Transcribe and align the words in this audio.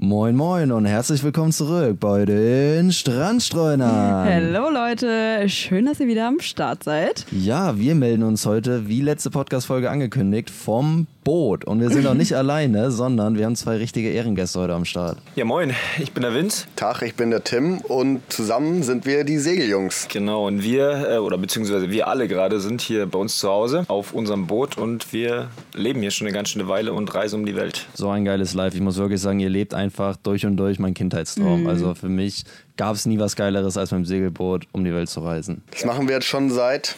Moin 0.00 0.36
Moin 0.36 0.70
und 0.70 0.84
herzlich 0.84 1.24
willkommen 1.24 1.50
zurück 1.50 1.98
bei 1.98 2.24
den 2.24 2.92
Strandstreunern. 2.92 4.28
Hallo 4.30 4.70
Leute, 4.70 5.48
schön, 5.48 5.86
dass 5.86 5.98
ihr 5.98 6.06
wieder 6.06 6.28
am 6.28 6.38
Start 6.38 6.84
seid. 6.84 7.26
Ja, 7.32 7.76
wir 7.76 7.96
melden 7.96 8.22
uns 8.22 8.46
heute, 8.46 8.86
wie 8.86 9.00
letzte 9.00 9.30
Podcast-Folge 9.30 9.90
angekündigt, 9.90 10.50
vom 10.50 11.08
Boot. 11.28 11.66
Und 11.66 11.80
wir 11.80 11.90
sind 11.90 12.06
auch 12.06 12.14
nicht 12.14 12.32
alleine, 12.36 12.90
sondern 12.90 13.36
wir 13.36 13.44
haben 13.44 13.54
zwei 13.54 13.76
richtige 13.76 14.10
Ehrengäste 14.10 14.60
heute 14.60 14.72
am 14.72 14.86
Start. 14.86 15.18
Ja, 15.36 15.44
moin, 15.44 15.74
ich 15.98 16.12
bin 16.12 16.22
der 16.22 16.34
Vince. 16.34 16.64
Tag, 16.74 17.02
ich 17.02 17.16
bin 17.16 17.30
der 17.30 17.44
Tim 17.44 17.82
und 17.82 18.22
zusammen 18.32 18.82
sind 18.82 19.04
wir 19.04 19.24
die 19.24 19.36
Segeljungs. 19.36 20.08
Genau, 20.10 20.46
und 20.46 20.62
wir, 20.62 21.06
äh, 21.06 21.18
oder 21.18 21.36
beziehungsweise 21.36 21.90
wir 21.90 22.08
alle 22.08 22.28
gerade, 22.28 22.60
sind 22.60 22.80
hier 22.80 23.04
bei 23.04 23.18
uns 23.18 23.38
zu 23.38 23.50
Hause 23.50 23.84
auf 23.88 24.14
unserem 24.14 24.46
Boot 24.46 24.78
und 24.78 25.12
wir 25.12 25.50
leben 25.74 26.00
hier 26.00 26.12
schon 26.12 26.26
eine 26.26 26.34
ganz 26.34 26.48
schöne 26.48 26.66
Weile 26.66 26.94
und 26.94 27.14
reisen 27.14 27.40
um 27.40 27.44
die 27.44 27.56
Welt. 27.56 27.86
So 27.92 28.08
ein 28.08 28.24
geiles 28.24 28.54
Life. 28.54 28.74
Ich 28.74 28.82
muss 28.82 28.96
wirklich 28.96 29.20
sagen, 29.20 29.38
ihr 29.38 29.50
lebt 29.50 29.74
einfach 29.74 30.16
durch 30.16 30.46
und 30.46 30.56
durch 30.56 30.78
mein 30.78 30.94
Kindheitstraum. 30.94 31.66
Also 31.66 31.94
für 31.94 32.08
mich 32.08 32.44
gab 32.78 32.94
es 32.94 33.04
nie 33.04 33.18
was 33.18 33.36
Geileres, 33.36 33.76
als 33.76 33.90
mit 33.90 33.98
dem 33.98 34.06
Segelboot 34.06 34.66
um 34.72 34.82
die 34.82 34.94
Welt 34.94 35.10
zu 35.10 35.20
reisen. 35.20 35.62
Das 35.72 35.84
machen 35.84 36.08
wir 36.08 36.14
jetzt 36.14 36.26
schon 36.26 36.48
seit 36.48 36.96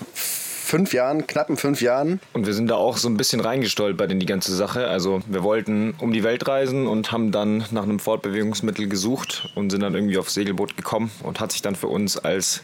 fünf 0.70 0.94
Jahren, 0.94 1.26
knappen 1.26 1.56
fünf 1.56 1.82
Jahren. 1.82 2.20
Und 2.32 2.46
wir 2.46 2.54
sind 2.54 2.68
da 2.68 2.76
auch 2.76 2.96
so 2.96 3.08
ein 3.08 3.16
bisschen 3.16 3.40
reingestolpert 3.40 4.10
in 4.10 4.20
die 4.20 4.26
ganze 4.26 4.54
Sache. 4.54 4.86
Also 4.86 5.20
wir 5.26 5.42
wollten 5.42 5.94
um 5.98 6.12
die 6.12 6.22
Welt 6.22 6.46
reisen 6.48 6.86
und 6.86 7.12
haben 7.12 7.32
dann 7.32 7.64
nach 7.72 7.82
einem 7.82 7.98
Fortbewegungsmittel 7.98 8.88
gesucht 8.88 9.50
und 9.56 9.70
sind 9.70 9.82
dann 9.82 9.94
irgendwie 9.94 10.16
aufs 10.16 10.34
Segelboot 10.34 10.76
gekommen 10.76 11.10
und 11.22 11.40
hat 11.40 11.52
sich 11.52 11.60
dann 11.60 11.74
für 11.76 11.88
uns 11.88 12.16
als 12.16 12.62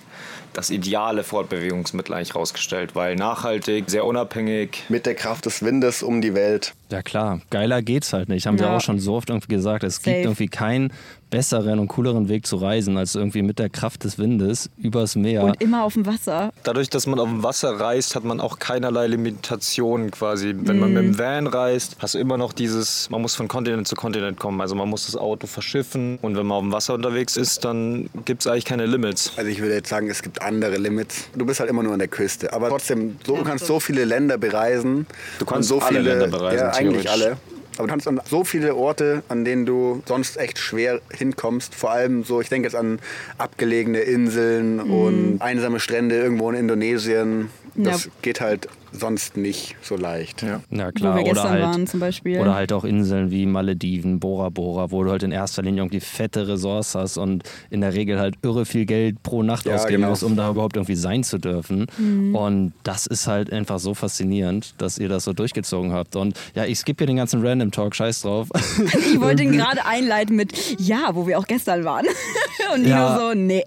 das 0.52 0.70
ideale 0.70 1.22
Fortbewegungsmittel 1.22 2.14
eigentlich 2.14 2.34
rausgestellt, 2.34 2.94
weil 2.94 3.14
nachhaltig, 3.16 3.90
sehr 3.90 4.06
unabhängig. 4.06 4.84
Mit 4.88 5.04
der 5.04 5.14
Kraft 5.14 5.44
des 5.44 5.62
Windes 5.62 6.02
um 6.02 6.22
die 6.22 6.32
Welt. 6.34 6.72
Ja 6.90 7.02
klar, 7.02 7.40
geiler 7.50 7.82
geht's 7.82 8.12
halt 8.14 8.30
nicht. 8.30 8.46
Haben 8.46 8.58
wir 8.58 8.66
Ja. 8.66 8.76
auch 8.76 8.80
schon 8.80 8.98
so 8.98 9.16
oft 9.16 9.28
irgendwie 9.28 9.48
gesagt. 9.54 9.84
Es 9.84 9.96
Safe. 9.96 10.10
gibt 10.12 10.24
irgendwie 10.24 10.48
keinen 10.48 10.92
besseren 11.30 11.78
und 11.78 11.88
cooleren 11.88 12.28
Weg 12.28 12.46
zu 12.46 12.56
reisen, 12.56 12.96
als 12.96 13.14
irgendwie 13.14 13.42
mit 13.42 13.58
der 13.58 13.68
Kraft 13.68 14.04
des 14.04 14.18
Windes 14.18 14.70
übers 14.76 15.16
Meer. 15.16 15.44
Und 15.44 15.60
immer 15.60 15.84
auf 15.84 15.94
dem 15.94 16.06
Wasser. 16.06 16.52
Dadurch, 16.62 16.88
dass 16.88 17.06
man 17.06 17.18
auf 17.18 17.28
dem 17.28 17.42
Wasser 17.42 17.78
reist, 17.78 18.14
hat 18.14 18.24
man 18.24 18.40
auch 18.40 18.58
keinerlei 18.58 19.06
Limitationen 19.06 20.10
quasi. 20.10 20.54
Wenn 20.56 20.78
man 20.78 20.92
mit 20.92 21.02
dem 21.02 21.18
Van 21.18 21.46
reist, 21.46 21.96
hast 21.98 22.14
du 22.14 22.18
immer 22.18 22.36
noch 22.36 22.52
dieses, 22.52 23.10
man 23.10 23.22
muss 23.22 23.34
von 23.34 23.48
Kontinent 23.48 23.88
zu 23.88 23.96
Kontinent 23.96 24.38
kommen. 24.38 24.60
Also 24.60 24.74
man 24.74 24.88
muss 24.88 25.06
das 25.06 25.16
Auto 25.16 25.46
verschiffen 25.46 26.18
und 26.22 26.36
wenn 26.36 26.46
man 26.46 26.58
auf 26.58 26.62
dem 26.62 26.72
Wasser 26.72 26.94
unterwegs 26.94 27.36
ist, 27.36 27.64
dann 27.64 28.08
gibt 28.24 28.42
es 28.42 28.46
eigentlich 28.46 28.64
keine 28.64 28.86
Limits. 28.86 29.32
Also 29.36 29.50
ich 29.50 29.60
würde 29.60 29.74
jetzt 29.74 29.88
sagen, 29.88 30.08
es 30.08 30.22
gibt 30.22 30.42
andere 30.42 30.76
Limits. 30.76 31.28
Du 31.34 31.44
bist 31.44 31.60
halt 31.60 31.70
immer 31.70 31.82
nur 31.82 31.92
an 31.92 31.98
der 31.98 32.08
Küste. 32.08 32.52
Aber 32.52 32.68
trotzdem, 32.68 33.16
so, 33.26 33.36
du 33.36 33.44
kannst 33.44 33.66
so 33.66 33.80
viele 33.80 34.04
Länder 34.04 34.38
bereisen. 34.38 35.06
Du 35.38 35.44
kannst 35.44 35.68
so 35.68 35.80
alle 35.80 35.98
viele, 35.98 36.10
Länder 36.10 36.28
bereisen, 36.28 36.58
Ja, 36.58 36.70
eigentlich 36.72 37.10
alle. 37.10 37.36
Aber 37.78 37.86
du 37.86 37.90
kannst 37.92 38.08
an 38.08 38.20
so 38.28 38.44
viele 38.44 38.74
Orte, 38.74 39.22
an 39.28 39.44
denen 39.44 39.66
du 39.66 40.02
sonst 40.06 40.36
echt 40.38 40.58
schwer 40.58 41.00
hinkommst. 41.12 41.74
Vor 41.74 41.90
allem 41.90 42.24
so, 42.24 42.40
ich 42.40 42.48
denke 42.48 42.66
jetzt 42.68 42.74
an 42.76 42.98
abgelegene 43.38 44.00
Inseln 44.00 44.80
und 44.80 45.40
einsame 45.40 45.80
Strände 45.80 46.16
irgendwo 46.16 46.48
in 46.50 46.56
Indonesien. 46.56 47.50
Das 47.74 48.04
Ja. 48.06 48.10
geht 48.22 48.40
halt 48.40 48.68
sonst 48.98 49.36
nicht 49.36 49.76
so 49.82 49.96
leicht. 49.96 50.42
Ja. 50.42 50.60
Ja 50.70 50.92
klar, 50.92 51.14
Wo 51.14 51.18
wir 51.18 51.24
oder 51.24 51.32
gestern 51.34 51.50
halt, 51.50 51.62
waren 51.64 51.86
zum 51.86 52.00
Beispiel. 52.00 52.38
Oder 52.40 52.54
halt 52.54 52.72
auch 52.72 52.84
Inseln 52.84 53.30
wie 53.30 53.46
Malediven, 53.46 54.20
Bora 54.20 54.48
Bora, 54.48 54.90
wo 54.90 55.04
du 55.04 55.10
halt 55.10 55.22
in 55.22 55.32
erster 55.32 55.62
Linie 55.62 55.82
irgendwie 55.82 56.00
fette 56.00 56.48
Ressorts 56.48 56.94
hast 56.94 57.16
und 57.18 57.42
in 57.70 57.80
der 57.80 57.94
Regel 57.94 58.18
halt 58.18 58.36
irre 58.42 58.64
viel 58.64 58.86
Geld 58.86 59.22
pro 59.22 59.42
Nacht 59.42 59.66
Ja, 59.66 59.74
ausgeben 59.74 59.96
genau. 60.02 60.10
musst, 60.10 60.22
um 60.24 60.36
da 60.36 60.50
überhaupt 60.50 60.76
irgendwie 60.76 60.94
sein 60.96 61.22
zu 61.24 61.38
dürfen. 61.38 61.86
Und 62.32 62.72
das 62.82 63.06
ist 63.06 63.26
halt 63.26 63.52
einfach 63.52 63.78
so 63.78 63.94
faszinierend, 63.94 64.74
dass 64.78 64.98
ihr 64.98 65.08
das 65.08 65.24
so 65.24 65.32
durchgezogen 65.32 65.92
habt. 65.92 66.16
Und 66.16 66.38
ja, 66.54 66.64
ich 66.64 66.78
skippe 66.78 67.02
hier 67.02 67.06
den 67.08 67.16
ganzen 67.16 67.46
Random 67.46 67.70
Talk, 67.70 67.94
scheiß 67.94 68.22
drauf. 68.22 68.48
ich 69.12 69.20
wollte 69.20 69.42
ihn 69.44 69.52
gerade 69.56 69.84
einleiten 69.84 70.36
mit 70.36 70.52
Ja, 70.80 71.10
wo 71.14 71.26
wir 71.26 71.38
auch 71.38 71.46
gestern 71.46 71.84
waren. 71.84 72.06
Und 72.74 72.82
Nino 72.82 72.94
Ja. 72.94 73.18
so, 73.18 73.34
nee. 73.34 73.62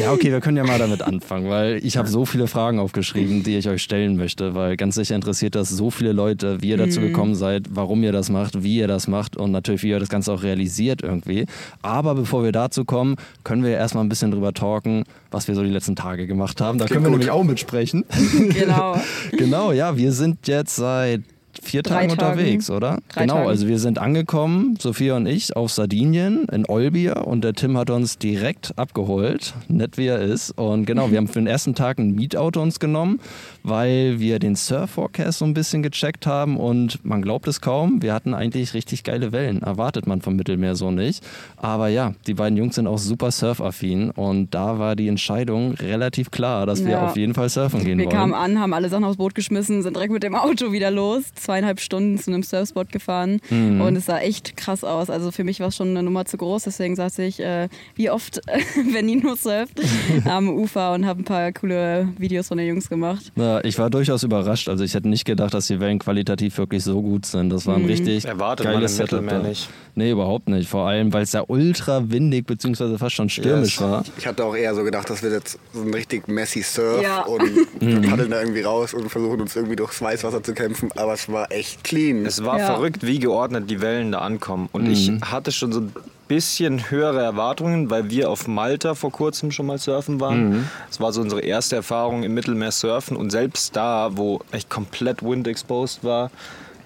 Ja, 0.00 0.12
okay, 0.12 0.30
wir 0.32 0.40
können 0.40 0.56
ja 0.56 0.64
mal 0.64 0.78
damit 0.78 1.02
anfangen, 1.02 1.48
weil 1.48 1.80
ich 1.84 1.96
habe 1.96 2.08
so 2.08 2.24
viele 2.24 2.46
Fragen 2.48 2.78
aufgeschrieben, 2.80 3.42
die 3.44 3.56
ich 3.56 3.68
euch 3.68 3.82
stellen 3.82 4.16
möchte, 4.16 4.45
weil 4.54 4.76
ganz 4.76 4.94
sicher 4.94 5.14
interessiert 5.14 5.54
das 5.54 5.68
so 5.70 5.90
viele 5.90 6.12
Leute, 6.12 6.62
wie 6.62 6.70
ihr 6.70 6.76
dazu 6.76 7.00
gekommen 7.00 7.34
seid, 7.34 7.64
warum 7.70 8.02
ihr 8.02 8.12
das 8.12 8.30
macht, 8.30 8.62
wie 8.62 8.76
ihr 8.76 8.88
das 8.88 9.08
macht 9.08 9.36
und 9.36 9.50
natürlich, 9.50 9.82
wie 9.82 9.90
ihr 9.90 10.00
das 10.00 10.08
Ganze 10.08 10.32
auch 10.32 10.42
realisiert 10.42 11.02
irgendwie. 11.02 11.46
Aber 11.82 12.14
bevor 12.14 12.44
wir 12.44 12.52
dazu 12.52 12.84
kommen, 12.84 13.16
können 13.44 13.62
wir 13.62 13.70
ja 13.70 13.78
erstmal 13.78 14.04
ein 14.04 14.08
bisschen 14.08 14.30
drüber 14.30 14.52
talken, 14.52 15.04
was 15.30 15.48
wir 15.48 15.54
so 15.54 15.62
die 15.62 15.70
letzten 15.70 15.96
Tage 15.96 16.26
gemacht 16.26 16.60
haben. 16.60 16.78
Da 16.78 16.86
können 16.86 17.04
wir 17.04 17.10
gut. 17.10 17.18
nämlich 17.18 17.30
auch 17.30 17.44
mitsprechen. 17.44 18.04
Genau. 18.50 18.96
genau, 19.32 19.72
ja, 19.72 19.96
wir 19.96 20.12
sind 20.12 20.46
jetzt 20.48 20.76
seit 20.76 21.22
vier 21.62 21.82
Drei 21.82 22.06
Tagen 22.06 22.16
Tagen. 22.16 22.32
unterwegs, 22.38 22.70
oder? 22.70 22.98
Drei 23.08 23.22
genau, 23.22 23.34
Tagen. 23.36 23.48
also 23.48 23.68
wir 23.68 23.78
sind 23.78 23.98
angekommen, 23.98 24.76
Sophia 24.80 25.16
und 25.16 25.26
ich, 25.26 25.56
auf 25.56 25.70
Sardinien 25.72 26.46
in 26.52 26.66
Olbia 26.66 27.20
und 27.20 27.42
der 27.44 27.52
Tim 27.54 27.76
hat 27.76 27.90
uns 27.90 28.18
direkt 28.18 28.72
abgeholt, 28.78 29.54
nett 29.68 29.96
wie 29.98 30.06
er 30.06 30.20
ist. 30.20 30.50
Und 30.58 30.86
genau, 30.86 31.10
wir 31.10 31.18
haben 31.18 31.28
für 31.28 31.38
den 31.40 31.46
ersten 31.46 31.74
Tag 31.74 31.98
ein 31.98 32.14
Mietauto 32.14 32.60
uns 32.62 32.80
genommen, 32.80 33.20
weil 33.62 34.18
wir 34.20 34.38
den 34.38 34.56
Surf-Forecast 34.56 35.38
so 35.38 35.44
ein 35.44 35.54
bisschen 35.54 35.82
gecheckt 35.82 36.26
haben 36.26 36.56
und 36.56 37.04
man 37.04 37.22
glaubt 37.22 37.48
es 37.48 37.60
kaum, 37.60 38.02
wir 38.02 38.12
hatten 38.14 38.34
eigentlich 38.34 38.74
richtig 38.74 39.04
geile 39.04 39.32
Wellen. 39.32 39.62
Erwartet 39.62 40.06
man 40.06 40.20
vom 40.20 40.36
Mittelmeer 40.36 40.74
so 40.74 40.90
nicht. 40.90 41.24
Aber 41.56 41.88
ja, 41.88 42.14
die 42.26 42.34
beiden 42.34 42.56
Jungs 42.56 42.74
sind 42.76 42.86
auch 42.86 42.98
super 42.98 43.30
surfaffin 43.30 44.10
und 44.10 44.54
da 44.54 44.78
war 44.78 44.96
die 44.96 45.08
Entscheidung 45.08 45.72
relativ 45.74 46.30
klar, 46.30 46.66
dass 46.66 46.84
wir 46.84 46.92
Ja. 46.92 47.06
auf 47.06 47.16
jeden 47.16 47.34
Fall 47.34 47.48
surfen 47.48 47.84
gehen 47.84 47.98
Wir 47.98 48.06
wollen. 48.06 48.16
kamen 48.16 48.34
an, 48.34 48.58
haben 48.60 48.72
alle 48.72 48.88
Sachen 48.88 49.04
aufs 49.04 49.16
Boot 49.16 49.34
geschmissen, 49.34 49.82
sind 49.82 49.94
direkt 49.96 50.12
mit 50.12 50.22
dem 50.22 50.34
Auto 50.34 50.72
wieder 50.72 50.90
los. 50.90 51.24
Zweieinhalb 51.46 51.78
Stunden 51.80 52.18
zu 52.18 52.30
einem 52.32 52.42
Surfspot 52.42 52.90
gefahren. 52.90 53.40
Mhm. 53.50 53.80
Und 53.80 53.94
es 53.96 54.06
sah 54.06 54.18
echt 54.18 54.56
krass 54.56 54.82
aus. 54.82 55.10
Also 55.10 55.30
für 55.30 55.44
mich 55.44 55.60
war 55.60 55.68
es 55.68 55.76
schon 55.76 55.90
eine 55.90 56.02
Nummer 56.02 56.24
zu 56.24 56.36
groß. 56.36 56.64
Deswegen 56.64 56.96
saß 56.96 57.20
ich, 57.20 57.38
äh, 57.40 57.68
wie 57.94 58.10
oft, 58.10 58.40
wenn 58.92 59.06
Nino 59.06 59.34
surft, 59.36 59.80
am 60.24 60.48
Ufer 60.48 60.92
und 60.92 61.06
habe 61.06 61.22
ein 61.22 61.24
paar 61.24 61.52
coole 61.52 62.08
Videos 62.18 62.48
von 62.48 62.58
den 62.58 62.66
Jungs 62.66 62.88
gemacht. 62.88 63.32
Ja, 63.36 63.62
ich 63.64 63.78
war 63.78 63.90
durchaus 63.90 64.24
überrascht. 64.24 64.68
Also 64.68 64.82
ich 64.82 64.94
hätte 64.94 65.08
nicht 65.08 65.24
gedacht, 65.24 65.54
dass 65.54 65.68
die 65.68 65.78
Wellen 65.78 65.98
qualitativ 66.00 66.58
wirklich 66.58 66.82
so 66.82 67.00
gut 67.00 67.26
sind. 67.26 67.50
Das 67.50 67.66
war 67.66 67.76
ein 67.76 67.84
richtig 67.84 68.24
Erwartet 68.24 68.64
man 68.66 68.74
im 68.74 68.80
geiles 68.80 68.96
Setup 68.96 69.22
Mittelmeer 69.22 69.48
nicht. 69.48 69.68
Nee, 69.94 70.10
überhaupt 70.10 70.48
nicht. 70.48 70.68
Vor 70.68 70.86
allem, 70.88 71.12
weil 71.12 71.22
es 71.22 71.32
ja 71.32 71.44
ultra 71.46 72.10
windig 72.10 72.46
bzw. 72.46 72.98
fast 72.98 73.14
schon 73.14 73.28
stürmisch 73.28 73.76
Yes. 73.76 73.80
war. 73.80 74.04
Ich 74.18 74.26
hatte 74.26 74.44
auch 74.44 74.54
eher 74.56 74.74
so 74.74 74.82
gedacht, 74.84 75.08
das 75.08 75.22
wird 75.22 75.32
jetzt 75.32 75.58
so 75.72 75.80
ein 75.82 75.94
richtig 75.94 76.28
messy 76.28 76.62
Surf 76.62 77.02
Ja. 77.02 77.22
und 77.22 77.42
wir 77.80 78.00
paddeln 78.10 78.30
da 78.30 78.40
irgendwie 78.40 78.62
raus 78.62 78.92
und 78.94 79.08
versuchen 79.08 79.40
uns 79.40 79.54
irgendwie 79.56 79.76
durchs 79.76 80.02
Weißwasser 80.02 80.42
zu 80.42 80.52
kämpfen. 80.54 80.90
Aber 80.96 81.14
es 81.14 81.28
war 81.30 81.35
echt 81.44 81.84
clean. 81.84 82.24
Es 82.26 82.44
war 82.44 82.58
Ja. 82.58 82.66
verrückt, 82.66 83.06
wie 83.06 83.18
geordnet 83.18 83.70
die 83.70 83.80
Wellen 83.80 84.12
da 84.12 84.18
ankommen. 84.18 84.68
Und 84.72 84.88
ich 84.90 85.10
hatte 85.22 85.52
schon 85.52 85.72
so 85.72 85.80
ein 85.80 85.92
bisschen 86.28 86.90
höhere 86.90 87.22
Erwartungen, 87.22 87.88
weil 87.90 88.10
wir 88.10 88.30
auf 88.30 88.48
Malta 88.48 88.94
vor 88.96 89.12
kurzem 89.12 89.52
schon 89.52 89.66
mal 89.66 89.78
surfen 89.78 90.18
waren. 90.20 90.68
Es 90.90 90.98
war 91.00 91.12
so 91.12 91.20
unsere 91.20 91.42
erste 91.42 91.76
Erfahrung 91.76 92.22
im 92.24 92.34
Mittelmeer 92.34 92.72
surfen. 92.72 93.16
Und 93.16 93.30
selbst 93.30 93.76
da, 93.76 94.10
wo 94.16 94.40
echt 94.50 94.68
komplett 94.70 95.22
wind 95.22 95.46
exposed 95.46 96.02
war, 96.02 96.30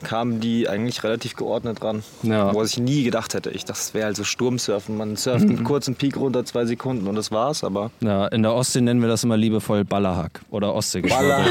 kamen 0.02 0.41
die 0.41 0.69
eigentlich 0.69 1.02
relativ 1.05 1.37
geordnet 1.37 1.82
ran. 1.82 2.02
Ja. 2.23 2.52
Wo 2.55 2.62
ich 2.62 2.79
nie 2.79 3.02
gedacht 3.05 3.35
hätte. 3.35 3.50
Ich 3.50 3.64
dachte, 3.64 3.81
es 3.81 3.94
wäre 3.94 4.06
halt 4.06 4.17
so 4.17 4.25
Sturmsurfen. 4.25 4.97
Man 4.97 5.17
surft 5.17 5.43
einen 5.44 5.64
kurzen 5.64 5.94
Peak 5.94 6.17
runter, 6.17 6.44
zwei 6.44 6.64
Sekunden 6.64 7.06
und 7.06 7.14
das 7.14 7.31
war's. 7.31 7.62
Aber 7.64 7.91
Ja, 8.00 8.26
in 8.29 8.43
der 8.43 8.55
Ostsee 8.55 8.81
nennen 8.81 9.00
wir 9.00 9.08
das 9.08 9.25
immer 9.25 9.37
liebevoll 9.37 9.85
Ballerhack 9.85 10.41
oder 10.50 10.75
Ostseegeschwader. 10.75 11.44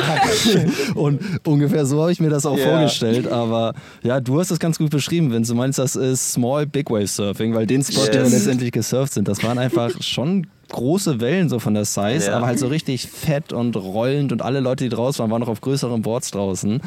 Und 0.95 1.21
ungefähr 1.45 1.85
so 1.85 2.01
habe 2.01 2.11
ich 2.11 2.19
mir 2.19 2.29
das 2.29 2.45
auch 2.45 2.57
Ja. 2.57 2.65
vorgestellt. 2.69 3.27
Aber 3.27 3.73
ja, 4.03 4.19
du 4.19 4.39
hast 4.39 4.51
es 4.51 4.59
ganz 4.59 4.77
gut 4.77 4.89
beschrieben, 4.89 5.31
wenn 5.31 5.43
du 5.43 5.55
meinst, 5.55 5.79
das 5.79 5.95
ist 5.95 6.33
Small 6.33 6.65
Big 6.65 6.89
Wave 6.89 7.07
Surfing, 7.07 7.53
weil 7.53 7.65
den 7.67 7.83
Spot, 7.83 8.05
den 8.05 8.13
wir 8.13 8.21
Yes. 8.23 8.31
letztendlich 8.33 8.71
gesurft 8.71 9.13
sind, 9.13 9.27
das 9.27 9.43
waren 9.43 9.57
einfach 9.57 9.89
schon 10.01 10.47
große 10.69 11.19
Wellen 11.19 11.49
so 11.49 11.57
von 11.59 11.73
der 11.73 11.85
Size, 11.85 12.27
Ja. 12.27 12.37
aber 12.37 12.45
halt 12.45 12.59
so 12.59 12.67
richtig 12.67 13.07
fett 13.07 13.53
und 13.53 13.75
rollend 13.75 14.31
und 14.31 14.41
alle 14.43 14.59
Leute, 14.59 14.83
die 14.83 14.89
draußen 14.89 15.19
waren, 15.23 15.31
waren 15.31 15.41
noch 15.41 15.47
auf 15.47 15.61
größeren 15.61 16.01
Boards 16.03 16.29
draußen. 16.31 16.81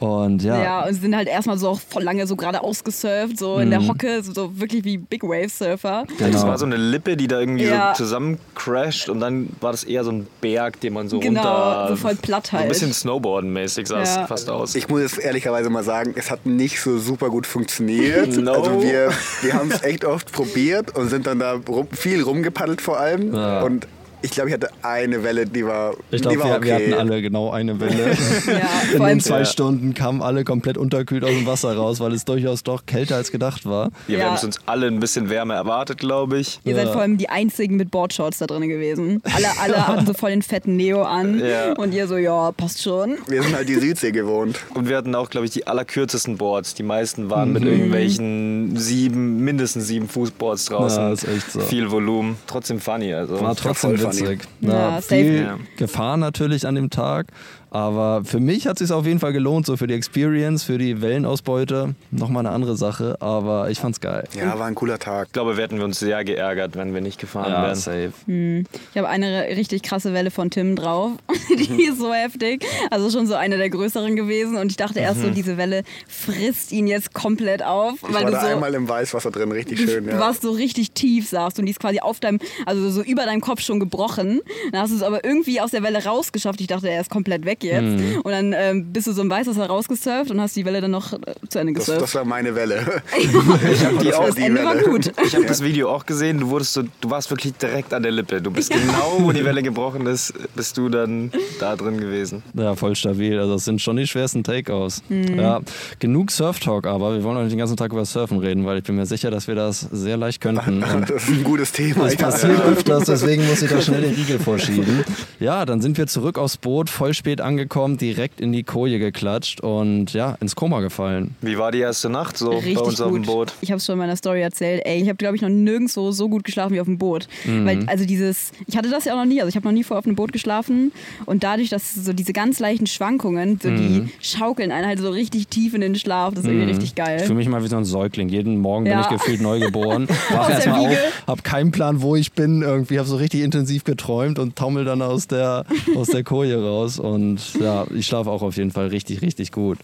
Und 0.00 0.42
ja, 0.44 0.62
Ja, 0.62 0.86
und 0.86 0.94
sind 0.94 1.16
halt 1.16 1.26
erstmal 1.28 1.58
so 1.58 1.70
auch 1.70 1.80
voll 1.80 2.02
lange 2.04 2.26
so 2.26 2.36
geradeaus 2.36 2.84
gesurft, 2.84 3.38
so 3.38 3.58
in 3.58 3.70
der 3.70 3.86
Hocke, 3.86 4.22
so, 4.22 4.32
so 4.32 4.60
wirklich 4.60 4.84
wie 4.84 4.96
Big 4.98 5.22
Wave 5.24 5.48
Surfer. 5.48 6.04
das 6.18 6.30
genau. 6.30 6.46
war 6.46 6.58
so 6.58 6.66
eine 6.66 6.76
Lippe, 6.76 7.16
die 7.16 7.26
da 7.26 7.40
irgendwie 7.40 7.64
Ja. 7.64 7.94
so 7.96 8.04
zusammencrasht. 8.04 9.08
Und 9.08 9.20
dann 9.20 9.48
war 9.60 9.72
das 9.72 9.84
eher 9.84 10.04
so 10.04 10.12
ein 10.12 10.26
Berg, 10.40 10.80
den 10.80 10.92
man 10.92 11.08
so 11.08 11.18
Genau, 11.18 11.40
runter... 11.42 11.86
so 11.90 11.96
voll 11.96 12.14
platt 12.14 12.46
So 12.48 12.56
ein 12.56 12.60
halt. 12.60 12.68
bisschen 12.68 12.92
Snowboarden-mäßig 12.92 13.86
sah 13.88 13.96
Ja. 13.96 14.02
es 14.02 14.28
fast 14.28 14.48
aus. 14.50 14.74
Ich 14.74 14.88
muss 14.88 15.00
jetzt 15.02 15.18
ehrlicherweise 15.18 15.68
mal 15.70 15.82
sagen, 15.84 16.14
es 16.16 16.30
hat 16.30 16.46
nicht 16.46 16.80
so 16.80 16.98
super 16.98 17.28
gut 17.30 17.46
funktioniert. 17.46 18.36
No. 18.48 18.52
Also 18.52 18.82
wir, 18.82 19.10
wir 19.42 19.54
haben 19.54 19.70
es 19.70 19.82
echt 19.82 20.04
oft 20.04 20.30
probiert 20.32 20.96
und 20.96 21.08
sind 21.08 21.26
dann 21.26 21.38
da 21.40 21.54
rum, 21.68 21.88
viel 21.90 22.22
rumgepaddelt 22.22 22.80
vor 22.80 22.98
allem. 23.00 23.34
Ja. 23.34 23.62
Und 23.62 23.86
ich 24.28 24.34
glaube, 24.34 24.50
ich 24.50 24.54
hatte 24.54 24.68
eine 24.82 25.22
Welle, 25.24 25.46
die 25.46 25.64
war, 25.64 25.94
ich 26.10 26.20
glaube, 26.22 26.38
wir, 26.38 26.44
okay. 26.56 26.64
wir 26.66 26.74
hatten 26.74 26.94
alle 26.94 27.22
genau 27.22 27.50
eine 27.50 27.80
Welle. 27.80 28.16
Ja, 28.46 28.96
In 28.96 29.02
den 29.04 29.20
zwei 29.20 29.38
Ja. 29.40 29.44
Stunden 29.44 29.94
kamen 29.94 30.22
alle 30.22 30.44
komplett 30.44 30.76
unterkühlt 30.78 31.24
aus 31.24 31.30
dem 31.30 31.46
Wasser 31.46 31.74
raus, 31.76 32.00
weil 32.00 32.12
es 32.12 32.24
durchaus 32.24 32.62
doch 32.62 32.84
kälter 32.86 33.16
als 33.16 33.30
gedacht 33.32 33.64
war. 33.66 33.90
Ja, 34.06 34.18
wir 34.18 34.26
haben 34.26 34.34
es 34.36 34.44
uns 34.44 34.58
alle 34.66 34.86
ein 34.86 35.00
bisschen 35.00 35.30
wärmer 35.30 35.54
erwartet, 35.54 35.98
glaube 35.98 36.38
ich. 36.38 36.60
Ihr 36.64 36.74
seid 36.74 36.88
vor 36.88 37.00
allem 37.00 37.16
die 37.18 37.28
einzigen 37.28 37.76
mit 37.76 37.90
Boardshorts 37.90 38.38
da 38.38 38.46
drin 38.46 38.68
gewesen. 38.68 39.22
Alle, 39.34 39.48
alle 39.60 39.86
hatten 39.88 40.06
so 40.06 40.12
voll 40.14 40.30
den 40.30 40.42
fetten 40.42 40.76
Neo 40.76 41.02
an. 41.02 41.38
Ja. 41.40 41.72
Und 41.74 41.94
ihr 41.94 42.06
so, 42.06 42.16
ja, 42.16 42.52
passt 42.52 42.82
schon. 42.82 43.16
Wir 43.28 43.42
sind 43.42 43.54
halt 43.54 43.68
die 43.68 43.76
Südsee 43.76 44.12
gewohnt. 44.12 44.58
Und 44.74 44.88
wir 44.88 44.96
hatten 44.96 45.14
auch, 45.14 45.30
glaube 45.30 45.46
ich, 45.46 45.52
die 45.52 45.66
allerkürzesten 45.66 46.36
Boards. 46.36 46.74
Die 46.74 46.82
meisten 46.82 47.30
waren 47.30 47.48
Mhm. 47.48 47.54
mit 47.54 47.64
irgendwelchen 47.64 48.76
sieben, 48.76 49.44
mindestens 49.44 49.86
sieben 49.86 50.08
Fußboards 50.08 50.66
draußen. 50.66 51.02
Ja, 51.02 51.12
ist 51.12 51.24
echt 51.28 51.52
so. 51.52 51.60
Viel 51.60 51.90
Volumen. 51.90 52.36
Trotzdem 52.46 52.80
funny. 52.80 53.12
Also. 53.14 53.40
War 53.40 53.54
trotzdem 53.56 53.96
funny. 53.98 54.17
Witzig. 54.20 54.40
Ja, 54.60 54.70
Ja, 54.72 55.00
safe. 55.00 55.14
viel. 55.16 55.48
Gefahr 55.76 56.16
natürlich 56.16 56.66
an 56.66 56.74
dem 56.74 56.90
Tag. 56.90 57.26
Aber 57.70 58.22
für 58.24 58.40
mich 58.40 58.66
hat 58.66 58.80
es 58.80 58.88
sich 58.88 58.96
auf 58.96 59.06
jeden 59.06 59.18
Fall 59.20 59.32
gelohnt, 59.32 59.66
so 59.66 59.76
für 59.76 59.86
die 59.86 59.94
Experience, 59.94 60.62
für 60.64 60.78
die 60.78 61.00
Wellenausbeute. 61.02 61.94
Nochmal 62.10 62.46
eine 62.46 62.54
andere 62.54 62.76
Sache, 62.76 63.16
aber 63.20 63.70
ich 63.70 63.78
fand's 63.78 64.00
geil. 64.00 64.24
Ja, 64.34 64.58
war 64.58 64.66
ein 64.66 64.74
cooler 64.74 64.98
Tag. 64.98 65.28
Ich 65.28 65.32
glaube, 65.32 65.56
wir 65.56 65.64
hätten 65.64 65.78
wir 65.78 65.84
uns 65.84 65.98
sehr 65.98 66.24
geärgert, 66.24 66.76
wenn 66.76 66.94
wir 66.94 67.00
nicht 67.00 67.18
gefahren 67.20 67.52
wären. 67.52 67.74
safe. 67.74 68.12
Ich 68.26 68.96
habe 68.96 69.08
eine 69.08 69.48
richtig 69.56 69.82
krasse 69.82 70.12
Welle 70.14 70.30
von 70.30 70.50
Tim 70.50 70.76
drauf. 70.76 71.12
Die 71.58 71.84
ist 71.88 71.98
so 71.98 72.12
heftig. 72.12 72.64
Also 72.90 73.10
schon 73.10 73.26
so 73.26 73.34
eine 73.34 73.56
der 73.56 73.70
größeren 73.70 74.16
gewesen. 74.16 74.56
Und 74.56 74.70
ich 74.70 74.76
dachte 74.76 75.00
erst 75.00 75.20
so, 75.22 75.30
diese 75.30 75.56
Welle 75.56 75.82
frisst 76.08 76.72
ihn 76.72 76.86
jetzt 76.86 77.12
komplett 77.14 77.62
auf. 77.62 77.94
Ich 77.96 78.02
weil 78.14 78.24
war 78.24 78.24
du 78.26 78.30
da 78.32 78.40
so, 78.42 78.46
einmal 78.48 78.74
im 78.74 78.88
Weißwasser 78.88 79.30
drin, 79.30 79.52
richtig 79.52 79.80
schön. 79.80 80.04
du 80.06 80.12
Ja. 80.12 80.18
warst 80.20 80.42
so 80.42 80.50
richtig 80.52 80.92
tief, 80.92 81.28
saßt 81.28 81.58
und 81.58 81.66
die 81.66 81.72
ist 81.72 81.80
quasi 81.80 82.00
auf 82.00 82.20
deinem, 82.20 82.38
also 82.66 82.90
so 82.90 83.02
über 83.02 83.24
deinem 83.24 83.40
Kopf 83.40 83.60
schon 83.60 83.80
gebrochen. 83.80 84.40
Dann 84.72 84.80
hast 84.82 84.90
du 84.90 84.96
es 84.96 85.02
aber 85.02 85.24
irgendwie 85.24 85.60
aus 85.60 85.70
der 85.70 85.82
Welle 85.82 86.04
rausgeschafft. 86.04 86.60
Ich 86.60 86.66
dachte, 86.66 86.88
er 86.88 87.00
ist 87.00 87.10
komplett 87.10 87.44
weg 87.44 87.57
jetzt. 87.64 87.82
Mhm. 87.82 88.20
Und 88.22 88.32
dann 88.32 88.52
ähm, 88.56 88.92
bist 88.92 89.06
du 89.06 89.12
so 89.12 89.22
im 89.22 89.30
Weißwasser 89.30 89.66
rausgesurft 89.66 90.30
und 90.30 90.40
hast 90.40 90.56
die 90.56 90.64
Welle 90.64 90.80
dann 90.80 90.90
noch 90.90 91.12
äh, 91.12 91.18
zu 91.48 91.58
Ende 91.58 91.72
Das, 91.74 91.84
gesurft. 91.86 92.02
das 92.02 92.14
war 92.14 92.24
meine 92.24 92.54
Welle. 92.54 92.84
Die 94.02 94.14
auch, 94.14 94.26
das 94.26 94.36
Ende 94.36 94.64
war 94.64 94.76
gut. 94.76 95.12
ich 95.24 95.34
habe 95.34 95.46
das 95.46 95.62
Video 95.62 95.90
auch 95.90 96.06
gesehen. 96.06 96.40
Du 96.40 96.48
wurdest 96.48 96.72
so, 96.74 96.82
du 97.00 97.10
warst 97.10 97.30
wirklich 97.30 97.54
direkt 97.54 97.92
an 97.94 98.02
der 98.02 98.12
Lippe. 98.12 98.40
Du 98.40 98.50
bist 98.50 98.70
genau, 98.70 99.16
wo 99.18 99.32
die 99.32 99.44
Welle 99.44 99.62
gebrochen 99.62 100.06
ist, 100.06 100.32
bist 100.54 100.76
du 100.76 100.88
dann 100.88 101.30
da 101.60 101.76
drin 101.76 101.98
gewesen. 101.98 102.42
Ja, 102.54 102.74
voll 102.74 102.94
stabil. 102.96 103.38
Also 103.38 103.54
das 103.54 103.64
sind 103.64 103.80
schon 103.80 103.96
die 103.96 104.06
schwersten 104.06 104.44
Takeoffs. 104.44 105.02
Mhm. 105.08 105.38
Ja, 105.38 105.60
genug 105.98 106.30
Surf-Talk, 106.30 106.86
aber 106.86 107.14
wir 107.14 107.22
wollen 107.24 107.36
auch 107.36 107.42
nicht 107.42 107.52
den 107.52 107.58
ganzen 107.58 107.76
Tag 107.76 107.92
über 107.92 108.04
Surfen 108.04 108.38
reden, 108.38 108.64
weil 108.66 108.78
ich 108.78 108.84
bin 108.84 108.96
mir 108.96 109.06
sicher, 109.06 109.30
dass 109.30 109.48
wir 109.48 109.54
das 109.54 109.80
sehr 109.80 110.16
leicht 110.16 110.40
könnten. 110.40 110.82
Und 110.82 111.10
Das 111.10 111.24
ist 111.24 111.28
ein 111.30 111.44
gutes 111.44 111.72
Thema. 111.72 112.04
Das 112.04 112.14
ja. 112.14 112.20
passiert 112.20 112.60
öfters, 112.60 113.04
deswegen 113.04 113.46
muss 113.46 113.62
ich 113.62 113.70
da 113.70 113.80
schnell 113.80 114.02
den 114.02 114.14
Riegel 114.14 114.38
vorschieben. 114.38 115.04
Ja, 115.40 115.64
dann 115.64 115.80
sind 115.80 115.98
wir 115.98 116.06
zurück 116.06 116.38
aufs 116.38 116.56
Boot, 116.56 116.90
voll 116.90 117.14
spät 117.14 117.40
angekommen, 117.40 117.47
direkt 117.56 118.40
in 118.40 118.52
die 118.52 118.62
Koje 118.62 118.98
geklatscht 118.98 119.60
und 119.60 120.12
ja, 120.12 120.36
ins 120.40 120.54
Koma 120.56 120.80
gefallen. 120.80 121.34
Wie 121.40 121.56
war 121.58 121.72
die 121.72 121.78
erste 121.80 122.08
Nacht 122.10 122.36
so 122.36 122.50
Richtig 122.50 122.74
bei 122.74 122.80
uns 122.82 122.96
gut. 122.98 123.06
auf 123.06 123.12
dem 123.12 123.22
Boot? 123.22 123.52
Ich 123.60 123.70
habe 123.70 123.78
es 123.78 123.86
schon 123.86 123.94
in 123.94 123.98
meiner 124.00 124.16
Story 124.16 124.40
erzählt. 124.42 124.82
Ey, 124.84 125.00
ich 125.02 125.08
habe 125.08 125.16
glaube 125.16 125.36
ich 125.36 125.42
noch 125.42 125.48
nirgendwo 125.48 126.10
so 126.10 126.28
gut 126.28 126.44
geschlafen 126.44 126.74
wie 126.74 126.80
auf 126.80 126.86
dem 126.86 126.98
Boot. 126.98 127.26
Mhm. 127.44 127.66
Weil 127.66 127.84
also 127.86 128.04
dieses, 128.04 128.52
ich 128.66 128.76
hatte 128.76 128.90
das 128.90 129.04
ja 129.04 129.12
auch 129.14 129.18
noch 129.18 129.24
nie. 129.24 129.40
Also 129.40 129.48
ich 129.48 129.56
habe 129.56 129.66
noch 129.66 129.72
nie 129.72 129.84
vorher 129.84 130.00
auf 130.00 130.06
einem 130.06 130.16
Boot 130.16 130.32
geschlafen 130.32 130.92
und 131.26 131.42
dadurch, 131.44 131.70
dass 131.70 131.94
so 131.94 132.12
diese 132.12 132.32
ganz 132.32 132.58
leichten 132.58 132.86
Schwankungen, 132.86 133.58
so 133.62 133.68
Mhm. 133.70 133.76
die 133.76 134.12
schaukeln 134.20 134.70
einen 134.72 134.86
halt 134.86 134.98
so 134.98 135.10
richtig 135.10 135.48
tief 135.48 135.74
in 135.74 135.80
den 135.80 135.94
Schlaf. 135.94 136.34
Das 136.34 136.44
ist 136.44 136.50
irgendwie 136.50 136.66
richtig 136.66 136.90
Ich 136.90 136.94
geil. 136.94 137.18
fühle 137.20 137.34
mich 137.34 137.48
mal 137.48 137.62
wie 137.62 137.68
so 137.68 137.76
ein 137.76 137.84
Säugling. 137.84 138.28
Jeden 138.28 138.58
Morgen 138.58 138.86
Ja. 138.86 138.94
bin 138.94 139.00
ich 139.02 139.08
gefühlt 139.20 139.40
neu 139.40 139.60
geboren. 139.60 140.06
Wach 140.30 140.50
erstmal 140.50 140.80
auf, 140.80 140.90
Wiege. 140.90 140.98
hab 141.26 141.44
keinen 141.44 141.70
Plan, 141.70 142.02
wo 142.02 142.16
ich 142.16 142.32
bin. 142.32 142.62
Irgendwie 142.62 142.98
habe 142.98 143.08
so 143.08 143.16
richtig 143.16 143.42
intensiv 143.42 143.84
geträumt 143.84 144.38
und 144.38 144.56
taumel 144.56 144.84
dann 144.84 145.02
aus 145.02 145.26
der, 145.26 145.64
aus 145.96 146.08
der 146.08 146.24
Koje 146.24 146.60
raus. 146.62 146.98
Und 146.98 147.37
ja, 147.60 147.86
ich 147.94 148.06
schlafe 148.06 148.30
auch 148.30 148.42
auf 148.42 148.56
jeden 148.56 148.70
Fall 148.70 148.88
richtig, 148.88 149.22
richtig 149.22 149.52
gut. 149.52 149.78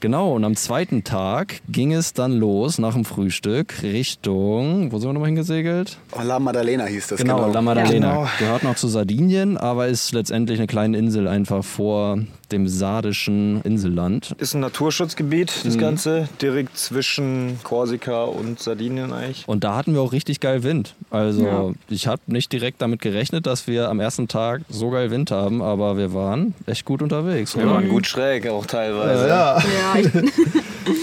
Genau, 0.00 0.34
und 0.36 0.44
am 0.44 0.54
zweiten 0.54 1.02
Tag 1.02 1.60
ging 1.68 1.92
es 1.92 2.12
dann 2.12 2.38
los 2.38 2.78
nach 2.78 2.94
dem 2.94 3.04
Frühstück 3.04 3.82
Richtung, 3.82 4.92
wo 4.92 4.98
sind 4.98 5.08
wir 5.08 5.12
nochmal 5.12 5.26
hingesegelt? 5.28 5.98
Oh, 6.16 6.22
La 6.22 6.38
Maddalena 6.38 6.84
hieß 6.84 7.08
das. 7.08 7.18
Genau, 7.18 7.38
Genau, 7.38 7.52
La 7.52 7.62
Maddalena. 7.62 8.12
Genau. 8.12 8.28
Gehört 8.38 8.62
noch 8.62 8.76
zu 8.76 8.86
Sardinien, 8.86 9.56
aber 9.56 9.88
ist 9.88 10.12
letztendlich 10.12 10.60
eine 10.60 10.68
kleine 10.68 10.96
Insel 10.96 11.26
einfach 11.26 11.64
vor 11.64 12.20
dem 12.52 12.66
sardischen 12.68 13.60
Inselland. 13.62 14.34
Ist 14.38 14.54
ein 14.54 14.60
Naturschutzgebiet, 14.60 15.52
das 15.64 15.76
Mhm. 15.76 15.80
Ganze. 15.80 16.28
Direkt 16.42 16.76
zwischen 16.78 17.58
Korsika 17.62 18.24
und 18.24 18.58
Sardinien 18.60 19.12
eigentlich. 19.12 19.44
Und 19.46 19.64
da 19.64 19.76
hatten 19.76 19.94
wir 19.94 20.00
auch 20.00 20.12
richtig 20.12 20.40
geil 20.40 20.62
Wind. 20.62 20.94
Also 21.10 21.44
Ja. 21.46 21.70
ich 21.88 22.06
habe 22.06 22.20
nicht 22.26 22.52
direkt 22.52 22.82
damit 22.82 23.00
gerechnet, 23.02 23.46
dass 23.46 23.66
wir 23.66 23.88
am 23.88 24.00
ersten 24.00 24.28
Tag 24.28 24.62
so 24.68 24.90
geil 24.90 25.10
Wind 25.10 25.30
haben, 25.30 25.62
aber 25.62 25.96
wir 25.96 26.12
waren 26.14 26.54
echt 26.66 26.84
gut 26.84 27.02
unterwegs. 27.02 27.56
Wir 27.56 27.64
oder? 27.64 27.74
waren 27.74 27.88
gut 27.88 28.06
schräg 28.06 28.46
auch 28.48 28.66
teilweise. 28.66 29.28
ja. 29.28 29.58
Ja, 29.58 30.10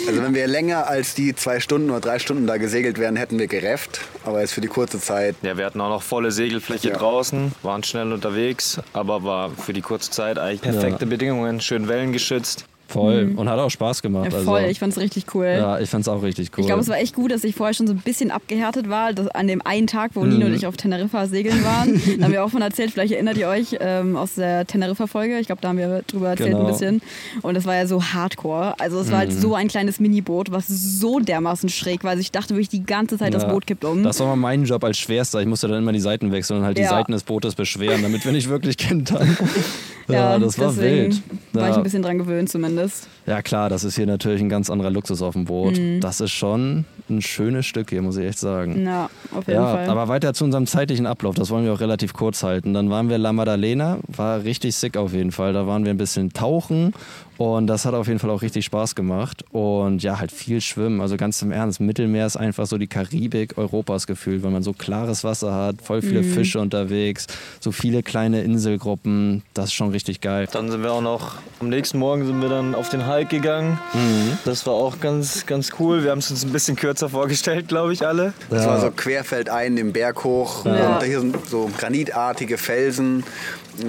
Also 0.08 0.24
wenn 0.24 0.34
wir 0.34 0.48
länger 0.48 0.88
als 0.88 1.14
die 1.14 1.36
zwei 1.36 1.60
Stunden 1.60 1.92
oder 1.92 2.00
drei 2.00 2.18
Stunden 2.18 2.48
da 2.48 2.58
gesegelt 2.58 2.98
wären, 2.98 3.16
hätten 3.16 3.38
wir 3.38 3.46
gerefft. 3.48 4.02
Aber 4.24 4.42
jetzt 4.42 4.54
für 4.54 4.62
die 4.62 4.68
kurze 4.68 5.00
Zeit. 5.00 5.36
Ja, 5.44 5.58
wir 5.58 5.66
hatten 5.66 5.80
auch 5.82 5.90
noch 5.90 6.02
volle 6.02 6.32
Segelfläche 6.32 6.90
Ja. 6.90 6.98
draußen, 6.98 7.52
waren 7.62 7.84
schnell 7.84 8.12
unterwegs, 8.12 8.80
aber 8.94 9.24
war 9.24 9.52
für 9.52 9.74
die 9.74 9.82
kurze 9.82 10.10
Zeit 10.10 10.40
eigentlich 10.40 10.62
perfekte 10.62 11.06
Bedingungen, 11.06 11.35
schön 11.62 11.88
wellengeschützt. 11.88 12.66
Voll. 12.88 13.34
Und 13.36 13.50
hat 13.50 13.58
auch 13.60 13.70
Spaß 13.70 14.02
gemacht. 14.02 14.32
ja, 14.32 14.40
voll, 14.40 14.58
also, 14.60 14.70
ich 14.70 14.80
fand's 14.80 14.98
richtig 14.98 15.26
cool. 15.34 15.46
ja, 15.46 15.80
ich 15.80 15.90
fand's 15.90 16.08
auch 16.08 16.22
richtig 16.22 16.52
cool. 16.56 16.62
Ich 16.62 16.68
glaube, 16.68 16.82
es 16.82 16.88
war 16.88 16.98
echt 16.98 17.16
gut, 17.16 17.32
dass 17.32 17.44
ich 17.44 17.56
vorher 17.56 17.74
schon 17.74 17.88
so 17.88 17.94
ein 17.94 18.00
bisschen 18.00 18.30
abgehärtet 18.32 18.90
war. 18.90 19.12
Dass 19.14 19.28
an 19.30 19.48
dem 19.48 19.62
einen 19.66 19.88
Tag, 19.88 20.12
wo 20.14 20.22
Mhm. 20.22 20.30
Nino 20.30 20.46
und 20.46 20.54
ich 20.54 20.68
auf 20.68 20.78
Teneriffa 20.78 21.26
segeln 21.28 21.64
waren, 21.66 22.00
da 22.20 22.26
haben 22.26 22.32
wir 22.32 22.44
auch 22.44 22.50
von 22.52 22.62
erzählt, 22.62 22.92
vielleicht 22.92 23.12
erinnert 23.14 23.38
ihr 23.38 23.48
euch 23.48 23.76
ähm, 23.80 24.16
aus 24.16 24.36
der 24.36 24.66
Teneriffa-Folge. 24.68 25.40
Ich 25.40 25.48
glaube, 25.48 25.62
da 25.62 25.70
haben 25.70 25.78
wir 25.78 26.04
drüber 26.08 26.30
erzählt 26.30 26.52
Genau. 26.52 26.66
ein 26.66 26.72
bisschen. 26.72 27.02
Und 27.42 27.56
das 27.56 27.66
war 27.66 27.76
ja 27.76 27.88
so 27.88 28.04
hardcore. 28.04 28.80
Also 28.80 29.00
es 29.00 29.12
war 29.12 29.18
halt 29.20 29.32
Mhm. 29.34 29.40
so 29.40 29.56
ein 29.56 29.68
kleines 29.68 30.00
Miniboot, 30.00 30.52
was 30.52 30.68
so 30.68 31.20
dermaßen 31.20 31.70
schräg 31.70 32.04
war. 32.04 32.12
Also 32.12 32.22
ich 32.22 32.32
dachte 32.32 32.54
wirklich 32.54 32.70
die 32.70 32.84
ganze 32.86 33.18
Zeit, 33.18 33.34
das 33.34 33.44
Ja. 33.44 33.50
Boot 33.50 33.66
kippt 33.66 33.84
um. 33.84 34.04
Das 34.04 34.20
war 34.20 34.28
mal 34.28 34.36
mein 34.36 34.64
Job 34.66 34.84
als 34.84 34.98
Schwerster. 35.00 35.42
Ich 35.42 35.48
musste 35.48 35.68
dann 35.68 35.80
immer 35.80 35.92
die 35.92 36.00
Seiten 36.00 36.32
wechseln 36.32 36.60
und 36.60 36.66
halt 36.66 36.78
die 36.78 36.84
Ja. 36.84 36.90
Seiten 36.90 37.12
des 37.14 37.24
Bootes 37.24 37.56
beschweren, 37.56 38.02
damit 38.04 38.24
wir 38.26 38.32
nicht 38.32 38.48
wirklich 38.48 38.78
kentern. 38.86 39.36
Ja, 40.08 40.38
das 40.38 40.60
war 40.60 40.76
wild. 40.78 41.20
War 41.54 41.70
ich 41.72 41.76
ein 41.78 41.84
bisschen 41.84 42.04
dran 42.04 42.20
gewöhnt 42.20 42.48
zumindest. 42.50 42.75
Ja 43.26 43.42
klar, 43.42 43.70
das 43.70 43.84
ist 43.84 43.96
hier 43.96 44.06
natürlich 44.06 44.42
ein 44.42 44.50
ganz 44.50 44.70
anderer 44.70 44.90
Luxus 44.92 45.22
auf 45.22 45.34
dem 45.34 45.46
Boot. 45.46 45.78
Mhm. 45.78 46.00
Das 46.00 46.22
ist 46.22 46.32
schon 46.32 46.86
ein 47.10 47.22
schönes 47.22 47.66
Stück 47.66 47.90
hier, 47.90 48.02
muss 48.02 48.18
ich 48.18 48.26
echt 48.26 48.40
sagen. 48.40 48.86
Ja, 48.86 49.10
auf 49.32 49.48
jeden 49.48 49.60
Ja, 49.60 49.76
Fall. 49.76 49.90
aber 49.90 50.08
weiter 50.08 50.34
zu 50.34 50.44
unserem 50.44 50.68
zeitlichen 50.68 51.06
Ablauf, 51.06 51.36
das 51.36 51.50
wollen 51.50 51.66
wir 51.66 51.74
auch 51.74 51.80
relativ 51.80 52.14
kurz 52.14 52.44
halten. 52.44 52.74
Dann 52.74 52.90
waren 52.90 53.10
wir 53.10 53.18
La 53.18 53.34
Maddalena, 53.34 54.00
war 54.08 54.44
richtig 54.44 54.76
sick 54.76 54.98
auf 54.98 55.14
jeden 55.14 55.32
Fall. 55.32 55.54
Da 55.54 55.68
waren 55.68 55.86
wir 55.86 55.92
ein 55.92 55.98
bisschen 55.98 56.34
tauchen 56.34 56.94
und 57.38 57.68
das 57.68 57.86
hat 57.86 57.94
auf 57.94 58.08
jeden 58.08 58.20
Fall 58.20 58.30
auch 58.30 58.42
richtig 58.42 58.66
Spaß 58.66 58.96
gemacht. 58.96 59.44
Und 59.52 60.04
ja, 60.04 60.20
halt 60.20 60.32
viel 60.32 60.62
schwimmen, 60.62 61.02
also 61.02 61.18
ganz 61.18 61.42
im 61.42 61.52
Ernst. 61.52 61.80
Mittelmeer 61.80 62.26
ist 62.26 62.38
einfach 62.38 62.66
so 62.66 62.78
die 62.78 62.88
Karibik 62.88 63.58
Europas 63.58 64.08
gefühlt, 64.08 64.44
weil 64.44 64.52
man 64.52 64.64
so 64.64 64.74
klares 64.74 65.24
Wasser 65.24 65.54
hat, 65.54 65.82
voll 65.82 66.02
viele 66.02 66.22
Mhm. 66.22 66.34
Fische 66.34 66.60
unterwegs, 66.60 67.28
so 67.60 67.72
viele 67.72 68.04
kleine 68.04 68.42
Inselgruppen. 68.44 69.44
Das 69.54 69.66
ist 69.66 69.74
schon 69.74 69.90
richtig 69.90 70.22
geil. 70.22 70.48
Dann 70.52 70.72
sind 70.72 70.82
wir 70.84 70.92
auch 70.92 71.02
noch, 71.02 71.36
am 71.60 71.70
nächsten 71.70 72.00
Morgen 72.00 72.26
sind 72.26 72.42
wir 72.42 72.50
dann 72.50 72.76
auf 72.76 72.90
den 72.90 73.08
Hike 73.08 73.30
gegangen. 73.30 73.78
Das 74.46 74.66
war 74.66 74.74
auch 74.74 75.00
ganz, 75.00 75.46
ganz 75.46 75.72
cool. 75.80 76.04
Wir 76.04 76.12
haben 76.12 76.20
es 76.20 76.32
uns 76.32 76.46
ein 76.46 76.52
bisschen 76.52 76.76
kürzer 76.76 77.10
vorgestellt, 77.10 77.68
glaube 77.68 77.94
ich, 77.94 78.06
alle. 78.06 78.34
Das 78.50 78.66
war 78.66 78.80
so 78.80 78.92
querfeldein 78.92 79.76
den 79.76 79.92
Berg 79.94 80.24
hoch. 80.24 80.66
Ja. 80.66 80.98
Und 80.98 81.04
hier 81.04 81.20
sind 81.20 81.36
so 81.48 81.70
granitartige 81.78 82.58
Felsen, 82.58 83.24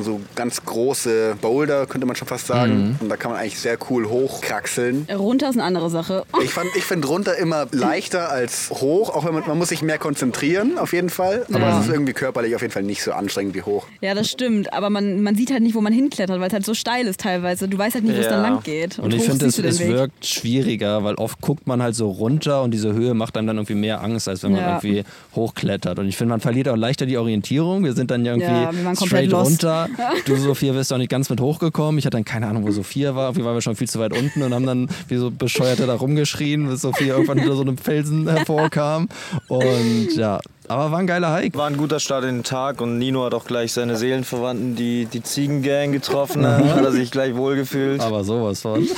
so 0.02 0.20
ganz 0.34 0.64
große 0.64 1.36
Boulder, 1.40 1.86
könnte 1.86 2.06
man 2.06 2.16
schon 2.16 2.28
fast 2.28 2.46
sagen. 2.46 2.96
Und 3.00 3.08
da 3.08 3.16
kann 3.16 3.30
man 3.30 3.40
eigentlich 3.40 3.58
sehr 3.58 3.78
cool 3.90 4.08
hochkraxeln. 4.08 5.06
Runter 5.14 5.48
ist 5.50 5.56
eine 5.56 5.64
andere 5.64 5.90
Sache. 5.90 6.24
Ich, 6.42 6.50
fand- 6.52 6.68
ich 6.76 6.84
finde 6.84 7.08
runter 7.08 7.36
immer 7.36 7.66
leichter 7.72 8.30
als 8.30 8.70
hoch, 8.70 9.10
auch 9.10 9.24
wenn 9.24 9.34
man, 9.34 9.42
man 9.46 9.58
muss 9.58 9.70
sich 9.70 9.82
mehr 9.82 9.98
konzentrieren, 9.98 10.78
auf 10.78 10.92
jeden 10.92 11.10
Fall. 11.10 11.44
Aber 11.48 11.58
Ja. 11.60 11.78
es 11.80 11.86
ist 11.86 11.92
irgendwie 11.92 12.12
körperlich 12.12 12.54
auf 12.54 12.60
jeden 12.62 12.72
Fall 12.72 12.82
nicht 12.84 13.02
so 13.02 13.12
anstrengend 13.12 13.54
wie 13.54 13.62
hoch. 13.62 13.86
Ja, 14.00 14.14
das 14.14 14.30
stimmt. 14.30 14.72
Aber 14.72 14.90
man, 14.90 15.22
man 15.22 15.34
sieht 15.34 15.50
halt 15.50 15.62
nicht, 15.62 15.74
wo 15.74 15.80
man 15.80 15.92
hinklettert, 15.92 16.38
weil 16.40 16.46
es 16.48 16.52
halt 16.52 16.64
so 16.64 16.74
steil 16.74 17.06
ist 17.06 17.20
teilweise. 17.20 17.68
Du 17.68 17.76
weißt 17.78 17.94
halt 17.96 18.04
nicht, 18.04 18.14
wo 18.16 18.20
es 18.20 18.26
Ja. 18.26 18.32
dann 18.32 18.42
lang 18.42 18.62
geht. 18.62 18.98
Und 18.98 19.12
ich 19.12 19.22
hoch 19.22 19.26
finde, 19.30 19.46
es, 19.46 19.58
es 19.58 19.80
wirkt 19.80 20.24
schwieriger, 20.24 21.02
weil 21.04 21.14
oft 21.16 21.40
guckt 21.40 21.66
man 21.66 21.82
halt 21.82 21.94
so 21.96 22.10
runter 22.10 22.62
und 22.62 22.70
diese 22.72 22.92
Höhe 22.92 23.14
macht 23.14 23.36
einem 23.36 23.48
dann 23.48 23.56
irgendwie 23.56 23.74
mehr 23.74 24.02
Angst, 24.02 24.28
als 24.28 24.42
wenn 24.44 24.52
man 24.52 24.60
Ja. 24.60 24.68
irgendwie 24.76 25.04
hochklettert. 25.34 25.98
Und 25.98 26.06
ich 26.08 26.16
finde, 26.16 26.30
man 26.30 26.40
verliert 26.40 26.68
auch 26.68 26.76
leichter 26.76 27.06
die 27.06 27.16
Orientierung. 27.18 27.82
Wir 27.84 27.94
sind 27.94 28.10
dann 28.10 28.24
ja 28.24 28.36
irgendwie 28.36 28.96
straight 29.06 29.30
lost. 29.30 29.64
Runter. 29.84 30.12
Du, 30.24 30.36
Sophia, 30.36 30.72
bist 30.72 30.92
auch 30.92 30.98
nicht 30.98 31.10
ganz 31.10 31.30
mit 31.30 31.40
hochgekommen. 31.40 31.98
Ich 31.98 32.06
hatte 32.06 32.16
dann 32.16 32.24
keine 32.24 32.46
Ahnung, 32.46 32.66
wo 32.66 32.70
Sophia 32.70 33.14
war. 33.14 33.28
Irgendwie 33.28 33.44
waren 33.44 33.54
wir 33.54 33.60
schon 33.60 33.76
viel 33.76 33.88
zu 33.88 33.98
weit 34.00 34.16
unten 34.16 34.42
und 34.42 34.54
haben 34.54 34.66
dann 34.66 34.88
wie 35.08 35.16
so 35.16 35.30
Bescheuerte 35.30 35.86
da 35.86 35.94
rumgeschrien, 35.94 36.68
bis 36.68 36.82
Sophia 36.82 37.14
irgendwann 37.14 37.38
hinter 37.38 37.56
so 37.56 37.62
einem 37.62 37.78
Felsen 37.78 38.28
hervorkam. 38.28 39.08
Und 39.48 40.14
ja, 40.16 40.40
aber 40.68 40.90
war 40.90 40.98
ein 40.98 41.06
geiler 41.06 41.32
Hike. 41.34 41.56
War 41.58 41.66
ein 41.66 41.76
guter 41.76 42.00
Start 42.00 42.24
in 42.24 42.36
den 42.36 42.42
Tag 42.44 42.80
und 42.80 42.98
Nino 42.98 43.24
hat 43.24 43.34
auch 43.34 43.44
gleich 43.44 43.72
seine 43.72 43.96
Seelenverwandten, 43.96 44.76
die, 44.76 45.06
die 45.06 45.22
Ziegengang 45.22 45.92
getroffen. 45.92 46.42
Da 46.42 46.58
hat 46.58 46.84
er 46.84 46.92
sich 46.92 47.10
gleich 47.10 47.34
wohlgefühlt. 47.36 48.00
Aber 48.00 48.24
sowas 48.24 48.60
von. 48.60 48.86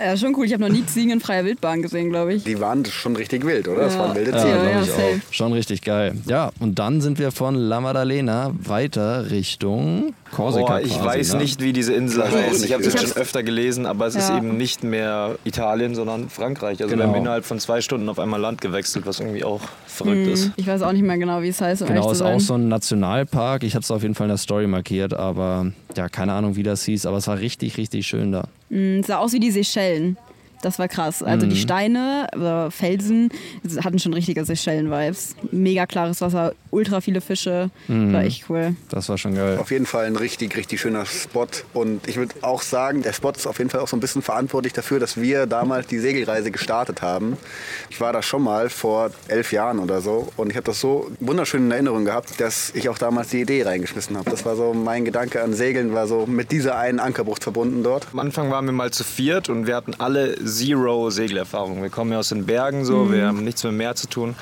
Ja, 0.00 0.16
schon 0.16 0.34
cool. 0.36 0.46
Ich 0.46 0.52
habe 0.52 0.62
noch 0.62 0.70
nie 0.70 0.84
Ziegen 0.86 1.10
in 1.12 1.20
freier 1.20 1.44
Wildbahn 1.44 1.82
gesehen, 1.82 2.10
glaube 2.10 2.34
ich. 2.34 2.44
Die 2.44 2.60
waren 2.60 2.84
schon 2.84 3.16
richtig 3.16 3.44
wild, 3.44 3.68
oder? 3.68 3.82
Das 3.84 3.94
Ja. 3.94 4.00
waren 4.00 4.14
wilde 4.16 4.30
Ja, 4.30 4.42
glaub 4.42 4.64
ja, 4.64 4.80
ich 4.82 4.90
safe. 4.90 5.02
auch. 5.02 5.32
Schon 5.32 5.52
richtig 5.52 5.82
geil. 5.82 6.14
Ja, 6.26 6.50
und 6.60 6.78
dann 6.78 7.00
sind 7.00 7.18
wir 7.18 7.30
von 7.32 7.54
La 7.54 7.80
Maddalena 7.80 8.52
weiter 8.58 9.30
Richtung 9.30 10.14
Korsika. 10.34 10.66
Boah, 10.66 10.80
ich 10.80 10.94
quasi, 10.94 11.04
weiß 11.06 11.32
ne? 11.34 11.40
nicht, 11.40 11.60
wie 11.60 11.72
diese 11.72 11.92
Insel 11.92 12.24
heißt. 12.24 12.64
Ich 12.64 12.72
habe 12.72 12.82
es 12.82 12.98
schon 13.00 13.12
öfter 13.20 13.42
gelesen, 13.42 13.86
aber 13.86 14.06
es 14.06 14.14
ist 14.14 14.28
Ja. 14.30 14.38
eben 14.38 14.56
nicht 14.56 14.82
mehr 14.82 15.36
Italien, 15.44 15.94
sondern 15.94 16.28
Frankreich. 16.30 16.80
Also 16.80 16.88
Genau. 16.94 17.04
wir 17.04 17.08
haben 17.08 17.16
innerhalb 17.16 17.44
von 17.44 17.58
zwei 17.58 17.80
Stunden 17.82 18.08
auf 18.08 18.18
einmal 18.18 18.40
Land 18.40 18.60
gewechselt, 18.60 19.04
was 19.06 19.20
irgendwie 19.20 19.44
auch 19.44 19.60
verrückt 19.86 20.26
ist. 20.28 20.50
Ich 20.56 20.66
weiß 20.72 20.82
auch 20.82 20.92
nicht 20.92 21.02
mehr 21.04 21.18
genau, 21.18 21.42
wie 21.42 21.48
es 21.48 21.60
heißt. 21.60 21.82
Um 21.82 21.88
Genau, 21.88 22.10
ist 22.10 22.22
auch 22.22 22.40
so 22.40 22.54
ein 22.54 22.68
Nationalpark. 22.68 23.62
Ich 23.64 23.74
habe 23.74 23.82
es 23.82 23.90
auf 23.90 24.02
jeden 24.02 24.14
Fall 24.14 24.26
in 24.26 24.30
der 24.30 24.38
Story 24.38 24.66
markiert, 24.66 25.14
aber 25.14 25.72
ja, 25.96 26.08
keine 26.08 26.32
Ahnung, 26.32 26.56
wie 26.56 26.62
das 26.62 26.84
hieß, 26.84 27.06
aber 27.06 27.18
es 27.18 27.26
war 27.26 27.38
richtig, 27.38 27.76
richtig 27.76 28.06
schön 28.06 28.32
da. 28.32 28.44
Mm, 28.70 29.02
sah 29.02 29.18
aus 29.18 29.32
wie 29.32 29.40
die 29.40 29.50
Seychellen. 29.50 30.16
Das 30.62 30.78
war 30.78 30.86
krass. 30.88 31.22
Also 31.24 31.46
Mhm. 31.46 31.50
die 31.50 31.56
Steine, 31.56 32.28
oder 32.36 32.70
Felsen 32.70 33.30
hatten 33.84 33.98
schon 33.98 34.14
richtige 34.14 34.44
Seychellen-Vibes. 34.44 35.34
Mega 35.50 35.86
klares 35.86 36.20
Wasser, 36.20 36.54
ultra 36.72 37.00
viele 37.00 37.20
Fische. 37.20 37.70
Mhm. 37.86 38.12
War 38.12 38.24
echt 38.24 38.48
cool. 38.48 38.74
Das 38.88 39.08
war 39.08 39.18
schon 39.18 39.34
geil. 39.34 39.58
Auf 39.58 39.70
jeden 39.70 39.86
Fall 39.86 40.06
ein 40.06 40.16
richtig, 40.16 40.56
richtig 40.56 40.80
schöner 40.80 41.06
Spot. 41.06 41.46
Und 41.72 42.08
ich 42.08 42.16
würde 42.16 42.34
auch 42.40 42.62
sagen, 42.62 43.02
der 43.02 43.12
Spot 43.12 43.30
ist 43.30 43.46
auf 43.46 43.58
jeden 43.58 43.70
Fall 43.70 43.80
auch 43.80 43.88
so 43.88 43.96
ein 43.96 44.00
bisschen 44.00 44.22
verantwortlich 44.22 44.72
dafür, 44.72 44.98
dass 44.98 45.20
wir 45.20 45.46
damals 45.46 45.86
die 45.86 45.98
Segelreise 45.98 46.50
gestartet 46.50 47.02
haben. 47.02 47.36
Ich 47.90 48.00
war 48.00 48.12
da 48.12 48.22
schon 48.22 48.42
mal 48.42 48.70
vor 48.70 49.10
elf 49.28 49.52
Jahren 49.52 49.78
oder 49.78 50.00
so. 50.00 50.32
Und 50.36 50.50
ich 50.50 50.56
habe 50.56 50.64
das 50.64 50.80
so 50.80 51.10
wunderschön 51.20 51.66
in 51.66 51.70
Erinnerung 51.70 52.04
gehabt, 52.06 52.40
dass 52.40 52.72
ich 52.74 52.88
auch 52.88 52.98
damals 52.98 53.28
die 53.28 53.42
Idee 53.42 53.62
reingeschmissen 53.62 54.16
habe. 54.16 54.30
Das 54.30 54.44
war 54.46 54.56
so 54.56 54.72
mein 54.72 55.04
Gedanke 55.04 55.42
an 55.42 55.52
Segeln, 55.52 55.92
war 55.92 56.06
so 56.06 56.26
mit 56.26 56.50
dieser 56.50 56.78
einen 56.78 56.98
Ankerbucht 56.98 57.42
verbunden 57.42 57.82
dort. 57.82 58.08
Am 58.12 58.18
Anfang 58.18 58.50
waren 58.50 58.64
wir 58.64 58.72
mal 58.72 58.90
zu 58.90 59.04
viert 59.04 59.50
und 59.50 59.66
wir 59.66 59.76
hatten 59.76 59.94
alle 59.98 60.42
Zero 60.42 61.10
Segelerfahrung. 61.10 61.82
Wir 61.82 61.90
kommen 61.90 62.12
ja 62.12 62.18
aus 62.18 62.30
den 62.30 62.46
Bergen 62.46 62.86
so, 62.86 63.12
wir 63.12 63.26
haben 63.26 63.44
nichts 63.44 63.62
mit 63.62 63.72
dem 63.72 63.76
Meer 63.76 63.94
zu 63.94 64.08
tun. 64.08 64.34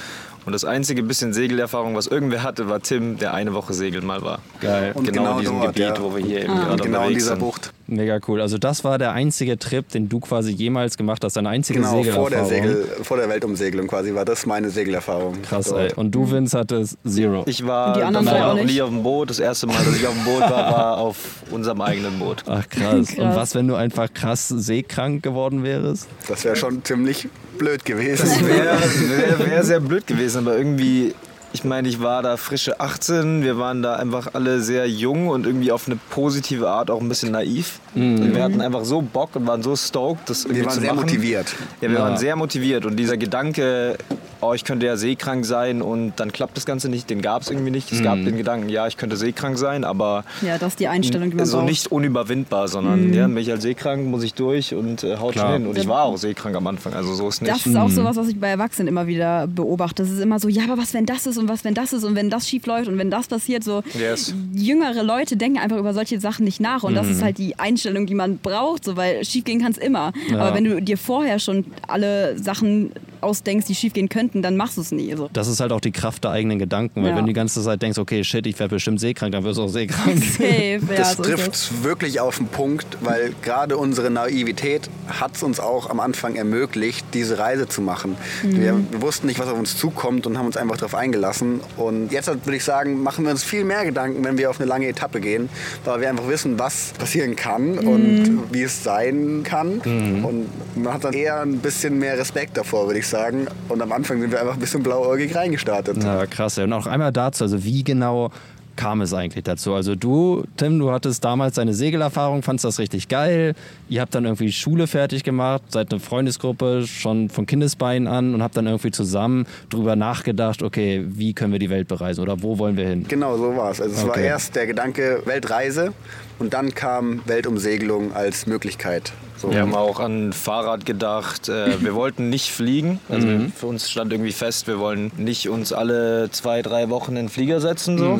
Und 0.46 0.52
das 0.52 0.64
einzige 0.64 1.02
bisschen 1.02 1.32
Segelerfahrung, 1.32 1.94
was 1.94 2.06
irgendwer 2.06 2.42
hatte, 2.42 2.68
war 2.68 2.80
Tim, 2.80 3.18
der 3.18 3.34
eine 3.34 3.52
Woche 3.54 3.74
segeln 3.74 4.06
mal 4.06 4.22
war. 4.22 4.38
Geil. 4.60 4.92
Und 4.94 5.04
genau, 5.06 5.22
genau 5.22 5.32
in 5.34 5.40
diesem 5.40 5.60
dort, 5.60 5.74
Gebiet, 5.76 5.96
ja. 5.98 6.02
wo 6.02 6.16
wir 6.16 6.24
hier 6.24 6.42
eben 6.44 6.52
Ah. 6.52 6.54
gerade 6.60 6.72
Und 6.72 6.82
genau 6.82 6.86
in 6.86 6.94
unterwegs 7.04 7.18
dieser 7.18 7.30
sind. 7.32 7.38
Bucht. 7.40 7.72
Mega 7.90 8.18
cool. 8.28 8.40
Also 8.40 8.56
das 8.56 8.84
war 8.84 8.98
der 8.98 9.12
einzige 9.12 9.58
Trip, 9.58 9.88
den 9.88 10.08
du 10.08 10.20
quasi 10.20 10.52
jemals 10.52 10.96
gemacht 10.96 11.24
hast, 11.24 11.36
deine 11.36 11.48
einzige 11.48 11.80
Genau, 11.80 11.90
vor 11.90 12.04
Segelerfahrung. 12.04 12.30
der, 12.30 12.44
Segel, 12.46 12.86
vor 13.02 13.16
der 13.16 13.28
Weltumsegelung 13.28 13.86
quasi 13.88 14.14
war 14.14 14.24
das 14.24 14.46
meine 14.46 14.70
Segelerfahrung. 14.70 15.42
Krass, 15.42 15.66
dort. 15.68 15.90
ey. 15.92 15.94
Und 15.96 16.12
du, 16.14 16.30
Vince, 16.30 16.56
hattest 16.58 16.96
Zero. 17.06 17.42
Ich 17.46 17.66
war 17.66 17.88
Und 17.88 17.96
die 17.98 18.02
anderen 18.04 18.28
auch 18.28 18.46
noch 18.48 18.54
nicht? 18.54 18.72
nie 18.74 18.80
auf 18.82 18.90
dem 18.90 19.02
Boot. 19.02 19.30
Das 19.30 19.40
erste 19.40 19.66
Mal, 19.66 19.76
dass 19.84 19.96
ich 19.96 20.06
auf 20.06 20.14
dem 20.14 20.24
Boot 20.24 20.40
war, 20.42 20.50
war 20.72 20.98
auf 20.98 21.16
unserem 21.50 21.80
eigenen 21.80 22.18
Boot. 22.18 22.44
Ach 22.46 22.68
krass. 22.68 23.10
Und 23.10 23.16
Krass. 23.16 23.36
was, 23.36 23.54
wenn 23.54 23.66
du 23.68 23.74
einfach 23.74 24.12
krass 24.14 24.48
seekrank 24.48 25.22
geworden 25.22 25.62
wärst? 25.64 26.06
Das 26.28 26.44
wäre 26.44 26.56
schon 26.56 26.84
ziemlich 26.84 27.28
blöd 27.58 27.84
gewesen. 27.84 28.22
Das 28.28 28.44
wäre 28.46 28.78
wär, 29.38 29.50
wär 29.50 29.64
sehr 29.64 29.80
blöd 29.80 30.06
gewesen, 30.06 30.38
aber 30.46 30.56
irgendwie, 30.56 31.14
ich 31.52 31.64
meine, 31.64 31.88
ich 31.88 32.00
war 32.00 32.22
da 32.22 32.36
frische 32.36 32.78
18, 32.80 33.42
wir 33.42 33.58
waren 33.58 33.82
da 33.82 33.96
einfach 33.96 34.34
alle 34.34 34.60
sehr 34.60 34.88
jung 34.88 35.28
und 35.28 35.46
irgendwie 35.46 35.72
auf 35.72 35.86
eine 35.86 35.96
positive 36.10 36.68
Art 36.68 36.90
auch 36.90 37.00
ein 37.00 37.08
bisschen 37.08 37.32
naiv. 37.32 37.80
Wir 37.94 38.42
hatten 38.42 38.60
einfach 38.60 38.84
so 38.84 39.02
Bock 39.02 39.34
und 39.34 39.46
waren 39.48 39.62
so 39.62 39.74
stoked, 39.74 40.30
das 40.30 40.44
irgendwie 40.44 40.60
Wir 40.60 40.66
waren 40.66 40.74
zu 40.74 40.80
sehr 40.80 40.94
machen. 40.94 41.06
motiviert. 41.06 41.54
Ja, 41.80 41.90
wir 41.90 41.98
Ja. 41.98 42.04
waren 42.04 42.16
sehr 42.18 42.36
motiviert 42.36 42.86
und 42.86 42.96
dieser 42.96 43.16
Gedanke, 43.16 43.96
oh, 44.40 44.52
ich 44.54 44.64
könnte 44.64 44.86
ja 44.86 44.96
seekrank 44.96 45.44
sein 45.44 45.82
und 45.82 46.14
dann 46.16 46.32
klappt 46.32 46.56
das 46.56 46.66
Ganze 46.66 46.88
nicht, 46.88 47.10
den 47.10 47.20
gab 47.22 47.42
es 47.42 47.50
irgendwie 47.50 47.70
nicht. 47.70 47.92
Es 47.92 48.02
gab 48.02 48.16
den 48.24 48.36
Gedanken, 48.36 48.68
ja, 48.68 48.86
ich 48.86 48.96
könnte 48.96 49.16
seekrank 49.16 49.58
sein, 49.58 49.84
aber 49.84 50.24
Ja, 50.42 50.58
das 50.58 50.68
ist 50.74 50.80
die 50.80 50.88
Einstellung, 50.88 51.30
die 51.30 51.36
man 51.36 51.46
so 51.46 51.58
braucht. 51.58 51.68
nicht 51.68 51.92
unüberwindbar, 51.92 52.68
sondern 52.68 53.12
ja, 53.12 53.26
bin 53.26 53.36
ich 53.38 53.50
halt 53.50 53.62
seekrank, 53.62 54.06
muss 54.06 54.22
ich 54.22 54.34
durch 54.34 54.74
und 54.74 55.04
äh, 55.04 55.16
haut 55.18 55.32
Klar. 55.32 55.46
schon 55.52 55.62
hin. 55.62 55.66
Und 55.70 55.78
ich 55.78 55.88
war 55.88 56.04
auch 56.04 56.16
seekrank 56.16 56.56
am 56.56 56.66
Anfang, 56.66 56.94
also 56.94 57.14
so 57.14 57.28
ist 57.28 57.42
nicht. 57.42 57.52
Das 57.52 57.66
ist 57.66 57.76
auch 57.76 57.90
sowas, 57.90 58.16
was 58.16 58.28
ich 58.28 58.38
bei 58.40 58.48
Erwachsenen 58.48 58.88
immer 58.88 59.06
wieder 59.06 59.46
beobachte. 59.46 60.02
Das 60.02 60.10
ist 60.12 60.20
immer 60.20 60.38
so, 60.40 60.48
ja, 60.48 60.64
aber 60.64 60.78
was, 60.78 60.94
wenn 60.94 61.06
das 61.06 61.26
ist 61.26 61.36
und 61.38 61.48
was, 61.48 61.64
wenn 61.64 61.74
das 61.74 61.92
ist 61.92 62.04
und 62.04 62.14
wenn 62.14 62.30
das 62.30 62.48
schief 62.48 62.66
läuft 62.66 62.88
und 62.88 62.98
wenn 62.98 63.10
das 63.10 63.26
passiert, 63.26 63.62
so 63.64 63.82
Yes. 63.98 64.32
jüngere 64.54 65.02
Leute 65.02 65.36
denken 65.36 65.58
einfach 65.58 65.76
über 65.78 65.92
solche 65.94 66.18
Sachen 66.20 66.44
nicht 66.44 66.60
nach 66.60 66.82
und 66.82 66.94
das 66.94 67.08
ist 67.08 67.22
halt 67.22 67.38
die 67.38 67.58
Einstellung, 67.58 68.06
die 68.06 68.14
man 68.14 68.38
braucht, 68.38 68.84
so, 68.84 68.96
weil 68.96 69.24
schief 69.24 69.44
gehen 69.44 69.60
kann 69.60 69.72
es 69.72 69.78
immer. 69.78 70.12
Aber 70.32 70.54
wenn 70.54 70.64
du 70.64 70.80
dir 70.80 70.96
vorher 70.98 71.38
schon 71.38 71.64
alle 71.86 72.38
Sachen 72.38 72.92
ausdenkst, 73.20 73.66
die 73.66 73.74
schief 73.74 73.92
gehen 73.92 74.08
könnten, 74.08 74.29
dann 74.34 74.56
machst 74.56 74.76
du 74.76 74.80
es 74.80 74.92
nie. 74.92 75.14
So. 75.14 75.28
Das 75.32 75.48
ist 75.48 75.60
halt 75.60 75.72
auch 75.72 75.80
die 75.80 75.92
Kraft 75.92 76.24
der 76.24 76.30
eigenen 76.32 76.58
Gedanken, 76.58 77.02
weil 77.02 77.10
Ja. 77.10 77.16
wenn 77.16 77.24
du 77.24 77.28
die 77.28 77.34
ganze 77.34 77.62
Zeit 77.62 77.82
denkst, 77.82 77.98
okay, 77.98 78.22
shit, 78.24 78.46
ich 78.46 78.58
werde 78.58 78.74
bestimmt 78.76 79.00
seekrank, 79.00 79.32
dann 79.32 79.44
wirst 79.44 79.58
du 79.58 79.62
auch 79.64 79.68
seekrank. 79.68 80.22
Safe, 80.24 80.44
ja, 80.44 80.78
Das 80.96 81.16
so 81.16 81.22
trifft 81.22 81.82
wirklich 81.84 82.20
auf 82.20 82.36
den 82.38 82.46
Punkt, 82.48 82.98
weil 83.00 83.32
gerade 83.42 83.76
unsere 83.76 84.10
Naivität 84.10 84.88
hat 85.08 85.36
es 85.36 85.42
uns 85.42 85.60
auch 85.60 85.90
am 85.90 86.00
Anfang 86.00 86.36
ermöglicht, 86.36 87.04
diese 87.14 87.38
Reise 87.38 87.66
zu 87.68 87.80
machen. 87.82 88.16
Wir, 88.42 88.78
wir 88.90 89.02
wussten 89.02 89.26
nicht, 89.26 89.38
was 89.38 89.48
auf 89.48 89.58
uns 89.58 89.76
zukommt 89.76 90.26
und 90.26 90.38
haben 90.38 90.46
uns 90.46 90.56
einfach 90.56 90.76
darauf 90.76 90.94
eingelassen. 90.94 91.60
Und 91.76 92.12
jetzt 92.12 92.28
würde 92.28 92.56
ich 92.56 92.64
sagen, 92.64 93.02
machen 93.02 93.24
wir 93.24 93.30
uns 93.32 93.42
viel 93.44 93.64
mehr 93.64 93.84
Gedanken, 93.84 94.24
wenn 94.24 94.38
wir 94.38 94.50
auf 94.50 94.60
eine 94.60 94.68
lange 94.68 94.86
Etappe 94.88 95.20
gehen, 95.20 95.48
weil 95.84 96.00
wir 96.00 96.08
einfach 96.10 96.28
wissen, 96.28 96.58
was 96.58 96.92
passieren 96.98 97.36
kann 97.36 97.78
und 97.78 98.40
wie 98.52 98.62
es 98.62 98.82
sein 98.84 99.42
kann. 99.44 99.78
Und 99.80 100.46
man 100.76 100.94
hat 100.94 101.04
dann 101.04 101.12
eher 101.14 101.40
ein 101.40 101.58
bisschen 101.58 101.98
mehr 101.98 102.18
Respekt 102.18 102.56
davor, 102.56 102.86
würde 102.86 102.98
ich 103.00 103.06
sagen. 103.06 103.46
Und 103.68 103.82
am 103.82 103.92
Anfang 103.92 104.19
sind 104.20 104.30
wir 104.32 104.40
einfach 104.40 104.54
ein 104.54 104.60
bisschen 104.60 104.82
blauäugig 104.82 105.34
reingestartet. 105.34 105.96
Na 106.00 106.26
krass. 106.26 106.58
Und 106.58 106.72
auch 106.72 106.86
einmal 106.86 107.12
dazu, 107.12 107.44
also 107.44 107.62
wie 107.64 107.82
genau 107.84 108.30
kam 108.76 109.02
es 109.02 109.12
eigentlich 109.12 109.44
dazu? 109.44 109.74
Also 109.74 109.94
du, 109.94 110.44
Tim, 110.56 110.78
du 110.78 110.90
hattest 110.90 111.22
damals 111.22 111.56
deine 111.56 111.74
Segelerfahrung, 111.74 112.42
fandst 112.42 112.64
das 112.64 112.78
richtig 112.78 113.08
geil. 113.08 113.54
Ihr 113.90 114.00
habt 114.00 114.14
dann 114.14 114.24
irgendwie 114.24 114.52
Schule 114.52 114.86
fertig 114.86 115.22
gemacht, 115.22 115.62
seid 115.68 115.90
eine 115.92 116.00
Freundesgruppe 116.00 116.86
schon 116.86 117.28
von 117.28 117.44
Kindesbeinen 117.44 118.08
an 118.08 118.32
und 118.34 118.42
habt 118.42 118.56
dann 118.56 118.66
irgendwie 118.66 118.90
zusammen 118.90 119.46
drüber 119.68 119.96
nachgedacht, 119.96 120.62
okay, 120.62 121.04
wie 121.08 121.34
können 121.34 121.52
wir 121.52 121.58
die 121.58 121.68
Welt 121.68 121.88
bereisen 121.88 122.22
oder 122.22 122.42
wo 122.42 122.58
wollen 122.58 122.76
wir 122.78 122.86
hin? 122.88 123.04
Genau, 123.06 123.36
so 123.36 123.54
war 123.54 123.70
es. 123.70 123.82
Also 123.82 123.94
es 123.96 124.02
war 124.04 124.10
Okay. 124.12 124.26
erst 124.26 124.56
der 124.56 124.66
Gedanke 124.66 125.22
Weltreise 125.26 125.92
und 126.38 126.54
dann 126.54 126.74
kam 126.74 127.20
Weltumsegelung 127.26 128.14
als 128.14 128.46
Möglichkeit. 128.46 129.12
So. 129.40 129.50
Wir 129.50 129.62
haben 129.62 129.74
auch 129.74 130.00
an 130.00 130.34
Fahrrad 130.34 130.84
gedacht. 130.84 131.48
Äh, 131.48 131.82
wir 131.82 131.94
wollten 131.94 132.28
nicht 132.28 132.50
fliegen. 132.50 133.00
Also 133.08 133.26
für 133.56 133.66
uns 133.66 133.88
stand 133.88 134.12
irgendwie 134.12 134.32
fest, 134.32 134.66
wir 134.66 134.78
wollen 134.78 135.10
nicht 135.16 135.48
uns 135.48 135.72
alle 135.72 136.30
zwei, 136.30 136.60
drei 136.60 136.90
Wochen 136.90 137.12
in 137.12 137.26
den 137.26 137.28
Flieger 137.30 137.60
setzen, 137.60 137.96
so, 137.96 138.18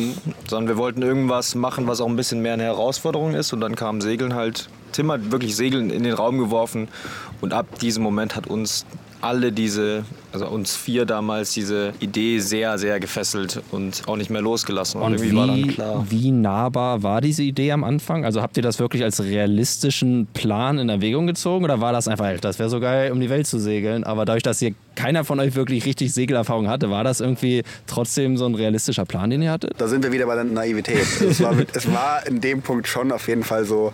sondern 0.49 0.69
wir 0.69 0.77
wollten 0.79 1.03
irgendwas 1.03 1.55
machen, 1.55 1.87
was 1.87 2.01
auch 2.01 2.09
ein 2.09 2.17
bisschen 2.17 2.41
mehr 2.41 2.55
eine 2.55 2.63
Herausforderung 2.63 3.35
ist. 3.35 3.53
Und 3.53 3.61
dann 3.61 3.77
kam 3.77 4.01
Segeln 4.01 4.35
halt. 4.35 4.69
Tim 4.93 5.13
hat 5.13 5.31
wirklich 5.31 5.55
Segeln 5.55 5.91
in 5.91 6.03
den 6.03 6.15
Raum 6.15 6.39
geworfen 6.39 6.89
und 7.41 7.53
ab 7.53 7.79
diesem 7.79 8.03
Moment 8.03 8.35
hat 8.35 8.47
uns 8.47 8.87
alle 9.21 9.53
diese, 9.53 10.05
also 10.33 10.49
uns 10.49 10.77
vier 10.77 11.05
damals, 11.05 11.53
diese 11.53 11.93
Idee 12.01 12.39
sehr, 12.39 12.79
sehr 12.79 13.01
gefesselt 13.01 13.63
und 13.71 14.03
auch 14.07 14.17
nicht 14.17 14.31
mehr 14.31 14.43
losgelassen. 14.43 15.01
Und 15.01 15.15
irgendwie 15.15 15.37
war 15.37 15.47
dann 15.47 15.57
wie, 15.57 15.67
klar. 15.69 16.07
wie 16.09 16.31
nahbar 16.31 17.03
war 17.03 17.21
diese 17.21 17.43
Idee 17.43 17.73
am 17.73 17.85
Anfang? 17.85 18.25
Also 18.25 18.43
habt 18.43 18.57
ihr 18.57 18.63
das 18.63 18.79
wirklich 18.79 19.03
als 19.03 19.23
realistischen 19.23 20.27
Plan 20.33 20.79
in 20.79 20.89
Erwägung 20.89 21.27
gezogen 21.27 21.65
oder 21.65 21.81
war 21.81 21.93
das 21.93 22.09
einfach, 22.09 22.39
das 22.41 22.59
wäre 22.59 22.71
so 22.71 22.81
geil, 22.81 23.13
um 23.13 23.21
die 23.21 23.31
Welt 23.31 23.47
zu 23.47 23.59
segeln, 23.59 24.05
aber 24.05 24.25
dadurch, 24.25 24.43
dass 24.43 24.61
ihr 24.63 24.75
keiner 24.95 25.25
von 25.25 25.41
euch 25.41 25.55
wirklich 25.55 25.85
richtig 25.87 26.13
Segelerfahrung 26.13 26.69
hatte, 26.69 26.91
war 26.91 27.05
das 27.05 27.21
irgendwie 27.21 27.63
trotzdem 27.87 28.37
so 28.37 28.47
ein 28.47 28.55
realistischer 28.55 29.05
Plan, 29.05 29.31
den 29.31 29.43
ihr 29.43 29.51
hattet? 29.51 29.75
Da 29.79 29.89
sind 29.89 30.03
wir 30.03 30.13
wieder 30.13 30.27
bei 30.27 30.35
der 30.35 30.45
Naivität. 30.45 31.07
es, 31.21 31.43
war, 31.43 31.55
es 31.73 31.91
war 31.93 32.27
in 32.27 32.41
dem 32.41 32.63
Punkt 32.63 32.89
schon 32.89 33.13
auf 33.13 33.29
jeden 33.29 33.45
Fall 33.45 33.65
so, 33.65 33.93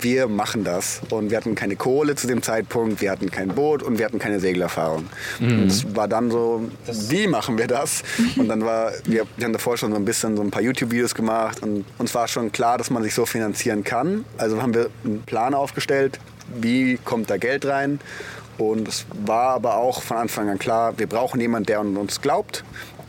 wir 0.00 0.28
machen 0.28 0.64
das. 0.64 1.00
Und 1.10 1.30
wir 1.30 1.36
hatten 1.36 1.54
keine 1.54 1.76
Kohle 1.76 2.14
zu 2.14 2.26
dem 2.26 2.42
Zeitpunkt, 2.42 3.00
wir 3.00 3.10
hatten 3.10 3.30
kein 3.30 3.48
Boot 3.48 3.82
und 3.82 3.98
wir 3.98 4.06
hatten 4.06 4.18
keine 4.18 4.40
Segelerfahrung. 4.40 5.06
Und 5.40 5.66
es 5.66 5.94
war 5.94 6.08
dann 6.08 6.30
so, 6.30 6.68
wie 7.08 7.26
machen 7.26 7.58
wir 7.58 7.66
das? 7.66 8.02
Und 8.36 8.48
dann 8.48 8.64
war, 8.64 8.92
wir, 9.04 9.24
wir 9.36 9.44
haben 9.44 9.52
davor 9.52 9.76
schon 9.76 9.90
so 9.90 9.96
ein 9.96 10.04
bisschen 10.04 10.36
so 10.36 10.42
ein 10.42 10.50
paar 10.50 10.62
YouTube-Videos 10.62 11.14
gemacht 11.14 11.62
und 11.62 11.84
uns 11.98 12.14
war 12.14 12.28
schon 12.28 12.52
klar, 12.52 12.78
dass 12.78 12.90
man 12.90 13.02
sich 13.02 13.14
so 13.14 13.26
finanzieren 13.26 13.84
kann. 13.84 14.24
Also 14.38 14.62
haben 14.62 14.74
wir 14.74 14.90
einen 15.04 15.22
Plan 15.22 15.54
aufgestellt, 15.54 16.18
wie 16.60 16.98
kommt 17.04 17.30
da 17.30 17.36
Geld 17.36 17.66
rein. 17.66 18.00
Und 18.58 18.88
es 18.88 19.06
war 19.24 19.54
aber 19.54 19.76
auch 19.76 20.02
von 20.02 20.18
Anfang 20.18 20.48
an 20.48 20.58
klar, 20.58 20.98
wir 20.98 21.06
brauchen 21.06 21.40
jemanden, 21.40 21.66
der 21.66 21.80
an 21.80 21.96
uns 21.96 22.20
glaubt, 22.20 22.62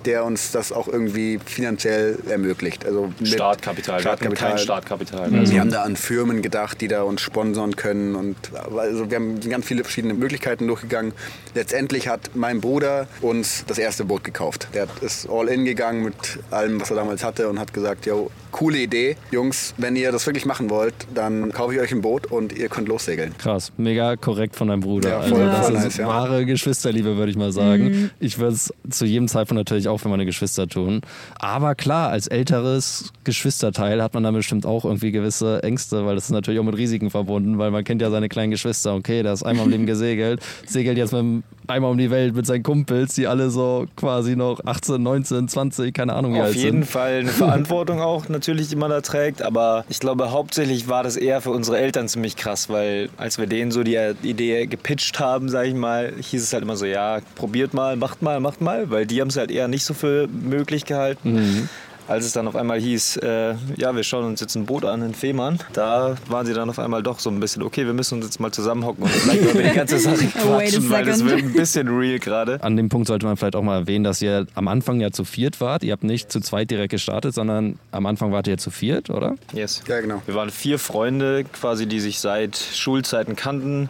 der 0.05 0.25
uns 0.25 0.51
das 0.51 0.71
auch 0.71 0.87
irgendwie 0.87 1.39
finanziell 1.45 2.17
ermöglicht. 2.29 2.85
Also 2.85 3.11
Startkapital. 3.23 4.03
Wir 4.03 4.11
hatten 4.11 4.33
kein 4.33 4.57
Startkapital. 4.57 5.31
wir 5.31 5.59
haben 5.59 5.71
da 5.71 5.83
an 5.83 5.95
Firmen 5.95 6.41
gedacht, 6.41 6.81
die 6.81 6.87
da 6.87 7.03
uns 7.03 7.21
sponsern 7.21 7.75
können. 7.75 8.15
Und 8.15 8.37
also 8.77 9.09
wir 9.09 9.17
haben 9.17 9.39
ganz 9.39 9.65
viele 9.65 9.83
verschiedene 9.83 10.13
Möglichkeiten 10.13 10.67
durchgegangen. 10.67 11.13
Letztendlich 11.53 12.07
hat 12.07 12.31
mein 12.35 12.61
Bruder 12.61 13.07
uns 13.21 13.65
das 13.67 13.77
erste 13.77 14.05
Boot 14.05 14.23
gekauft. 14.23 14.67
Der 14.73 14.87
ist 15.01 15.29
all 15.29 15.47
in 15.47 15.65
gegangen 15.65 16.03
mit 16.03 16.15
allem, 16.49 16.79
was 16.81 16.89
er 16.89 16.95
damals 16.95 17.23
hatte 17.23 17.49
und 17.49 17.59
hat 17.59 17.73
gesagt, 17.73 18.05
yo, 18.05 18.31
coole 18.51 18.77
Idee. 18.79 19.15
Jungs, 19.31 19.73
wenn 19.77 19.95
ihr 19.95 20.11
das 20.11 20.25
wirklich 20.25 20.45
machen 20.45 20.69
wollt, 20.69 20.93
dann 21.13 21.51
kaufe 21.51 21.73
ich 21.73 21.79
euch 21.79 21.91
ein 21.91 22.01
Boot 22.01 22.27
und 22.27 22.51
ihr 22.57 22.69
könnt 22.69 22.87
lossegeln. 22.87 23.33
Krass, 23.37 23.71
mega 23.77 24.15
korrekt 24.15 24.55
von 24.55 24.67
deinem 24.67 24.81
Bruder. 24.81 25.09
Ja, 25.09 25.19
also 25.19 25.35
voll- 25.35 25.45
das 25.45 25.65
voll 25.67 25.75
ist 25.75 25.83
nice, 25.83 25.97
ja. 25.97 26.07
wahre 26.07 26.45
Geschwisterliebe, 26.45 27.17
würde 27.17 27.31
ich 27.31 27.37
mal 27.37 27.51
sagen. 27.51 28.11
Ich 28.19 28.37
würde 28.39 28.53
es 28.55 28.73
zu 28.89 29.05
jedem 29.05 29.27
Zeitpunkt 29.27 29.59
natürlich 29.59 29.87
auch 29.87 29.97
für 29.97 30.09
meine 30.09 30.25
Geschwister 30.25 30.67
tun. 30.67 31.01
Aber 31.39 31.75
klar, 31.75 32.09
als 32.09 32.27
älteres 32.27 33.11
Geschwisterteil 33.23 34.01
hat 34.03 34.13
man 34.13 34.23
dann 34.23 34.33
bestimmt 34.33 34.65
auch 34.65 34.85
irgendwie 34.85 35.11
gewisse 35.11 35.63
Ängste, 35.63 36.05
weil 36.05 36.15
das 36.15 36.25
ist 36.25 36.31
natürlich 36.31 36.59
auch 36.59 36.63
mit 36.65 36.77
Risiken 36.77 37.09
verbunden, 37.09 37.57
weil 37.57 37.71
man 37.71 37.83
kennt 37.83 38.01
ja 38.01 38.09
seine 38.11 38.29
kleinen 38.29 38.51
Geschwister. 38.51 38.95
Okay, 38.95 39.23
der 39.23 39.33
ist 39.33 39.43
einmal 39.43 39.65
im 39.65 39.71
Leben 39.71 39.85
gesegelt, 39.91 40.41
segelt 40.65 40.97
jetzt 40.97 41.13
mit 41.13 41.21
dem, 41.21 41.43
einmal 41.67 41.91
um 41.91 41.97
die 41.97 42.11
Welt 42.11 42.35
mit 42.35 42.45
seinen 42.45 42.63
Kumpels, 42.63 43.15
die 43.15 43.27
alle 43.27 43.49
so 43.49 43.85
quasi 43.95 44.35
noch 44.35 44.63
18, 44.65 45.01
19, 45.01 45.47
20, 45.47 45.93
keine 45.93 46.13
Ahnung 46.13 46.33
wie 46.33 46.39
Auf 46.39 46.45
alt 46.47 46.55
jeden 46.55 46.83
sind. 46.83 46.85
Fall 46.89 47.19
eine 47.19 47.29
Verantwortung 47.29 48.01
auch 48.01 48.29
natürlich, 48.29 48.69
die 48.69 48.75
man 48.75 48.89
da 48.89 49.01
trägt. 49.01 49.41
Aber 49.41 49.85
ich 49.89 49.99
glaube, 49.99 50.31
hauptsächlich 50.31 50.87
war 50.87 51.03
das 51.03 51.17
eher 51.17 51.41
für 51.41 51.51
unsere 51.51 51.77
Eltern 51.77 52.07
ziemlich 52.07 52.35
krass, 52.35 52.69
weil 52.69 53.09
als 53.17 53.37
wir 53.37 53.47
denen 53.47 53.71
so 53.71 53.83
die 53.83 53.97
Idee 54.23 54.65
gepitcht 54.67 55.19
haben, 55.19 55.49
sage 55.49 55.69
ich 55.69 55.75
mal, 55.75 56.13
hieß 56.19 56.43
es 56.43 56.53
halt 56.53 56.63
immer 56.63 56.75
so, 56.75 56.85
ja, 56.85 57.19
probiert 57.35 57.73
mal, 57.73 57.95
macht 57.95 58.21
mal, 58.21 58.39
macht 58.39 58.61
mal, 58.61 58.89
weil 58.89 59.05
die 59.05 59.21
haben 59.21 59.29
es 59.29 59.37
halt 59.37 59.51
eher 59.51 59.67
nicht 59.67 59.85
so 59.85 59.93
für 59.93 60.27
möglich 60.27 60.85
gehalten. 60.85 61.69
Als 62.11 62.25
es 62.25 62.33
dann 62.33 62.45
auf 62.45 62.57
einmal 62.57 62.77
hieß, 62.77 63.17
äh, 63.23 63.55
ja, 63.77 63.95
wir 63.95 64.03
schauen 64.03 64.25
uns 64.25 64.41
jetzt 64.41 64.55
ein 64.55 64.65
Boot 64.65 64.83
an 64.83 65.01
in 65.01 65.13
Fehmarn, 65.13 65.59
da 65.71 66.17
waren 66.27 66.45
sie 66.45 66.53
dann 66.53 66.69
auf 66.69 66.77
einmal 66.77 67.01
doch 67.01 67.19
so 67.19 67.29
ein 67.29 67.39
bisschen, 67.39 67.63
okay, 67.63 67.85
wir 67.85 67.93
müssen 67.93 68.15
uns 68.15 68.25
jetzt 68.25 68.41
mal 68.41 68.51
zusammenhocken 68.51 69.05
und 69.05 69.09
vielleicht 69.09 69.49
über 69.49 69.63
die 69.63 69.73
ganze 69.73 69.97
Sache 69.97 70.25
quatschen, 70.25 70.89
weil 70.89 71.05
das 71.05 71.23
wird 71.23 71.37
ein 71.39 71.53
bisschen 71.53 71.87
real 71.87 72.19
gerade. 72.19 72.61
An 72.61 72.75
dem 72.75 72.89
Punkt 72.89 73.07
sollte 73.07 73.25
man 73.25 73.37
vielleicht 73.37 73.55
auch 73.55 73.63
mal 73.63 73.79
erwähnen, 73.79 74.03
dass 74.03 74.21
ihr 74.21 74.45
am 74.55 74.67
Anfang 74.67 74.99
ja 74.99 75.11
zu 75.11 75.23
viert 75.23 75.61
wart. 75.61 75.85
Ihr 75.85 75.93
habt 75.93 76.03
nicht 76.03 76.29
zu 76.29 76.41
zweit 76.41 76.69
direkt 76.69 76.91
gestartet, 76.91 77.33
sondern 77.33 77.79
am 77.91 78.05
Anfang 78.05 78.33
wart 78.33 78.45
ihr 78.45 78.57
zu 78.57 78.71
viert, 78.71 79.09
oder? 79.09 79.37
Yes. 79.53 79.81
Ja, 79.87 80.01
genau. 80.01 80.21
Wir 80.25 80.35
waren 80.35 80.49
vier 80.49 80.79
Freunde, 80.79 81.45
quasi, 81.45 81.85
die 81.85 82.01
sich 82.01 82.19
seit 82.19 82.57
Schulzeiten 82.57 83.37
kannten, 83.37 83.87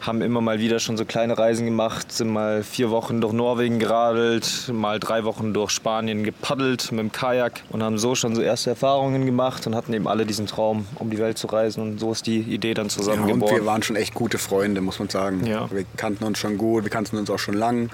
haben 0.00 0.22
immer 0.22 0.40
mal 0.40 0.58
wieder 0.60 0.78
schon 0.78 0.96
so 0.96 1.04
kleine 1.04 1.36
Reisen 1.38 1.64
gemacht, 1.64 2.12
sind 2.12 2.28
mal 2.32 2.62
vier 2.62 2.90
Wochen 2.90 3.20
durch 3.20 3.32
Norwegen 3.32 3.78
geradelt, 3.78 4.70
mal 4.72 4.98
drei 5.00 5.24
Wochen 5.24 5.52
durch 5.52 5.70
Spanien 5.70 6.22
gepaddelt 6.24 6.90
mit 6.92 7.00
dem 7.00 7.12
Kajak 7.12 7.62
und 7.70 7.82
haben 7.82 7.98
so 7.98 8.14
schon 8.14 8.34
so 8.34 8.42
erste 8.42 8.70
Erfahrungen 8.70 9.26
gemacht 9.26 9.66
und 9.66 9.74
hatten 9.74 9.92
eben 9.92 10.06
alle 10.06 10.26
diesen 10.26 10.46
Traum, 10.46 10.86
um 10.96 11.10
die 11.10 11.18
Welt 11.18 11.38
zu 11.38 11.46
reisen 11.46 11.82
und 11.82 11.98
so 12.00 12.12
ist 12.12 12.26
die 12.26 12.38
Idee 12.40 12.74
dann 12.74 12.86
Ja, 12.86 12.90
zusammen 12.90 13.30
und 13.30 13.40
wir 13.50 13.66
waren 13.66 13.82
schon 13.82 13.96
echt 13.96 14.14
gute 14.14 14.38
Freunde, 14.38 14.80
muss 14.80 14.98
man 14.98 15.08
sagen. 15.08 15.44
Ja. 15.46 15.68
Wir 15.70 15.84
kannten 15.96 16.24
uns 16.24 16.38
schon 16.38 16.58
gut, 16.58 16.84
wir 16.84 16.90
kannten 16.90 17.16
uns 17.16 17.30
auch 17.30 17.38
schon 17.38 17.54
lang 17.54 17.90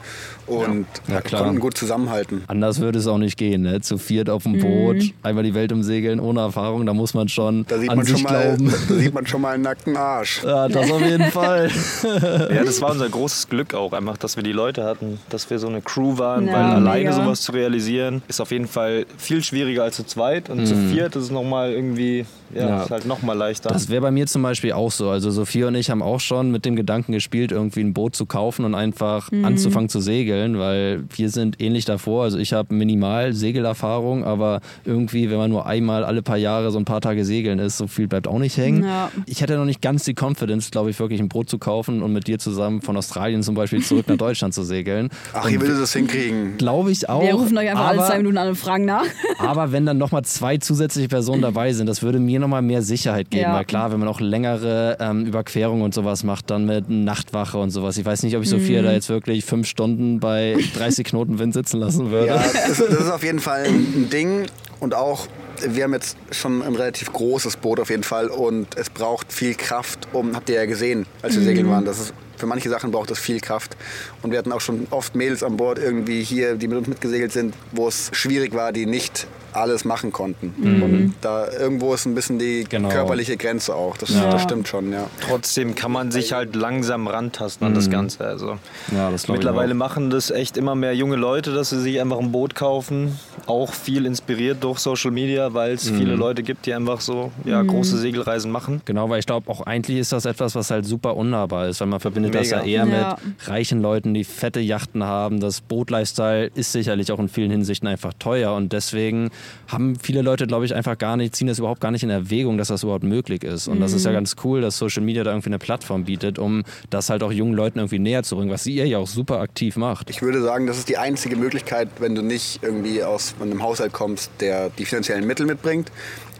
und 0.46 0.86
Ja, 1.08 1.20
klar. 1.20 1.44
konnten 1.44 1.60
gut 1.60 1.76
zusammenhalten. 1.76 2.44
Anders 2.48 2.80
würde 2.80 2.98
es 2.98 3.06
auch 3.06 3.18
nicht 3.18 3.36
gehen, 3.38 3.62
ne? 3.62 3.80
Zu 3.80 3.98
viert 3.98 4.28
auf 4.28 4.42
dem 4.42 4.58
Boot, 4.60 5.12
einmal 5.22 5.44
die 5.44 5.54
Welt 5.54 5.72
umsegeln, 5.72 6.20
ohne 6.20 6.40
Erfahrung, 6.40 6.84
da 6.86 6.92
muss 6.94 7.14
man 7.14 7.28
schon 7.28 7.64
Da 7.68 7.78
sieht, 7.78 7.90
an 7.90 7.96
man 7.96 8.06
sich 8.06 8.14
schon 8.14 8.22
mal, 8.24 8.42
glauben. 8.56 8.74
da 8.88 8.94
sieht 8.94 9.14
man 9.14 9.26
schon 9.26 9.40
mal 9.40 9.54
einen 9.54 9.62
nackten 9.62 9.96
Arsch. 9.96 10.42
Ja, 10.44 10.68
das 10.68 10.90
auf 10.90 11.00
jeden 11.00 11.24
Fall. 11.30 11.70
Ja, 12.02 12.64
das 12.64 12.80
war 12.80 12.90
unser 12.90 13.08
großes 13.08 13.48
Glück 13.48 13.74
auch, 13.74 13.92
einfach, 13.92 14.16
dass 14.16 14.36
wir 14.36 14.42
die 14.42 14.52
Leute 14.52 14.84
hatten, 14.84 15.20
dass 15.30 15.48
wir 15.50 15.58
so 15.58 15.68
eine 15.68 15.80
Crew 15.82 16.18
waren, 16.18 16.46
Ja, 16.46 16.52
weil 16.52 16.62
alleine 16.62 16.98
mega. 17.10 17.12
sowas 17.12 17.40
zu 17.42 17.52
realisieren, 17.52 18.22
ist 18.28 18.40
auf 18.40 18.50
jeden 18.50 18.66
Fall 18.68 19.06
viel 19.18 19.42
schwieriger 19.42 19.82
als 19.84 19.96
zu 19.96 20.04
zweit 20.04 20.48
und 20.50 20.66
zu 20.66 20.74
viert 20.76 21.16
ist 21.16 21.24
es 21.24 21.30
nochmal 21.30 21.72
irgendwie, 21.72 22.26
ja, 22.54 22.68
Ja. 22.68 22.82
ist 22.84 22.90
halt 22.90 23.06
nochmal 23.06 23.36
leichter. 23.36 23.68
Das 23.70 23.88
wäre 23.88 24.00
bei 24.02 24.10
mir 24.10 24.26
zum 24.26 24.42
Beispiel 24.42 24.72
auch 24.72 24.90
so. 24.90 25.10
Also 25.10 25.30
Sophia 25.30 25.68
und 25.68 25.74
ich 25.74 25.90
haben 25.90 26.02
auch 26.02 26.20
schon 26.20 26.50
mit 26.50 26.64
dem 26.64 26.76
Gedanken 26.76 27.12
gespielt, 27.12 27.52
irgendwie 27.52 27.80
ein 27.80 27.92
Boot 27.94 28.14
zu 28.16 28.26
kaufen 28.26 28.64
und 28.64 28.74
einfach 28.74 29.28
anzufangen 29.42 29.88
zu 29.88 30.00
segeln, 30.00 30.58
weil 30.58 31.04
wir 31.16 31.28
sind 31.30 31.60
ähnlich 31.60 31.84
davor. 31.84 32.24
Also 32.24 32.38
ich 32.38 32.52
habe 32.52 32.74
minimal 32.74 33.32
Segelerfahrung, 33.32 34.24
aber 34.24 34.60
irgendwie, 34.84 35.30
wenn 35.30 35.38
man 35.38 35.50
nur 35.50 35.66
einmal 35.66 36.04
alle 36.04 36.22
paar 36.22 36.36
Jahre 36.36 36.70
so 36.70 36.78
ein 36.78 36.84
paar 36.84 37.00
Tage 37.00 37.24
segeln 37.24 37.58
ist, 37.58 37.78
so 37.78 37.86
viel 37.86 38.08
bleibt 38.08 38.26
auch 38.28 38.38
nicht 38.38 38.56
hängen. 38.56 38.84
Ja. 38.84 39.10
Ich 39.26 39.40
hätte 39.40 39.56
noch 39.56 39.64
nicht 39.64 39.80
ganz 39.82 40.04
die 40.04 40.14
Confidence, 40.18 40.70
glaube 40.70 40.90
ich, 40.90 40.98
wirklich 40.98 41.20
ein 41.20 41.28
Boot 41.28 41.48
zu 41.48 41.58
kaufen 41.58 42.02
und 42.02 42.12
mit 42.12 42.26
dir 42.26 42.38
zusammen 42.38 42.82
von 42.82 42.96
Australien 42.96 43.42
zum 43.42 43.54
Beispiel 43.54 43.82
zurück 43.82 44.06
nach 44.08 44.16
Deutschland 44.16 44.54
zu 44.54 44.62
segeln. 44.62 45.10
Ach, 45.32 45.48
ihr 45.48 45.60
würdet 45.60 45.80
das 45.80 45.92
hinkriegen. 45.92 46.56
Glaube 46.58 46.90
ich 46.90 47.08
auch. 47.08 47.22
Wir 47.22 47.34
rufen 47.34 47.56
euch 47.58 47.70
einfach 47.70 47.86
alle 47.88 47.98
aber- 48.00 48.08
zwei 48.08 48.16
Minuten 48.18 48.38
an 48.38 48.48
und 48.48 48.56
fragen 48.56 48.84
nach. 48.84 49.04
aber 49.38 49.72
wenn 49.72 49.86
dann 49.86 49.98
nochmal 49.98 50.24
zwei 50.24 50.58
zusätzliche 50.58 51.08
Personen 51.08 51.42
dabei 51.42 51.72
sind, 51.72 51.86
das 51.86 52.02
würde 52.02 52.18
mir 52.18 52.40
nochmal 52.42 52.60
mehr 52.62 52.82
Sicherheit 52.82 53.30
geben. 53.30 53.44
Ja. 53.44 53.54
Weil 53.54 53.64
klar, 53.64 53.90
wenn 53.92 53.98
man 53.98 54.08
auch 54.08 54.20
längere 54.20 54.98
ähm, 55.00 55.24
Überquerungen 55.24 55.82
und 55.82 55.94
sowas 55.94 56.22
macht, 56.24 56.50
dann 56.50 56.66
mit 56.66 56.90
Nachtwache 56.90 57.56
und 57.58 57.70
sowas. 57.70 57.96
Ich 57.96 58.04
weiß 58.04 58.22
nicht, 58.24 58.36
ob 58.36 58.42
ich 58.42 58.50
Sophia 58.50 58.82
Mhm. 58.82 58.86
da 58.86 58.92
jetzt 58.92 59.08
wirklich 59.08 59.44
fünf 59.44 59.66
Stunden 59.66 60.20
bei 60.20 60.56
30 60.76 61.06
Knoten 61.06 61.38
Wind 61.38 61.54
sitzen 61.54 61.80
lassen 61.80 62.10
würde. 62.10 62.26
Ja, 62.26 62.36
das, 62.68 62.78
das 62.78 62.88
ist 62.90 63.10
auf 63.10 63.24
jeden 63.24 63.40
Fall 63.40 63.64
ein 63.64 64.08
Ding 64.10 64.46
und 64.80 64.94
auch 64.94 65.26
wir 65.66 65.84
haben 65.84 65.92
jetzt 65.94 66.16
schon 66.32 66.60
ein 66.62 66.74
relativ 66.74 67.12
großes 67.12 67.56
Boot 67.56 67.78
auf 67.78 67.88
jeden 67.90 68.02
Fall 68.02 68.26
und 68.26 68.76
es 68.76 68.90
braucht 68.90 69.32
viel 69.32 69.54
Kraft, 69.54 70.08
um, 70.12 70.34
habt 70.34 70.48
ihr 70.50 70.56
ja 70.56 70.66
gesehen, 70.66 71.06
als 71.22 71.36
wir 71.36 71.42
segeln 71.42 71.68
waren, 71.70 71.84
das 71.84 72.00
ist, 72.00 72.14
für 72.42 72.48
manche 72.48 72.68
Sachen 72.68 72.90
braucht 72.90 73.08
es 73.12 73.20
viel 73.20 73.38
Kraft 73.38 73.76
und 74.22 74.32
wir 74.32 74.38
hatten 74.40 74.50
auch 74.50 74.60
schon 74.60 74.88
oft 74.90 75.14
Mädels 75.14 75.44
an 75.44 75.56
Bord 75.56 75.78
irgendwie 75.78 76.24
hier, 76.24 76.56
die 76.56 76.66
mit 76.66 76.76
uns 76.76 76.88
mitgesegelt 76.88 77.30
sind, 77.30 77.54
wo 77.70 77.86
es 77.86 78.10
schwierig 78.12 78.52
war, 78.52 78.72
die 78.72 78.84
nicht 78.84 79.28
alles 79.54 79.84
machen 79.84 80.12
konnten. 80.12 80.54
Und 80.82 81.14
da 81.20 81.46
irgendwo 81.46 81.92
ist 81.92 82.06
ein 82.06 82.14
bisschen 82.14 82.38
die 82.38 82.64
Genau. 82.66 82.88
körperliche 82.88 83.36
Grenze 83.36 83.74
auch. 83.74 83.98
Das, 83.98 84.08
Ja. 84.08 84.30
das 84.30 84.44
stimmt 84.44 84.66
schon, 84.66 84.90
ja. 84.90 85.08
Trotzdem 85.28 85.74
kann 85.74 85.92
man 85.92 86.10
sich 86.10 86.32
halt 86.32 86.56
langsam 86.56 87.06
rantasten 87.06 87.66
an 87.66 87.74
das 87.74 87.90
Ganze. 87.90 88.24
Also 88.24 88.58
Ja, 88.96 89.10
das 89.10 89.28
mittlerweile 89.28 89.74
machen 89.74 90.08
das 90.08 90.30
echt 90.30 90.56
immer 90.56 90.74
mehr 90.74 90.94
junge 90.96 91.16
Leute, 91.16 91.52
dass 91.52 91.68
sie 91.68 91.82
sich 91.82 92.00
einfach 92.00 92.18
ein 92.18 92.32
Boot 92.32 92.54
kaufen. 92.54 93.18
Auch 93.44 93.74
viel 93.74 94.06
inspiriert 94.06 94.64
durch 94.64 94.78
Social 94.78 95.10
Media, 95.10 95.52
weil 95.52 95.72
es 95.74 95.90
viele 95.90 96.14
Leute 96.14 96.42
gibt, 96.42 96.64
die 96.64 96.72
einfach 96.72 97.02
so 97.02 97.30
ja, 97.44 97.60
große 97.60 97.98
Segelreisen 97.98 98.50
machen. 98.50 98.80
Genau, 98.86 99.10
weil 99.10 99.18
ich 99.18 99.26
glaube, 99.26 99.50
auch 99.50 99.60
eigentlich 99.66 99.98
ist 99.98 100.12
das 100.12 100.24
etwas, 100.24 100.54
was 100.54 100.70
halt 100.70 100.86
super 100.86 101.14
unnahbar 101.14 101.68
ist, 101.68 101.78
weil 101.82 101.88
man 101.88 102.00
verbindet 102.00 102.31
das 102.32 102.50
ja 102.50 102.62
Mega. 102.62 102.84
eher 102.84 102.86
Ja. 102.86 103.16
mit 103.26 103.48
reichen 103.48 103.80
Leuten, 103.80 104.14
die 104.14 104.24
fette 104.24 104.60
Yachten 104.60 105.04
haben. 105.04 105.40
Das 105.40 105.60
Boot-Lifestyle 105.60 106.50
ist 106.54 106.72
sicherlich 106.72 107.12
auch 107.12 107.18
in 107.18 107.28
vielen 107.28 107.50
Hinsichten 107.50 107.86
einfach 107.88 108.12
teuer 108.18 108.54
und 108.54 108.72
deswegen 108.72 109.30
haben 109.68 109.96
viele 109.96 110.22
Leute, 110.22 110.46
glaube 110.46 110.64
ich, 110.64 110.74
einfach 110.74 110.98
gar 110.98 111.16
nicht, 111.16 111.34
ziehen 111.36 111.46
das 111.46 111.58
überhaupt 111.58 111.80
gar 111.80 111.90
nicht 111.90 112.02
in 112.02 112.10
Erwägung, 112.10 112.58
dass 112.58 112.68
das 112.68 112.82
überhaupt 112.82 113.04
möglich 113.04 113.44
ist. 113.44 113.68
Und 113.68 113.80
das 113.80 113.92
ist 113.92 114.04
ja 114.04 114.12
ganz 114.12 114.36
cool, 114.44 114.60
dass 114.60 114.78
Social 114.78 115.02
Media 115.02 115.24
da 115.24 115.30
irgendwie 115.30 115.50
eine 115.50 115.58
Plattform 115.58 116.04
bietet, 116.04 116.38
um 116.38 116.62
das 116.90 117.10
halt 117.10 117.22
auch 117.22 117.32
jungen 117.32 117.54
Leuten 117.54 117.78
irgendwie 117.78 117.98
näher 117.98 118.22
zu 118.22 118.36
bringen, 118.36 118.50
was 118.50 118.66
ihr 118.66 118.86
ja 118.86 118.98
auch 118.98 119.06
super 119.06 119.40
aktiv 119.40 119.76
macht. 119.76 120.10
Ich 120.10 120.22
würde 120.22 120.42
sagen, 120.42 120.66
das 120.66 120.78
ist 120.78 120.88
die 120.88 120.98
einzige 120.98 121.36
Möglichkeit, 121.36 121.88
wenn 121.98 122.14
du 122.14 122.22
nicht 122.22 122.60
irgendwie 122.62 123.02
aus 123.02 123.34
einem 123.40 123.62
Haushalt 123.62 123.92
kommst, 123.92 124.30
der 124.40 124.70
die 124.70 124.84
finanziellen 124.84 125.26
Mittel 125.26 125.46
mitbringt, 125.46 125.90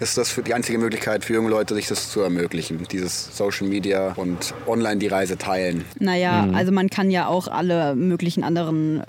ist 0.02 0.18
das 0.18 0.30
für 0.30 0.42
die 0.42 0.54
einzige 0.54 0.78
Möglichkeit 0.78 1.24
für 1.24 1.34
junge 1.34 1.50
Leute, 1.50 1.74
sich 1.74 1.86
das 1.86 2.10
zu 2.10 2.20
ermöglichen. 2.20 2.86
Dieses 2.90 3.36
Social 3.36 3.66
Media 3.66 4.12
und 4.16 4.54
online 4.66 4.98
die 4.98 5.06
Reise 5.06 5.38
teilen. 5.38 5.84
Naja, 5.98 6.48
also 6.52 6.72
man 6.72 6.90
kann 6.90 7.10
ja 7.10 7.26
auch 7.26 7.48
alle 7.48 7.94
möglichen 7.94 8.44
anderen 8.44 9.02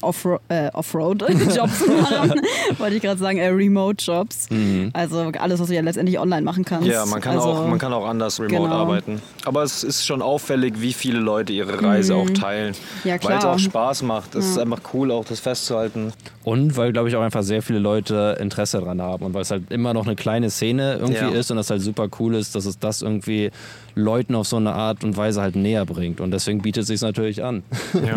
Offro 0.00 0.38
äh, 0.48 0.70
Offroad-Jobs 0.72 1.86
machen. 2.02 2.40
Wollte 2.78 2.96
ich 2.96 3.02
gerade 3.02 3.18
sagen, 3.20 3.38
äh, 3.38 3.48
Remote-Jobs. 3.48 4.48
Also 4.92 5.32
alles, 5.38 5.60
was 5.60 5.68
du 5.68 5.74
ja 5.74 5.80
letztendlich 5.80 6.18
online 6.18 6.42
machen 6.42 6.64
kannst. 6.64 6.88
Ja, 6.88 7.04
man 7.06 7.20
kann, 7.20 7.36
also, 7.36 7.48
auch, 7.48 7.66
man 7.68 7.78
kann 7.78 7.92
auch 7.92 8.06
anders 8.06 8.40
remote 8.40 8.62
genau. 8.62 8.74
arbeiten. 8.74 9.22
Aber 9.44 9.62
es 9.62 9.84
ist 9.84 10.06
schon 10.06 10.22
auffällig, 10.22 10.80
wie 10.80 10.92
viele 10.92 11.18
Leute 11.18 11.52
ihre 11.52 11.82
Reise 11.82 12.14
auch 12.14 12.30
teilen. 12.30 12.74
Mhm. 13.04 13.08
Ja, 13.08 13.16
Weil 13.22 13.38
es 13.38 13.44
auch 13.44 13.58
Spaß 13.58 14.02
macht. 14.02 14.34
Es 14.34 14.46
ist 14.46 14.58
einfach 14.58 14.80
cool, 14.94 15.10
auch 15.10 15.24
das 15.24 15.40
festzuhalten. 15.40 16.12
Und 16.42 16.76
weil, 16.76 16.92
glaube 16.92 17.08
ich, 17.08 17.16
auch 17.16 17.22
einfach 17.22 17.42
sehr 17.42 17.62
viele 17.62 17.78
Leute 17.78 18.36
Interesse 18.40 18.78
daran 18.78 19.02
haben 19.02 19.24
und 19.26 19.34
weil 19.34 19.42
es 19.42 19.50
halt 19.50 19.70
immer 19.70 19.92
noch 19.92 20.06
eine 20.06 20.16
kleine 20.16 20.50
Szene 20.50 20.94
irgendwie 20.94 21.14
Ja. 21.20 21.28
ist 21.28 21.50
und 21.50 21.58
das 21.58 21.68
halt 21.70 21.82
super 21.82 22.08
cool 22.18 22.34
ist, 22.34 22.54
dass 22.54 22.64
es 22.64 22.78
das 22.78 23.02
irgendwie 23.02 23.50
Leuten 23.94 24.34
auf 24.34 24.46
so 24.46 24.56
eine 24.56 24.72
Art 24.72 25.04
und 25.04 25.16
Weise 25.16 25.42
halt 25.42 25.56
näher 25.56 25.84
bringt. 25.84 26.20
Und 26.20 26.30
deswegen 26.30 26.62
bietet 26.62 26.82
es 26.82 26.88
sich 26.88 27.00
natürlich 27.02 27.42
an. 27.44 27.62
Ja. 27.94 28.16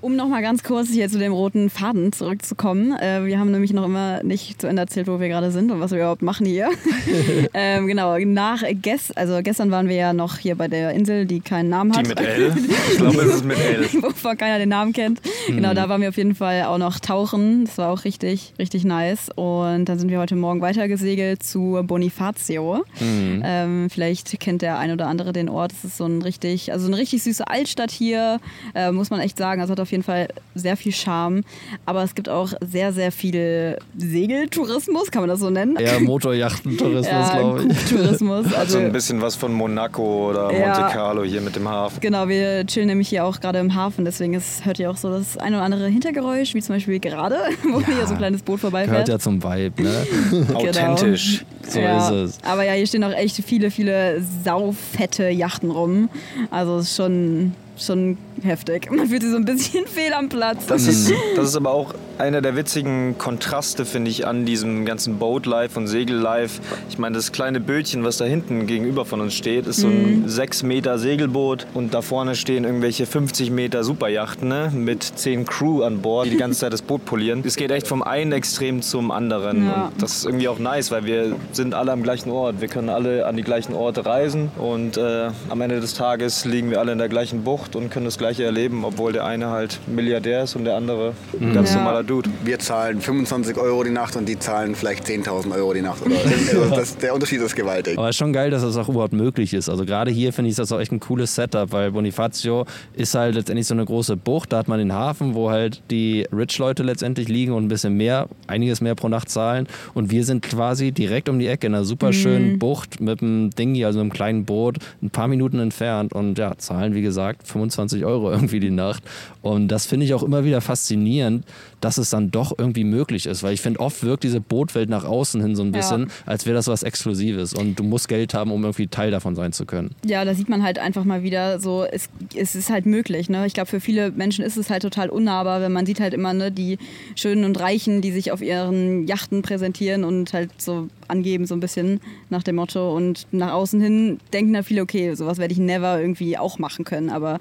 Um 0.00 0.16
nochmal 0.16 0.42
ganz 0.42 0.62
kurz 0.62 0.88
hier 0.88 1.08
zu 1.14 1.20
dem 1.20 1.32
roten 1.32 1.70
Faden 1.70 2.12
zurückzukommen. 2.12 2.92
Äh, 2.98 3.24
wir 3.24 3.38
haben 3.38 3.52
nämlich 3.52 3.72
noch 3.72 3.84
immer 3.84 4.22
nicht 4.24 4.60
zu 4.60 4.66
Ende 4.66 4.82
erzählt, 4.82 5.06
wo 5.06 5.20
wir 5.20 5.28
gerade 5.28 5.52
sind 5.52 5.70
und 5.70 5.78
was 5.78 5.92
wir 5.92 5.98
überhaupt 5.98 6.22
machen 6.22 6.44
hier. 6.44 6.70
ähm, 7.54 7.86
genau, 7.86 8.18
nach 8.18 8.64
gest 8.82 9.16
also 9.16 9.38
gestern 9.42 9.70
waren 9.70 9.88
wir 9.88 9.94
ja 9.94 10.12
noch 10.12 10.38
hier 10.38 10.56
bei 10.56 10.66
der 10.66 10.90
Insel, 10.90 11.24
die 11.24 11.38
keinen 11.40 11.68
Namen 11.68 11.92
Die 11.92 11.98
hat. 12.00 12.08
mit 12.08 12.18
L. 12.20 12.52
Ich 12.90 12.96
glaube, 12.98 13.20
es 13.20 13.34
ist 13.36 13.44
mit 13.44 13.56
L. 13.58 13.84
wovon 14.02 14.36
keiner 14.36 14.58
den 14.58 14.70
Namen 14.70 14.92
kennt. 14.92 15.20
Genau, 15.46 15.70
Mhm. 15.70 15.74
da 15.76 15.88
waren 15.88 16.00
wir 16.00 16.08
auf 16.08 16.16
jeden 16.16 16.34
Fall 16.34 16.64
auch 16.64 16.78
noch 16.78 16.98
tauchen. 16.98 17.64
Das 17.66 17.78
war 17.78 17.90
auch 17.90 18.04
richtig, 18.04 18.54
richtig 18.58 18.84
nice. 18.84 19.28
Und 19.36 19.84
dann 19.84 19.98
sind 20.00 20.10
wir 20.10 20.18
heute 20.18 20.34
Morgen 20.34 20.60
weitergesegelt 20.60 21.42
zu 21.44 21.80
Bonifacio. 21.84 22.84
Mhm. 23.00 23.42
Ähm, 23.44 23.88
vielleicht 23.90 24.40
kennt 24.40 24.62
der 24.62 24.78
ein 24.78 24.90
oder 24.90 25.06
andere 25.06 25.32
den 25.32 25.48
Ort. 25.48 25.72
Es 25.72 25.84
ist 25.84 25.96
so 25.96 26.06
ein 26.06 26.22
richtig, 26.22 26.72
also 26.72 26.88
eine 26.88 26.96
richtig 26.96 27.22
süße 27.22 27.46
Altstadt 27.46 27.92
hier, 27.92 28.40
äh, 28.74 28.90
muss 28.90 29.10
man 29.10 29.20
echt 29.20 29.38
sagen. 29.38 29.60
Also 29.60 29.72
hat 29.72 29.80
auf 29.80 29.90
jeden 29.92 30.02
Fall 30.02 30.26
sehr 30.56 30.76
viel 30.76 30.92
Charme. 31.04 31.42
Aber 31.86 32.02
es 32.02 32.14
gibt 32.14 32.28
auch 32.28 32.52
sehr, 32.60 32.92
sehr 32.92 33.12
viel 33.12 33.78
Segeltourismus, 33.96 35.10
kann 35.10 35.22
man 35.22 35.28
das 35.28 35.40
so 35.40 35.50
nennen? 35.50 35.76
Eher 35.76 36.00
Motorjachtentourismus, 36.00 37.06
Ja, 37.10 37.38
glaube 37.38 37.64
ich. 37.70 37.84
Tourismus. 37.90 38.52
Also 38.54 38.78
so 38.78 38.84
ein 38.84 38.92
bisschen 38.92 39.20
was 39.20 39.34
von 39.36 39.52
Monaco 39.52 40.30
oder 40.30 40.52
Ja. 40.52 40.68
Monte 40.78 40.92
Carlo 40.94 41.24
hier 41.24 41.40
mit 41.40 41.56
dem 41.56 41.68
Hafen. 41.68 42.00
Genau, 42.00 42.28
wir 42.28 42.66
chillen 42.66 42.86
nämlich 42.86 43.08
hier 43.08 43.24
auch 43.24 43.40
gerade 43.40 43.58
im 43.58 43.74
Hafen, 43.74 44.04
deswegen 44.04 44.34
ist, 44.34 44.64
hört 44.64 44.78
ihr 44.78 44.90
auch 44.90 44.96
so 44.96 45.10
das 45.10 45.36
ein 45.36 45.54
oder 45.54 45.62
andere 45.62 45.88
Hintergeräusch, 45.88 46.54
wie 46.54 46.62
zum 46.62 46.76
Beispiel 46.76 46.98
gerade, 47.00 47.36
wo 47.72 47.80
hier 47.80 48.06
so 48.06 48.12
ein 48.12 48.18
kleines 48.18 48.42
Boot 48.42 48.54
Gehört 48.60 48.72
vorbeifährt. 48.72 49.08
ja 49.08 49.18
zum 49.18 49.42
Vibe, 49.42 49.82
ne? 49.82 50.06
Authentisch. 50.54 51.44
So 51.68 51.80
ja. 51.80 51.98
ist 52.08 52.36
es. 52.36 52.38
Aber 52.44 52.64
ja, 52.64 52.72
hier 52.72 52.86
stehen 52.86 53.04
auch 53.04 53.12
echt 53.12 53.36
viele, 53.44 53.70
viele 53.70 54.22
saufette 54.44 55.28
Yachten 55.28 55.70
rum. 55.70 56.08
Also 56.50 56.76
es 56.78 56.90
ist 56.90 56.96
schon, 56.96 57.52
schon 57.76 58.16
heftig. 58.44 58.90
Man 58.90 59.08
fühlt 59.08 59.22
sich 59.22 59.30
so 59.30 59.36
ein 59.36 59.44
bisschen 59.44 59.86
fehl 59.88 60.12
am 60.12 60.28
Platz. 60.28 60.66
Das 60.66 60.86
ist, 60.86 61.12
das 61.36 61.48
ist 61.48 61.56
aber 61.56 61.70
auch 61.72 61.94
einer 62.18 62.40
der 62.40 62.54
witzigen 62.56 63.18
Kontraste, 63.18 63.84
finde 63.84 64.10
ich, 64.10 64.26
an 64.26 64.44
diesem 64.46 64.84
ganzen 64.84 65.18
Boat-Life 65.18 65.78
und 65.78 65.88
Segel-Life. 65.88 66.60
Ich 66.88 66.98
meine, 66.98 67.16
das 67.16 67.32
kleine 67.32 67.58
Bötchen, 67.58 68.04
was 68.04 68.18
da 68.18 68.24
hinten 68.24 68.66
gegenüber 68.66 69.04
von 69.04 69.20
uns 69.20 69.34
steht, 69.34 69.66
ist 69.66 69.78
so 69.80 69.88
ein 69.88 70.24
6 70.26 70.62
Meter 70.62 70.98
Segelboot 70.98 71.66
und 71.74 71.92
da 71.92 72.02
vorne 72.02 72.36
stehen 72.36 72.64
irgendwelche 72.64 73.06
50 73.06 73.50
Meter 73.50 73.82
Superjachten 73.82 74.48
ne? 74.48 74.70
mit 74.72 75.02
10 75.02 75.44
Crew 75.46 75.82
an 75.82 76.02
Bord, 76.02 76.26
die 76.26 76.30
die 76.30 76.36
ganze 76.36 76.60
Zeit 76.60 76.72
das 76.72 76.82
Boot 76.82 77.04
polieren. 77.04 77.42
Es 77.44 77.56
geht 77.56 77.70
echt 77.72 77.88
vom 77.88 78.02
einen 78.02 78.30
Extrem 78.32 78.80
zum 78.82 79.10
anderen 79.10 79.66
Ja. 79.66 79.86
und 79.92 80.02
das 80.02 80.16
ist 80.18 80.24
irgendwie 80.26 80.48
auch 80.48 80.58
nice, 80.58 80.90
weil 80.90 81.04
wir 81.04 81.34
sind 81.52 81.74
alle 81.74 81.90
am 81.92 82.02
gleichen 82.02 82.30
Ort. 82.30 82.60
Wir 82.60 82.68
können 82.68 82.90
alle 82.90 83.26
an 83.26 83.36
die 83.36 83.42
gleichen 83.42 83.74
Orte 83.74 84.06
reisen 84.06 84.50
und 84.56 84.96
äh, 84.96 85.30
am 85.48 85.60
Ende 85.60 85.80
des 85.80 85.94
Tages 85.94 86.44
liegen 86.44 86.70
wir 86.70 86.78
alle 86.80 86.92
in 86.92 86.98
der 86.98 87.08
gleichen 87.08 87.42
Bucht 87.42 87.74
und 87.74 87.90
können 87.90 88.04
das 88.04 88.18
Gleiche 88.18 88.33
erleben, 88.40 88.84
obwohl 88.84 89.12
der 89.12 89.24
eine 89.24 89.48
halt 89.50 89.80
Milliardär 89.86 90.44
ist 90.44 90.56
und 90.56 90.64
der 90.64 90.76
andere 90.76 91.12
ein 91.40 91.52
ganz 91.52 91.70
Ja. 91.72 91.78
normaler 91.78 92.02
Dude. 92.04 92.30
Wir 92.44 92.58
zahlen 92.58 93.00
25 93.00 93.56
Euro 93.56 93.82
die 93.84 93.90
Nacht 93.90 94.16
und 94.16 94.28
die 94.28 94.38
zahlen 94.38 94.74
vielleicht 94.74 95.06
10.000 95.06 95.54
Euro 95.54 95.72
die 95.74 95.82
Nacht. 95.82 96.04
Oder? 96.04 96.14
Also 96.54 96.74
das, 96.74 96.96
der 96.96 97.14
Unterschied 97.14 97.40
ist 97.40 97.54
gewaltig. 97.56 97.98
Aber 97.98 98.08
es 98.08 98.14
ist 98.16 98.18
schon 98.18 98.32
geil, 98.32 98.50
dass 98.50 98.62
das 98.62 98.76
auch 98.76 98.88
überhaupt 98.88 99.12
möglich 99.12 99.54
ist. 99.54 99.68
Also 99.68 99.84
gerade 99.84 100.10
hier 100.10 100.32
finde 100.32 100.50
ich 100.50 100.56
das 100.56 100.70
auch 100.72 100.80
echt 100.80 100.92
ein 100.92 101.00
cooles 101.00 101.34
Setup, 101.34 101.72
weil 101.72 101.90
Bonifacio 101.92 102.64
ist 102.94 103.14
halt 103.14 103.34
letztendlich 103.34 103.66
so 103.66 103.74
eine 103.74 103.84
große 103.84 104.16
Bucht. 104.16 104.52
Da 104.52 104.58
hat 104.58 104.68
man 104.68 104.78
den 104.78 104.92
Hafen, 104.92 105.34
wo 105.34 105.50
halt 105.50 105.82
die 105.90 106.26
Rich-Leute 106.32 106.82
letztendlich 106.82 107.28
liegen 107.28 107.52
und 107.52 107.64
ein 107.64 107.68
bisschen 107.68 107.94
mehr, 107.96 108.28
einiges 108.46 108.80
mehr 108.80 108.94
pro 108.94 109.08
Nacht 109.08 109.28
zahlen. 109.30 109.66
Und 109.94 110.10
wir 110.10 110.24
sind 110.24 110.42
quasi 110.42 110.92
direkt 110.92 111.28
um 111.28 111.38
die 111.38 111.46
Ecke 111.46 111.66
in 111.66 111.74
einer 111.74 111.84
super 111.84 112.12
schönen 112.12 112.58
Bucht 112.58 113.00
mit 113.00 113.22
einem 113.22 113.50
Dingi, 113.50 113.84
also 113.84 114.00
einem 114.00 114.12
kleinen 114.12 114.44
Boot, 114.44 114.76
ein 115.02 115.10
paar 115.10 115.28
Minuten 115.28 115.58
entfernt 115.60 116.12
und 116.12 116.38
ja, 116.38 116.56
zahlen 116.58 116.94
wie 116.94 117.02
gesagt 117.02 117.46
25 117.48 118.04
Euro 118.04 118.23
irgendwie 118.32 118.60
die 118.60 118.70
Nacht. 118.70 119.02
Und 119.42 119.68
das 119.68 119.86
finde 119.86 120.06
ich 120.06 120.14
auch 120.14 120.22
immer 120.22 120.44
wieder 120.44 120.60
faszinierend, 120.60 121.44
dass 121.80 121.98
es 121.98 122.10
dann 122.10 122.30
doch 122.30 122.52
irgendwie 122.56 122.84
möglich 122.84 123.26
ist, 123.26 123.42
weil 123.42 123.52
ich 123.52 123.60
finde, 123.60 123.80
oft 123.80 124.02
wirkt 124.02 124.24
diese 124.24 124.40
Bootwelt 124.40 124.88
nach 124.88 125.04
außen 125.04 125.40
hin 125.42 125.54
so 125.56 125.62
ein 125.62 125.66
Ja. 125.72 125.80
bisschen, 125.80 126.10
als 126.26 126.46
wäre 126.46 126.54
das 126.56 126.66
was 126.66 126.82
Exklusives 126.82 127.52
und 127.52 127.78
du 127.78 127.82
musst 127.84 128.08
Geld 128.08 128.32
haben, 128.34 128.50
um 128.52 128.62
irgendwie 128.64 128.86
Teil 128.86 129.10
davon 129.10 129.34
sein 129.34 129.52
zu 129.52 129.66
können. 129.66 129.94
Ja, 130.06 130.24
da 130.24 130.34
sieht 130.34 130.48
man 130.48 130.62
halt 130.62 130.78
einfach 130.78 131.04
mal 131.04 131.22
wieder 131.22 131.60
so, 131.60 131.84
es, 131.84 132.08
es 132.34 132.54
ist 132.54 132.70
halt 132.70 132.86
möglich. 132.86 133.28
Ne? 133.28 133.46
Ich 133.46 133.52
glaube, 133.54 133.68
für 133.68 133.80
viele 133.80 134.10
Menschen 134.12 134.44
ist 134.44 134.56
es 134.56 134.70
halt 134.70 134.82
total 134.82 135.10
unnahbar, 135.10 135.60
wenn 135.60 135.72
man 135.72 135.84
sieht 135.86 136.00
halt 136.00 136.14
immer 136.14 136.32
ne, 136.32 136.50
die 136.50 136.78
Schönen 137.16 137.44
und 137.44 137.60
Reichen, 137.60 138.00
die 138.00 138.12
sich 138.12 138.32
auf 138.32 138.40
ihren 138.40 139.06
Yachten 139.06 139.42
präsentieren 139.42 140.04
und 140.04 140.32
halt 140.32 140.50
so 140.58 140.88
angeben, 141.08 141.46
so 141.46 141.54
ein 141.54 141.60
bisschen 141.60 142.00
nach 142.30 142.42
dem 142.42 142.56
Motto. 142.56 142.94
Und 142.94 143.26
nach 143.32 143.52
außen 143.52 143.80
hin 143.80 144.18
denken 144.32 144.52
da 144.52 144.62
viele, 144.62 144.82
okay, 144.82 145.14
sowas 145.14 145.38
werde 145.38 145.52
ich 145.52 145.58
never 145.58 146.00
irgendwie 146.00 146.38
auch 146.38 146.58
machen 146.58 146.84
können. 146.84 147.10
Aber 147.10 147.38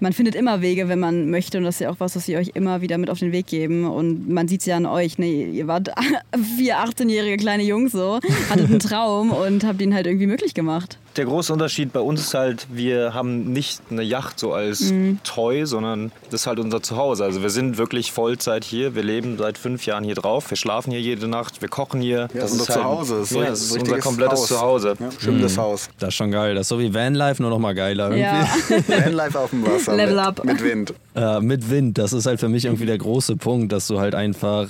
man 0.00 0.12
findet 0.12 0.34
immer 0.34 0.60
Wege, 0.60 0.88
wenn 0.88 0.98
man 0.98 1.30
möchte. 1.30 1.58
Und 1.58 1.64
das 1.64 1.76
ist 1.76 1.80
ja 1.80 1.90
auch 1.90 2.00
was, 2.00 2.16
was 2.16 2.26
sie 2.26 2.36
euch 2.36 2.52
immer 2.54 2.80
wieder 2.80 2.98
mit 2.98 3.10
auf 3.10 3.18
den 3.18 3.32
Weg 3.32 3.46
geben. 3.46 3.86
Und 3.86 4.28
man 4.28 4.48
sieht 4.48 4.60
es 4.60 4.66
ja 4.66 4.76
an 4.76 4.86
euch. 4.86 5.18
Ne? 5.18 5.26
Ihr 5.26 5.66
wart 5.66 5.90
vier 6.56 6.78
18-jährige 6.78 7.36
kleine 7.36 7.62
Jungs 7.62 7.92
so, 7.92 8.18
hattet 8.50 8.70
einen 8.70 8.78
Traum 8.78 9.30
und 9.30 9.64
habt 9.64 9.80
ihn 9.80 9.94
halt 9.94 10.06
irgendwie 10.06 10.26
möglich 10.26 10.54
gemacht. 10.54 10.98
Der 11.16 11.24
große 11.24 11.52
Unterschied 11.52 11.92
bei 11.92 12.00
uns 12.00 12.20
ist 12.20 12.34
halt, 12.34 12.68
wir 12.70 13.12
haben 13.12 13.52
nicht 13.52 13.80
eine 13.90 14.02
Yacht 14.02 14.38
so 14.38 14.52
als 14.52 14.92
Toy, 15.24 15.66
sondern 15.66 16.12
das 16.30 16.42
ist 16.42 16.46
halt 16.46 16.60
unser 16.60 16.80
Zuhause. 16.80 17.24
Also 17.24 17.42
wir 17.42 17.50
sind 17.50 17.76
wirklich 17.76 18.12
Vollzeit 18.12 18.64
hier. 18.64 18.94
Wir 18.94 19.02
leben 19.02 19.36
seit 19.36 19.58
fünf 19.58 19.84
Jahren 19.86 20.04
hier 20.04 20.14
drauf. 20.14 20.50
Wir 20.50 20.56
schlafen 20.56 20.92
hier 20.92 21.00
jede 21.00 21.26
Nacht. 21.26 21.60
Wir 21.60 21.68
kochen 21.68 22.00
hier. 22.00 22.28
Ja, 22.34 22.44
unser 22.44 22.64
Zuhause. 22.64 23.07
Ist 23.10 23.30
so- 23.30 23.42
ja, 23.42 23.50
das 23.50 23.62
ist 23.62 23.78
unser 23.78 23.98
komplettes 23.98 24.38
Haus. 24.40 24.48
Zuhause. 24.48 24.94
Ja, 24.98 25.10
schwimmendes 25.18 25.56
Haus. 25.58 25.88
Das 25.98 26.08
ist 26.10 26.14
schon 26.14 26.30
geil. 26.30 26.54
Das 26.54 26.62
ist 26.62 26.68
so 26.68 26.78
wie 26.78 26.92
Vanlife, 26.92 27.42
nur 27.42 27.50
noch 27.50 27.58
mal 27.58 27.74
geiler 27.74 28.10
irgendwie. 28.10 28.20
Ja. 28.22 29.04
Vanlife 29.06 29.38
auf 29.38 29.50
dem 29.50 29.66
Wasser. 29.66 29.96
Level 29.96 30.16
mit, 30.16 30.24
up. 30.24 30.44
Mit 30.44 30.62
Wind. 30.62 30.94
Äh, 31.14 31.40
mit 31.40 31.70
Wind, 31.70 31.98
das 31.98 32.12
ist 32.12 32.26
halt 32.26 32.40
für 32.40 32.48
mich 32.48 32.64
irgendwie 32.64 32.86
der 32.86 32.98
große 32.98 33.36
Punkt, 33.36 33.72
dass 33.72 33.86
du 33.86 33.98
halt 34.00 34.14
einfach 34.14 34.68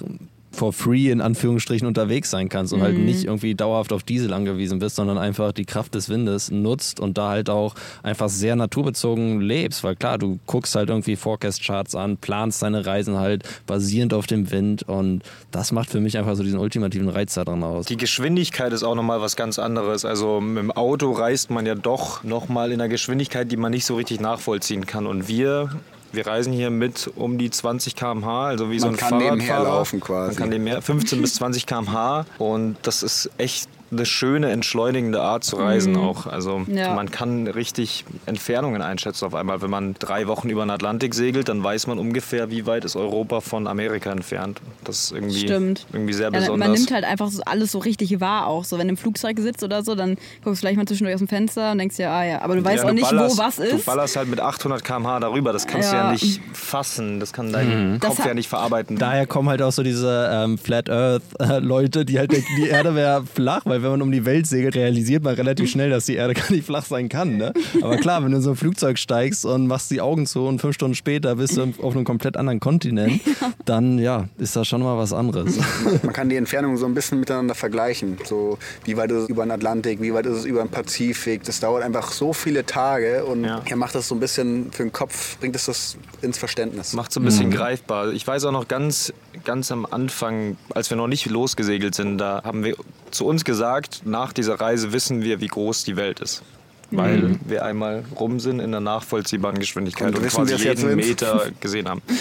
for 0.58 0.72
free 0.72 1.10
in 1.10 1.20
Anführungsstrichen 1.20 1.86
unterwegs 1.86 2.30
sein 2.30 2.48
kannst 2.48 2.72
und 2.72 2.82
halt 2.82 2.98
nicht 2.98 3.24
irgendwie 3.24 3.54
dauerhaft 3.54 3.92
auf 3.92 4.02
Diesel 4.02 4.32
angewiesen 4.32 4.80
bist, 4.80 4.96
sondern 4.96 5.16
einfach 5.16 5.52
die 5.52 5.64
Kraft 5.64 5.94
des 5.94 6.08
Windes 6.08 6.50
nutzt 6.50 6.98
und 6.98 7.16
da 7.16 7.28
halt 7.28 7.48
auch 7.48 7.74
einfach 8.02 8.28
sehr 8.28 8.56
naturbezogen 8.56 9.40
lebst, 9.40 9.84
weil 9.84 9.94
klar, 9.94 10.18
du 10.18 10.40
guckst 10.46 10.74
halt 10.74 10.90
irgendwie 10.90 11.14
Forecast-Charts 11.14 11.94
an, 11.94 12.16
planst 12.16 12.62
deine 12.62 12.84
Reisen 12.84 13.18
halt 13.18 13.44
basierend 13.66 14.12
auf 14.12 14.26
dem 14.26 14.50
Wind 14.50 14.82
und 14.82 15.22
das 15.52 15.70
macht 15.70 15.90
für 15.90 16.00
mich 16.00 16.18
einfach 16.18 16.34
so 16.34 16.42
diesen 16.42 16.58
ultimativen 16.58 17.08
Reiz 17.08 17.34
da 17.34 17.44
dran 17.44 17.62
aus. 17.62 17.86
Die 17.86 17.96
Geschwindigkeit 17.96 18.72
ist 18.72 18.82
auch 18.82 18.96
nochmal 18.96 19.20
was 19.20 19.36
ganz 19.36 19.58
anderes. 19.58 20.04
Also 20.04 20.40
mit 20.40 20.62
dem 20.62 20.72
Auto 20.72 21.12
reist 21.12 21.50
man 21.50 21.66
ja 21.66 21.76
doch 21.76 22.24
nochmal 22.24 22.72
in 22.72 22.80
einer 22.80 22.88
Geschwindigkeit, 22.88 23.50
die 23.52 23.56
man 23.56 23.70
nicht 23.70 23.86
so 23.86 23.94
richtig 23.94 24.20
nachvollziehen 24.20 24.86
kann. 24.86 25.06
Und 25.06 25.28
wir, 25.28 25.70
wir 26.12 26.26
reisen 26.26 26.52
hier 26.52 26.70
mit 26.70 27.10
um 27.16 27.38
die 27.38 27.50
20 27.50 27.94
km/h, 27.96 28.46
also 28.46 28.70
wie 28.70 28.78
so 28.78 28.86
Man 28.86 28.94
ein 28.94 28.98
kann 28.98 29.18
nebenher 29.18 29.46
Fahrradfahrer. 29.46 29.76
laufen 29.78 30.00
quasi. 30.00 30.28
Man 30.30 30.36
kann 30.36 30.48
nebenher 30.50 30.82
15 30.82 31.20
bis 31.22 31.34
20 31.34 31.66
km/h 31.66 32.24
und 32.38 32.76
das 32.82 33.02
ist 33.02 33.30
echt 33.38 33.68
eine 33.90 34.04
schöne, 34.06 34.50
entschleunigende 34.50 35.20
Art 35.22 35.44
zu 35.44 35.56
reisen 35.56 35.96
auch. 35.96 36.26
Also 36.26 36.62
Ja. 36.66 36.94
man 36.94 37.10
kann 37.10 37.46
richtig 37.46 38.04
Entfernungen 38.26 38.82
einschätzen 38.82 39.24
auf 39.24 39.34
einmal. 39.34 39.62
Wenn 39.62 39.70
man 39.70 39.94
drei 39.98 40.26
Wochen 40.26 40.50
über 40.50 40.64
den 40.64 40.70
Atlantik 40.70 41.14
segelt, 41.14 41.48
dann 41.48 41.62
weiß 41.64 41.86
man 41.86 41.98
ungefähr, 41.98 42.50
wie 42.50 42.66
weit 42.66 42.84
ist 42.84 42.96
Europa 42.96 43.40
von 43.40 43.66
Amerika 43.66 44.10
entfernt. 44.10 44.60
Das 44.84 45.04
ist 45.04 45.12
irgendwie, 45.12 45.40
Stimmt. 45.40 45.86
irgendwie 45.92 46.12
sehr 46.12 46.26
Ja, 46.32 46.38
besonders. 46.38 46.68
man 46.68 46.72
nimmt 46.76 46.90
halt 46.90 47.04
einfach 47.04 47.28
so 47.30 47.42
alles 47.46 47.72
so 47.72 47.78
richtig 47.78 48.20
wahr 48.20 48.46
auch. 48.46 48.64
So, 48.64 48.76
wenn 48.78 48.88
du 48.88 48.92
im 48.92 48.96
Flugzeug 48.96 49.38
sitzt 49.40 49.62
oder 49.62 49.82
so, 49.82 49.94
dann 49.94 50.16
guckst 50.44 50.58
du 50.62 50.66
vielleicht 50.66 50.76
mal 50.76 50.86
zwischendurch 50.86 51.14
aus 51.14 51.20
dem 51.20 51.28
Fenster 51.28 51.72
und 51.72 51.78
denkst 51.78 51.96
dir, 51.96 52.10
ah 52.10 52.24
ja, 52.24 52.42
aber 52.42 52.56
du 52.56 52.64
weißt 52.64 52.84
Ja, 52.84 52.90
auch 52.90 52.92
nicht, 52.94 53.08
ballerst, 53.08 53.38
wo 53.38 53.42
was 53.42 53.56
Du 53.56 53.62
ist. 53.62 53.86
ballerst 53.86 54.16
halt 54.16 54.28
mit 54.28 54.40
800 54.40 54.84
km/h 54.84 55.20
darüber. 55.20 55.52
Das 55.52 55.66
kannst 55.66 55.92
du 55.92 55.96
Ja. 55.96 56.12
nicht 56.12 56.40
fassen. 56.52 57.20
Das 57.20 57.32
kann 57.32 57.52
dein 57.52 57.98
Das 58.00 58.16
Kopf 58.16 58.26
ja 58.26 58.34
nicht 58.34 58.48
verarbeiten. 58.48 58.96
Daher 58.98 59.26
kommen 59.26 59.48
halt 59.48 59.62
auch 59.62 59.72
so 59.72 59.82
diese 59.82 60.28
ähm, 60.32 60.58
Flat 60.58 60.90
Earth 60.90 61.22
äh, 61.40 61.58
Leute, 61.58 62.04
die 62.04 62.18
halt 62.18 62.32
denken, 62.32 62.48
die 62.58 62.68
Erde 62.68 62.94
wäre 62.94 63.24
flach, 63.24 63.62
weil 63.64 63.77
weil 63.78 63.84
wenn 63.84 63.90
man 63.92 64.02
um 64.02 64.12
die 64.12 64.24
Welt 64.24 64.46
segelt, 64.46 64.74
realisiert 64.74 65.22
man 65.22 65.34
relativ 65.34 65.70
schnell, 65.70 65.90
dass 65.90 66.06
die 66.06 66.14
Erde 66.16 66.34
gar 66.40 66.50
nicht 66.50 66.64
flach 66.64 66.84
sein 66.84 67.08
kann. 67.08 67.36
Ne? 67.36 67.52
Aber 67.80 67.96
klar, 67.96 68.22
wenn 68.24 68.30
du 68.32 68.38
in 68.38 68.42
so 68.42 68.50
ein 68.50 68.56
Flugzeug 68.56 68.98
steigst 68.98 69.44
und 69.44 69.66
machst 69.66 69.90
die 69.90 70.00
Augen 70.00 70.26
zu 70.26 70.46
und 70.46 70.60
fünf 70.60 70.74
Stunden 70.74 70.94
später 70.94 71.36
bist 71.36 71.56
du 71.56 71.72
auf 71.82 71.94
einem 71.94 72.04
komplett 72.04 72.36
anderen 72.36 72.60
Kontinent, 72.60 73.20
dann 73.64 73.98
ja, 73.98 74.28
ist 74.38 74.56
das 74.56 74.66
schon 74.66 74.82
mal 74.82 74.96
was 74.98 75.12
anderes. 75.12 75.58
Man 76.02 76.12
kann 76.12 76.28
die 76.28 76.36
Entfernung 76.36 76.76
so 76.76 76.86
ein 76.86 76.94
bisschen 76.94 77.20
miteinander 77.20 77.54
vergleichen. 77.54 78.18
So, 78.24 78.58
wie 78.84 78.96
weit 78.96 79.10
ist 79.10 79.22
es 79.24 79.28
über 79.28 79.44
den 79.44 79.50
Atlantik, 79.52 80.00
wie 80.02 80.12
weit 80.12 80.26
ist 80.26 80.38
es 80.38 80.44
über 80.44 80.60
den 80.62 80.70
Pazifik. 80.70 81.44
Das 81.44 81.60
dauert 81.60 81.82
einfach 81.84 82.10
so 82.12 82.32
viele 82.32 82.66
Tage 82.66 83.24
und 83.24 83.44
Ja. 83.44 83.62
er 83.64 83.76
macht 83.76 83.94
das 83.94 84.08
so 84.08 84.14
ein 84.14 84.20
bisschen 84.20 84.72
für 84.72 84.82
den 84.82 84.92
Kopf, 84.92 85.38
bringt 85.38 85.54
es 85.56 85.66
das 85.66 85.96
ins 86.22 86.38
Verständnis. 86.38 86.92
Macht 86.94 87.12
so 87.12 87.20
ein 87.20 87.24
bisschen 87.24 87.50
greifbar. 87.50 88.12
Ich 88.12 88.26
weiß 88.26 88.44
auch 88.46 88.52
noch 88.52 88.66
ganz, 88.68 89.12
ganz 89.44 89.70
am 89.72 89.86
Anfang, 89.86 90.56
als 90.74 90.90
wir 90.90 90.96
noch 90.96 91.06
nicht 91.06 91.26
losgesegelt 91.26 91.94
sind, 91.94 92.18
da 92.18 92.42
haben 92.44 92.64
wir 92.64 92.76
zu 93.10 93.26
uns 93.26 93.44
gesagt, 93.44 94.02
nach 94.04 94.32
dieser 94.32 94.60
Reise 94.60 94.92
wissen 94.92 95.22
wir, 95.22 95.40
wie 95.40 95.48
groß 95.48 95.84
die 95.84 95.96
Welt 95.96 96.20
ist. 96.20 96.42
Weil 96.90 97.36
wir 97.46 97.64
einmal 97.66 98.02
rum 98.18 98.40
sind 98.40 98.60
in 98.60 98.70
der 98.70 98.80
nachvollziehbaren 98.80 99.58
Geschwindigkeit 99.58 100.08
Und 100.08 100.16
und, 100.18 100.24
wissen 100.24 100.46
quasi 100.46 100.56
jeden? 100.68 100.96
Meter 100.96 101.46
gesehen 101.60 101.88
haben. 101.88 102.02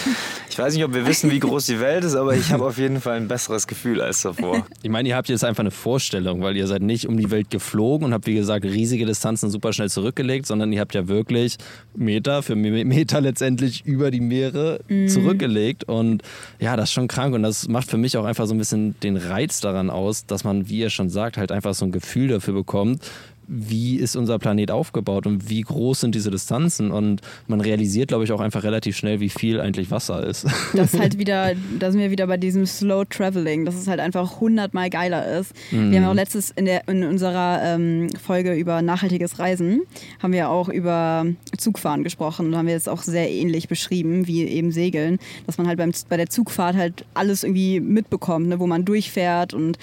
Ich 0.50 0.58
weiß 0.64 0.74
nicht, 0.74 0.82
ob 0.84 0.92
wir 0.92 1.06
wissen, 1.06 1.30
wie 1.30 1.38
groß 1.38 1.66
die 1.66 1.78
Welt 1.78 2.02
ist, 2.02 2.16
aber 2.16 2.34
ich 2.34 2.50
habe 2.50 2.64
auf 2.66 2.78
jeden 2.78 3.00
Fall 3.00 3.16
ein 3.18 3.28
besseres 3.28 3.68
Gefühl 3.68 4.00
als 4.02 4.22
davor. 4.22 4.66
Ich 4.82 4.90
meine, 4.90 5.08
ihr 5.08 5.14
habt 5.14 5.28
jetzt 5.28 5.44
einfach 5.44 5.60
eine 5.60 5.70
Vorstellung, 5.70 6.42
weil 6.42 6.56
ihr 6.56 6.66
seid 6.66 6.82
nicht 6.82 7.06
um 7.06 7.16
die 7.16 7.30
Welt 7.30 7.48
geflogen 7.50 8.06
und 8.06 8.12
habt, 8.12 8.26
wie 8.26 8.34
gesagt, 8.34 8.64
riesige 8.64 9.06
Distanzen 9.06 9.50
super 9.50 9.72
schnell 9.72 9.88
zurückgelegt, 9.88 10.46
sondern 10.46 10.72
ihr 10.72 10.80
habt 10.80 10.94
ja 10.96 11.06
wirklich 11.06 11.58
Meter 11.94 12.42
für 12.42 12.56
Me- 12.56 12.84
Meter 12.84 13.20
letztendlich 13.20 13.84
über 13.86 14.10
die 14.10 14.20
Meere 14.20 14.80
zurückgelegt. 15.06 15.84
Und 15.84 16.22
ja, 16.58 16.74
das 16.76 16.88
ist 16.88 16.92
schon 16.94 17.06
krank. 17.06 17.34
Und 17.34 17.44
das 17.44 17.68
macht 17.68 17.88
für 17.88 17.98
mich 17.98 18.16
auch 18.16 18.24
einfach 18.24 18.46
so 18.46 18.54
ein 18.54 18.58
bisschen 18.58 18.98
den 19.00 19.16
Reiz 19.16 19.60
daran 19.60 19.90
aus, 19.90 20.26
dass 20.26 20.42
man, 20.42 20.68
wie 20.68 20.78
ihr 20.80 20.90
schon 20.90 21.08
sagt, 21.08 21.36
halt 21.36 21.52
einfach 21.52 21.74
so 21.74 21.84
ein 21.84 21.92
Gefühl 21.92 22.28
dafür 22.28 22.54
bekommt, 22.54 23.08
wie 23.48 23.96
ist 23.96 24.14
unser 24.14 24.38
Planet 24.38 24.70
aufgebaut 24.70 25.26
und 25.26 25.48
wie 25.48 25.62
groß 25.62 26.00
sind 26.00 26.14
diese 26.14 26.30
Distanzen. 26.30 26.90
Und 26.90 27.22
man 27.46 27.60
realisiert, 27.60 28.08
glaube 28.08 28.24
ich, 28.24 28.32
auch 28.32 28.40
einfach 28.40 28.62
relativ 28.62 28.96
schnell, 28.96 29.20
wie 29.20 29.30
viel 29.30 29.60
eigentlich 29.60 29.90
Wasser 29.90 30.24
ist. 30.24 30.46
Das 30.74 30.94
ist 30.94 31.00
halt 31.00 31.18
wieder, 31.18 31.52
da 31.78 31.90
sind 31.90 32.00
wir 32.00 32.10
wieder 32.10 32.26
bei 32.26 32.36
diesem 32.36 32.66
Slow 32.66 33.04
Traveling, 33.08 33.64
dass 33.64 33.74
es 33.74 33.88
halt 33.88 34.00
einfach 34.00 34.40
hundertmal 34.40 34.90
geiler 34.90 35.26
ist. 35.38 35.52
Wir 35.70 35.80
haben 35.80 35.92
ja 35.92 36.10
auch 36.10 36.14
letztes 36.14 36.50
in, 36.50 36.66
der, 36.66 36.86
in 36.88 37.02
unserer 37.04 37.60
ähm, 37.64 38.08
Folge 38.22 38.54
über 38.54 38.82
nachhaltiges 38.82 39.38
Reisen, 39.38 39.80
haben 40.22 40.32
wir 40.32 40.50
auch 40.50 40.68
über 40.68 41.26
Zugfahren 41.56 42.04
gesprochen 42.04 42.46
und 42.46 42.56
haben 42.56 42.66
wir 42.66 42.74
jetzt 42.74 42.88
auch 42.88 43.02
sehr 43.02 43.30
ähnlich 43.30 43.68
beschrieben, 43.68 44.26
wie 44.26 44.44
eben 44.44 44.72
Segeln, 44.72 45.18
dass 45.46 45.58
man 45.58 45.66
halt 45.66 45.78
beim, 45.78 45.92
bei 46.08 46.16
der 46.16 46.28
Zugfahrt 46.28 46.76
halt 46.76 47.04
alles 47.14 47.42
irgendwie 47.42 47.80
mitbekommt, 47.80 48.48
ne, 48.48 48.60
wo 48.60 48.66
man 48.66 48.84
durchfährt 48.84 49.54
und 49.54 49.78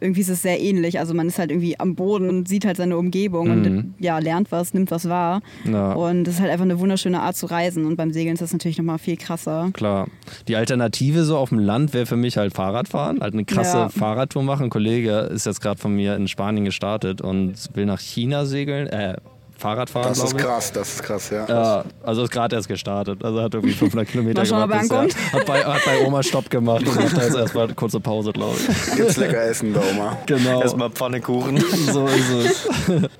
irgendwie 0.00 0.20
ist 0.20 0.28
es 0.28 0.42
sehr 0.42 0.60
ähnlich. 0.60 0.98
Also 0.98 1.14
man 1.14 1.26
ist 1.28 1.38
halt 1.38 1.50
irgendwie 1.50 1.78
am 1.78 1.94
Boden 1.94 2.28
und 2.28 2.48
sieht 2.48 2.64
halt 2.64 2.76
seine 2.76 2.96
Umgebung 2.96 3.50
und 3.50 3.94
ja, 3.98 4.18
lernt 4.18 4.52
was, 4.52 4.74
nimmt 4.74 4.90
was 4.90 5.08
wahr. 5.08 5.40
Ja. 5.64 5.92
Und 5.92 6.24
das 6.24 6.34
ist 6.34 6.40
halt 6.40 6.50
einfach 6.50 6.64
eine 6.64 6.78
wunderschöne 6.78 7.20
Art 7.20 7.36
zu 7.36 7.46
reisen. 7.46 7.84
Und 7.86 7.96
beim 7.96 8.12
Segeln 8.12 8.34
ist 8.34 8.40
das 8.40 8.52
natürlich 8.52 8.78
nochmal 8.78 8.98
viel 8.98 9.16
krasser. 9.16 9.70
Klar. 9.72 10.08
Die 10.46 10.56
Alternative 10.56 11.24
so 11.24 11.36
auf 11.36 11.48
dem 11.48 11.58
Land 11.58 11.94
wäre 11.94 12.06
für 12.06 12.16
mich 12.16 12.36
halt 12.36 12.54
Fahrradfahren, 12.54 13.20
halt 13.20 13.34
eine 13.34 13.44
krasse 13.44 13.76
Ja. 13.76 13.88
Fahrradtour 13.88 14.42
machen. 14.42 14.64
Ein 14.64 14.70
Kollege 14.70 15.28
ist 15.32 15.46
jetzt 15.46 15.60
gerade 15.60 15.80
von 15.80 15.94
mir 15.94 16.16
in 16.16 16.28
Spanien 16.28 16.64
gestartet 16.64 17.20
und 17.20 17.54
will 17.74 17.86
nach 17.86 18.00
China 18.00 18.44
segeln, 18.46 18.86
äh, 18.88 19.16
Fahrrad 19.58 19.90
fahren, 19.90 20.06
Das 20.10 20.22
ist 20.22 20.36
krass, 20.38 20.72
das 20.72 20.94
ist 20.94 21.02
krass, 21.02 21.30
ja. 21.30 21.44
Ja, 21.48 21.84
also 22.04 22.22
ist 22.22 22.30
gerade 22.30 22.54
erst 22.54 22.68
gestartet. 22.68 23.24
Also 23.24 23.42
hat 23.42 23.52
irgendwie 23.54 23.74
500 23.74 24.08
Kilometer 24.10 24.42
er 24.42 24.46
gemacht. 24.46 24.80
bisher. 24.82 25.32
Hat 25.32 25.46
bei, 25.46 25.64
hat 25.64 25.84
bei 25.84 26.06
Oma 26.06 26.22
Stopp 26.22 26.48
gemacht 26.48 26.86
und 26.86 26.94
macht 26.94 27.16
da 27.16 27.22
jetzt 27.24 27.36
erstmal 27.36 27.64
eine 27.64 27.74
kurze 27.74 27.98
Pause, 27.98 28.32
glaube 28.32 28.54
ich. 28.56 28.94
Gibt's 28.96 29.16
lecker 29.16 29.42
Essen 29.42 29.74
da, 29.74 29.80
Oma. 29.92 30.16
Genau. 30.26 30.62
Erstmal 30.62 30.90
Pfannekuchen. 30.90 31.58
So 31.92 32.06
ist 32.06 32.30
es. 32.30 32.68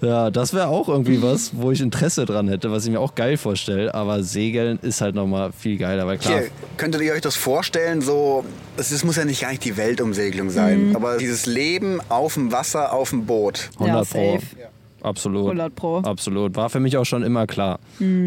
Ja, 0.00 0.30
das 0.30 0.54
wäre 0.54 0.68
auch 0.68 0.88
irgendwie 0.88 1.20
was, 1.22 1.50
wo 1.54 1.72
ich 1.72 1.80
Interesse 1.80 2.24
dran 2.24 2.46
hätte, 2.48 2.70
was 2.70 2.84
ich 2.84 2.90
mir 2.92 3.00
auch 3.00 3.14
geil 3.16 3.36
vorstelle. 3.36 3.92
Aber 3.94 4.22
Segeln 4.22 4.78
ist 4.82 5.00
halt 5.00 5.14
nochmal 5.16 5.50
viel 5.52 5.76
geiler, 5.76 6.06
weil 6.06 6.18
klar. 6.18 6.38
Hier, 6.38 6.48
könntet 6.76 7.00
ihr 7.02 7.12
euch 7.14 7.20
das 7.20 7.34
vorstellen, 7.34 8.00
so, 8.00 8.44
es 8.76 8.92
ist- 8.92 9.04
muss 9.04 9.16
ja 9.16 9.24
nicht 9.24 9.40
gar 9.40 9.50
nicht 9.50 9.64
die 9.64 9.76
Weltumsegelung 9.76 10.50
sein, 10.50 10.92
aber 10.94 11.16
dieses 11.16 11.46
Leben 11.46 12.00
auf 12.08 12.34
dem 12.34 12.52
Wasser, 12.52 12.92
auf 12.92 13.10
dem 13.10 13.26
Boot. 13.26 13.70
100 13.80 13.88
Ja, 13.88 14.04
Pro. 14.04 14.32
safe. 14.34 14.46
Absolut. 15.08 15.44
100 15.46 15.74
Pro. 15.74 15.98
Absolut. 15.98 16.56
War 16.56 16.70
für 16.70 16.80
mich 16.80 16.96
auch 16.96 17.04
schon 17.04 17.22
immer 17.22 17.46
klar. 17.46 17.78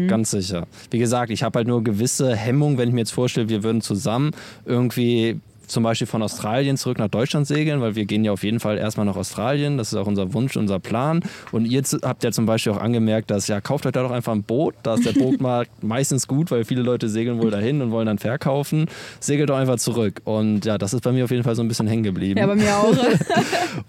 Ganz 0.08 0.30
sicher. 0.30 0.66
Wie 0.90 0.98
gesagt, 0.98 1.30
ich 1.30 1.42
habe 1.42 1.58
halt 1.58 1.68
nur 1.68 1.82
gewisse 1.84 2.34
Hemmungen, 2.34 2.78
wenn 2.78 2.88
ich 2.88 2.94
mir 2.94 3.00
jetzt 3.00 3.12
vorstelle, 3.12 3.48
wir 3.48 3.62
würden 3.62 3.80
zusammen 3.80 4.32
irgendwie 4.64 5.40
zum 5.66 5.82
Beispiel 5.82 6.06
von 6.06 6.22
Australien 6.22 6.76
zurück 6.76 6.98
nach 6.98 7.08
Deutschland 7.08 7.46
segeln, 7.46 7.80
weil 7.80 7.94
wir 7.94 8.04
gehen 8.04 8.24
ja 8.24 8.32
auf 8.32 8.44
jeden 8.44 8.60
Fall 8.60 8.78
erstmal 8.78 9.06
nach 9.06 9.16
Australien. 9.16 9.78
Das 9.78 9.92
ist 9.92 9.98
auch 9.98 10.06
unser 10.06 10.32
Wunsch, 10.34 10.56
unser 10.56 10.78
Plan. 10.78 11.22
Und 11.50 11.66
ihr 11.66 11.82
habt 12.02 12.24
ja 12.24 12.32
zum 12.32 12.46
Beispiel 12.46 12.72
auch 12.72 12.80
angemerkt, 12.80 13.30
dass 13.30 13.48
ja, 13.48 13.60
kauft 13.60 13.86
euch 13.86 13.92
da 13.92 14.02
doch 14.02 14.10
einfach 14.10 14.32
ein 14.32 14.42
Boot. 14.42 14.74
Da 14.82 14.94
ist 14.94 15.06
der 15.06 15.12
Bootmarkt 15.12 15.70
meistens 15.82 16.28
gut, 16.28 16.50
weil 16.50 16.64
viele 16.64 16.82
Leute 16.82 17.08
segeln 17.08 17.40
wohl 17.40 17.50
dahin 17.50 17.80
und 17.80 17.90
wollen 17.90 18.06
dann 18.06 18.18
verkaufen. 18.18 18.86
Segelt 19.20 19.50
doch 19.50 19.56
einfach 19.56 19.76
zurück. 19.76 20.20
Und 20.24 20.64
ja, 20.64 20.78
das 20.78 20.94
ist 20.94 21.02
bei 21.02 21.12
mir 21.12 21.24
auf 21.24 21.30
jeden 21.30 21.44
Fall 21.44 21.54
so 21.54 21.62
ein 21.62 21.68
bisschen 21.68 21.86
hängen 21.86 22.02
geblieben. 22.02 22.38
Ja, 22.38 22.46
bei 22.46 22.56
mir 22.56 22.76
auch. 22.76 22.96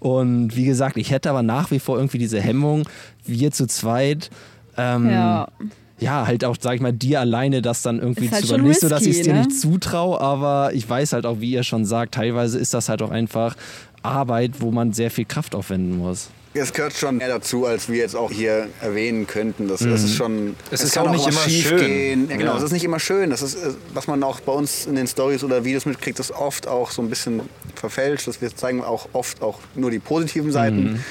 Und 0.00 0.56
wie 0.56 0.64
gesagt, 0.64 0.96
ich 0.96 1.10
hätte 1.10 1.30
aber 1.30 1.42
nach 1.42 1.70
wie 1.70 1.78
vor 1.78 1.96
irgendwie 1.96 2.18
diese 2.18 2.40
Hemmung, 2.40 2.88
wir 3.24 3.50
zu 3.50 3.66
zweit. 3.66 4.30
Ähm, 4.76 5.10
ja. 5.10 5.48
Ja, 5.98 6.26
halt 6.26 6.44
auch, 6.44 6.56
sag 6.60 6.74
ich 6.74 6.80
mal, 6.80 6.92
dir 6.92 7.20
alleine 7.20 7.62
das 7.62 7.82
dann 7.82 8.00
irgendwie 8.00 8.26
Ist 8.26 8.32
halt 8.32 8.42
zu 8.42 8.48
schon 8.48 8.54
übernehmen. 8.56 8.70
Nicht 8.70 8.80
so, 8.80 8.88
dass 8.88 9.02
ich 9.02 9.18
es 9.18 9.22
dir 9.22 9.34
ne? 9.34 9.40
nicht 9.40 9.58
zutraue, 9.58 10.20
aber 10.20 10.70
ich 10.74 10.88
weiß 10.88 11.12
halt 11.12 11.26
auch, 11.26 11.40
wie 11.40 11.52
ihr 11.52 11.62
schon 11.62 11.84
sagt, 11.84 12.14
teilweise 12.14 12.58
ist 12.58 12.74
das 12.74 12.88
halt 12.88 13.02
auch 13.02 13.10
einfach 13.10 13.56
Arbeit, 14.02 14.60
wo 14.60 14.70
man 14.70 14.92
sehr 14.92 15.10
viel 15.10 15.24
Kraft 15.24 15.54
aufwenden 15.54 15.98
muss. 15.98 16.30
Es 16.56 16.72
gehört 16.72 16.92
schon 16.92 17.16
mehr 17.16 17.26
dazu, 17.26 17.66
als 17.66 17.88
wir 17.88 17.96
jetzt 17.96 18.14
auch 18.14 18.30
hier 18.30 18.68
erwähnen 18.80 19.26
könnten. 19.26 19.66
Das, 19.66 19.80
das 19.80 20.04
ist 20.04 20.14
schon. 20.14 20.54
Es 20.70 20.82
ist 20.84 20.94
kann 20.94 21.08
auch 21.08 21.10
nicht 21.10 21.26
was 21.26 21.34
immer 21.34 21.44
schief 21.44 21.68
schön. 21.68 21.78
Gehen. 21.78 22.30
Ja, 22.30 22.36
genau, 22.36 22.52
Ja. 22.52 22.58
es 22.58 22.62
ist 22.62 22.70
nicht 22.70 22.84
immer 22.84 23.00
schön. 23.00 23.30
Das 23.30 23.42
ist, 23.42 23.56
äh, 23.56 23.70
was 23.92 24.06
man 24.06 24.22
auch 24.22 24.38
bei 24.38 24.52
uns 24.52 24.86
in 24.86 24.94
den 24.94 25.08
Stories 25.08 25.42
oder 25.42 25.64
Videos 25.64 25.84
mitkriegt, 25.84 26.20
ist 26.20 26.30
oft 26.30 26.68
auch 26.68 26.92
so 26.92 27.02
ein 27.02 27.08
bisschen 27.10 27.40
verfälscht. 27.74 28.28
Dass 28.28 28.40
wir 28.40 28.54
zeigen 28.54 28.84
auch 28.84 29.08
oft 29.14 29.42
auch 29.42 29.58
nur 29.74 29.90
die 29.90 29.98
positiven 29.98 30.52
Seiten. 30.52 31.02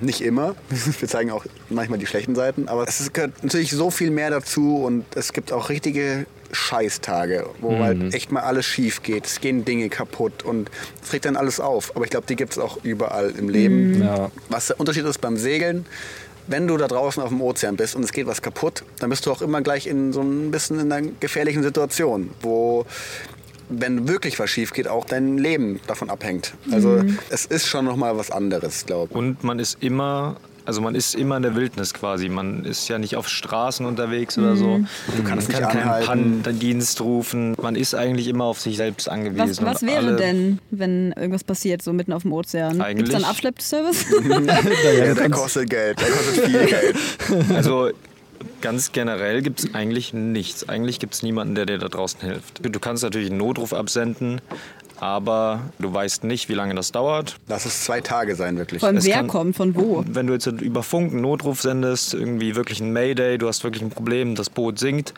Nicht 0.00 0.20
immer. 0.20 0.54
Wir 1.00 1.08
zeigen 1.08 1.30
auch 1.30 1.44
manchmal 1.68 1.98
die 1.98 2.06
schlechten 2.06 2.34
Seiten. 2.34 2.68
Aber 2.68 2.86
es 2.86 3.12
gehört 3.12 3.42
natürlich 3.42 3.70
so 3.70 3.90
viel 3.90 4.10
mehr 4.10 4.30
dazu 4.30 4.84
und 4.84 5.04
es 5.14 5.32
gibt 5.32 5.52
auch 5.52 5.68
richtige 5.68 6.26
Scheißtage, 6.52 7.46
wo 7.60 7.78
halt 7.78 8.14
echt 8.14 8.32
mal 8.32 8.40
alles 8.40 8.64
schief 8.64 9.02
geht. 9.02 9.26
Es 9.26 9.40
gehen 9.40 9.64
Dinge 9.64 9.88
kaputt 9.88 10.42
und 10.44 10.70
es 11.02 11.12
regt 11.12 11.26
dann 11.26 11.36
alles 11.36 11.60
auf. 11.60 11.94
Aber 11.94 12.04
ich 12.04 12.10
glaube, 12.10 12.26
die 12.26 12.36
gibt 12.36 12.52
es 12.52 12.58
auch 12.58 12.78
überall 12.84 13.30
im 13.30 13.48
Leben. 13.48 14.02
Ja. 14.02 14.30
Was 14.48 14.68
der 14.68 14.80
Unterschied 14.80 15.04
ist 15.04 15.20
beim 15.20 15.36
Segeln, 15.36 15.84
wenn 16.46 16.66
du 16.66 16.76
da 16.78 16.88
draußen 16.88 17.22
auf 17.22 17.28
dem 17.28 17.42
Ozean 17.42 17.76
bist 17.76 17.94
und 17.94 18.02
es 18.02 18.12
geht 18.12 18.26
was 18.26 18.40
kaputt, 18.40 18.82
dann 19.00 19.10
bist 19.10 19.26
du 19.26 19.32
auch 19.32 19.42
immer 19.42 19.60
gleich 19.60 19.86
in 19.86 20.12
so 20.12 20.22
ein 20.22 20.50
bisschen 20.50 20.80
in 20.80 20.90
einer 20.90 21.06
gefährlichen 21.20 21.62
Situation, 21.62 22.30
wo 22.40 22.86
wenn 23.68 24.08
wirklich 24.08 24.38
was 24.38 24.50
schief 24.50 24.72
geht, 24.72 24.88
auch 24.88 25.04
dein 25.04 25.38
Leben 25.38 25.80
davon 25.86 26.10
abhängt. 26.10 26.54
Also 26.70 27.02
es 27.30 27.44
ist 27.46 27.66
schon 27.66 27.84
noch 27.84 27.96
mal 27.96 28.16
was 28.16 28.30
anderes, 28.30 28.86
glaube 28.86 29.08
ich. 29.10 29.16
Und 29.16 29.44
man 29.44 29.58
ist 29.58 29.78
immer, 29.82 30.36
also 30.64 30.80
man 30.80 30.94
ist 30.94 31.14
immer 31.14 31.36
in 31.36 31.42
der 31.42 31.54
Wildnis 31.54 31.94
quasi. 31.94 32.28
Man 32.28 32.64
ist 32.64 32.88
ja 32.88 32.98
nicht 32.98 33.16
auf 33.16 33.28
Straßen 33.28 33.86
unterwegs 33.86 34.36
oder 34.38 34.56
so. 34.56 34.80
Du 35.16 35.22
kannst 35.22 35.50
man 35.50 35.60
nicht 35.62 35.70
kann 35.70 35.82
keinen. 35.82 36.42
Pannendienst 36.42 37.00
rufen. 37.00 37.54
Man 37.60 37.74
ist 37.74 37.94
eigentlich 37.94 38.28
immer 38.28 38.44
auf 38.44 38.60
sich 38.60 38.76
selbst 38.76 39.08
angewiesen. 39.08 39.48
Was, 39.48 39.62
was 39.62 39.82
wäre 39.82 40.16
denn, 40.16 40.58
wenn 40.70 41.12
irgendwas 41.12 41.44
passiert, 41.44 41.82
so 41.82 41.92
mitten 41.92 42.12
auf 42.12 42.22
dem 42.22 42.32
Ozean? 42.32 42.82
Gibt 42.96 43.08
es 43.08 43.14
einen 43.14 43.24
Abschleppservice? 43.24 44.06
Ja, 44.98 45.14
der 45.14 45.30
kostet 45.30 45.70
Geld, 45.70 46.00
der 46.00 46.08
kostet 46.08 46.44
viel 46.44 46.66
Geld. 46.66 46.96
Also 47.54 47.90
ganz 48.60 48.92
generell 48.92 49.42
gibt 49.42 49.60
es 49.60 49.74
eigentlich 49.74 50.12
nichts. 50.12 50.68
Eigentlich 50.68 50.98
gibt 50.98 51.14
es 51.14 51.22
niemanden, 51.22 51.54
der 51.54 51.66
dir 51.66 51.78
da 51.78 51.88
draußen 51.88 52.20
hilft. 52.20 52.60
Du 52.64 52.80
kannst 52.80 53.02
natürlich 53.02 53.30
einen 53.30 53.38
Notruf 53.38 53.72
absenden, 53.72 54.40
aber 55.00 55.60
du 55.78 55.92
weißt 55.92 56.24
nicht, 56.24 56.48
wie 56.48 56.54
lange 56.54 56.74
das 56.74 56.92
dauert. 56.92 57.36
Lass 57.48 57.64
es 57.66 57.84
zwei 57.84 58.00
Tage 58.00 58.34
sein, 58.36 58.56
wirklich. 58.58 58.80
Von 58.80 58.96
Es 58.96 59.04
wer 59.06 59.16
kann- 59.16 59.28
kommt, 59.28 59.56
von 59.56 59.74
wo? 59.74 60.04
Wenn 60.06 60.26
du 60.26 60.32
jetzt 60.32 60.46
über 60.46 60.82
Funk 60.82 61.12
einen 61.12 61.22
Notruf 61.22 61.60
sendest, 61.62 62.14
irgendwie 62.14 62.56
wirklich 62.56 62.80
ein 62.80 62.92
Mayday, 62.92 63.38
du 63.38 63.48
hast 63.48 63.64
wirklich 63.64 63.82
ein 63.82 63.90
Problem, 63.90 64.34
das 64.34 64.50
Boot 64.50 64.78
sinkt. 64.78 65.14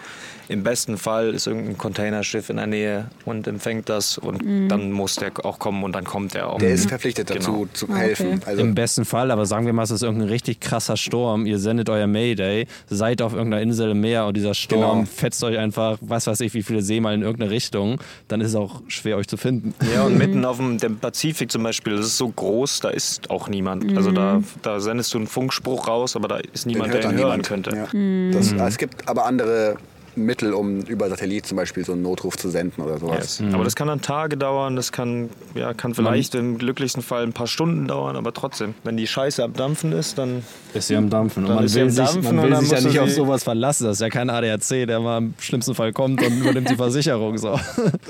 Im 0.48 0.64
besten 0.64 0.98
Fall 0.98 1.32
ist 1.32 1.46
irgendein 1.46 1.78
Containerschiff 1.78 2.50
in 2.50 2.56
der 2.56 2.66
Nähe 2.66 3.06
und 3.24 3.46
empfängt 3.46 3.88
das 3.88 4.18
und 4.18 4.42
dann 4.68 4.90
muss 4.90 5.14
der 5.14 5.30
auch 5.44 5.60
kommen 5.60 5.84
und 5.84 5.92
dann 5.92 6.02
kommt 6.04 6.34
er 6.34 6.48
auch. 6.50 6.58
Der 6.58 6.70
ist 6.70 6.88
verpflichtet 6.88 7.30
dazu, 7.30 7.52
Genau. 7.52 7.66
zu 7.72 7.94
helfen. 7.96 8.26
okay. 8.38 8.40
Also 8.46 8.62
Im 8.62 8.74
besten 8.74 9.04
Fall, 9.04 9.30
aber 9.30 9.46
sagen 9.46 9.66
wir 9.66 9.72
mal, 9.72 9.84
es 9.84 9.92
ist 9.92 10.02
irgendein 10.02 10.28
richtig 10.28 10.58
krasser 10.58 10.96
Sturm. 10.96 11.46
Ihr 11.46 11.60
sendet 11.60 11.88
euer 11.88 12.08
Mayday, 12.08 12.66
seid 12.88 13.22
auf 13.22 13.32
irgendeiner 13.32 13.62
Insel 13.62 13.92
im 13.92 14.00
Meer 14.00 14.26
und 14.26 14.36
dieser 14.36 14.54
Sturm 14.54 14.80
Genau. 15.00 15.04
fetzt 15.04 15.44
euch 15.44 15.56
einfach, 15.56 15.98
was 16.00 16.26
weiß 16.26 16.40
ich, 16.40 16.52
wie 16.54 16.64
viele 16.64 16.82
Seemeilen 16.82 17.20
in 17.20 17.26
irgendeine 17.26 17.52
Richtung. 17.52 18.00
Dann 18.26 18.40
ist 18.40 18.48
es 18.48 18.54
auch 18.56 18.82
schwer, 18.88 19.18
euch 19.18 19.28
zu 19.28 19.36
finden. 19.36 19.69
Ja, 19.92 20.04
und 20.04 20.18
mitten 20.18 20.44
auf 20.44 20.58
dem, 20.58 20.98
Pazifik 20.98 21.50
zum 21.50 21.62
Beispiel, 21.62 21.96
das 21.96 22.06
ist 22.06 22.16
so 22.16 22.28
groß, 22.28 22.80
da 22.80 22.90
ist 22.90 23.30
auch 23.30 23.48
niemand. 23.48 23.96
Also 23.96 24.10
da, 24.10 24.42
da 24.62 24.80
sendest 24.80 25.14
du 25.14 25.18
einen 25.18 25.26
Funkspruch 25.26 25.88
raus, 25.88 26.16
aber 26.16 26.28
da 26.28 26.36
ist 26.36 26.66
niemand, 26.66 26.92
der 26.92 27.02
ihn 27.04 27.12
hören 27.12 27.16
niemand. 27.16 27.46
könnte. 27.46 27.70
Ja. 27.76 27.86
Das, 28.32 28.52
Es 28.52 28.78
gibt 28.78 29.08
aber 29.08 29.26
andere 29.26 29.76
Mittel, 30.16 30.52
um 30.54 30.80
über 30.82 31.08
Satellit 31.08 31.46
zum 31.46 31.56
Beispiel 31.56 31.84
so 31.84 31.92
einen 31.92 32.02
Notruf 32.02 32.36
zu 32.36 32.48
senden 32.50 32.82
oder 32.82 32.98
sowas. 32.98 33.40
Yes. 33.40 33.54
Aber 33.54 33.64
das 33.64 33.76
kann 33.76 33.88
dann 33.88 34.00
Tage 34.00 34.36
dauern, 34.36 34.76
das 34.76 34.92
kann, 34.92 35.30
ja, 35.54 35.72
kann 35.74 35.94
vielleicht 35.94 36.34
im 36.34 36.58
glücklichsten 36.58 37.02
Fall 37.02 37.22
ein 37.22 37.32
paar 37.32 37.46
Stunden 37.46 37.86
dauern, 37.86 38.16
aber 38.16 38.32
trotzdem, 38.32 38.74
wenn 38.84 38.96
die 38.96 39.06
Scheiße 39.06 39.42
am 39.42 39.52
Dampfen 39.52 39.92
ist, 39.92 40.18
dann 40.18 40.42
Ist 40.74 40.88
sie 40.88 40.96
am 40.96 41.10
Dampfen. 41.10 41.44
Und 41.44 41.48
Dann 41.50 41.56
man 41.64 41.74
will 41.74 41.82
am 41.82 41.90
sich, 41.90 42.04
Dampfen 42.04 42.36
man 42.36 42.44
und 42.46 42.50
will 42.50 42.56
sich 42.60 42.70
ja 42.70 42.80
nicht 42.80 42.98
auf 43.00 43.10
sowas 43.10 43.44
verlassen. 43.44 43.84
Das 43.84 43.96
ist 43.96 44.00
ja 44.00 44.08
kein 44.08 44.30
ADAC, 44.30 44.86
der 44.86 45.00
mal 45.00 45.18
im 45.18 45.34
schlimmsten 45.38 45.74
Fall 45.74 45.92
kommt 45.92 46.22
und 46.22 46.40
übernimmt 46.40 46.68
die 46.70 46.76
Versicherung. 46.80 47.38
So. 47.38 47.58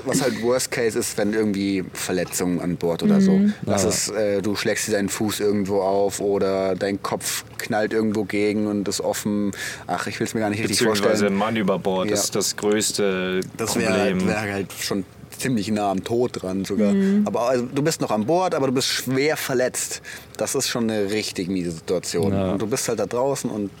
Was 0.05 0.21
halt 0.21 0.41
Worst 0.41 0.71
Case 0.71 0.97
ist, 0.97 1.17
wenn 1.17 1.33
irgendwie 1.33 1.83
Verletzungen 1.93 2.59
an 2.59 2.77
Bord 2.77 3.03
oder 3.03 3.21
so. 3.21 3.39
Das 3.63 3.83
Ja. 3.83 3.89
ist, 3.89 4.09
äh, 4.09 4.41
du 4.41 4.55
schlägst 4.55 4.87
dir 4.87 4.93
deinen 4.93 5.09
Fuß 5.09 5.39
irgendwo 5.39 5.81
auf 5.81 6.19
oder 6.19 6.75
dein 6.75 7.01
Kopf 7.01 7.43
knallt 7.57 7.93
irgendwo 7.93 8.23
gegen 8.23 8.67
und 8.67 8.87
ist 8.87 9.01
offen. 9.01 9.51
Ach, 9.87 10.07
ich 10.07 10.19
will 10.19 10.25
es 10.27 10.33
mir 10.33 10.39
gar 10.39 10.49
nicht 10.49 10.59
richtig 10.59 10.77
beziehungsweise 10.79 11.03
vorstellen. 11.09 11.35
Mann 11.35 11.55
über 11.55 11.77
Bord 11.79 11.90
Ja. 12.05 12.13
ist 12.13 12.35
das 12.35 12.55
größte 12.55 13.41
Das 13.57 13.75
wäre 13.75 13.91
Problem. 13.93 14.19
halt, 14.19 14.27
wär 14.27 14.53
halt 14.53 14.73
schon 14.73 15.05
ziemlich 15.37 15.71
nah 15.71 15.91
am 15.91 16.03
Tod 16.03 16.41
dran 16.41 16.65
sogar. 16.65 16.93
Aber 17.25 17.49
also, 17.49 17.65
du 17.65 17.81
bist 17.81 18.01
noch 18.01 18.11
an 18.11 18.25
Bord, 18.25 18.53
aber 18.53 18.67
du 18.67 18.73
bist 18.73 18.87
schwer 18.87 19.37
verletzt. 19.37 20.01
Das 20.37 20.55
ist 20.55 20.67
schon 20.69 20.89
eine 20.89 21.09
richtig 21.11 21.47
miese 21.49 21.71
Situation. 21.71 22.31
Ja. 22.33 22.51
Und 22.51 22.61
du 22.61 22.67
bist 22.67 22.87
halt 22.87 22.99
da 22.99 23.05
draußen 23.05 23.49
und 23.49 23.71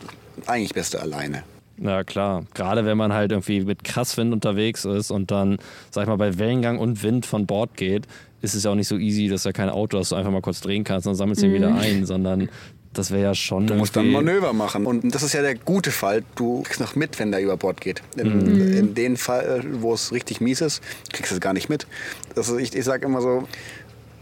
eigentlich 0.47 0.73
bist 0.73 0.93
du 0.93 0.99
alleine. 0.99 1.43
Ja, 1.77 2.03
klar. 2.03 2.45
Gerade 2.53 2.85
wenn 2.85 2.97
man 2.97 3.11
halt 3.13 3.31
irgendwie 3.31 3.61
mit 3.61 3.83
krass 3.83 4.15
Wind 4.17 4.33
unterwegs 4.33 4.85
ist 4.85 5.11
und 5.11 5.31
dann, 5.31 5.57
sag 5.89 6.03
ich 6.03 6.07
mal, 6.09 6.17
bei 6.17 6.37
Wellengang 6.37 6.77
und 6.77 7.01
Wind 7.03 7.25
von 7.25 7.45
Bord 7.47 7.75
geht, 7.75 8.07
ist 8.41 8.53
es 8.55 8.63
ja 8.63 8.71
auch 8.71 8.75
nicht 8.75 8.87
so 8.87 8.97
easy, 8.97 9.27
dass 9.27 9.43
da 9.43 9.51
kein 9.51 9.69
Auto, 9.69 9.97
dass 9.97 10.09
du 10.09 10.15
einfach 10.15 10.31
mal 10.31 10.41
kurz 10.41 10.61
drehen 10.61 10.83
kannst 10.83 11.05
und 11.07 11.11
dann 11.11 11.17
sammelst 11.17 11.41
du 11.41 11.47
ihn 11.47 11.53
wieder 11.53 11.73
ein, 11.75 12.05
sondern 12.05 12.49
das 12.93 13.11
wäre 13.11 13.23
ja 13.23 13.35
schon. 13.35 13.67
Du 13.67 13.73
musst 13.75 13.95
dann 13.95 14.11
Manöver 14.11 14.53
machen. 14.53 14.85
Und 14.85 15.13
das 15.15 15.23
ist 15.23 15.33
ja 15.33 15.41
der 15.41 15.55
gute 15.55 15.91
Fall. 15.91 16.23
Du 16.35 16.61
kriegst 16.63 16.79
noch 16.79 16.95
mit, 16.95 17.19
wenn 17.19 17.31
der 17.31 17.41
über 17.41 17.55
Bord 17.57 17.79
geht. 17.81 18.01
In, 18.17 18.43
Mhm. 18.71 18.77
in 18.77 18.93
dem 18.95 19.17
Fall, 19.17 19.63
wo 19.79 19.93
es 19.93 20.11
richtig 20.11 20.41
mies 20.41 20.61
ist, 20.61 20.81
kriegst 21.13 21.31
du 21.31 21.35
es 21.35 21.41
gar 21.41 21.53
nicht 21.53 21.69
mit. 21.69 21.87
Also 22.35 22.57
ich, 22.57 22.75
ich 22.75 22.83
sage 22.85 23.05
immer 23.05 23.21
so, 23.21 23.47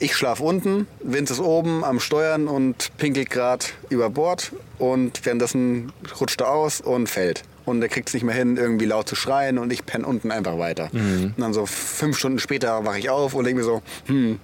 ich 0.02 0.16
schlaf 0.16 0.40
unten, 0.40 0.88
Vince 1.04 1.34
ist 1.34 1.40
oben 1.42 1.84
am 1.84 2.00
Steuern 2.00 2.48
und 2.48 2.92
pinkelt 2.98 3.30
gerade 3.30 3.66
über 3.90 4.10
Bord 4.10 4.54
und 4.78 5.26
währenddessen 5.26 5.92
rutscht 6.22 6.40
er 6.40 6.52
aus 6.52 6.80
und 6.80 7.08
fällt. 7.10 7.44
Und 7.66 7.82
er 7.82 7.90
kriegt 7.90 8.08
es 8.08 8.14
nicht 8.14 8.24
mehr 8.24 8.34
hin, 8.34 8.56
irgendwie 8.58 8.86
laut 8.86 9.08
zu 9.10 9.16
schreien 9.16 9.58
und 9.58 9.72
ich 9.74 9.86
penne 9.86 10.06
unten 10.08 10.32
einfach 10.32 10.58
weiter. 10.58 10.90
Mhm. 10.94 11.34
Und 11.36 11.40
dann 11.40 11.54
so 11.54 11.66
fünf 11.66 12.18
Stunden 12.18 12.40
später 12.40 12.86
wache 12.86 12.98
ich 13.00 13.10
auf 13.10 13.34
und 13.34 13.44
denke 13.44 13.60
mir 13.60 13.66
so, 13.66 13.82
hm, 14.06 14.40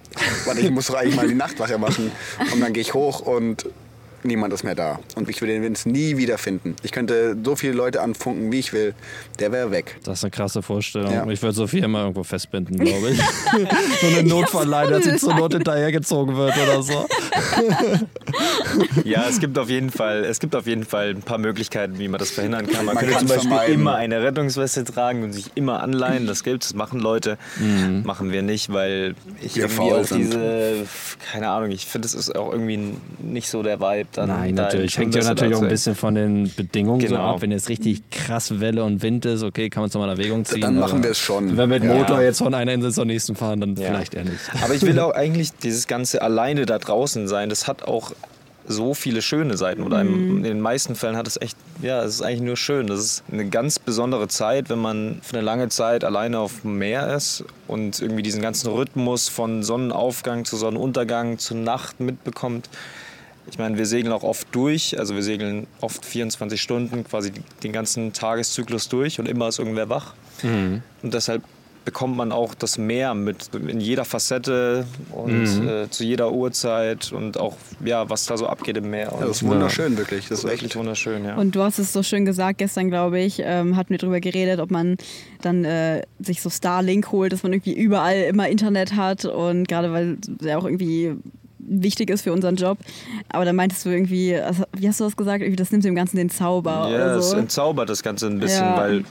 warte, 0.46 0.60
ich 0.62 0.70
muss 0.72 0.88
doch 0.88 0.96
eigentlich 0.96 1.16
mal 1.16 1.28
die 1.28 1.34
Nachtwache 1.36 1.78
machen. 1.78 2.12
Und 2.54 2.60
dann 2.60 2.74
gehe 2.74 2.82
ich 2.82 2.94
hoch 2.94 3.22
und 3.22 3.66
niemand 4.26 4.54
ist 4.54 4.64
mehr 4.64 4.76
da. 4.76 5.00
Und 5.16 5.30
ich 5.30 5.42
will 5.42 5.48
den 5.50 5.64
Vince 5.64 5.90
nie 5.90 6.18
wieder 6.18 6.38
finden. 6.38 6.76
Ich 6.84 6.92
könnte 6.92 7.36
so 7.44 7.56
viele 7.56 7.74
Leute 7.74 8.02
anfunken, 8.02 8.52
wie 8.52 8.60
ich 8.60 8.74
will. 8.74 8.94
Der 9.40 9.52
wäre 9.52 9.72
weg. 9.72 9.98
Das 10.04 10.20
ist 10.20 10.24
eine 10.24 10.32
krasse 10.32 10.62
Vorstellung. 10.62 11.14
Ja. 11.14 11.28
Ich 11.30 11.42
würde 11.42 11.54
Sophie 11.56 11.80
immer 11.80 12.02
irgendwo 12.02 12.24
festbinden, 12.24 12.78
glaube 12.80 13.12
ich. 13.12 13.20
so 14.02 14.08
eine 14.08 14.24
Notfallleine, 14.24 14.92
dass 14.92 15.04
sie 15.06 15.16
zur 15.18 15.36
Not 15.36 15.54
hinterhergezogen 15.54 16.36
wird 16.36 16.58
oder 16.58 16.82
so. 16.82 17.06
Ja, 19.04 19.26
es 19.30 19.40
gibt 19.40 19.58
auf 19.58 19.70
jeden 19.70 19.90
Fall, 19.90 20.24
es 20.26 20.40
gibt 20.40 20.56
auf 20.56 20.68
jeden 20.68 20.84
Fall 20.86 21.10
ein 21.10 21.22
paar 21.22 21.38
Möglichkeiten, 21.38 22.00
wie 22.00 22.08
man 22.08 22.20
das 22.20 22.32
verhindern 22.32 22.68
kann. 22.68 22.86
Man, 22.86 22.96
Man 22.96 23.04
könnte 23.06 23.20
zum 23.20 23.28
Beispiel 23.28 23.50
vermeiden. 23.50 23.76
immer 23.76 23.96
eine 23.96 24.22
Rettungsweste 24.22 24.84
tragen 24.84 25.24
und 25.24 25.34
sich 25.34 25.52
immer 25.56 25.82
anleihen. 25.82 26.28
Das 26.28 26.44
gilt, 26.44 26.64
das 26.64 26.74
machen 26.74 27.00
Leute. 27.00 27.38
Machen 28.04 28.32
wir 28.32 28.42
nicht, 28.42 28.72
weil 28.74 29.16
ich 29.42 29.56
Wir 29.56 29.64
irgendwie 29.66 30.04
sind. 30.06 30.34
diese, 30.34 30.86
keine 31.32 31.50
Ahnung, 31.50 31.72
ich 31.72 31.86
finde, 31.86 32.08
es 32.08 32.14
ist 32.14 32.36
auch 32.36 32.52
irgendwie 32.52 32.96
nicht 33.20 33.50
so 33.50 33.64
der 33.64 33.80
Vibe. 33.80 34.08
Dann 34.18 34.30
Nein, 34.30 34.56
da 34.56 34.64
natürlich. 34.64 34.98
Hängt 34.98 35.14
ja 35.16 35.24
natürlich 35.24 35.56
auch 35.56 35.62
ein 35.62 35.68
bisschen 35.70 35.96
von 35.96 36.16
den 36.16 36.52
Bedingungen 36.56 37.02
so 37.02 37.08
Genau. 37.08 37.34
ab. 37.36 37.42
Wenn 37.42 37.52
jetzt 37.52 37.70
richtig 37.70 38.10
krass 38.10 38.60
Welle 38.60 38.84
und 38.84 39.02
Wind 39.04 39.26
ist, 39.26 39.44
okay, 39.44 39.70
kann 39.70 39.82
man 39.82 39.88
es 39.90 39.94
nochmal 39.94 40.10
in 40.14 40.18
Erwägung 40.18 40.46
ziehen. 40.46 40.62
Dann 40.62 40.80
machen 40.80 41.04
wir 41.04 41.12
es 41.12 41.20
schon. 41.20 41.50
Wenn 41.50 41.58
wir 41.58 41.80
mit 41.80 41.84
Ja. 41.84 41.94
Motor 41.94 42.22
jetzt 42.22 42.38
von 42.40 42.54
einer 42.54 42.72
Insel 42.74 42.92
zur 42.94 43.06
nächsten 43.06 43.36
fahren, 43.36 43.60
dann 43.60 43.76
Ja. 43.76 43.88
vielleicht 43.90 44.14
eher 44.14 44.24
nicht. 44.26 44.40
Aber 44.64 44.74
ich 44.74 44.82
will 44.84 44.98
auch 45.00 45.12
eigentlich 45.12 45.52
dieses 45.54 45.88
ganze 45.88 46.22
alleine 46.22 46.66
da 46.66 46.78
draußen 46.80 47.28
sein. 47.28 47.50
Das 47.50 47.68
hat 47.68 47.84
auch 47.84 48.12
so 48.68 48.96
viele 48.96 49.22
schöne 49.22 49.58
Seiten. 49.58 49.84
Oder 49.84 50.02
im, 50.02 50.38
in 50.38 50.44
den 50.44 50.60
meisten 50.60 50.96
Fällen 50.96 51.16
hat 51.18 51.28
es 51.28 51.40
echt, 51.40 51.56
ja, 51.84 52.02
es 52.02 52.16
ist 52.16 52.22
eigentlich 52.24 52.42
nur 52.42 52.58
schön. 52.58 52.88
Das 52.88 53.00
ist 53.00 53.24
eine 53.32 53.48
ganz 53.48 53.78
besondere 53.78 54.28
Zeit, 54.28 54.70
wenn 54.72 54.80
man 54.80 55.20
für 55.22 55.36
eine 55.38 55.46
lange 55.46 55.70
Zeit 55.70 56.04
alleine 56.04 56.40
auf 56.40 56.62
dem 56.64 56.80
Meer 56.80 57.14
ist 57.16 57.44
und 57.68 58.02
irgendwie 58.02 58.24
diesen 58.24 58.42
ganzen 58.42 58.72
Rhythmus 58.72 59.30
von 59.30 59.62
Sonnenaufgang 59.62 60.46
zu 60.46 60.58
Sonnenuntergang 60.58 61.38
zu 61.38 61.54
Nacht 61.56 62.00
mitbekommt. 62.00 62.70
Ich 63.50 63.60
meine, 63.60 63.78
wir 63.78 63.86
segeln 63.86 64.12
auch 64.12 64.24
oft 64.24 64.48
durch, 64.52 64.98
also 64.98 65.16
wir 65.16 65.24
segeln 65.24 65.68
oft 65.82 66.04
24 66.04 66.62
Stunden, 66.62 67.04
quasi 67.04 67.32
den 67.64 67.72
ganzen 67.72 68.12
Tageszyklus 68.14 68.90
durch 68.90 69.20
und 69.20 69.28
immer 69.28 69.48
ist 69.48 69.60
irgendwer 69.60 69.90
wach. 69.90 70.14
Und 71.04 71.14
deshalb 71.14 71.44
bekommt 71.86 72.18
man 72.18 72.32
auch 72.32 72.56
das 72.56 72.78
Meer 72.80 73.14
mit 73.14 73.52
in 73.54 73.80
jeder 73.80 74.06
Facette 74.06 74.86
und 75.12 75.68
äh, 75.68 75.88
zu 75.90 76.04
jeder 76.04 76.32
Uhrzeit 76.34 77.12
und 77.12 77.38
auch 77.38 77.56
ja, 77.84 78.10
was 78.10 78.26
da 78.26 78.38
so 78.38 78.48
abgeht 78.48 78.76
im 78.78 78.90
Meer. 78.90 79.14
Und 79.14 79.22
Ja, 79.22 79.28
das 79.28 79.38
ist 79.38 79.48
wunderschön, 79.48 79.96
wirklich. 79.98 80.28
Das 80.28 80.40
ist 80.40 80.50
wirklich 80.50 80.76
wunderschön, 80.76 81.24
ja. 81.24 81.36
Und 81.36 81.56
du 81.56 81.62
hast 81.62 81.78
es 81.78 81.94
so 81.94 82.02
schön 82.02 82.26
gesagt 82.26 82.58
gestern, 82.58 82.90
glaube 82.90 83.20
ich, 83.20 83.40
ähm, 83.44 83.76
hatten 83.76 83.92
wir 83.92 84.00
drüber 84.00 84.20
geredet, 84.20 84.60
ob 84.60 84.72
man 84.72 84.98
dann 85.42 85.64
äh, 85.64 86.02
sich 86.20 86.42
so 86.42 86.50
Starlink 86.50 87.12
holt, 87.12 87.32
dass 87.32 87.44
man 87.44 87.54
irgendwie 87.54 87.76
überall 87.76 88.22
immer 88.24 88.50
Internet 88.50 88.96
hat 88.96 89.26
und 89.26 89.68
gerade 89.68 89.94
weil 89.94 90.18
der 90.26 90.58
auch 90.58 90.66
irgendwie 90.66 91.14
wichtig 91.68 92.10
ist 92.10 92.22
für 92.22 92.34
unseren 92.34 92.56
Job. 92.56 92.78
Aber 93.30 93.46
dann 93.46 93.56
meintest 93.56 93.86
du 93.86 93.90
irgendwie, 93.90 94.36
also, 94.36 94.64
wie 94.78 94.88
hast 94.88 95.00
du 95.00 95.04
das 95.04 95.16
gesagt? 95.16 95.44
Das 95.60 95.72
nimmt 95.72 95.84
dem 95.84 95.96
Ganzen 95.96 96.18
den 96.18 96.30
Zauber 96.30 96.90
Ja, 96.90 96.96
oder 96.96 97.16
es 97.18 97.32
so. 97.32 97.38
entzaubert 97.38 97.90
das 97.90 98.04
Ganze 98.04 98.28
ein 98.28 98.40
bisschen, 98.40 98.64
Ja. 98.66 98.78
weil 98.78 99.04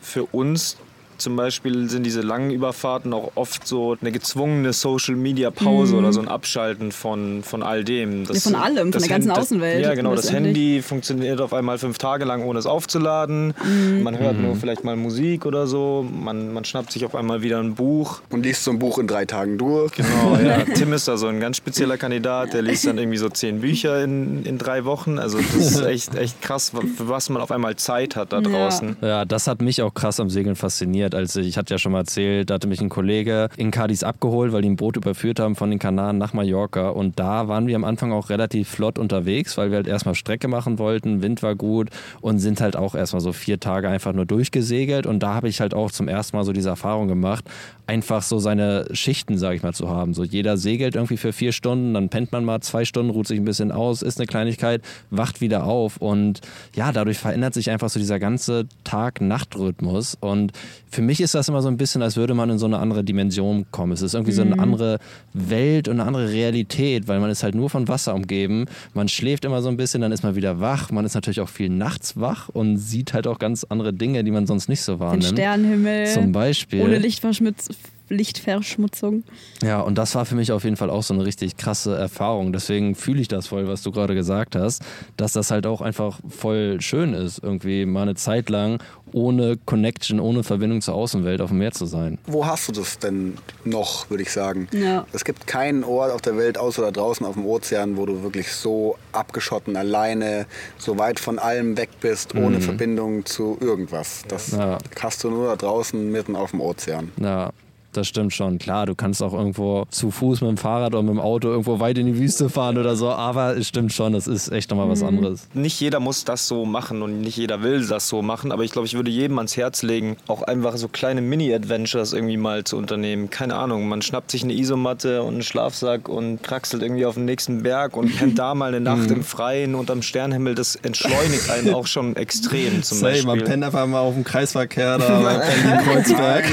für 0.00 0.24
uns 0.24 0.76
zum 1.18 1.36
Beispiel 1.36 1.88
sind 1.90 2.04
diese 2.04 2.20
langen 2.20 2.50
Überfahrten 2.50 3.12
auch 3.12 3.32
oft 3.34 3.66
so 3.66 3.96
eine 4.00 4.12
gezwungene 4.12 4.72
Social-Media-Pause 4.72 5.96
oder 5.96 6.12
so 6.12 6.20
ein 6.20 6.28
Abschalten 6.28 6.92
von, 6.92 7.42
von 7.42 7.62
all 7.62 7.84
dem. 7.84 8.24
Das, 8.26 8.38
Mhm. 8.46 8.52
Ja, 8.52 8.58
von 8.58 8.66
allem, 8.66 8.76
von 8.78 8.90
das 8.92 9.02
der 9.02 9.10
ganzen 9.10 9.30
Hand- 9.30 9.40
Außenwelt 9.40 9.84
Ja, 9.84 9.94
genau. 9.94 10.14
Das. 10.14 10.32
Handy 10.32 10.82
funktioniert 10.82 11.40
auf 11.40 11.52
einmal 11.52 11.78
fünf 11.78 11.98
Tage 11.98 12.24
lang, 12.24 12.42
ohne 12.44 12.58
es 12.58 12.66
aufzuladen. 12.66 13.54
Mhm. 13.64 14.02
Man 14.02 14.18
hört 14.18 14.38
nur 14.40 14.54
vielleicht 14.56 14.84
mal 14.84 14.96
Musik 14.96 15.46
oder 15.46 15.66
so. 15.66 16.06
Man, 16.10 16.52
man 16.52 16.64
schnappt 16.64 16.92
sich 16.92 17.04
auf 17.04 17.14
einmal 17.14 17.42
wieder 17.42 17.58
ein 17.60 17.74
Buch. 17.74 18.20
Und 18.30 18.44
liest 18.44 18.64
so 18.64 18.70
ein 18.70 18.78
Buch 18.78 18.98
in 18.98 19.06
drei 19.06 19.24
Tagen 19.24 19.58
durch. 19.58 19.92
Genau, 19.92 20.36
ja. 20.44 20.58
Tim 20.74 20.92
ist 20.92 21.08
da 21.08 21.16
so 21.16 21.26
ein 21.26 21.40
ganz 21.40 21.56
spezieller 21.56 21.96
Kandidat, 21.98 22.52
der 22.52 22.62
liest 22.62 22.86
dann 22.86 22.98
irgendwie 22.98 23.18
so 23.18 23.28
zehn 23.28 23.60
Bücher 23.60 24.02
in, 24.04 24.44
in 24.44 24.58
drei 24.58 24.84
Wochen. 24.84 25.18
Also 25.18 25.38
das 25.38 25.54
ist 25.54 25.80
echt, 25.84 26.14
echt 26.14 26.40
krass, 26.42 26.70
für 26.70 27.08
was 27.08 27.28
man 27.30 27.42
auf 27.42 27.50
einmal 27.50 27.76
Zeit 27.76 28.16
hat 28.16 28.32
da 28.32 28.40
Ja. 28.40 28.48
draußen. 28.48 28.96
Ja, 29.00 29.24
das 29.24 29.46
hat 29.46 29.60
mich 29.62 29.82
auch 29.82 29.92
krass 29.94 30.20
am 30.20 30.30
Segeln 30.30 30.56
fasziniert. 30.56 31.07
Als 31.14 31.36
ich, 31.36 31.48
ich 31.48 31.58
hatte 31.58 31.74
ja 31.74 31.78
schon 31.78 31.92
mal 31.92 32.00
erzählt, 32.00 32.50
da 32.50 32.54
hatte 32.54 32.66
mich 32.66 32.80
ein 32.80 32.88
Kollege 32.88 33.48
in 33.56 33.70
Cadiz 33.70 34.02
abgeholt, 34.02 34.52
weil 34.52 34.62
die 34.62 34.70
ein 34.70 34.76
Boot 34.76 34.96
überführt 34.96 35.40
haben 35.40 35.56
von 35.56 35.70
den 35.70 35.78
Kanaren 35.78 36.18
nach 36.18 36.32
Mallorca. 36.32 36.90
Und 36.90 37.18
da 37.18 37.48
waren 37.48 37.66
wir 37.66 37.76
am 37.76 37.84
Anfang 37.84 38.12
auch 38.12 38.30
relativ 38.30 38.68
flott 38.68 38.98
unterwegs, 38.98 39.56
weil 39.56 39.70
wir 39.70 39.76
halt 39.76 39.86
erstmal 39.86 40.14
Strecke 40.14 40.48
machen 40.48 40.78
wollten. 40.78 41.22
Wind 41.22 41.42
war 41.42 41.54
gut 41.54 41.90
und 42.20 42.38
sind 42.38 42.60
halt 42.60 42.76
auch 42.76 42.94
erstmal 42.94 43.20
so 43.20 43.32
vier 43.32 43.60
Tage 43.60 43.88
einfach 43.88 44.12
nur 44.12 44.26
durchgesegelt. 44.26 45.06
Und 45.06 45.22
da 45.22 45.34
habe 45.34 45.48
ich 45.48 45.60
halt 45.60 45.74
auch 45.74 45.90
zum 45.90 46.08
ersten 46.08 46.36
Mal 46.36 46.44
so 46.44 46.52
diese 46.52 46.68
Erfahrung 46.68 47.08
gemacht, 47.08 47.44
einfach 47.86 48.22
so 48.22 48.38
seine 48.38 48.86
Schichten, 48.92 49.38
sage 49.38 49.56
ich 49.56 49.62
mal, 49.62 49.72
zu 49.72 49.88
haben. 49.88 50.14
So 50.14 50.22
jeder 50.22 50.56
segelt 50.56 50.94
irgendwie 50.94 51.16
für 51.16 51.32
vier 51.32 51.52
Stunden, 51.52 51.94
dann 51.94 52.08
pennt 52.10 52.32
man 52.32 52.44
mal 52.44 52.60
zwei 52.60 52.84
Stunden, 52.84 53.10
ruht 53.10 53.26
sich 53.26 53.38
ein 53.38 53.44
bisschen 53.44 53.72
aus, 53.72 54.02
isst 54.02 54.18
eine 54.18 54.26
Kleinigkeit, 54.26 54.82
wacht 55.10 55.40
wieder 55.40 55.64
auf. 55.64 55.96
Und 55.96 56.40
ja, 56.74 56.92
dadurch 56.92 57.18
verändert 57.18 57.54
sich 57.54 57.70
einfach 57.70 57.88
so 57.88 57.98
dieser 57.98 58.18
ganze 58.18 58.66
Tag-Nacht-Rhythmus. 58.84 60.18
Und 60.20 60.52
für 60.90 60.97
mich 61.02 61.20
ist 61.20 61.34
das 61.34 61.48
immer 61.48 61.62
so 61.62 61.68
ein 61.68 61.76
bisschen, 61.76 62.02
als 62.02 62.16
würde 62.16 62.34
man 62.34 62.50
in 62.50 62.58
so 62.58 62.66
eine 62.66 62.78
andere 62.78 63.04
Dimension 63.04 63.66
kommen. 63.70 63.92
Es 63.92 64.02
ist 64.02 64.14
irgendwie 64.14 64.32
so 64.32 64.42
eine 64.42 64.58
andere 64.58 64.98
Welt 65.32 65.88
und 65.88 66.00
eine 66.00 66.06
andere 66.06 66.30
Realität, 66.30 67.08
weil 67.08 67.20
man 67.20 67.30
ist 67.30 67.42
halt 67.42 67.54
nur 67.54 67.70
von 67.70 67.88
Wasser 67.88 68.14
umgeben. 68.14 68.66
Man 68.94 69.08
schläft 69.08 69.44
immer 69.44 69.62
so 69.62 69.68
ein 69.68 69.76
bisschen, 69.76 70.00
dann 70.00 70.12
ist 70.12 70.22
man 70.22 70.36
wieder 70.36 70.60
wach. 70.60 70.90
Man 70.90 71.04
ist 71.04 71.14
natürlich 71.14 71.40
auch 71.40 71.48
viel 71.48 71.68
nachts 71.68 72.18
wach 72.18 72.48
und 72.48 72.76
sieht 72.78 73.12
halt 73.12 73.26
auch 73.26 73.38
ganz 73.38 73.64
andere 73.64 73.92
Dinge, 73.92 74.24
die 74.24 74.30
man 74.30 74.46
sonst 74.46 74.68
nicht 74.68 74.82
so 74.82 74.92
Den 74.94 75.00
wahrnimmt. 75.00 75.24
Sternenhimmel. 75.24 76.06
Zum 76.06 76.32
Beispiel. 76.32 76.82
Ohne 76.82 76.98
Lichtverschmutz 76.98 77.68
Lichtverschmutzung. 78.08 79.24
Ja, 79.62 79.80
und 79.80 79.96
das 79.96 80.14
war 80.14 80.24
für 80.24 80.34
mich 80.34 80.52
auf 80.52 80.64
jeden 80.64 80.76
Fall 80.76 80.90
auch 80.90 81.02
so 81.02 81.14
eine 81.14 81.24
richtig 81.24 81.56
krasse 81.56 81.96
Erfahrung. 81.96 82.52
Deswegen 82.52 82.94
fühle 82.94 83.20
ich 83.20 83.28
das 83.28 83.48
voll, 83.48 83.68
was 83.68 83.82
du 83.82 83.90
gerade 83.92 84.14
gesagt 84.14 84.56
hast, 84.56 84.82
dass 85.16 85.32
das 85.32 85.50
halt 85.50 85.66
auch 85.66 85.80
einfach 85.80 86.18
voll 86.28 86.80
schön 86.80 87.14
ist, 87.14 87.42
irgendwie 87.42 87.86
mal 87.86 88.02
eine 88.02 88.14
Zeit 88.14 88.48
lang 88.50 88.82
ohne 89.12 89.56
Connection, 89.64 90.20
ohne 90.20 90.42
Verbindung 90.44 90.82
zur 90.82 90.94
Außenwelt 90.94 91.40
auf 91.40 91.48
dem 91.48 91.58
Meer 91.58 91.72
zu 91.72 91.86
sein. 91.86 92.18
Wo 92.26 92.44
hast 92.44 92.68
du 92.68 92.72
das 92.72 92.98
denn 92.98 93.38
noch, 93.64 94.10
würde 94.10 94.22
ich 94.22 94.30
sagen? 94.30 94.68
Ja. 94.72 95.06
Es 95.14 95.24
gibt 95.24 95.46
keinen 95.46 95.82
Ort 95.82 96.12
auf 96.12 96.20
der 96.20 96.36
Welt, 96.36 96.58
außer 96.58 96.82
da 96.82 96.90
draußen 96.90 97.24
auf 97.24 97.32
dem 97.34 97.46
Ozean, 97.46 97.96
wo 97.96 98.04
du 98.04 98.22
wirklich 98.22 98.52
so 98.52 98.96
abgeschotten, 99.12 99.76
alleine, 99.76 100.46
so 100.76 100.98
weit 100.98 101.20
von 101.20 101.38
allem 101.38 101.78
weg 101.78 101.88
bist, 102.00 102.34
ohne 102.34 102.60
Verbindung 102.60 103.24
zu 103.24 103.56
irgendwas. 103.60 104.24
Das 104.28 104.50
Ja. 104.52 104.76
hast 105.00 105.24
du 105.24 105.30
nur 105.30 105.46
da 105.48 105.56
draußen 105.56 106.12
mitten 106.12 106.36
auf 106.36 106.50
dem 106.50 106.60
Ozean. 106.60 107.10
Ja. 107.16 107.50
Das 107.92 108.06
stimmt 108.06 108.34
schon. 108.34 108.58
Klar, 108.58 108.86
du 108.86 108.94
kannst 108.94 109.22
auch 109.22 109.32
irgendwo 109.32 109.86
zu 109.90 110.10
Fuß 110.10 110.42
mit 110.42 110.50
dem 110.50 110.56
Fahrrad 110.58 110.92
oder 110.94 111.02
mit 111.02 111.12
dem 111.12 111.20
Auto 111.20 111.48
irgendwo 111.48 111.80
weit 111.80 111.96
in 111.98 112.06
die 112.06 112.18
Wüste 112.18 112.48
fahren 112.50 112.76
oder 112.76 112.96
so, 112.96 113.08
aber 113.08 113.56
es 113.56 113.66
stimmt 113.68 113.92
schon, 113.92 114.12
das 114.12 114.26
ist 114.26 114.52
echt 114.52 114.70
nochmal 114.70 114.88
was 114.90 115.02
anderes. 115.02 115.48
Nicht 115.54 115.80
jeder 115.80 115.98
muss 115.98 116.24
das 116.24 116.46
so 116.46 116.64
machen 116.66 117.02
und 117.02 117.22
nicht 117.22 117.36
jeder 117.36 117.62
will 117.62 117.86
das 117.86 118.08
so 118.08 118.20
machen, 118.20 118.52
aber 118.52 118.62
ich 118.62 118.72
glaube, 118.72 118.86
ich 118.86 118.94
würde 118.94 119.10
jedem 119.10 119.38
ans 119.38 119.56
Herz 119.56 119.82
legen, 119.82 120.16
auch 120.26 120.42
einfach 120.42 120.76
so 120.76 120.88
kleine 120.88 121.22
Mini-Adventures 121.22 122.12
irgendwie 122.12 122.36
mal 122.36 122.64
zu 122.64 122.76
unternehmen. 122.76 123.30
Keine 123.30 123.56
Ahnung, 123.56 123.88
man 123.88 124.02
schnappt 124.02 124.30
sich 124.30 124.44
eine 124.44 124.52
Isomatte 124.52 125.22
und 125.22 125.34
einen 125.34 125.42
Schlafsack 125.42 126.08
und 126.08 126.42
kraxelt 126.42 126.82
irgendwie 126.82 127.06
auf 127.06 127.14
den 127.14 127.24
nächsten 127.24 127.62
Berg 127.62 127.96
und 127.96 128.14
pennt 128.18 128.38
da 128.38 128.54
mal 128.54 128.68
eine 128.68 128.80
Nacht 128.80 129.10
im 129.10 129.24
Freien 129.24 129.74
unterm 129.74 130.02
Sternhimmel. 130.02 130.54
Das 130.54 130.76
entschleunigt 130.76 131.50
einen 131.50 131.74
auch 131.74 131.86
schon 131.86 132.16
extrem 132.16 132.82
zum 132.82 132.98
Say, 132.98 133.12
Beispiel. 133.22 133.26
man 133.26 133.44
pennt 133.44 133.64
einfach 133.64 133.86
mal 133.86 134.00
auf 134.00 134.14
dem 134.14 134.24
Kreisverkehr 134.24 134.98
da 134.98 135.20
bei 135.20 135.38
Berlin-Kreuzberg. 135.38 136.44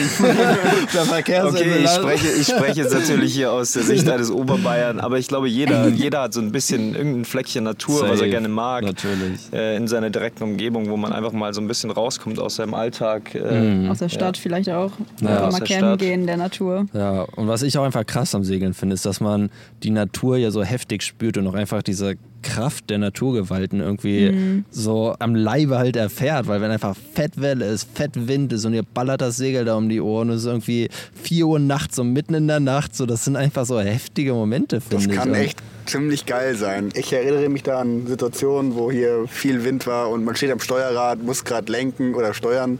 Der 0.93 1.01
Verkehr 1.05 1.24
Okay, 1.27 1.83
ich 1.83 1.89
spreche, 1.89 2.27
ich 2.27 2.47
spreche 2.47 2.81
jetzt 2.81 2.93
natürlich 2.93 3.33
hier 3.33 3.51
aus 3.51 3.71
der 3.71 3.83
Sicht 3.83 4.07
eines 4.09 4.31
Oberbayern, 4.31 4.99
aber 4.99 5.17
ich 5.17 5.27
glaube, 5.27 5.47
jeder, 5.47 5.87
jeder 5.89 6.21
hat 6.23 6.33
so 6.33 6.41
ein 6.41 6.51
bisschen 6.51 6.95
irgendein 6.95 7.25
Fleckchen 7.25 7.63
Natur, 7.63 8.01
was 8.03 8.11
er 8.11 8.17
Safe, 8.17 8.29
gerne 8.29 8.47
mag. 8.47 8.83
natürlich. 8.83 9.51
Äh, 9.53 9.75
in 9.77 9.87
seiner 9.87 10.09
direkten 10.09 10.43
Umgebung, 10.43 10.89
wo 10.89 10.97
man 10.97 11.13
einfach 11.13 11.31
mal 11.31 11.53
so 11.53 11.61
ein 11.61 11.67
bisschen 11.67 11.91
rauskommt 11.91 12.39
aus 12.39 12.55
seinem 12.55 12.73
Alltag. 12.73 13.33
Äh, 13.35 13.87
Aus 13.89 13.99
der 13.99 14.09
Stadt 14.09 14.37
vielleicht 14.37 14.69
auch. 14.69 14.91
Ja, 15.21 15.29
Einfach 15.29 15.51
mal 15.51 15.59
der 15.59 15.67
campen 15.67 15.77
Stadt. 15.89 15.99
gehen 15.99 16.21
in 16.21 16.27
der 16.27 16.37
Natur. 16.37 16.85
Ja, 16.93 17.21
und 17.35 17.47
was 17.47 17.61
ich 17.63 17.77
auch 17.77 17.83
einfach 17.83 18.05
krass 18.05 18.35
am 18.35 18.43
Segeln 18.43 18.73
finde, 18.73 18.93
ist, 18.93 19.05
dass 19.05 19.19
man 19.21 19.49
die 19.83 19.91
Natur 19.91 20.37
ja 20.37 20.51
so 20.51 20.63
heftig 20.63 21.03
spürt 21.03 21.37
und 21.37 21.47
auch 21.47 21.53
einfach 21.55 21.83
diese 21.83 22.15
Kraft 22.45 22.89
der 22.89 22.99
Naturgewalten 22.99 23.79
irgendwie 23.81 24.63
so 24.69 25.15
am 25.19 25.33
Leibe 25.35 25.77
halt 25.77 25.95
erfährt, 25.95 26.47
weil 26.47 26.61
wenn 26.61 26.69
einfach 26.71 26.95
Fettwelle 27.13 27.65
ist, 27.65 27.87
Fettwind 27.95 28.53
ist 28.53 28.63
und 28.65 28.73
ihr 28.73 28.83
ballert 28.83 29.21
das 29.21 29.37
Segel 29.37 29.65
da 29.65 29.75
um 29.75 29.89
die 29.89 29.99
Ohren 29.99 30.29
und 30.29 30.35
es 30.35 30.41
ist 30.43 30.47
irgendwie 30.47 30.89
4 31.23 31.47
Uhr 31.47 31.59
nachts, 31.59 31.95
so 31.95 32.03
mitten 32.03 32.33
in 32.35 32.47
der 32.47 32.59
Nacht, 32.59 32.95
so 32.95 33.05
das 33.05 33.25
sind 33.25 33.35
einfach 33.35 33.65
so 33.65 33.79
heftige 33.79 34.33
Momente, 34.33 34.79
finde 34.79 35.05
Das 35.07 35.13
ich. 35.13 35.19
kann 35.19 35.29
Und- 35.31 35.35
echt 35.35 35.59
ziemlich 35.87 36.25
geil 36.25 36.55
sein. 36.55 36.89
Ich 36.95 37.13
erinnere 37.13 37.49
mich 37.49 37.63
da 37.63 37.79
an 37.79 38.07
Situationen, 38.07 38.75
wo 38.75 38.91
hier 38.91 39.25
viel 39.27 39.63
Wind 39.63 39.85
war 39.87 40.09
und 40.09 40.23
man 40.23 40.35
steht 40.35 40.51
am 40.51 40.59
Steuerrad, 40.59 41.21
muss 41.23 41.43
gerade 41.43 41.71
lenken 41.71 42.15
oder 42.15 42.33
steuern 42.33 42.79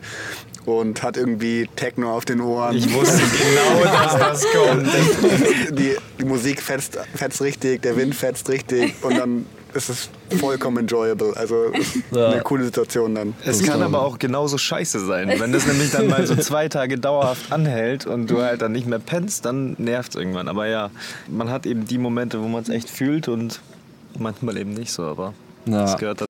und 0.66 1.04
hat 1.04 1.18
irgendwie 1.18 1.68
Techno 1.76 2.16
auf 2.16 2.26
den 2.26 2.42
Ohren. 2.42 2.76
ich 2.76 2.92
wusste 2.94 3.22
genau, 3.22 3.84
dass 3.84 4.18
das 4.18 4.46
kommt. 4.52 4.88
die, 5.80 5.96
die 6.20 6.26
Musik 6.26 6.62
fetzt, 6.62 6.98
fetzt 7.16 7.42
richtig, 7.42 7.82
der 7.82 7.96
Wind 7.98 8.16
fetzt 8.16 8.50
richtig 8.50 8.94
und 9.04 9.18
dann 9.18 9.46
ist 9.74 9.90
es 9.90 10.10
vollkommen 10.40 10.78
enjoyable. 10.78 11.34
Also 11.36 11.72
Ja. 12.12 12.30
eine 12.30 12.42
coole 12.42 12.64
Situation 12.64 13.14
dann. 13.14 13.34
Es 13.44 13.62
kann 13.62 13.82
aber 13.84 14.02
auch 14.04 14.18
genauso 14.18 14.58
scheiße 14.58 15.06
sein. 15.06 15.34
Wenn 15.38 15.52
das 15.52 15.68
nämlich 15.68 15.92
dann 15.92 16.08
mal 16.08 16.26
so 16.26 16.36
zwei 16.38 16.70
Tage 16.70 16.98
dauerhaft 16.98 17.52
anhält 17.52 18.06
und 18.06 18.28
du 18.32 18.42
halt 18.42 18.62
dann 18.62 18.72
nicht 18.72 18.88
mehr 18.88 19.00
pennst, 19.00 19.44
dann 19.46 19.76
nervt 19.78 20.12
es 20.12 20.16
irgendwann. 20.16 20.48
Aber 20.48 20.66
ja, 20.68 20.92
man 21.28 21.50
hat 21.50 21.66
eben 21.66 21.86
die 21.86 21.98
Momente, 21.98 22.42
wo 22.42 22.48
man 22.48 22.64
es 22.64 22.70
echt 22.70 22.90
fühlt 22.90 23.28
und 23.28 23.60
manchmal 24.18 24.58
eben 24.58 24.74
nicht 24.74 24.94
so. 24.94 25.04
Aber 25.04 25.34
Ja. 25.66 25.82
das 25.82 25.98
gehört 25.98 26.22
dazu. 26.22 26.30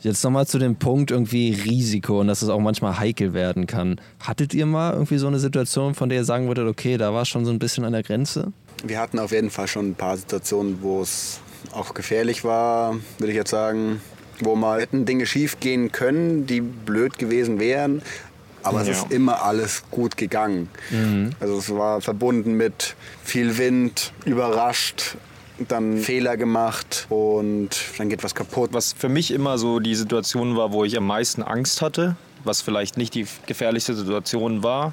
Jetzt 0.00 0.24
nochmal 0.24 0.46
zu 0.46 0.58
dem 0.58 0.76
Punkt 0.76 1.10
irgendwie 1.10 1.52
Risiko 1.52 2.20
und 2.20 2.26
dass 2.28 2.40
es 2.40 2.48
auch 2.48 2.58
manchmal 2.58 2.98
heikel 2.98 3.34
werden 3.34 3.66
kann. 3.66 4.00
Hattet 4.20 4.54
ihr 4.54 4.64
mal 4.64 4.94
irgendwie 4.94 5.18
so 5.18 5.26
eine 5.26 5.38
Situation, 5.38 5.94
von 5.94 6.08
der 6.08 6.18
ihr 6.18 6.24
sagen 6.24 6.48
würdet, 6.48 6.66
okay, 6.66 6.96
da 6.96 7.12
war 7.12 7.22
es 7.22 7.28
schon 7.28 7.44
so 7.44 7.50
ein 7.50 7.58
bisschen 7.58 7.84
an 7.84 7.92
der 7.92 8.02
Grenze? 8.02 8.52
Wir 8.82 8.98
hatten 8.98 9.18
auf 9.18 9.30
jeden 9.30 9.50
Fall 9.50 9.68
schon 9.68 9.90
ein 9.90 9.94
paar 9.94 10.16
Situationen, 10.16 10.78
wo 10.80 11.02
es 11.02 11.40
auch 11.72 11.92
gefährlich 11.92 12.44
war, 12.44 12.96
würde 13.18 13.30
ich 13.32 13.36
jetzt 13.36 13.50
sagen, 13.50 14.00
wo 14.40 14.56
mal 14.56 14.80
hätten 14.80 15.04
Dinge 15.04 15.26
schief 15.26 15.60
gehen 15.60 15.92
können, 15.92 16.46
die 16.46 16.62
blöd 16.62 17.18
gewesen 17.18 17.60
wären. 17.60 18.00
Aber 18.64 18.80
es 18.80 18.86
Ja. 18.88 18.94
ist 18.94 19.10
immer 19.12 19.42
alles 19.42 19.82
gut 19.90 20.16
gegangen. 20.16 20.68
Also 21.40 21.58
es 21.58 21.68
war 21.74 22.00
verbunden 22.00 22.54
mit 22.54 22.94
viel 23.24 23.58
Wind, 23.58 24.12
überrascht, 24.24 25.16
dann 25.70 25.98
Fehler 25.98 26.36
gemacht 26.36 27.06
und 27.08 27.70
dann 27.98 28.08
geht 28.08 28.24
was 28.24 28.34
kaputt. 28.34 28.70
Was 28.72 28.92
für 28.92 29.08
mich 29.08 29.30
immer 29.30 29.58
so 29.58 29.78
die 29.78 29.94
Situation 29.94 30.56
war, 30.56 30.72
wo 30.72 30.84
ich 30.84 30.96
am 30.96 31.06
meisten 31.06 31.42
Angst 31.42 31.82
hatte, 31.82 32.16
was 32.44 32.60
vielleicht 32.62 32.96
nicht 32.96 33.14
die 33.14 33.26
gefährlichste 33.46 33.94
Situation 33.94 34.62
war, 34.62 34.92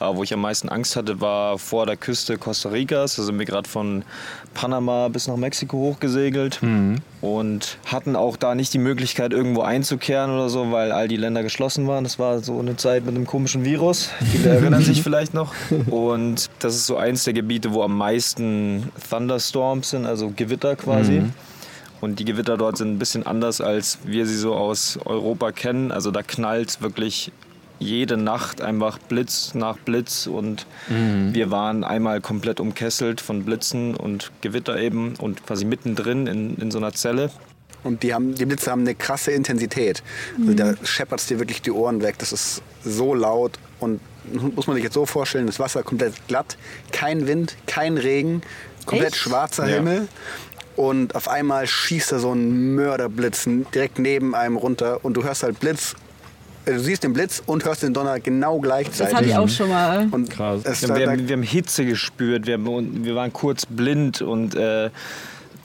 aber 0.00 0.16
wo 0.16 0.22
ich 0.22 0.32
am 0.32 0.40
meisten 0.40 0.68
Angst 0.68 0.94
hatte, 0.96 1.20
war 1.20 1.58
vor 1.58 1.86
der 1.86 1.96
Küste 1.96 2.38
Costa 2.38 2.68
Ricas. 2.68 3.16
Da 3.16 3.22
sind 3.24 3.38
wir 3.38 3.46
gerade 3.46 3.68
von 3.68 4.04
Panama 4.54 5.08
bis 5.08 5.26
nach 5.26 5.36
Mexiko 5.36 5.76
hochgesegelt 5.76 6.60
und 7.20 7.78
hatten 7.86 8.14
auch 8.14 8.36
da 8.36 8.54
nicht 8.54 8.72
die 8.74 8.78
Möglichkeit, 8.78 9.32
irgendwo 9.32 9.62
einzukehren 9.62 10.30
oder 10.30 10.48
so, 10.48 10.70
weil 10.70 10.92
all 10.92 11.08
die 11.08 11.16
Länder 11.16 11.42
geschlossen 11.42 11.86
waren. 11.88 12.04
Das 12.04 12.18
war 12.18 12.40
so 12.40 12.58
eine 12.58 12.76
Zeit 12.76 13.04
mit 13.04 13.16
einem 13.16 13.26
komischen 13.26 13.64
Virus. 13.64 14.10
Viele 14.30 14.50
erinnern 14.50 14.82
sich 14.82 15.02
vielleicht 15.02 15.34
noch. 15.34 15.52
Und 15.90 16.48
das 16.60 16.76
ist 16.76 16.86
so 16.86 16.96
eins 16.96 17.24
der 17.24 17.32
Gebiete, 17.32 17.72
wo 17.72 17.82
am 17.82 17.96
meisten 17.96 18.92
Thunderstorms 19.10 19.90
sind, 19.90 20.06
also 20.06 20.32
Gewitter 20.34 20.76
quasi. 20.76 21.22
Und 22.00 22.18
die 22.20 22.24
Gewitter 22.24 22.56
dort 22.56 22.76
sind 22.76 22.92
ein 22.92 22.98
bisschen 22.98 23.26
anders, 23.26 23.60
als 23.60 23.98
wir 24.04 24.26
sie 24.26 24.36
so 24.36 24.54
aus 24.54 24.98
Europa 25.04 25.52
kennen. 25.52 25.90
Also 25.90 26.10
da 26.10 26.22
knallt 26.22 26.80
wirklich 26.80 27.32
jede 27.80 28.16
Nacht 28.16 28.60
einfach 28.60 28.98
Blitz 28.98 29.54
nach 29.54 29.78
Blitz 29.78 30.26
und 30.26 30.66
wir 30.88 31.50
waren 31.50 31.84
einmal 31.84 32.20
komplett 32.20 32.58
umkesselt 32.60 33.20
von 33.20 33.44
Blitzen 33.44 33.94
und 33.94 34.32
Gewitter 34.40 34.78
eben 34.78 35.14
und 35.16 35.46
quasi 35.46 35.64
mittendrin 35.64 36.26
in, 36.26 36.56
in 36.56 36.70
so 36.70 36.78
einer 36.78 36.92
Zelle. 36.92 37.30
Und 37.84 38.02
die, 38.02 38.12
haben, 38.12 38.34
die 38.34 38.44
Blitze 38.44 38.72
haben 38.72 38.80
eine 38.80 38.94
krasse 38.96 39.30
Intensität. 39.30 40.02
Also 40.40 40.54
da 40.54 40.74
scheppert 40.84 41.20
es 41.20 41.26
dir 41.26 41.38
wirklich 41.38 41.62
die 41.62 41.70
Ohren 41.70 42.02
weg. 42.02 42.16
Das 42.18 42.32
ist 42.32 42.62
so 42.84 43.14
laut. 43.14 43.58
Und 43.78 44.00
muss 44.56 44.66
man 44.66 44.74
sich 44.74 44.84
jetzt 44.84 44.94
so 44.94 45.06
vorstellen, 45.06 45.46
das 45.46 45.60
Wasser 45.60 45.82
komplett 45.84 46.14
glatt, 46.26 46.56
kein 46.90 47.26
Wind, 47.28 47.56
kein 47.66 47.96
Regen, 47.96 48.42
komplett 48.84 49.12
Echt? 49.12 49.22
schwarzer 49.22 49.68
Ja. 49.68 49.76
Himmel. 49.76 50.08
Und 50.78 51.16
auf 51.16 51.26
einmal 51.26 51.66
schießt 51.66 52.12
da 52.12 52.20
so 52.20 52.32
ein 52.32 52.76
Mörderblitz 52.76 53.48
direkt 53.74 53.98
neben 53.98 54.36
einem 54.36 54.56
runter. 54.56 55.04
Und 55.04 55.14
du 55.14 55.24
hörst 55.24 55.42
halt 55.42 55.58
Blitz, 55.58 55.96
äh, 56.66 56.74
du 56.74 56.78
siehst 56.78 57.02
den 57.02 57.12
Blitz 57.12 57.42
und 57.44 57.64
hörst 57.64 57.82
den 57.82 57.92
Donner 57.92 58.20
genau 58.20 58.60
gleichzeitig. 58.60 59.06
Das 59.06 59.14
hatte 59.14 59.26
ich 59.26 59.36
auch 59.36 59.48
schon 59.48 59.70
mal. 59.70 60.06
Und 60.08 60.30
Krass. 60.30 60.62
Wir, 60.82 61.10
haben, 61.10 61.26
wir 61.26 61.34
haben 61.34 61.42
Hitze 61.42 61.84
gespürt, 61.84 62.46
wir, 62.46 62.54
haben, 62.54 63.04
wir 63.04 63.16
waren 63.16 63.32
kurz 63.32 63.66
blind 63.66 64.22
und 64.22 64.54
äh, 64.54 64.90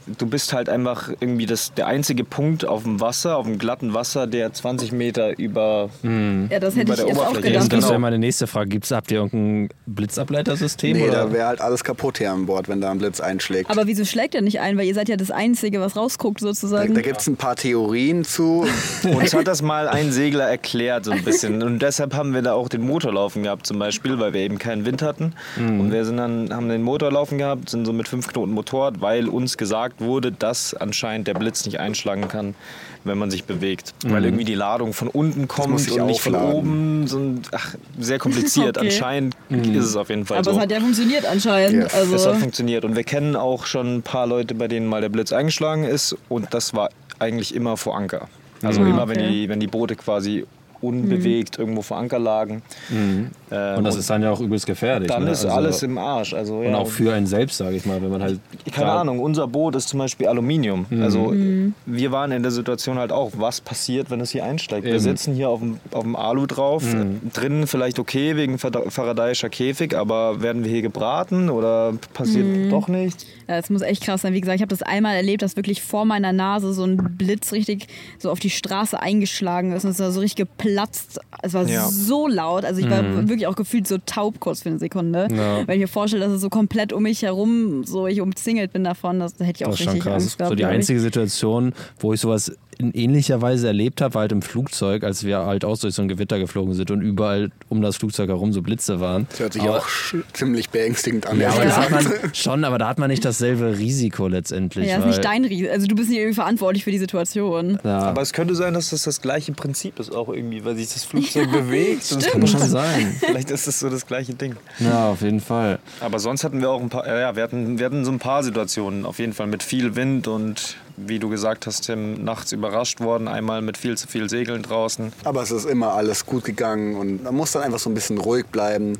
du 0.05 0.25
bist 0.27 0.53
halt 0.53 0.69
einfach 0.69 1.09
irgendwie 1.19 1.45
das, 1.45 1.73
der 1.73 1.87
einzige 1.87 2.23
Punkt 2.23 2.65
auf 2.65 2.83
dem 2.83 2.99
Wasser, 2.99 3.37
auf 3.37 3.45
dem 3.45 3.57
glatten 3.57 3.93
Wasser, 3.93 4.27
der 4.27 4.51
20 4.53 4.91
Meter 4.91 5.37
über 5.37 5.89
Ja, 6.03 6.59
das 6.59 6.75
hätte 6.75 6.91
ich 6.91 6.97
der 6.99 7.07
jetzt 7.07 7.17
auch 7.17 7.29
Oberfläche 7.31 7.47
gedacht. 7.47 7.63
ist 7.63 7.71
Das 7.73 7.79
Genau. 7.79 7.89
wäre 7.89 7.99
meine 7.99 8.19
nächste 8.19 8.47
Frage. 8.47 8.69
Gibt's, 8.69 8.91
habt 8.91 9.11
ihr 9.11 9.17
irgendein 9.19 9.69
Blitzableitersystem? 9.85 10.97
nee, 10.97 11.03
oder? 11.09 11.25
da 11.25 11.31
wäre 11.33 11.47
halt 11.47 11.61
alles 11.61 11.83
kaputt 11.83 12.17
hier 12.17 12.31
an 12.31 12.45
Bord, 12.45 12.67
wenn 12.69 12.81
da 12.81 12.91
ein 12.91 12.97
Blitz 12.99 13.19
einschlägt. 13.19 13.69
Aber 13.69 13.87
wieso 13.87 14.05
schlägt 14.05 14.35
er 14.35 14.41
nicht 14.41 14.59
ein? 14.59 14.77
Weil 14.77 14.85
ihr 14.85 14.93
seid 14.95 15.09
ja 15.09 15.15
das 15.17 15.31
Einzige, 15.31 15.79
was 15.81 15.95
rausguckt 15.95 16.41
da 16.41 16.47
sozusagen. 16.47 16.93
da 16.93 17.01
gibt 17.01 17.19
es 17.21 17.27
ein 17.27 17.35
paar 17.35 17.55
Theorien 17.55 18.23
zu. 18.23 18.65
Uns 19.03 19.33
hat 19.33 19.47
das 19.47 19.61
mal 19.61 19.87
ein 19.87 20.11
Segler 20.11 20.45
erklärt, 20.45 21.05
so 21.05 21.11
ein 21.11 21.23
bisschen. 21.23 21.61
Und 21.63 21.79
deshalb 21.81 22.13
haben 22.13 22.33
wir 22.33 22.41
da 22.41 22.53
auch 22.53 22.69
den 22.69 22.81
Motor 22.81 23.13
laufen 23.13 23.43
gehabt, 23.43 23.65
zum 23.67 23.79
Beispiel, 23.79 24.19
weil 24.19 24.33
wir 24.33 24.41
eben 24.41 24.57
keinen 24.59 24.85
Wind 24.85 25.01
hatten. 25.01 25.33
Und 25.57 25.91
wir 25.91 26.05
sind 26.05 26.17
dann, 26.17 26.53
haben 26.53 26.69
den 26.69 26.81
Motor 26.83 27.11
laufen 27.11 27.37
gehabt, 27.37 27.69
sind 27.69 27.85
so 27.85 27.93
mit 27.93 28.07
fünf 28.07 28.27
Knoten 28.27 28.51
Motor, 28.53 28.93
weil 28.99 29.27
uns 29.27 29.57
gesagt 29.57 29.92
gesagt 29.97 30.01
wurde, 30.01 30.31
dass 30.31 30.73
anscheinend 30.73 31.27
der 31.27 31.33
Blitz 31.33 31.65
nicht 31.65 31.79
einschlagen 31.79 32.27
kann, 32.27 32.55
wenn 33.03 33.17
man 33.17 33.29
sich 33.31 33.43
bewegt. 33.43 33.93
Mhm. 34.03 34.11
Weil 34.11 34.25
irgendwie 34.25 34.45
die 34.45 34.55
Ladung 34.55 34.93
von 34.93 35.07
unten 35.07 35.47
kommt 35.47 35.89
und 35.91 36.05
nicht 36.07 36.21
von 36.21 36.35
oben. 36.35 37.07
So 37.07 37.17
ein, 37.19 37.41
ach, 37.51 37.75
sehr 37.99 38.19
kompliziert. 38.19 38.77
Okay. 38.83 38.87
Anscheinend 38.87 39.35
Mhm. 39.49 39.75
ist 39.75 39.85
es 39.85 39.95
auf 39.95 40.09
jeden 40.09 40.25
Fall 40.25 40.37
Aber 40.37 40.45
so. 40.45 40.51
es 40.51 40.59
hat 40.59 40.71
ja 40.71 40.79
funktioniert 40.79 41.25
anscheinend. 41.25 41.83
Yes. 41.83 41.93
Also, 41.93 42.15
Es 42.15 42.25
hat 42.25 42.37
funktioniert. 42.37 42.85
Und 42.85 42.95
wir 42.95 43.03
kennen 43.03 43.35
auch 43.35 43.65
schon 43.65 43.97
ein 43.97 44.01
paar 44.01 44.25
Leute, 44.25 44.55
bei 44.55 44.67
denen 44.67 44.87
mal 44.87 45.01
der 45.01 45.09
Blitz 45.09 45.31
eingeschlagen 45.33 45.83
ist. 45.83 46.15
Und 46.29 46.53
das 46.53 46.73
war 46.73 46.89
eigentlich 47.19 47.53
immer 47.53 47.77
vor 47.77 47.95
Anker. 47.97 48.27
Also 48.61 48.81
Ah, 48.81 48.85
immer, 48.87 49.07
wenn, 49.09 49.17
okay. 49.19 49.29
die, 49.29 49.49
wenn 49.49 49.59
die 49.59 49.67
Boote 49.67 49.95
quasi 49.95 50.45
unbewegt 50.83 51.57
irgendwo 51.57 51.81
vor 51.81 51.97
Anker 51.97 52.19
lagen. 52.19 52.61
Ähm, 52.91 53.29
Und 53.77 53.83
das 53.83 53.95
ist 53.95 54.09
dann 54.09 54.21
ja 54.21 54.31
auch 54.31 54.39
übelst 54.39 54.65
gefährlich. 54.65 55.07
dann 55.09 55.23
ne? 55.25 55.31
ist 55.31 55.45
Also- 55.45 55.55
alles 55.57 55.83
im 55.83 55.97
Arsch. 55.97 56.33
Also, 56.33 56.57
Und 56.57 56.65
ja. 56.71 56.77
auch 56.77 56.87
für 56.87 57.13
einen 57.13 57.27
selbst, 57.27 57.57
sage 57.57 57.75
ich 57.75 57.85
mal, 57.85 58.01
wenn 58.01 58.09
man 58.09 58.21
halt. 58.21 58.39
Keine 58.71 58.91
Ahnung, 58.91 59.19
unser 59.19 59.47
Boot 59.47 59.75
ist 59.75 59.89
zum 59.89 59.99
Beispiel 59.99 60.27
Aluminium. 60.27 60.85
Mhm. 60.89 61.01
Also 61.03 61.19
Mhm. 61.31 61.73
wir 61.85 62.11
waren 62.11 62.31
in 62.31 62.41
der 62.43 62.51
Situation 62.51 62.97
halt 62.97 63.11
auch, 63.11 63.31
was 63.37 63.61
passiert, 63.61 64.09
wenn 64.11 64.19
es 64.21 64.31
hier 64.31 64.43
einsteigt. 64.43 64.83
Wir 64.85 64.91
Eben. 64.93 64.99
sitzen 65.03 65.33
hier 65.35 65.49
auf 65.49 65.59
dem, 65.59 65.79
auf 65.91 66.03
dem 66.03 66.15
Alu 66.15 66.45
drauf, 66.45 66.83
Mhm. 66.93 67.21
drinnen 67.33 67.67
vielleicht 67.67 67.99
okay 67.99 68.35
wegen 68.35 68.57
Fara- 68.57 68.89
faradayischer 68.89 69.49
Käfig, 69.49 69.95
aber 69.95 70.41
werden 70.41 70.63
wir 70.63 70.71
hier 70.71 70.81
gebraten 70.81 71.49
oder 71.49 71.93
passiert 72.13 72.45
Mhm. 72.45 72.69
doch 72.69 72.87
nichts? 72.87 73.25
Das 73.47 73.69
muss 73.69 73.81
echt 73.81 74.03
krass 74.03 74.21
sein. 74.21 74.33
Wie 74.33 74.41
gesagt, 74.41 74.55
ich 74.55 74.61
habe 74.61 74.69
das 74.69 74.81
einmal 74.81 75.15
erlebt, 75.15 75.41
dass 75.41 75.55
wirklich 75.55 75.81
vor 75.81 76.05
meiner 76.05 76.31
Nase 76.33 76.73
so 76.73 76.83
ein 76.85 77.15
Blitz 77.17 77.51
richtig 77.51 77.87
so 78.17 78.31
auf 78.31 78.39
die 78.39 78.49
Straße 78.49 78.99
eingeschlagen 78.99 79.73
ist 79.73 79.83
und 79.85 79.91
es 79.91 79.99
war 79.99 80.11
so 80.11 80.19
richtig 80.21 80.47
geplatzt. 80.73 81.19
Es 81.41 81.53
war 81.53 81.67
Ja. 81.67 81.87
so 81.87 82.27
laut. 82.27 82.65
Also 82.65 82.81
ich 82.81 82.89
war 82.89 83.01
Mhm. 83.03 83.29
wirklich 83.29 83.47
auch 83.47 83.55
gefühlt 83.55 83.87
so 83.87 83.97
taub 84.05 84.39
kurz 84.39 84.61
für 84.63 84.69
eine 84.69 84.79
Sekunde. 84.79 85.27
Ja. 85.31 85.67
Weil 85.67 85.75
ich 85.75 85.81
mir 85.81 85.87
vorstelle, 85.87 86.25
dass 86.25 86.33
es 86.33 86.41
so 86.41 86.49
komplett 86.49 86.93
um 86.93 87.03
mich 87.03 87.21
herum, 87.21 87.83
so 87.85 88.07
ich 88.07 88.21
umzingelt 88.21 88.73
bin 88.73 88.83
davon, 88.83 89.19
das, 89.19 89.35
da 89.35 89.45
hätte 89.45 89.61
ich 89.61 89.65
auch 89.65 89.71
Das 89.71 89.79
ist 89.79 89.83
schon 89.85 89.93
richtig 89.93 90.11
krass. 90.11 90.23
Angst 90.23 90.37
gehabt. 90.37 90.49
so 90.51 90.55
die 90.55 90.65
einzige 90.65 90.99
Situation, 90.99 91.73
wo 91.99 92.13
ich 92.13 92.19
sowas 92.21 92.51
in 92.79 92.91
ähnlicher 92.93 93.41
Weise 93.41 93.67
erlebt 93.67 94.01
habe, 94.01 94.13
war 94.15 94.21
halt 94.21 94.31
im 94.31 94.41
Flugzeug, 94.41 95.03
als 95.03 95.23
wir 95.23 95.39
halt 95.45 95.65
auch 95.65 95.77
durch 95.77 95.95
so 95.95 96.01
ein 96.01 96.07
Gewitter 96.07 96.39
geflogen 96.39 96.73
sind 96.73 96.91
und 96.91 97.01
überall 97.01 97.51
um 97.69 97.81
das 97.81 97.95
Flugzeug 97.97 98.29
herum 98.29 98.53
so 98.53 98.61
Blitze 98.61 98.99
waren. 98.99 99.27
Das 99.29 99.39
hört 99.39 99.53
sich 99.53 99.61
Aber- 99.63 99.77
auch 99.79 99.87
ziemlich 100.33 100.69
beängstigend 100.69 101.27
an. 101.27 101.39
Ja, 101.39 101.49
aber 101.51 101.65
da 101.65 101.75
hat 101.77 101.91
man 101.91 102.05
schon, 102.33 102.63
aber 102.63 102.77
da 102.77 102.87
hat 102.87 102.99
man 102.99 103.09
nicht 103.09 103.23
dasselbe 103.25 103.77
Risiko 103.77 104.27
letztendlich. 104.27 104.87
Ja, 104.87 104.95
ist 104.97 105.01
weil, 105.01 105.07
nicht 105.09 105.23
dein 105.25 105.45
Risiko. 105.45 105.71
Also 105.71 105.87
du 105.87 105.95
bist 105.95 106.09
nicht 106.09 106.19
irgendwie 106.19 106.35
verantwortlich 106.35 106.83
für 106.83 106.91
die 106.91 106.99
Situation. 106.99 107.79
Ja, 107.83 107.99
Aber 107.99 108.21
es 108.21 108.33
könnte 108.33 108.55
sein, 108.55 108.73
dass 108.73 108.89
das 108.91 109.03
das 109.03 109.21
gleiche 109.21 109.51
Prinzip 109.53 109.99
ist, 109.99 110.13
auch 110.13 110.29
irgendwie, 110.29 110.63
weil 110.65 110.75
sich 110.75 110.91
das 110.93 111.03
Flugzeug 111.03 111.51
bewegt. 111.51 112.11
Und 112.11 112.25
kann 112.25 112.47
schon 112.47 112.59
sein. 112.61 113.15
Vielleicht 113.19 113.51
ist 113.51 113.67
das 113.67 113.79
so 113.79 113.89
das 113.89 114.05
gleiche 114.07 114.33
Ding. 114.33 114.55
ja, 114.79 115.09
auf 115.09 115.21
jeden 115.21 115.39
Fall. 115.39 115.79
Aber 115.99 116.19
sonst 116.19 116.43
hatten 116.43 116.61
wir 116.61 116.69
auch 116.69 116.81
ein 116.81 116.89
paar, 116.89 117.07
ja, 117.07 117.19
ja, 117.19 117.35
wir 117.35 117.43
hatten, 117.43 117.79
wir 117.79 117.85
hatten 117.85 118.05
so 118.05 118.11
ein 118.11 118.19
paar 118.19 118.43
Situationen, 118.43 119.05
auf 119.05 119.19
jeden 119.19 119.33
Fall 119.33 119.47
mit 119.47 119.63
viel 119.63 119.95
Wind 119.95 120.27
und 120.27 120.75
wie 120.97 121.17
du 121.19 121.29
gesagt 121.29 121.65
hast, 121.65 121.81
Tim, 121.85 122.23
nachts 122.23 122.51
überrascht 122.51 122.99
worden, 122.99 123.27
einmal 123.27 123.61
mit 123.61 123.77
viel 123.77 123.97
zu 123.97 124.07
viel 124.07 124.29
Segeln 124.29 124.61
draußen. 124.61 125.11
Aber 125.23 125.41
es 125.41 125.51
ist 125.51 125.65
immer 125.65 125.93
alles 125.93 126.25
gut 126.25 126.43
gegangen 126.43 126.95
und 126.95 127.23
man 127.23 127.33
muss 127.35 127.51
dann 127.53 127.63
einfach 127.63 127.79
so 127.79 127.89
ein 127.89 127.93
bisschen 127.93 128.17
ruhig 128.19 128.45
bleiben. 128.47 128.93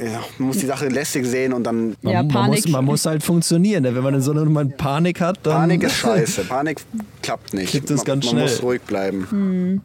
Ja, 0.00 0.20
man 0.38 0.48
muss 0.48 0.58
die 0.58 0.66
Sache 0.66 0.88
lästig 0.88 1.26
sehen 1.26 1.52
und 1.52 1.64
dann 1.64 1.96
Man, 2.02 2.12
Ja, 2.12 2.22
man, 2.22 2.28
Panik. 2.28 2.64
muss, 2.64 2.72
man 2.72 2.84
muss 2.84 3.06
halt 3.06 3.22
funktionieren. 3.22 3.82
ne? 3.84 3.94
Wenn 3.94 4.02
man 4.02 4.14
in 4.14 4.20
so 4.20 4.32
einer 4.32 4.44
Nummer 4.44 4.64
Panik 4.64 5.20
hat, 5.20 5.38
dann. 5.44 5.52
Panik 5.54 5.82
ist 5.84 5.96
scheiße. 5.98 6.44
Panik 6.44 6.82
klappt 7.22 7.54
nicht. 7.54 7.70
Kippt 7.72 7.90
es 7.90 7.98
man, 7.98 8.06
ganz 8.06 8.24
man 8.26 8.30
schnell. 8.32 8.42
muss 8.44 8.62
ruhig 8.62 8.82
bleiben. 8.82 9.82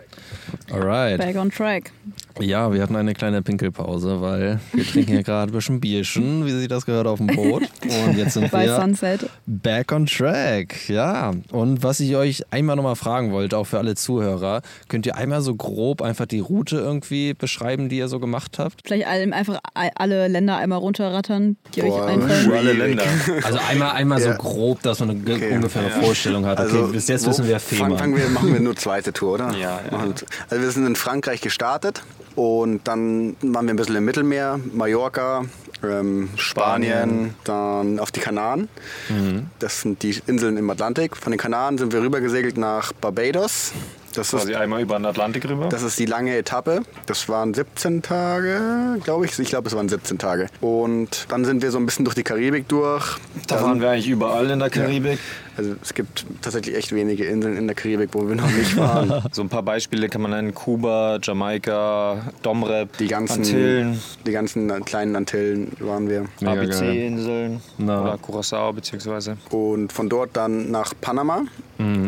Alright. 0.72 1.18
Back 1.20 1.36
on 1.38 1.50
track. 1.50 1.92
Ja, 2.40 2.72
wir 2.72 2.82
hatten 2.84 2.96
eine 2.96 3.14
kleine 3.14 3.42
Pinkelpause, 3.42 4.22
weil 4.22 4.60
wir 4.74 4.84
trinken 4.86 5.12
hier 5.14 5.24
gerade 5.24 5.52
ein 5.52 5.56
bisschen 5.56 5.80
Bierchen, 5.80 6.46
wie 6.46 6.52
sich 6.52 6.68
das 6.68 6.86
gehört, 6.86 7.08
auf 7.08 7.18
dem 7.18 7.28
Boot. 7.28 7.64
Und 7.84 8.16
jetzt 8.18 8.34
sind 8.34 8.52
Bei 8.52 8.66
wir 8.66 8.76
Sunset. 8.76 9.28
back 9.48 9.92
on 9.92 10.06
track. 10.06 10.88
Ja, 10.88 11.34
und 11.52 11.82
was 11.84 12.00
ich 12.00 12.16
euch 12.16 12.44
einmal 12.52 12.76
nochmal 12.76 12.96
fragen 12.96 13.32
wollte, 13.32 13.58
auch 13.58 13.64
für 13.66 13.80
alle 13.80 13.96
Zuhörer, 13.96 14.62
könnt 14.88 15.06
ihr 15.08 15.16
einmal 15.16 15.42
so 15.42 15.56
grob 15.56 16.02
einfach 16.04 16.28
die 16.28 16.40
Route 16.40 16.78
irgendwie 16.78 17.34
beschreiben, 17.34 17.90
die 17.90 17.98
ihr 17.98 18.08
so 18.08 18.20
gemacht 18.20 18.60
habt? 18.60 18.82
Vielleicht 18.86 19.08
einfach 19.08 19.60
alle 19.74 20.28
Länder 20.28 20.58
einmal 20.58 20.78
runterrattern, 20.80 21.58
die 21.74 21.84
euch 21.84 21.90
Boah, 21.90 22.06
einfallen. 22.06 22.52
Alle 22.52 22.74
Länder. 22.74 23.04
Also 23.44 23.58
einmal, 23.68 23.92
einmal 23.94 24.22
so 24.22 24.28
Ja. 24.30 24.36
grob, 24.38 24.84
dass 24.84 25.00
man 25.00 25.10
eine 25.10 25.20
Okay. 25.38 25.56
ungefähre 25.56 25.90
Vorstellung 25.90 26.46
hat. 26.46 26.60
Okay, 26.60 26.84
bis 26.92 27.08
jetzt 27.08 27.26
wissen 27.28 27.48
wir 27.48 27.60
Fehmarn. 27.60 27.98
fangen 27.98 28.16
wir, 28.16 28.30
machen 28.30 28.54
wir 28.54 28.60
nur 28.60 28.76
zweite 28.76 29.12
Tour, 29.12 29.34
oder? 29.34 29.52
Ja, 29.58 29.80
ja. 29.92 30.04
Wir- 30.06 30.14
Also 30.50 30.64
wir 30.64 30.72
sind 30.72 30.86
in 30.88 30.96
Frankreich 30.96 31.42
gestartet 31.42 32.04
und 32.36 32.88
dann 32.88 33.36
waren 33.42 33.66
wir 33.66 33.74
ein 33.74 33.78
bisschen 33.78 33.96
im 33.96 34.06
Mittelmeer, 34.06 34.60
Mallorca, 34.74 35.46
ähm, 35.84 36.30
Spanien, 36.38 37.36
dann 37.44 38.00
auf 38.00 38.12
die 38.12 38.20
Kanaren. 38.20 38.68
Mhm. 39.10 39.48
Das 39.60 39.82
sind 39.82 40.02
die 40.04 40.20
Inseln 40.28 40.58
im 40.58 40.70
Atlantik. 40.70 41.16
Von 41.18 41.32
den 41.32 41.40
Kanaren 41.40 41.78
sind 41.78 41.94
wir 41.94 42.02
rübergesegelt 42.02 42.58
nach 42.58 42.94
Barbados. 42.94 43.74
Das 44.14 44.34
ist, 44.34 44.40
Quasi 44.40 44.56
einmal 44.56 44.82
über 44.82 44.98
den 44.98 45.06
Atlantik 45.06 45.48
rüber. 45.48 45.70
das 45.70 45.84
ist 45.84 46.00
die 46.00 46.08
lange 46.08 46.36
Etappe. 46.36 46.82
Das 47.06 47.30
waren 47.30 47.54
17 47.54 48.02
Tage, 48.02 48.98
glaube 49.04 49.26
ich. 49.26 49.38
Ich 49.38 49.50
glaube, 49.50 49.68
es 49.68 49.76
waren 49.76 49.88
17 49.90 50.18
Tage. 50.18 50.48
Und 50.60 51.28
dann 51.30 51.46
sind 51.46 51.62
wir 51.62 51.70
so 51.70 51.78
ein 51.78 51.86
bisschen 51.86 52.04
durch 52.06 52.16
die 52.16 52.24
Karibik 52.24 52.68
durch. 52.68 53.18
da 53.48 53.56
Dann- 53.58 53.64
waren 53.66 53.82
wir 53.82 53.92
eigentlich 53.92 54.08
überall 54.10 54.50
in 54.50 54.58
der 54.58 54.72
Karibik. 54.72 55.20
Also 55.58 55.76
es 55.82 55.94
gibt 55.94 56.26
tatsächlich 56.42 56.76
echt 56.76 56.94
wenige 56.94 57.26
Inseln 57.26 57.58
in 57.58 57.66
der 57.68 57.76
Karibik, 57.76 58.10
wo 58.14 58.28
wir 58.28 58.36
noch 58.36 58.50
nicht 58.52 58.78
waren. 58.78 59.24
So 59.32 59.42
ein 59.42 59.50
paar 59.50 59.64
Beispiele 59.64 60.08
kann 60.10 60.22
man 60.22 60.32
nennen. 60.32 60.54
Kuba, 60.54 61.20
Jamaika, 61.22 62.32
Domrep, 62.44 62.98
Die 62.98 63.08
ganzen, 63.08 63.40
Antillen, 63.40 64.00
die 64.26 64.32
ganzen 64.32 64.86
kleinen 64.86 65.16
Antillen 65.16 65.72
waren 65.80 66.10
wir. 66.10 66.26
ABC-Inseln 66.46 67.62
oder 67.80 68.18
Curacao 68.22 68.74
beziehungsweise. 68.74 69.38
Und 69.50 69.92
von 69.92 70.10
dort 70.10 70.36
dann 70.38 70.72
nach 70.72 70.94
Panama 71.02 71.44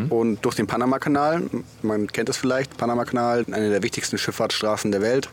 und 0.10 0.40
durch 0.44 0.56
den 0.56 0.68
Panama-Kanal. 0.68 1.44
Man 1.82 2.08
kennt 2.08 2.30
es 2.30 2.38
vielleicht, 2.38 2.78
Panama-Kanal, 2.78 3.46
eine 3.52 3.70
der 3.70 3.84
wichtigsten 3.84 4.18
Schifffahrtsstraßen 4.18 4.92
der 4.92 5.02
Welt. 5.02 5.30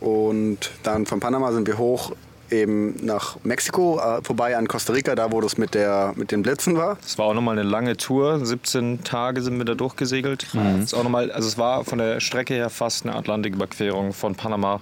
Und 0.00 0.70
dann 0.82 1.06
von 1.06 1.20
Panama 1.20 1.52
sind 1.52 1.66
wir 1.66 1.78
hoch 1.78 2.12
eben 2.50 2.94
nach 3.04 3.36
Mexiko, 3.44 3.98
äh, 3.98 4.22
vorbei 4.22 4.56
an 4.56 4.68
Costa 4.68 4.92
Rica, 4.92 5.14
da 5.14 5.32
wo 5.32 5.40
das 5.40 5.58
mit, 5.58 5.74
der, 5.74 6.12
mit 6.16 6.30
den 6.30 6.42
Blitzen 6.42 6.76
war. 6.76 6.98
Es 7.04 7.18
war 7.18 7.26
auch 7.26 7.34
nochmal 7.34 7.58
eine 7.58 7.68
lange 7.68 7.96
Tour. 7.96 8.44
17 8.44 9.04
Tage 9.04 9.42
sind 9.42 9.58
wir 9.58 9.64
da 9.64 9.74
durchgesegelt. 9.74 10.46
Es 10.78 10.84
ist 10.84 10.94
auch 10.94 11.02
noch 11.02 11.10
mal, 11.10 11.30
also 11.30 11.48
es 11.48 11.58
war 11.58 11.84
von 11.84 11.98
der 11.98 12.20
Strecke 12.20 12.54
her 12.54 12.70
fast 12.70 13.06
eine 13.06 13.14
Atlantiküberquerung 13.16 14.12
von 14.12 14.34
Panama 14.34 14.80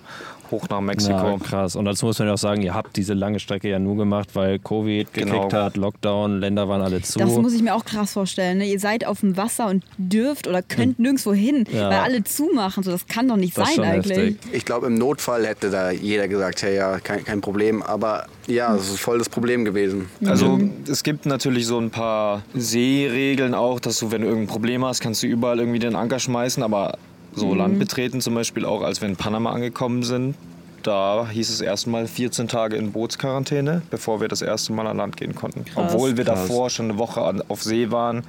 hoch 0.52 0.68
nach 0.68 0.80
Mexiko. 0.80 1.12
Ja, 1.12 1.36
krass. 1.38 1.74
Und 1.74 1.84
dazu 1.86 2.06
muss 2.06 2.18
man 2.20 2.28
ja 2.28 2.34
auch 2.34 2.38
sagen, 2.38 2.62
ihr 2.62 2.74
habt 2.74 2.96
diese 2.96 3.14
lange 3.14 3.40
Strecke 3.40 3.68
ja 3.68 3.78
nur 3.80 3.96
gemacht, 3.96 4.30
weil 4.34 4.58
Covid 4.60 5.12
Genau. 5.12 5.32
gekickt 5.34 5.52
hat, 5.54 5.76
Lockdown, 5.76 6.38
Länder 6.40 6.68
waren 6.68 6.80
alle 6.82 7.02
zu. 7.02 7.18
Das 7.18 7.30
muss 7.36 7.52
ich 7.54 7.62
mir 7.62 7.74
auch 7.74 7.84
krass 7.84 8.12
vorstellen. 8.12 8.58
Ne? 8.58 8.66
Ihr 8.70 8.78
seid 8.78 9.04
auf 9.06 9.20
dem 9.20 9.36
Wasser 9.36 9.66
und 9.68 9.82
dürft 9.98 10.46
oder 10.46 10.62
könnt 10.62 10.98
nirgendwo 11.00 11.32
hin, 11.32 11.64
Ja. 11.72 11.90
weil 11.90 11.98
alle 11.98 12.24
zumachen. 12.24 12.82
So, 12.84 12.90
das 12.92 13.06
kann 13.08 13.26
doch 13.26 13.36
nicht 13.36 13.56
Das 13.58 13.74
sein 13.74 13.84
eigentlich. 13.84 14.16
heftig. 14.16 14.36
Ich 14.52 14.64
glaube, 14.64 14.86
im 14.86 14.94
Notfall 14.94 15.46
hätte 15.46 15.70
da 15.70 15.90
jeder 15.90 16.28
gesagt, 16.28 16.62
hey, 16.62 16.76
ja, 16.76 16.98
kein, 17.00 17.24
kein 17.24 17.40
Problem. 17.40 17.82
Aber 17.82 18.26
ja, 18.46 18.72
das 18.74 18.88
ist 18.90 19.00
voll 19.00 19.18
das 19.18 19.28
Problem 19.28 19.64
gewesen. 19.64 20.08
Also 20.24 20.60
es 20.90 21.02
gibt 21.02 21.26
natürlich 21.26 21.66
so 21.66 21.78
ein 21.78 21.90
paar 21.90 22.42
Seeregeln 22.54 23.54
auch, 23.54 23.80
dass 23.80 23.98
du, 23.98 24.10
wenn 24.10 24.22
du 24.22 24.28
irgendein 24.28 24.48
Problem 24.48 24.84
hast, 24.84 25.00
kannst 25.00 25.22
du 25.22 25.26
überall 25.26 25.58
irgendwie 25.58 25.78
den 25.78 25.94
Anker 25.96 26.18
schmeißen, 26.18 26.62
aber 26.62 26.98
so 27.34 27.54
Land 27.54 27.78
betreten 27.78 28.20
zum 28.20 28.34
Beispiel 28.34 28.64
auch, 28.64 28.82
als 28.82 29.00
wir 29.00 29.08
in 29.08 29.16
Panama 29.16 29.52
angekommen 29.52 30.02
sind, 30.02 30.34
da 30.82 31.28
hieß 31.30 31.48
es 31.50 31.60
erstmal 31.60 32.06
14 32.06 32.48
Tage 32.48 32.76
in 32.76 32.92
Bootsquarantäne, 32.92 33.82
bevor 33.90 34.20
wir 34.20 34.28
das 34.28 34.42
erste 34.42 34.72
Mal 34.72 34.86
an 34.86 34.96
Land 34.96 35.16
gehen 35.16 35.34
konnten. 35.34 35.64
Obwohl 35.76 36.16
wir 36.16 36.24
Krass. 36.24 36.40
davor 36.48 36.70
schon 36.70 36.90
eine 36.90 36.98
Woche 36.98 37.22
an, 37.22 37.42
auf 37.48 37.62
See 37.62 37.90
waren 37.90 38.24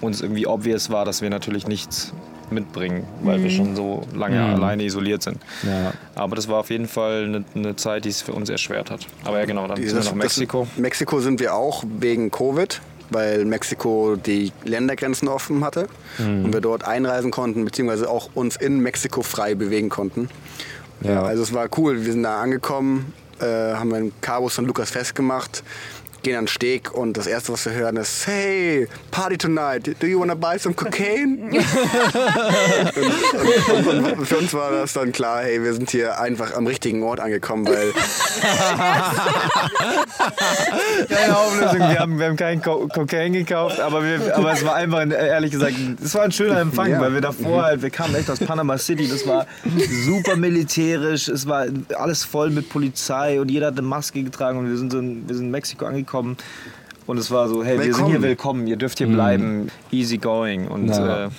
und 0.00 0.14
es 0.14 0.22
irgendwie 0.22 0.46
obvious 0.46 0.90
war, 0.90 1.04
dass 1.04 1.20
wir 1.20 1.28
natürlich 1.30 1.66
nichts 1.66 2.12
mitbringen, 2.50 3.04
weil 3.22 3.42
wir 3.44 3.50
schon 3.50 3.76
so 3.76 4.02
lange 4.12 4.42
alleine 4.42 4.82
isoliert 4.82 5.22
sind. 5.22 5.38
Ja. 5.62 5.92
Aber 6.16 6.34
das 6.34 6.48
war 6.48 6.58
auf 6.58 6.70
jeden 6.70 6.88
Fall 6.88 7.24
eine, 7.24 7.44
eine 7.54 7.76
Zeit, 7.76 8.04
die 8.04 8.08
es 8.08 8.22
für 8.22 8.32
uns 8.32 8.48
erschwert 8.50 8.90
hat. 8.90 9.06
Aber 9.24 9.38
ja 9.38 9.44
genau, 9.44 9.68
dann 9.68 9.76
sind 9.76 9.86
wir 9.86 9.94
Das- 9.94 10.06
nach 10.06 10.14
Mexiko. 10.14 10.66
Das, 10.74 10.78
Mexiko 10.82 11.20
sind 11.20 11.38
wir 11.38 11.54
auch 11.54 11.84
wegen 12.00 12.30
Covid, 12.32 12.80
weil 13.10 13.44
Mexiko 13.44 14.16
die 14.16 14.52
Ländergrenzen 14.64 15.28
offen 15.28 15.64
hatte 15.64 15.88
und 16.18 16.52
wir 16.52 16.60
dort 16.60 16.84
einreisen 16.84 17.30
konnten, 17.30 17.64
beziehungsweise 17.64 18.08
auch 18.08 18.30
uns 18.34 18.56
in 18.56 18.80
Mexiko 18.80 19.22
frei 19.22 19.54
bewegen 19.54 19.88
konnten. 19.88 20.28
Ja. 21.02 21.22
also 21.22 21.42
es 21.42 21.54
war 21.54 21.68
cool. 21.78 22.04
Wir 22.04 22.12
sind 22.12 22.22
da 22.22 22.40
angekommen, 22.40 23.12
äh, 23.40 23.44
haben 23.46 23.94
in 23.94 24.12
Cabo 24.20 24.48
San 24.48 24.66
Lucas 24.66 24.90
festgemacht, 24.90 25.62
gehen 26.22 26.36
an 26.36 26.44
den 26.44 26.48
Steg 26.48 26.92
und 26.92 27.16
das 27.16 27.26
erste, 27.26 27.52
was 27.52 27.64
wir 27.66 27.72
hören, 27.72 27.96
ist 27.96 28.26
Hey, 28.26 28.88
Party 29.10 29.38
tonight, 29.38 29.96
do 30.00 30.06
you 30.06 30.20
wanna 30.20 30.34
buy 30.34 30.58
some 30.58 30.74
cocaine? 30.74 31.50
und, 31.50 31.54
und, 33.86 34.12
und 34.18 34.26
für 34.26 34.38
uns 34.38 34.52
war 34.54 34.70
das 34.70 34.92
dann 34.92 35.12
klar, 35.12 35.42
hey, 35.42 35.62
wir 35.62 35.72
sind 35.74 35.90
hier 35.90 36.20
einfach 36.20 36.54
am 36.56 36.66
richtigen 36.66 37.02
Ort 37.02 37.20
angekommen, 37.20 37.66
weil 37.66 37.92
Keine 41.08 41.36
Auflösung, 41.36 41.78
wir 41.78 41.98
haben, 41.98 42.18
wir 42.18 42.26
haben 42.26 42.36
kein 42.36 42.62
Co 42.62 42.86
Kokain 42.88 43.32
gekauft, 43.32 43.80
aber, 43.80 44.02
wir, 44.04 44.36
aber 44.36 44.52
es 44.52 44.64
war 44.64 44.74
einfach, 44.74 44.98
ein- 44.98 45.10
ehrlich 45.10 45.50
gesagt, 45.52 45.74
es 46.02 46.14
war 46.14 46.22
ein 46.22 46.32
schöner 46.32 46.60
Empfang, 46.60 46.90
Ja. 46.90 47.00
weil 47.00 47.14
wir 47.14 47.20
davor 47.20 47.64
halt, 47.64 47.82
wir 47.82 47.90
kamen 47.90 48.14
echt 48.14 48.30
aus 48.30 48.38
Panama 48.40 48.78
City, 48.78 49.08
das 49.08 49.26
war 49.26 49.46
super 50.04 50.36
militärisch, 50.36 51.28
es 51.28 51.46
war 51.46 51.66
alles 51.96 52.24
voll 52.24 52.50
mit 52.50 52.68
Polizei 52.68 53.40
und 53.40 53.50
jeder 53.50 53.68
hat 53.68 53.74
eine 53.78 53.82
Maske 53.82 54.22
getragen 54.22 54.58
und 54.58 54.68
wir 54.70 54.76
sind, 54.76 54.92
so 54.92 54.98
in, 54.98 55.28
wir 55.28 55.34
sind 55.36 55.46
in 55.46 55.50
Mexiko 55.50 55.86
angekommen 55.86 56.09
Und 56.14 57.18
es 57.18 57.30
war 57.30 57.48
so, 57.48 57.64
hey, 57.64 57.76
wir 57.78 57.84
sind 57.84 57.92
Willkommen. 57.94 58.10
hier 58.10 58.22
willkommen, 58.22 58.66
ihr 58.66 58.76
dürft 58.76 58.98
hier 58.98 59.06
bleiben, 59.08 59.68
easy 59.90 60.18
going. 60.18 60.68
Und 60.68 60.88
Ja. 60.88 61.26
äh, 61.26 61.30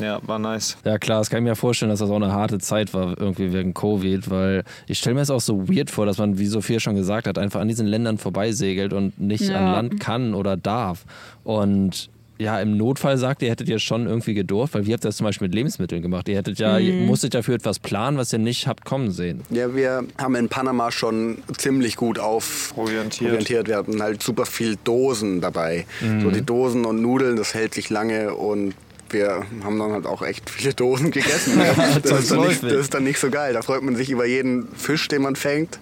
ja, 0.00 0.20
war 0.26 0.38
nice. 0.38 0.76
Ja 0.84 0.98
klar, 0.98 1.18
das 1.18 1.28
kann 1.30 1.38
ich 1.38 1.48
mir 1.48 1.56
vorstellen, 1.56 1.90
dass 1.90 1.98
das 2.00 2.10
auch 2.10 2.16
eine 2.16 2.32
harte 2.32 2.58
Zeit 2.58 2.94
war, 2.94 3.18
irgendwie 3.18 3.52
wegen 3.52 3.74
Covid, 3.74 4.30
weil 4.30 4.64
ich 4.86 4.98
stelle 4.98 5.14
mir 5.14 5.22
es 5.22 5.30
auch 5.30 5.40
so 5.40 5.68
weird 5.68 5.90
vor, 5.90 6.06
dass 6.06 6.18
man, 6.18 6.38
wie 6.38 6.46
Sophia 6.46 6.78
schon 6.78 6.94
gesagt 6.94 7.26
hat, 7.26 7.38
einfach 7.38 7.60
an 7.60 7.68
diesen 7.68 7.86
Ländern 7.86 8.18
vorbeisegelt 8.18 8.92
und 8.92 9.18
nicht 9.20 9.48
Ja. 9.48 9.56
an 9.56 9.72
Land 9.72 10.00
kann 10.00 10.34
oder 10.34 10.56
darf. 10.56 11.04
Und 11.42 12.10
ja, 12.38 12.60
im 12.60 12.76
Notfall 12.76 13.18
sagt 13.18 13.42
ihr, 13.42 13.50
hättet 13.50 13.68
ihr 13.68 13.78
schon 13.78 14.06
irgendwie 14.06 14.34
gedurft, 14.34 14.74
weil 14.74 14.86
wir 14.86 14.94
habt 14.94 15.04
das 15.04 15.16
zum 15.16 15.24
Beispiel 15.24 15.48
mit 15.48 15.54
Lebensmitteln 15.54 16.02
gemacht. 16.02 16.28
Ihr 16.28 16.36
hättet 16.36 16.58
ja, 16.58 16.78
ihr 16.78 17.06
musstet 17.06 17.34
dafür 17.34 17.54
etwas 17.54 17.78
planen, 17.78 18.16
was 18.16 18.32
ihr 18.32 18.38
nicht 18.38 18.66
habt 18.66 18.84
kommen 18.84 19.10
sehen. 19.10 19.42
Ja, 19.50 19.74
wir 19.74 20.04
haben 20.16 20.34
in 20.36 20.48
Panama 20.48 20.90
schon 20.92 21.38
ziemlich 21.56 21.96
gut 21.96 22.18
auf 22.18 22.72
Proviantiert. 22.74 23.30
proviantiert. 23.30 23.68
Wir 23.68 23.76
hatten 23.76 24.00
halt 24.02 24.22
super 24.22 24.46
viel 24.46 24.76
Dosen 24.84 25.40
dabei. 25.40 25.86
So 26.22 26.30
die 26.30 26.42
Dosen 26.44 26.84
und 26.84 27.02
Nudeln, 27.02 27.36
das 27.36 27.54
hält 27.54 27.74
sich 27.74 27.90
lange 27.90 28.34
und 28.34 28.74
wir 29.10 29.42
haben 29.64 29.78
dann 29.78 29.92
halt 29.92 30.06
auch 30.06 30.22
echt 30.22 30.48
viele 30.50 30.74
Dosen 30.74 31.10
gegessen. 31.10 31.60
das, 32.02 32.20
ist 32.20 32.30
dann 32.30 32.46
nicht, 32.46 32.62
das 32.62 32.72
ist 32.72 32.94
dann 32.94 33.04
nicht 33.04 33.18
so 33.18 33.30
geil. 33.30 33.52
Da 33.54 33.62
freut 33.62 33.82
man 33.82 33.96
sich 33.96 34.10
über 34.10 34.26
jeden 34.26 34.68
Fisch, 34.76 35.08
den 35.08 35.22
man 35.22 35.36
fängt. 35.36 35.78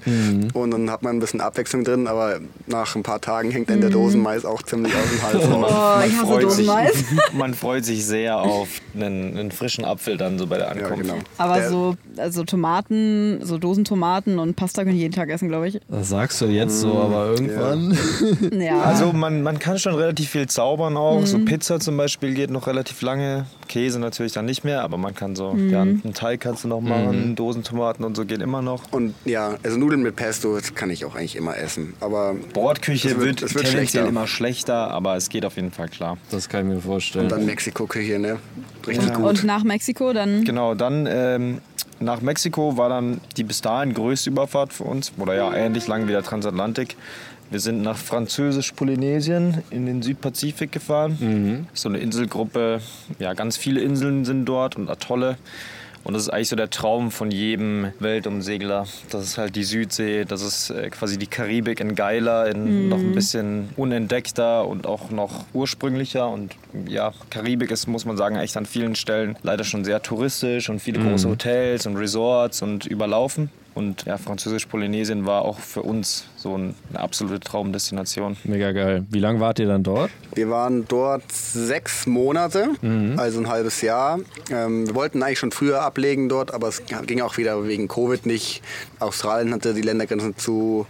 Und 0.54 0.70
dann 0.70 0.90
hat 0.90 1.02
man 1.02 1.16
ein 1.16 1.20
bisschen 1.20 1.40
Abwechslung 1.40 1.84
drin, 1.84 2.06
aber 2.06 2.40
nach 2.66 2.94
ein 2.96 3.02
paar 3.02 3.20
Tagen 3.20 3.50
hängt 3.50 3.70
dann 3.70 3.80
der 3.80 3.90
Dosenmais 3.90 4.44
auch 4.44 4.62
ziemlich 4.62 4.92
aus 4.94 5.10
dem 5.10 5.22
Hals 5.22 5.50
raus. 5.50 5.72
Oh, 5.72 6.06
ich 6.06 6.16
hasse 6.16 6.26
freut 6.26 6.50
sich, 6.52 6.66
Dosenmais. 6.66 7.04
man 7.32 7.54
freut 7.54 7.84
sich 7.84 8.04
sehr 8.04 8.38
auf 8.38 8.68
einen, 8.94 9.36
einen 9.36 9.50
frischen 9.50 9.84
Apfel 9.84 10.16
dann 10.16 10.38
so 10.38 10.46
bei 10.46 10.58
der 10.58 10.66
Ja, 10.66 10.72
Ankunft. 10.86 11.02
genau. 11.02 11.18
Aber 11.38 11.56
Der- 11.56 11.70
so 11.70 11.96
also 12.16 12.44
Tomaten, 12.44 13.40
so 13.42 13.58
Dosentomaten 13.58 14.38
und 14.38 14.56
Pasta 14.56 14.84
können 14.84 14.96
jeden 14.96 15.14
Tag 15.14 15.28
essen, 15.30 15.48
glaube 15.48 15.68
ich. 15.68 15.80
Das 15.88 16.08
sagst 16.08 16.40
du 16.40 16.46
jetzt 16.46 16.80
so, 16.80 16.94
aber 16.98 17.26
irgendwann. 17.30 17.96
Ja. 18.58 18.80
Also 18.82 19.12
man, 19.12 19.42
man 19.42 19.58
kann 19.58 19.78
schon 19.78 19.94
relativ 19.94 20.30
viel 20.30 20.46
zaubern 20.46 20.96
auch. 20.96 21.24
So 21.26 21.38
Pizza 21.38 21.78
zum 21.80 21.96
Beispiel 21.96 22.34
geht 22.34 22.50
noch 22.50 22.66
relativ 22.66 23.02
lange. 23.16 23.46
Käse 23.68 23.98
natürlich 23.98 24.32
dann 24.32 24.44
nicht 24.44 24.64
mehr, 24.64 24.82
aber 24.82 24.96
man 24.96 25.14
kann 25.14 25.34
so, 25.34 25.54
ja, 25.56 25.82
einen 25.82 26.12
Teig 26.14 26.40
kannst 26.40 26.64
du 26.64 26.68
noch 26.68 26.80
machen, 26.80 27.34
Dosentomaten 27.34 28.04
und 28.04 28.16
so 28.16 28.24
geht 28.24 28.40
immer 28.40 28.62
noch. 28.62 28.82
Und 28.92 29.14
ja, 29.24 29.54
also 29.62 29.76
Nudeln 29.76 30.02
mit 30.02 30.16
Pesto, 30.16 30.54
das 30.54 30.74
kann 30.74 30.90
ich 30.90 31.04
auch 31.04 31.14
eigentlich 31.16 31.36
immer 31.36 31.56
essen. 31.56 31.94
Aber 32.00 32.34
Bordküche 32.52 33.08
Es 33.08 33.14
wird- 33.16 33.24
wird, 33.26 33.42
es 33.42 33.54
wird 33.54 33.64
tendenziell 33.66 34.02
schlechter. 34.04 34.08
immer 34.08 34.26
schlechter, 34.26 34.90
aber 34.90 35.16
es 35.16 35.28
geht 35.28 35.44
auf 35.44 35.56
jeden 35.56 35.72
Fall 35.72 35.88
klar. 35.88 36.16
Das 36.30 36.48
kann 36.48 36.68
ich 36.68 36.74
mir 36.76 36.80
vorstellen. 36.80 37.24
und 37.26 37.32
dann 37.32 37.44
Mexiko-Küche, 37.46 38.18
ne? 38.18 38.38
Richtig 38.86 39.12
gut. 39.14 39.24
und 39.24 39.44
nach 39.44 39.64
Mexiko 39.64 40.12
dann. 40.12 40.44
Genau, 40.44 40.74
dann 40.74 41.06
ähm, 41.10 41.58
nach 41.98 42.20
Mexiko 42.20 42.76
war 42.76 42.88
dann 42.88 43.20
die 43.36 43.42
bis 43.44 43.62
dahin 43.62 43.94
größte 43.94 44.30
Überfahrt 44.30 44.72
für 44.72 44.84
uns, 44.84 45.12
oder 45.18 45.34
ja, 45.34 45.52
ähnlich 45.54 45.86
lang 45.88 46.06
wie 46.06 46.12
der 46.12 46.22
Transatlantik. 46.22 46.96
Wir 47.50 47.60
sind 47.60 47.82
nach 47.82 47.96
Französisch-Polynesien 47.96 49.62
in 49.70 49.86
den 49.86 50.02
Südpazifik 50.02 50.72
gefahren. 50.72 51.16
So 51.74 51.88
eine 51.88 51.98
Inselgruppe, 51.98 52.80
ja, 53.18 53.34
ganz 53.34 53.56
viele 53.56 53.80
Inseln 53.80 54.24
sind 54.24 54.46
dort 54.46 54.76
und 54.76 54.90
Atolle. 54.90 55.36
Und 56.06 56.14
das 56.14 56.22
ist 56.22 56.28
eigentlich 56.28 56.50
so 56.50 56.54
der 56.56 56.70
Traum 56.70 57.10
von 57.10 57.32
jedem 57.32 57.92
Weltumsegler. 57.98 58.86
Das 59.10 59.24
ist 59.24 59.38
halt 59.38 59.56
die 59.56 59.64
Südsee, 59.64 60.24
das 60.24 60.40
ist 60.40 60.70
äh, 60.70 60.88
quasi 60.90 61.18
die 61.18 61.26
Karibik 61.26 61.80
in 61.80 61.96
geiler, 61.96 62.46
in 62.46 62.88
noch 62.88 62.98
ein 62.98 63.10
bisschen 63.12 63.70
unentdeckter 63.76 64.68
und 64.68 64.86
auch 64.86 65.10
noch 65.10 65.46
ursprünglicher. 65.52 66.28
Und 66.28 66.54
ja, 66.86 67.12
Karibik 67.30 67.72
ist, 67.72 67.88
muss 67.88 68.04
man 68.04 68.16
sagen, 68.16 68.36
echt 68.36 68.56
an 68.56 68.66
vielen 68.66 68.94
Stellen 68.94 69.36
leider 69.42 69.64
schon 69.64 69.84
sehr 69.84 70.00
touristisch 70.00 70.68
und 70.68 70.78
viele 70.78 71.00
große 71.00 71.28
Hotels 71.28 71.86
und 71.86 71.96
Resorts 71.96 72.62
und 72.62 72.86
überlaufen. 72.86 73.50
Und 73.76 74.06
ja, 74.06 74.16
Französisch-Polynesien 74.16 75.26
war 75.26 75.42
auch 75.42 75.58
für 75.58 75.82
uns 75.82 76.24
so 76.36 76.56
ein- 76.56 76.74
eine 76.88 77.00
absolute 77.00 77.40
Traumdestination. 77.40 78.38
Mega 78.44 78.72
geil. 78.72 79.04
Wie 79.10 79.18
lange 79.18 79.38
wart 79.38 79.58
ihr 79.58 79.66
dann 79.66 79.82
dort? 79.82 80.10
Wir 80.34 80.48
waren 80.48 80.86
dort 80.88 81.30
sechs 81.30 82.06
Monate, 82.06 82.70
also 83.18 83.38
ein 83.38 83.48
halbes 83.48 83.82
Jahr. 83.82 84.18
Ähm, 84.50 84.86
wir 84.86 84.94
wollten 84.94 85.22
eigentlich 85.22 85.38
schon 85.40 85.52
früher 85.52 85.82
ablegen 85.82 86.30
dort, 86.30 86.54
aber 86.54 86.68
es 86.68 86.82
ging 87.06 87.20
auch 87.20 87.36
wieder 87.36 87.66
wegen 87.68 87.86
Covid 87.86 88.24
nicht. 88.24 88.62
Australien 88.98 89.52
hatte 89.52 89.74
die 89.74 89.82
Ländergrenzen 89.82 90.38
zu, 90.38 90.86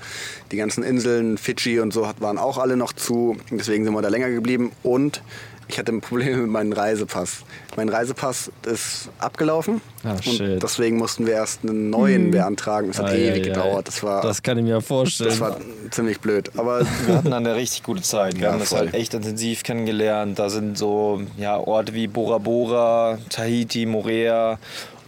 die 0.53 0.57
ganzen 0.57 0.85
Inseln, 0.85 1.39
Fidschi 1.39 1.81
und 1.81 1.93
so 1.93 2.09
waren 2.21 2.39
auch 2.39 2.57
alle 2.59 2.77
noch 2.77 2.93
zu. 2.93 3.37
Deswegen 3.51 3.85
sind 3.85 3.95
wir 3.95 4.03
da 4.03 4.09
länger 4.11 4.31
geblieben 4.31 4.71
und 4.85 5.23
ich 5.69 5.79
hatte 5.79 5.93
ein 5.93 6.01
Problem 6.01 6.43
mit 6.43 6.51
meinem 6.51 6.73
Reisepass. 6.73 7.45
Mein 7.77 7.89
Reisepass 7.89 8.51
ist 8.67 9.09
abgelaufen 9.19 9.81
Ah, 10.05 10.13
und 10.13 10.25
shit. 10.25 10.63
deswegen 10.63 10.97
mussten 10.97 11.27
wir 11.27 11.35
erst 11.35 11.61
einen 11.65 11.91
neuen 11.91 12.31
beantragen. 12.31 12.89
Das 12.89 12.99
hat 12.99 13.07
Ah, 13.11 13.15
ewig 13.15 13.47
ja, 13.47 13.53
gedauert. 13.55 13.89
Das 13.89 14.03
war, 14.03 14.23
Das 14.23 14.43
kann 14.43 14.59
ich 14.59 14.65
mir 14.65 14.81
vorstellen. 14.81 15.31
das 15.31 15.41
war 15.41 15.57
ziemlich 15.91 16.21
blöd. 16.21 16.51
Aber 16.57 16.81
Wir 17.07 17.17
hatten 17.17 17.33
eine 17.33 17.55
richtig 17.57 17.83
gute 17.83 18.03
Zeit. 18.03 18.37
Wir 18.37 18.45
Ja, 18.47 18.53
haben 18.53 18.61
das 18.61 18.69
voll. 18.71 18.79
halt 18.79 18.95
echt 18.95 19.13
intensiv 19.15 19.63
kennengelernt. 19.65 20.39
Da 20.39 20.51
sind 20.51 20.79
so 20.79 21.23
ja, 21.37 21.59
Orte 21.59 21.95
wie 21.95 22.07
Bora 22.07 22.39
Bora, 22.39 23.19
Tahiti, 23.29 23.87
Morea 23.87 24.59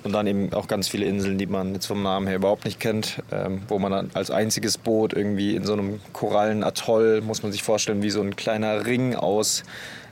und 0.04 0.12
dann 0.12 0.26
eben 0.26 0.52
auch 0.54 0.68
ganz 0.68 0.88
viele 0.88 1.06
Inseln, 1.06 1.38
die 1.38 1.46
man 1.46 1.74
jetzt 1.74 1.86
vom 1.86 2.02
Namen 2.02 2.26
her 2.28 2.36
überhaupt 2.36 2.64
nicht 2.64 2.78
kennt, 2.80 3.20
ähm, 3.32 3.62
wo 3.68 3.78
man 3.78 3.90
dann 3.92 4.10
als 4.14 4.30
einziges 4.30 4.78
Boot 4.78 5.12
irgendwie 5.12 5.54
in 5.56 5.64
so 5.64 5.72
einem 5.72 6.00
Korallenatoll, 6.12 7.20
muss 7.20 7.42
man 7.42 7.52
sich 7.52 7.62
vorstellen, 7.62 8.02
wie 8.02 8.10
so 8.10 8.20
ein 8.22 8.36
kleiner 8.36 8.86
Ring 8.86 9.14
aus 9.14 9.64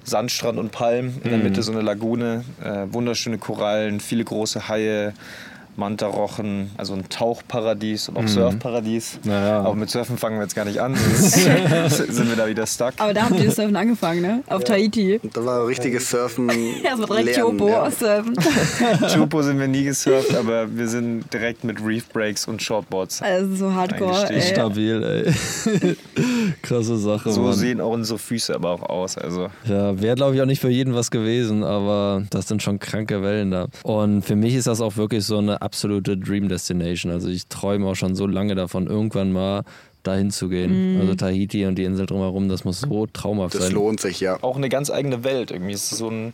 Sandstrand 0.07 0.59
und 0.59 0.71
Palmen, 0.71 1.21
in 1.25 1.31
der 1.31 1.39
Mitte 1.39 1.63
so 1.63 1.73
eine 1.73 1.83
Lagune, 1.83 2.45
äh, 2.63 2.87
wunderschöne 2.93 3.39
Korallen, 3.39 3.99
viele 4.01 4.25
große 4.25 4.69
Haie, 4.69 5.13
Mantarochen, 5.77 6.71
also 6.77 6.95
ein 6.95 7.09
Tauchparadies 7.09 8.09
und 8.09 8.17
auch 8.17 8.29
Surfparadies. 8.29 9.21
Naja. 9.25 9.61
Aber 9.61 9.75
mit 9.75 9.91
Surfen 9.91 10.19
fangen 10.19 10.37
wir 10.39 10.43
jetzt 10.43 10.55
gar 10.57 10.65
nicht 10.65 10.81
an, 10.81 10.95
sonst 10.97 11.33
sind 12.15 12.29
wir 12.29 12.37
da 12.37 12.47
wieder 12.47 12.67
stuck. 12.67 12.95
Aber 12.99 13.15
da 13.15 13.23
habt 13.23 13.39
ihr 13.39 13.47
das 13.47 13.57
Surfen 13.57 13.77
angefangen, 13.77 14.23
ne? 14.23 14.43
Auf 14.49 14.65
Tahiti. 14.65 15.21
da 15.33 15.45
war 15.45 15.67
richtiges 15.67 16.11
Surfen. 16.11 16.49
Erstmal 16.83 17.07
direkt 17.23 17.37
lernen, 17.37 17.59
Chopo 17.59 17.69
ja. 17.69 17.91
surfen. 17.91 18.35
Chupo 19.15 19.43
sind 19.43 19.59
wir 19.59 19.69
nie 19.69 19.85
gesurft, 19.85 20.35
aber 20.35 20.75
wir 20.75 20.89
sind 20.89 21.33
direkt 21.33 21.65
mit 21.65 21.85
Reef 21.85 22.09
Breaks 22.09 22.47
und 22.49 22.63
Shortboards. 22.63 23.23
Also 23.23 23.55
so 23.55 23.75
hardcore. 23.75 24.29
Ey. 24.31 24.43
Stabil, 24.43 25.03
ey. 25.03 25.97
Krasse 26.63 26.97
Sache. 26.97 27.31
So 27.31 27.43
Mann. 27.43 27.53
sehen 27.53 27.81
auch 27.81 27.93
unsere 27.93 28.19
Füße 28.19 28.55
aber 28.55 28.71
auch 28.71 28.83
aus. 28.83 29.17
Also 29.19 29.49
Ja, 29.65 30.01
wäre 30.01 30.17
glaube 30.17 30.35
ich 30.35 30.43
auch 30.43 30.47
nicht 30.47 30.61
für 30.61 30.71
jeden 30.71 30.95
was 30.95 31.11
gewesen, 31.11 31.63
aber 31.63 32.25
das 32.31 32.49
sind 32.49 32.63
schon 32.63 32.79
kranke 32.79 33.23
Wellen 33.23 33.51
da. 33.51 33.67
Und 33.83 34.23
für 34.23 34.37
mich 34.37 34.55
ist 34.55 34.67
das 34.67 34.81
auch 34.81 34.97
wirklich 34.97 35.25
so 35.25 35.39
eine 35.39 35.63
absolute 35.67 36.17
Dream 36.17 36.49
Destination. 36.49 37.11
Also 37.13 37.29
ich 37.29 37.47
träume 37.49 37.87
auch 37.89 37.97
schon 37.97 38.15
so 38.15 38.27
lange 38.27 38.55
davon, 38.55 38.87
irgendwann 38.87 39.33
mal 39.33 39.65
dahin 40.05 40.31
zu 40.31 40.49
gehen. 40.49 41.01
Also 41.01 41.17
Tahiti 41.17 41.67
und 41.67 41.75
die 41.77 41.83
Insel 41.85 42.07
drumherum, 42.07 42.49
das 42.49 42.65
muss 42.65 42.81
so 42.81 43.07
traumhaft 43.07 43.57
Das 43.57 43.65
sein. 43.65 43.73
lohnt 43.73 44.01
sich, 44.01 44.21
ja. 44.21 44.39
auch 44.43 44.57
eine 44.57 44.69
ganz 44.69 44.89
eigene 44.91 45.25
Welt. 45.25 45.51
Irgendwie 45.51 45.73
ist 45.73 45.91
es 45.91 45.99
so 45.99 46.09
ein, 46.09 46.33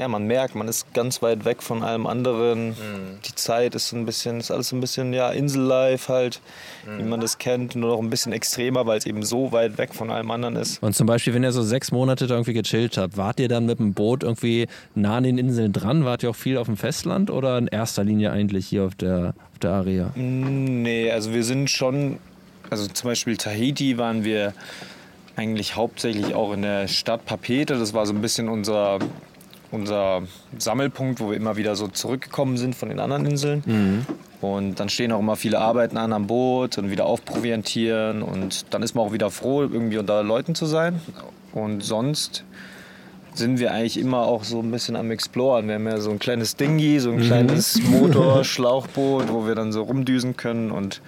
ja, 0.00 0.08
man 0.08 0.26
merkt, 0.26 0.54
man 0.54 0.66
ist 0.66 0.94
ganz 0.94 1.20
weit 1.20 1.44
weg 1.44 1.62
von 1.62 1.82
allem 1.82 2.06
anderen. 2.06 2.74
Die 3.22 3.34
Zeit 3.34 3.74
ist 3.74 3.88
so 3.88 3.96
ein 3.96 4.06
bisschen, 4.06 4.40
ist 4.40 4.50
alles 4.50 4.70
so 4.70 4.76
ein 4.76 4.80
bisschen, 4.80 5.12
ja, 5.12 5.30
Insellife 5.30 6.10
halt, 6.10 6.40
wie 6.86 7.02
man 7.02 7.20
das 7.20 7.36
kennt, 7.36 7.76
nur 7.76 7.90
noch 7.90 8.02
ein 8.02 8.08
bisschen 8.08 8.32
extremer, 8.32 8.86
weil 8.86 8.96
es 8.96 9.04
eben 9.04 9.22
so 9.22 9.52
weit 9.52 9.76
weg 9.76 9.94
von 9.94 10.10
allem 10.10 10.30
anderen 10.30 10.56
ist. 10.56 10.82
Und 10.82 10.96
zum 10.96 11.06
Beispiel, 11.06 11.34
wenn 11.34 11.42
ihr 11.42 11.52
so 11.52 11.62
sechs 11.62 11.92
Monate 11.92 12.26
da 12.26 12.34
irgendwie 12.34 12.54
gechillt 12.54 12.96
habt, 12.96 13.18
wart 13.18 13.40
ihr 13.40 13.48
dann 13.48 13.66
mit 13.66 13.78
dem 13.78 13.92
Boot 13.92 14.22
irgendwie 14.22 14.68
nah 14.94 15.18
an 15.18 15.24
den 15.24 15.36
Inseln 15.36 15.74
dran? 15.74 16.06
Wart 16.06 16.22
ihr 16.22 16.30
auch 16.30 16.36
viel 16.36 16.56
auf 16.56 16.66
dem 16.66 16.78
Festland 16.78 17.30
oder 17.30 17.58
in 17.58 17.66
erster 17.66 18.02
Linie 18.02 18.32
eigentlich 18.32 18.66
hier 18.66 18.84
auf 18.84 18.94
der, 18.94 19.34
auf 19.52 19.58
der 19.58 19.70
Aria? 19.70 20.12
Nee, 20.14 21.10
also 21.10 21.34
wir 21.34 21.44
sind 21.44 21.68
schon, 21.68 22.16
also 22.70 22.86
zum 22.86 23.10
Beispiel 23.10 23.36
Tahiti 23.36 23.98
waren 23.98 24.24
wir 24.24 24.54
eigentlich 25.36 25.76
hauptsächlich 25.76 26.34
auch 26.34 26.54
in 26.54 26.62
der 26.62 26.88
Stadt 26.88 27.26
Papete. 27.26 27.78
Das 27.78 27.92
war 27.92 28.06
so 28.06 28.14
ein 28.14 28.22
bisschen 28.22 28.48
unser, 28.48 28.98
unser 29.70 30.22
Sammelpunkt, 30.58 31.20
wo 31.20 31.30
wir 31.30 31.36
immer 31.36 31.56
wieder 31.56 31.76
so 31.76 31.88
zurückgekommen 31.88 32.56
sind 32.56 32.74
von 32.74 32.88
den 32.88 32.98
anderen 32.98 33.26
Inseln. 33.26 33.62
Und 34.40 34.80
dann 34.80 34.88
stehen 34.88 35.12
auch 35.12 35.20
immer 35.20 35.36
viele 35.36 35.58
Arbeiten 35.58 35.96
an 35.96 36.12
am 36.12 36.26
Boot 36.26 36.78
und 36.78 36.90
wieder 36.90 37.06
aufproviantieren. 37.06 38.22
Und 38.22 38.72
dann 38.72 38.82
ist 38.82 38.94
man 38.94 39.06
auch 39.06 39.12
wieder 39.12 39.30
froh, 39.30 39.62
irgendwie 39.62 39.98
unter 39.98 40.22
Leuten 40.22 40.54
zu 40.54 40.66
sein. 40.66 41.00
Und 41.52 41.82
sonst 41.84 42.44
sind 43.34 43.60
wir 43.60 43.72
eigentlich 43.72 43.98
immer 43.98 44.22
auch 44.22 44.44
so 44.44 44.60
ein 44.60 44.70
bisschen 44.70 44.96
am 44.96 45.10
Exploren. 45.10 45.68
Wir 45.68 45.76
haben 45.76 45.86
ja 45.86 45.98
so 45.98 46.10
ein 46.10 46.18
kleines 46.18 46.56
Dingi, 46.56 46.98
so 46.98 47.10
ein 47.10 47.20
kleines 47.20 47.80
Motor, 47.90 48.44
Schlauchboot, 48.44 49.32
wo 49.32 49.46
wir 49.46 49.54
dann 49.54 49.72
so 49.72 49.82
rumdüsen 49.82 50.36
können 50.36 50.70
und 50.70 51.00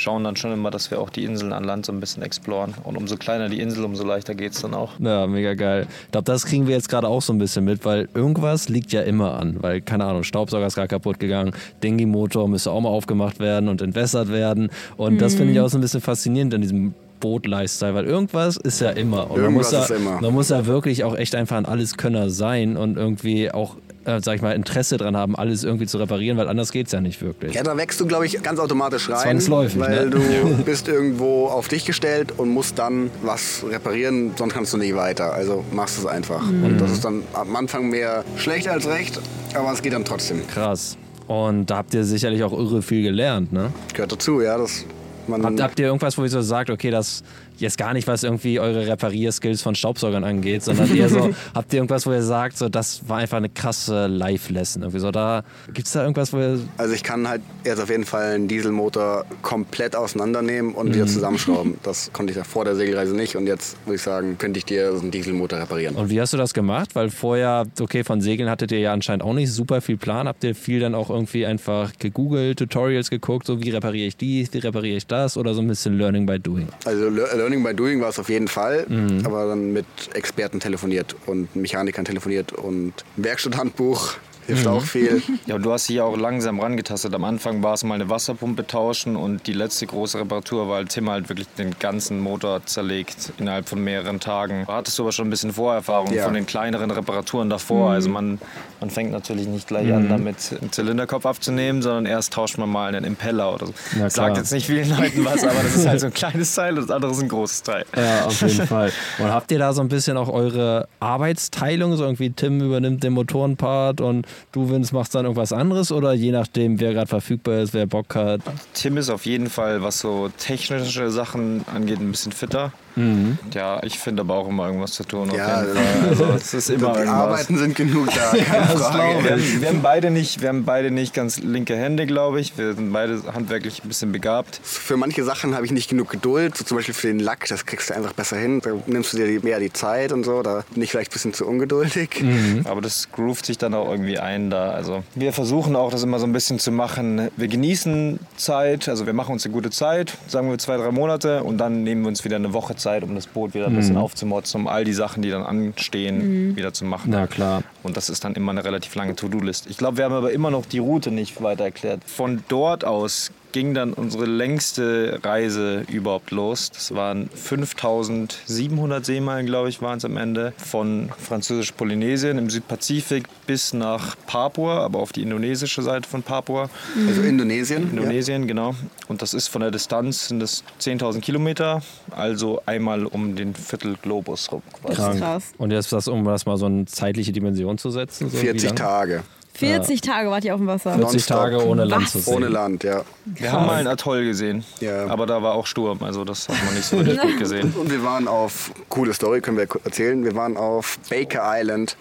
schauen 0.00 0.24
dann 0.24 0.36
schon 0.36 0.52
immer, 0.52 0.70
dass 0.70 0.90
wir 0.90 1.00
auch 1.00 1.10
die 1.10 1.24
Inseln 1.24 1.52
an 1.52 1.64
Land 1.64 1.86
so 1.86 1.92
ein 1.92 2.00
bisschen 2.00 2.22
exploren. 2.22 2.74
Und 2.84 2.96
umso 2.96 3.16
kleiner 3.16 3.48
die 3.48 3.60
Insel, 3.60 3.84
umso 3.84 4.04
leichter 4.04 4.34
geht 4.34 4.52
es 4.52 4.62
dann 4.62 4.74
auch. 4.74 4.92
Ja, 4.98 5.26
mega 5.26 5.54
geil. 5.54 5.86
Ich 6.06 6.12
glaube, 6.12 6.24
das 6.24 6.46
kriegen 6.46 6.66
wir 6.66 6.74
jetzt 6.74 6.88
gerade 6.88 7.06
auch 7.06 7.22
so 7.22 7.32
ein 7.32 7.38
bisschen 7.38 7.64
mit, 7.64 7.84
weil 7.84 8.08
irgendwas 8.14 8.68
liegt 8.68 8.92
ja 8.92 9.02
immer 9.02 9.38
an. 9.38 9.56
Weil, 9.60 9.80
keine 9.80 10.04
Ahnung, 10.04 10.22
Staubsauger 10.24 10.66
ist 10.66 10.74
gerade 10.74 10.88
kaputt 10.88 11.20
gegangen, 11.20 11.52
Dingi-Motor 11.82 12.48
müsste 12.48 12.70
auch 12.70 12.80
mal 12.80 12.88
aufgemacht 12.88 13.38
werden 13.40 13.68
und 13.68 13.82
entwässert 13.82 14.30
werden. 14.30 14.70
Und 14.96 15.20
das 15.20 15.34
finde 15.34 15.52
ich 15.52 15.60
auch 15.60 15.68
so 15.68 15.78
ein 15.78 15.82
bisschen 15.82 16.00
faszinierend 16.00 16.54
an 16.54 16.62
diesem 16.62 16.94
Boot-Lifestyle, 17.20 17.94
weil 17.94 18.06
irgendwas 18.06 18.56
ist 18.56 18.80
ja 18.80 18.90
immer. 18.90 19.30
Und 19.30 19.42
man 19.42 19.52
muss, 19.52 19.70
Irgendwas 19.72 19.90
ja, 19.90 19.96
ist 19.96 20.02
immer. 20.02 20.20
man 20.22 20.32
muss 20.32 20.48
ja 20.48 20.64
wirklich 20.66 21.04
auch 21.04 21.14
echt 21.14 21.34
einfach 21.34 21.56
an 21.56 21.66
alles 21.66 21.98
Könner 21.98 22.30
sein 22.30 22.78
und 22.78 22.96
irgendwie 22.96 23.50
auch 23.50 23.76
äh, 24.04 24.20
sag 24.22 24.36
ich 24.36 24.42
mal, 24.42 24.52
Interesse 24.52 24.96
dran 24.96 25.16
haben, 25.16 25.36
alles 25.36 25.64
irgendwie 25.64 25.86
zu 25.86 25.98
reparieren, 25.98 26.38
weil 26.38 26.48
anders 26.48 26.72
geht's 26.72 26.92
ja 26.92 27.00
nicht 27.00 27.20
wirklich. 27.20 27.54
Ja, 27.54 27.62
da 27.62 27.76
wächst 27.76 28.00
du, 28.00 28.06
glaube 28.06 28.26
ich, 28.26 28.42
ganz 28.42 28.58
automatisch 28.58 29.10
rein. 29.10 29.18
Zwangsläufig, 29.18 29.80
Weil 29.80 30.06
ne? 30.06 30.10
du 30.10 30.20
bist 30.64 30.88
irgendwo 30.88 31.46
auf 31.46 31.68
dich 31.68 31.84
gestellt 31.84 32.32
und 32.36 32.48
musst 32.48 32.78
dann 32.78 33.10
was 33.22 33.64
reparieren, 33.68 34.32
sonst 34.36 34.54
kannst 34.54 34.72
du 34.72 34.78
nicht 34.78 34.94
weiter. 34.94 35.32
Also 35.32 35.64
machst 35.72 35.98
du 35.98 36.02
es 36.02 36.06
einfach. 36.06 36.42
Mhm. 36.42 36.64
Und 36.64 36.80
das 36.80 36.92
ist 36.92 37.04
dann 37.04 37.22
am 37.34 37.54
Anfang 37.56 37.90
mehr 37.90 38.24
schlecht 38.36 38.68
als 38.68 38.86
recht, 38.86 39.20
aber 39.54 39.72
es 39.72 39.82
geht 39.82 39.92
dann 39.92 40.04
trotzdem. 40.04 40.46
Krass. 40.48 40.96
Und 41.26 41.66
da 41.66 41.76
habt 41.76 41.94
ihr 41.94 42.04
sicherlich 42.04 42.42
auch 42.42 42.52
irre 42.52 42.82
viel 42.82 43.02
gelernt, 43.02 43.52
ne? 43.52 43.72
Gehört 43.92 44.12
dazu, 44.12 44.40
ja. 44.40 44.58
Das, 44.58 44.84
man, 45.28 45.44
Habt, 45.44 45.62
habt 45.62 45.78
ihr 45.78 45.86
irgendwas, 45.86 46.18
wo 46.18 46.24
ihr 46.24 46.28
so 46.28 46.40
sagt, 46.40 46.70
okay, 46.70 46.90
das 46.90 47.22
jetzt 47.60 47.78
gar 47.78 47.92
nicht, 47.92 48.06
was 48.06 48.22
irgendwie 48.22 48.58
eure 48.60 48.86
Reparierskills 48.86 49.62
von 49.62 49.74
Staubsaugern 49.74 50.24
angeht, 50.24 50.62
sondern 50.62 50.94
eher 50.96 51.08
so, 51.08 51.30
habt 51.54 51.72
ihr 51.72 51.78
irgendwas, 51.78 52.06
wo 52.06 52.12
ihr 52.12 52.22
sagt, 52.22 52.56
so, 52.58 52.68
das 52.68 53.08
war 53.08 53.18
einfach 53.18 53.36
eine 53.38 53.48
krasse 53.48 54.06
Live-Lesson? 54.06 54.82
Irgendwie 54.82 55.00
so, 55.00 55.10
da, 55.10 55.42
gibt's 55.72 55.92
da 55.92 56.02
irgendwas, 56.02 56.32
wo 56.32 56.38
ihr, 56.38 56.60
also 56.78 56.94
ich 56.94 57.02
kann 57.02 57.28
halt 57.28 57.42
jetzt 57.64 57.80
auf 57.80 57.90
jeden 57.90 58.04
Fall 58.04 58.34
einen 58.34 58.48
Dieselmotor 58.48 59.24
komplett 59.42 59.96
auseinandernehmen 59.96 60.74
und 60.74 60.88
Mhm. 60.90 60.94
wieder 60.94 61.06
zusammenschrauben. 61.06 61.74
Das 61.82 62.10
konnte 62.12 62.30
ich 62.32 62.36
ja 62.36 62.44
vor 62.44 62.64
der 62.64 62.74
Segelreise 62.76 63.14
nicht 63.14 63.36
und 63.36 63.46
jetzt 63.46 63.76
würde 63.86 63.96
ich 63.96 64.02
sagen, 64.02 64.36
könnte 64.38 64.58
ich 64.58 64.64
dir 64.64 64.92
so 64.92 65.00
einen 65.00 65.10
Dieselmotor 65.10 65.58
reparieren. 65.60 65.96
und 65.96 66.10
wie 66.10 66.20
hast 66.20 66.32
du 66.32 66.36
das 66.36 66.54
gemacht? 66.54 66.94
Weil 66.94 67.10
vorher, 67.10 67.66
okay, 67.80 68.04
von 68.04 68.20
Segeln 68.20 68.48
hattet 68.50 68.72
ihr 68.72 68.78
ja 68.80 68.92
anscheinend 68.92 69.22
auch 69.22 69.32
nicht 69.34 69.50
super 69.52 69.80
viel 69.80 69.96
Plan. 69.96 70.28
Habt 70.28 70.44
ihr 70.44 70.54
viel 70.54 70.80
dann 70.80 70.94
auch 70.94 71.10
irgendwie 71.10 71.46
einfach 71.46 71.92
gegoogelt, 71.98 72.58
Tutorials 72.58 73.10
geguckt, 73.10 73.46
so 73.46 73.62
wie 73.62 73.70
repariere 73.70 74.06
ich 74.08 74.16
dies, 74.16 74.52
wie 74.52 74.58
repariere 74.58 74.96
ich 74.96 75.06
das 75.06 75.36
oder 75.36 75.54
so 75.54 75.60
ein 75.60 75.68
bisschen 75.68 75.96
Learning 75.98 76.26
by 76.26 76.38
Doing? 76.38 76.68
Also 76.84 77.08
Le- 77.08 77.28
Learning 77.50 77.64
by 77.64 77.74
Doing 77.74 78.00
war 78.00 78.08
es 78.08 78.18
auf 78.18 78.28
jeden 78.28 78.46
Fall, 78.48 78.86
Mhm. 78.88 79.26
aber 79.26 79.46
dann 79.48 79.72
mit 79.72 79.86
Experten 80.14 80.60
telefoniert 80.60 81.16
und 81.26 81.54
Mechanikern 81.56 82.04
telefoniert 82.04 82.52
und 82.52 82.92
Werkstatthandbuch 83.16 84.14
hilft 84.50 84.66
Mhm. 84.66 84.72
auch 84.72 84.82
viel. 84.84 85.22
Ja, 85.46 85.54
und 85.56 85.62
du 85.62 85.72
hast 85.72 85.88
dich 85.88 85.96
ja 85.96 86.04
auch 86.04 86.16
langsam 86.16 86.60
rangetastet. 86.60 87.14
Am 87.14 87.24
Anfang 87.24 87.62
war 87.62 87.74
es 87.74 87.84
mal 87.84 87.94
eine 87.94 88.08
Wasserpumpe 88.08 88.66
tauschen 88.66 89.16
und 89.16 89.46
die 89.46 89.52
letzte 89.52 89.86
große 89.86 90.18
Reparatur 90.20 90.68
war, 90.68 90.84
Tim 90.84 91.08
halt 91.10 91.28
wirklich 91.28 91.48
den 91.58 91.74
ganzen 91.78 92.20
Motor 92.20 92.64
zerlegt 92.66 93.32
innerhalb 93.38 93.68
von 93.68 93.82
mehreren 93.82 94.20
Tagen. 94.20 94.64
Da 94.66 94.74
hattest 94.76 94.98
du 94.98 95.02
aber 95.02 95.12
schon 95.12 95.26
ein 95.26 95.30
bisschen 95.30 95.52
Vorerfahrung 95.52 96.12
Ja. 96.12 96.24
von 96.24 96.34
den 96.34 96.46
kleineren 96.46 96.90
Reparaturen 96.90 97.48
davor. 97.50 97.88
Mhm. 97.88 97.94
Also 97.94 98.10
man, 98.10 98.38
man 98.80 98.90
fängt 98.90 99.12
natürlich 99.12 99.46
nicht 99.46 99.68
gleich 99.68 99.86
Mhm. 99.86 99.94
an, 99.94 100.08
damit 100.08 100.36
einen 100.60 100.72
Zylinderkopf 100.72 101.26
abzunehmen, 101.26 101.82
sondern 101.82 102.06
erst 102.06 102.32
tauscht 102.32 102.58
man 102.58 102.68
mal 102.68 102.88
einen 102.88 103.04
Impeller 103.04 103.54
oder 103.54 103.66
so. 103.66 103.74
Ja. 103.98 104.10
Sagt 104.10 104.36
jetzt 104.36 104.52
nicht 104.52 104.66
vielen 104.66 104.88
Leuten 104.90 105.24
was, 105.24 105.42
aber 105.44 105.62
das 105.62 105.76
ist 105.76 105.86
halt 105.86 106.00
so 106.00 106.06
ein 106.06 106.12
kleines 106.14 106.54
Teil 106.54 106.76
und 106.78 106.88
das 106.88 106.90
andere 106.94 107.12
ist 107.12 107.22
ein 107.22 107.28
großes 107.28 107.62
Teil. 107.62 107.84
Ja, 107.96 108.24
auf 108.26 108.40
jeden 108.42 108.66
Fall. 108.66 108.92
Und 109.18 109.28
habt 109.30 109.50
ihr 109.52 109.58
da 109.58 109.72
so 109.72 109.80
ein 109.80 109.88
bisschen 109.88 110.16
auch 110.16 110.28
eure 110.28 110.88
Arbeitsteilung? 111.00 111.96
So 111.96 112.04
irgendwie 112.04 112.30
Tim 112.30 112.60
übernimmt 112.60 113.02
den 113.04 113.12
Motorenpart 113.12 114.00
und 114.00 114.26
du, 114.52 114.68
Vince, 114.68 114.94
machst 114.94 115.14
dann 115.14 115.24
irgendwas 115.24 115.52
anderes 115.52 115.92
oder 115.92 116.12
je 116.12 116.32
nachdem, 116.32 116.80
wer 116.80 116.92
gerade 116.92 117.08
verfügbar 117.08 117.60
ist, 117.60 117.74
wer 117.74 117.86
Bock 117.86 118.14
hat? 118.14 118.40
Tim 118.74 118.96
ist 118.96 119.10
auf 119.10 119.26
jeden 119.26 119.48
Fall, 119.48 119.82
was 119.82 120.00
so 120.00 120.30
technische 120.38 121.10
Sachen 121.10 121.64
angeht, 121.72 122.00
ein 122.00 122.10
bisschen 122.10 122.32
fitter. 122.32 122.72
Mhm. 122.96 123.38
Ja, 123.52 123.82
ich 123.82 123.98
finde 123.98 124.22
aber 124.22 124.34
auch 124.34 124.48
immer 124.48 124.66
irgendwas 124.66 124.92
zu 124.92 125.04
tun. 125.04 125.30
Ja. 125.34 125.64
Also 126.08 126.24
es 126.36 126.54
ist 126.54 126.70
immer 126.70 126.92
die 126.92 126.98
irgendwas. 127.00 127.14
Arbeiten 127.14 127.58
sind 127.58 127.76
genug 127.76 128.08
da, 128.14 128.36
keine 128.36 128.66
Das 128.72 128.82
Frage. 128.82 129.24
wir, 129.24 129.30
haben, 129.32 129.60
wir, 129.60 129.68
haben 129.68 129.82
beide 129.82 130.10
nicht, 130.10 130.40
wir 130.40 130.48
haben 130.48 130.64
beide 130.64 130.90
nicht 130.90 131.14
ganz 131.14 131.38
linke 131.38 131.76
Hände, 131.76 132.06
glaube 132.06 132.40
ich. 132.40 132.56
Wir 132.58 132.74
sind 132.74 132.92
beide 132.92 133.22
handwerklich 133.32 133.82
ein 133.84 133.88
bisschen 133.88 134.12
begabt. 134.12 134.60
Für 134.62 134.96
manche 134.96 135.24
Sachen 135.24 135.54
habe 135.54 135.64
ich 135.66 135.72
nicht 135.72 135.88
genug 135.90 136.10
Geduld, 136.10 136.56
so 136.56 136.64
zum 136.64 136.76
Beispiel 136.76 136.94
für 136.94 137.06
den 137.08 137.20
Lack, 137.20 137.46
das 137.48 137.66
kriegst 137.66 137.90
du 137.90 137.94
einfach 137.94 138.12
besser 138.12 138.36
hin. 138.36 138.60
Da 138.60 138.70
nimmst 138.86 139.12
du 139.12 139.16
dir 139.16 139.40
mehr 139.42 139.60
die 139.60 139.72
Zeit 139.72 140.12
und 140.12 140.24
so, 140.24 140.42
da 140.42 140.64
bin 140.72 140.82
ich 140.82 140.90
vielleicht 140.90 141.10
ein 141.10 141.14
bisschen 141.14 141.34
zu 141.34 141.46
ungeduldig. 141.46 142.22
Mhm. 142.30 142.64
Aber 142.68 142.80
das 142.80 143.10
groovt 143.10 143.46
sich 143.46 143.58
dann 143.58 143.74
auch 143.74 143.90
irgendwie 143.90 144.18
ein 144.18 144.50
da. 144.50 144.70
Also 144.70 145.02
wir 145.14 145.32
versuchen 145.32 145.74
auch 145.74 145.90
das 145.90 146.02
immer 146.02 146.18
so 146.18 146.26
ein 146.26 146.32
bisschen 146.32 146.58
zu 146.58 146.70
machen. 146.70 147.28
Wir 147.36 147.48
genießen 147.48 148.20
Zeit, 148.36 148.88
also 148.88 149.06
wir 149.06 149.12
machen 149.14 149.32
uns 149.32 149.44
eine 149.44 149.52
gute 149.52 149.70
Zeit, 149.70 150.16
sagen 150.28 150.48
wir 150.50 150.58
zwei, 150.58 150.76
drei 150.76 150.90
Monate 150.90 151.42
und 151.42 151.58
dann 151.58 151.82
nehmen 151.82 152.02
wir 152.02 152.08
uns 152.08 152.24
wieder 152.24 152.36
eine 152.36 152.52
Woche 152.52 152.76
Zeit, 152.76 152.89
um 153.04 153.14
das 153.14 153.26
Boot 153.26 153.54
wieder 153.54 153.66
ein 153.66 153.76
bisschen 153.76 153.94
Mhm. 153.94 154.00
aufzumotzen, 154.02 154.60
um 154.62 154.66
all 154.68 154.84
die 154.84 154.92
Sachen, 154.92 155.22
die 155.22 155.30
dann 155.30 155.42
anstehen, 155.42 156.50
Mhm. 156.50 156.56
wieder 156.56 156.72
zu 156.72 156.84
machen. 156.84 157.10
Na 157.10 157.26
klar. 157.26 157.62
Und 157.82 157.96
das 157.96 158.08
ist 158.10 158.24
dann 158.24 158.34
immer 158.34 158.52
eine 158.52 158.64
relativ 158.64 158.94
lange 158.94 159.14
To-Do-List. 159.16 159.66
Ich 159.68 159.76
glaube, 159.78 159.96
wir 159.98 160.04
haben 160.04 160.14
aber 160.14 160.32
immer 160.32 160.50
noch 160.50 160.66
die 160.66 160.78
Route 160.78 161.10
nicht 161.10 161.42
weiter 161.42 161.64
erklärt. 161.64 162.02
Von 162.04 162.42
dort 162.48 162.84
aus 162.84 163.30
ging 163.52 163.74
dann 163.74 163.92
unsere 163.92 164.26
längste 164.26 165.18
Reise 165.22 165.84
überhaupt 165.88 166.30
los. 166.30 166.70
Das 166.70 166.94
waren 166.94 167.28
5700 167.34 169.04
Seemeilen, 169.04 169.46
glaube 169.46 169.68
ich, 169.68 169.82
waren 169.82 169.98
es 169.98 170.04
am 170.04 170.16
Ende. 170.16 170.52
Von 170.56 171.10
französisch-Polynesien 171.18 172.38
im 172.38 172.50
Südpazifik 172.50 173.24
bis 173.46 173.72
nach 173.72 174.16
Papua, 174.26 174.84
aber 174.84 174.98
auf 175.00 175.12
die 175.12 175.22
indonesische 175.22 175.82
Seite 175.82 176.08
von 176.08 176.22
Papua. 176.22 176.70
Also 177.08 177.22
Indonesien. 177.22 177.90
Indonesien, 177.90 178.46
genau. 178.46 178.74
Und 179.08 179.22
das 179.22 179.34
ist 179.34 179.48
von 179.48 179.60
der 179.62 179.70
Distanz 179.70 180.28
sind 180.28 180.40
das 180.40 180.62
10.000 180.80 181.20
Kilometer, 181.20 181.82
also 182.10 182.62
einmal 182.66 183.06
um 183.06 183.36
den 183.36 183.54
Viertelglobus 183.54 184.52
rum. 184.52 184.62
quasi. 184.82 184.96
Das 184.96 185.14
ist 185.14 185.20
krass. 185.20 185.44
Und 185.58 185.70
jetzt 185.72 185.92
das, 185.92 186.08
um 186.08 186.24
das 186.24 186.46
mal 186.46 186.56
so 186.56 186.66
eine 186.66 186.84
zeitliche 186.86 187.32
Dimension 187.32 187.78
zu 187.78 187.90
setzen? 187.90 188.30
So 188.30 188.36
Ja. 188.36 188.42
wie 188.42 188.46
40 188.46 188.68
lang? 188.70 188.76
Tage. 188.76 189.22
40 189.54 190.00
Tage 190.00 190.30
wart 190.30 190.44
ihr 190.44 190.54
auf 190.54 190.60
dem 190.60 190.66
Wasser. 190.66 190.94
40 190.94 191.12
Nonstop. 191.12 191.36
Tage 191.38 191.66
ohne 191.66 191.84
Land 191.84 192.04
Was? 192.04 192.12
zu 192.12 192.18
sehen. 192.20 192.34
Ohne 192.34 192.48
Land, 192.48 192.84
ja. 192.84 193.02
Wir 193.26 193.52
haben 193.52 193.66
mal 193.66 193.76
einen 193.76 193.88
Atoll 193.88 194.24
gesehen, 194.24 194.64
Ja. 194.80 195.06
aber 195.08 195.26
da 195.26 195.42
war 195.42 195.54
auch 195.54 195.66
Sturm, 195.66 196.02
also 196.02 196.24
das 196.24 196.48
hat 196.48 196.56
man 196.64 196.74
nicht 196.74 196.86
so 196.86 196.96
richtig 196.96 197.20
gut 197.22 197.38
gesehen. 197.38 197.74
Und 197.78 197.90
wir 197.90 198.02
waren 198.02 198.26
auf, 198.28 198.70
coole 198.88 199.12
Story, 199.12 199.40
können 199.40 199.56
wir 199.58 199.66
erzählen, 199.84 200.24
wir 200.24 200.34
waren 200.34 200.56
auf 200.56 200.98
Baker 201.10 201.42
Island. 201.44 201.96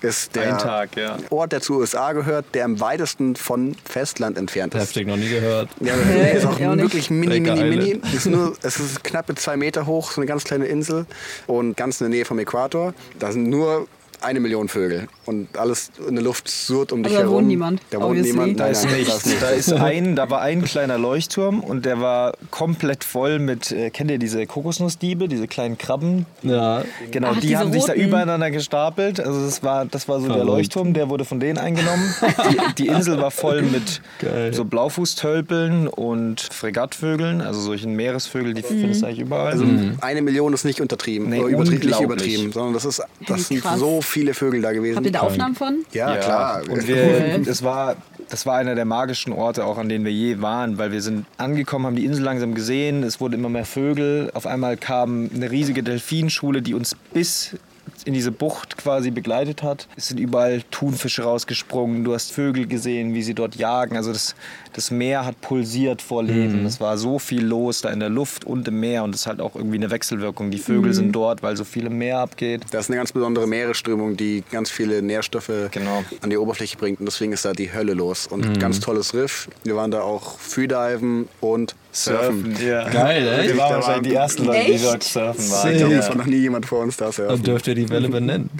Ist 0.00 0.36
der 0.36 0.52
Ein 0.52 0.58
Tag, 0.58 0.96
ja. 0.98 1.16
Ort, 1.30 1.52
der 1.52 1.62
zu 1.62 1.78
USA 1.78 2.12
gehört, 2.12 2.44
der 2.52 2.66
am 2.66 2.78
weitesten 2.78 3.36
von 3.36 3.74
Festland 3.86 4.36
entfernt 4.36 4.74
ist. 4.74 4.80
Heftig, 4.82 5.06
noch 5.06 5.16
nie 5.16 5.30
gehört. 5.30 5.70
Ja, 5.80 5.94
der 5.96 6.32
ist 6.32 6.44
auch 6.44 6.58
Ja, 6.58 6.76
wirklich 6.76 7.08
mini, 7.08 7.40
Baker 7.40 7.56
mini, 7.56 7.70
mini. 7.76 7.90
Island. 7.92 8.14
Ist 8.14 8.26
nur, 8.26 8.52
es 8.62 8.78
ist 8.78 9.02
knappe 9.02 9.34
zwei 9.34 9.56
Meter 9.56 9.86
hoch, 9.86 10.12
so 10.12 10.20
eine 10.20 10.26
ganz 10.26 10.44
kleine 10.44 10.66
Insel 10.66 11.06
und 11.46 11.74
ganz 11.78 12.02
in 12.02 12.10
der 12.10 12.16
Nähe 12.18 12.24
vom 12.26 12.38
Äquator. 12.38 12.92
Da 13.18 13.32
sind 13.32 13.48
nur 13.48 13.88
eine 14.20 14.40
Million 14.40 14.68
Vögel 14.68 15.08
und 15.26 15.56
alles 15.58 15.90
in 16.08 16.14
der 16.16 16.24
Luft 16.24 16.48
surrt 16.48 16.92
um 16.92 17.02
dich 17.02 17.12
Also 17.12 17.22
da 17.22 17.22
herum. 17.28 17.36
wohnt 17.38 17.48
niemand, 17.48 17.80
Da 17.90 17.98
wohnt 17.98 18.06
obviously. 18.10 18.32
niemand. 18.32 18.60
Da 18.60 18.64
Nein, 18.64 18.72
ist 18.72 18.84
nein, 18.84 18.94
nichts. 18.94 19.08
da 19.10 19.16
ist 19.16 19.26
nichts. 19.26 19.40
Da 19.40 19.48
ist 19.50 19.72
ein, 19.72 20.16
da 20.16 20.30
war 20.30 20.40
ein 20.42 20.62
kleiner 20.64 20.98
Leuchtturm 20.98 21.60
und 21.60 21.84
der 21.84 22.00
war 22.00 22.34
komplett 22.50 23.04
voll 23.04 23.38
mit, 23.38 23.72
äh, 23.72 23.90
kennt 23.90 24.10
ihr 24.10 24.18
diese 24.18 24.46
Kokosnussdiebe, 24.46 25.28
diese 25.28 25.46
kleinen 25.48 25.78
Krabben? 25.78 26.26
Ja. 26.42 26.82
Genau, 27.10 27.32
Ach, 27.34 27.40
die 27.40 27.56
haben 27.56 27.72
sich 27.72 27.84
da 27.84 27.92
roten. 27.92 28.04
übereinander 28.06 28.50
gestapelt. 28.50 29.20
Also 29.20 29.44
das 29.44 29.62
war, 29.62 29.84
das 29.86 30.08
war 30.08 30.20
so 30.20 30.26
der 30.26 30.36
Verrückt. 30.36 30.48
Leuchtturm, 30.50 30.92
der 30.94 31.08
wurde 31.10 31.24
von 31.24 31.40
denen 31.40 31.58
eingenommen. 31.58 32.14
Die, 32.50 32.84
die 32.84 32.88
Insel 32.88 33.18
war 33.20 33.30
voll 33.30 33.62
mit 33.62 34.00
Geil. 34.20 34.52
so 34.52 34.64
Blaufußtölpeln 34.64 35.88
und 35.88 36.40
Fregattvögeln, 36.40 37.40
also 37.40 37.60
solchen 37.60 37.94
Meeresvögeln, 37.94 38.54
die 38.54 38.62
Mhm. 38.62 38.80
findest 38.80 39.02
du 39.02 39.06
eigentlich 39.06 39.20
überall. 39.20 39.52
Also 39.52 39.64
eine 40.00 40.22
Million 40.22 40.52
ist 40.52 40.64
nicht 40.64 40.80
untertrieben, 40.80 41.28
Nee, 41.28 41.40
oder 41.40 41.58
nicht 41.70 42.00
übertrieben, 42.00 42.52
sondern 42.52 42.74
das 42.74 42.84
ist, 42.84 43.02
das 43.26 43.48
sind 43.48 43.62
so 43.76 44.00
viele 44.00 44.34
Vögel 44.34 44.62
da 44.62 44.72
gewesen. 44.72 44.96
Da 45.14 45.20
Aufnahmen 45.20 45.54
von? 45.54 45.84
Ja, 45.92 46.16
klar. 46.16 46.62
Und 46.68 46.88
wir, 46.88 47.38
das, 47.38 47.62
war, 47.62 47.96
das 48.28 48.46
war 48.46 48.56
einer 48.56 48.74
der 48.74 48.84
magischen 48.84 49.32
Orte, 49.32 49.64
auch 49.64 49.78
an 49.78 49.88
denen 49.88 50.04
wir 50.04 50.12
je 50.12 50.40
waren, 50.40 50.76
weil 50.78 50.92
wir 50.92 51.02
sind 51.02 51.26
angekommen, 51.38 51.86
haben 51.86 51.96
die 51.96 52.04
Insel 52.04 52.24
langsam 52.24 52.54
gesehen, 52.54 53.02
es 53.02 53.20
wurden 53.20 53.34
immer 53.34 53.48
mehr 53.48 53.64
Vögel. 53.64 54.30
Auf 54.34 54.46
einmal 54.46 54.76
kam 54.76 55.30
eine 55.34 55.50
riesige 55.50 55.82
Delfinschule, 55.82 56.62
die 56.62 56.74
uns 56.74 56.96
bis 57.12 57.56
in 58.04 58.12
diese 58.14 58.32
Bucht 58.32 58.76
quasi 58.76 59.10
begleitet 59.10 59.62
hat. 59.62 59.88
Es 59.96 60.08
sind 60.08 60.18
überall 60.18 60.62
Thunfische 60.70 61.22
rausgesprungen, 61.22 62.04
du 62.04 62.12
hast 62.14 62.32
Vögel 62.32 62.66
gesehen, 62.66 63.14
wie 63.14 63.22
sie 63.22 63.34
dort 63.34 63.54
jagen. 63.56 63.96
Also 63.96 64.12
das, 64.12 64.34
das 64.72 64.90
Meer 64.90 65.24
hat 65.24 65.40
pulsiert 65.40 66.02
vor 66.02 66.22
Leben. 66.22 66.66
Es 66.66 66.80
war 66.80 66.98
so 66.98 67.18
viel 67.18 67.44
los 67.44 67.80
da 67.82 67.90
in 67.90 68.00
der 68.00 68.10
Luft 68.10 68.44
und 68.44 68.66
im 68.68 68.80
Meer 68.80 69.04
und 69.04 69.14
es 69.14 69.22
ist 69.22 69.26
halt 69.26 69.40
auch 69.40 69.54
irgendwie 69.54 69.76
eine 69.76 69.90
Wechselwirkung. 69.90 70.50
Die 70.50 70.58
Vögel 70.58 70.92
sind 70.94 71.12
dort, 71.12 71.42
weil 71.42 71.56
so 71.56 71.64
viel 71.64 71.86
im 71.86 71.98
Meer 71.98 72.18
abgeht. 72.18 72.62
Das 72.70 72.86
ist 72.86 72.90
eine 72.90 72.96
ganz 72.98 73.12
besondere 73.12 73.46
Meeresströmung, 73.46 74.16
die 74.16 74.42
ganz 74.50 74.70
viele 74.70 75.00
Nährstoffe 75.02 75.50
Genau. 75.70 76.04
an 76.20 76.30
die 76.30 76.36
Oberfläche 76.36 76.76
bringt 76.76 77.00
und 77.00 77.06
deswegen 77.06 77.32
ist 77.32 77.44
da 77.44 77.52
die 77.52 77.72
Hölle 77.72 77.94
los. 77.94 78.26
Und 78.26 78.58
ganz 78.60 78.80
tolles 78.80 79.14
Riff. 79.14 79.48
Wir 79.62 79.76
waren 79.76 79.90
da 79.90 80.00
auch 80.02 80.38
Freediven 80.38 81.28
und 81.40 81.74
Surfen. 81.94 82.56
Ja. 82.60 82.88
Geil, 82.88 83.26
ey. 83.28 83.48
Wir 83.48 83.56
waren 83.56 83.74
wahrscheinlich 83.76 84.08
die 84.10 84.14
ersten 84.16 84.44
Leute, 84.44 84.64
die 84.66 84.72
Echt? 84.72 84.84
dort 84.84 85.02
surfen 85.04 85.44
Ich 85.44 85.50
waren. 85.52 85.76
glaube, 85.76 85.92
Ja. 85.94 85.98
es 86.00 86.08
war 86.08 86.16
noch 86.16 86.26
nie 86.26 86.36
jemand 86.38 86.66
vor 86.66 86.80
uns 86.80 86.96
da 86.96 87.12
surfen. 87.12 87.28
Dann 87.36 87.42
dürft 87.44 87.66
ihr 87.68 87.74
die 87.76 87.88
Welle 87.88 88.08
benennen. 88.08 88.50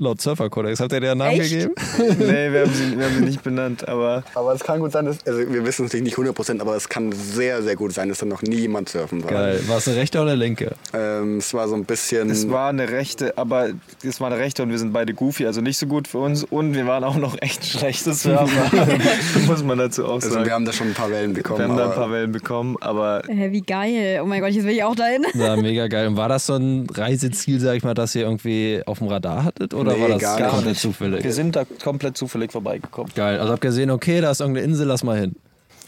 Laut 0.00 0.20
Surferkodex. 0.20 0.80
Habt 0.80 0.92
ihr 0.92 1.00
der 1.00 1.14
Namen 1.14 1.40
Echt? 1.40 1.50
gegeben? 1.50 1.74
Nee, 2.18 2.50
wir 2.52 2.62
haben, 2.62 2.72
sie, 2.74 2.98
wir 2.98 3.04
haben 3.04 3.14
sie 3.14 3.24
nicht 3.24 3.42
benannt, 3.44 3.86
aber 3.86 4.24
Aber 4.34 4.52
es 4.52 4.64
kann 4.64 4.80
gut 4.80 4.90
sein, 4.90 5.04
dass, 5.04 5.24
also 5.24 5.38
wir 5.38 5.64
wissen 5.64 5.86
es 5.86 5.92
nicht 5.92 6.16
100%, 6.16 6.60
aber 6.60 6.74
es 6.74 6.88
kann 6.88 7.12
sehr, 7.12 7.62
sehr 7.62 7.76
gut 7.76 7.92
sein, 7.92 8.08
dass 8.08 8.18
da 8.18 8.26
noch 8.26 8.42
nie 8.42 8.56
jemand 8.56 8.88
surfen 8.88 9.22
war. 9.22 9.30
Geil. 9.30 9.60
War 9.68 9.78
es 9.78 9.86
eine 9.86 9.96
rechte 9.96 10.20
oder 10.20 10.32
eine 10.32 10.40
linke? 10.40 10.72
Ähm, 10.92 11.38
es 11.38 11.54
war 11.54 11.68
so 11.68 11.76
ein 11.76 11.84
bisschen. 11.84 12.28
es 12.30 12.50
war 12.50 12.70
eine 12.70 12.90
rechte, 12.90 13.38
aber 13.38 13.68
es 14.02 14.20
war 14.20 14.32
eine 14.32 14.40
rechte 14.40 14.64
und 14.64 14.70
wir 14.70 14.78
sind 14.78 14.92
beide 14.92 15.14
goofy, 15.14 15.46
also 15.46 15.60
nicht 15.60 15.78
so 15.78 15.86
gut 15.86 16.08
für 16.08 16.18
uns 16.18 16.42
und 16.42 16.74
wir 16.74 16.86
waren 16.86 17.04
auch 17.04 17.16
noch 17.16 17.40
echt 17.40 17.64
schlechte 17.64 18.14
Surfer, 18.14 18.48
muss 19.46 19.62
man 19.62 19.78
dazu 19.78 20.06
auch 20.06 20.14
also 20.14 20.30
sagen. 20.30 20.44
wir 20.44 20.52
haben 20.52 20.64
da 20.64 20.72
schon 20.72 20.88
ein 20.88 20.94
paar 20.94 21.10
Wellen 21.10 21.34
bekommen. 21.34 21.60
Wir 21.60 21.68
haben 21.68 21.76
da 21.76 21.90
ein 21.90 21.94
paar 21.94 22.10
Wellen 22.10 22.32
bekommen, 22.32 22.76
aber 22.80 23.22
Hä, 23.28 23.52
wie 23.52 23.60
geil. 23.60 24.20
Oh 24.22 24.26
mein 24.26 24.40
Gott, 24.40 24.50
jetzt 24.50 24.64
will 24.64 24.74
ich 24.74 24.82
auch 24.82 24.96
dahin. 24.96 25.24
Ja, 25.34 25.54
mega 25.56 25.86
geil. 25.86 26.08
Und 26.08 26.16
war 26.16 26.28
das 26.28 26.46
so 26.46 26.54
ein 26.54 26.86
Reiseziel, 26.92 27.60
sag 27.60 27.76
ich 27.76 27.84
mal, 27.84 27.94
das 27.94 28.14
ihr 28.16 28.22
irgendwie 28.22 28.82
auf 28.86 28.98
dem 28.98 29.06
Radar 29.06 29.44
hattet? 29.44 29.72
oder 29.83 29.83
Nee, 29.92 30.00
war 30.00 30.08
das 30.08 30.20
gar 30.22 30.40
nicht. 30.40 30.48
komplett 30.50 30.78
zufällig? 30.78 31.24
Wir 31.24 31.32
sind 31.32 31.56
da 31.56 31.64
komplett 31.82 32.16
zufällig 32.16 32.52
vorbeigekommen. 32.52 33.12
Geil. 33.14 33.38
Also 33.38 33.52
habt 33.52 33.60
gesehen, 33.60 33.90
okay, 33.90 34.20
da 34.20 34.30
ist 34.30 34.40
irgendeine 34.40 34.66
Insel, 34.66 34.86
lass 34.86 35.02
mal 35.04 35.18
hin. 35.18 35.34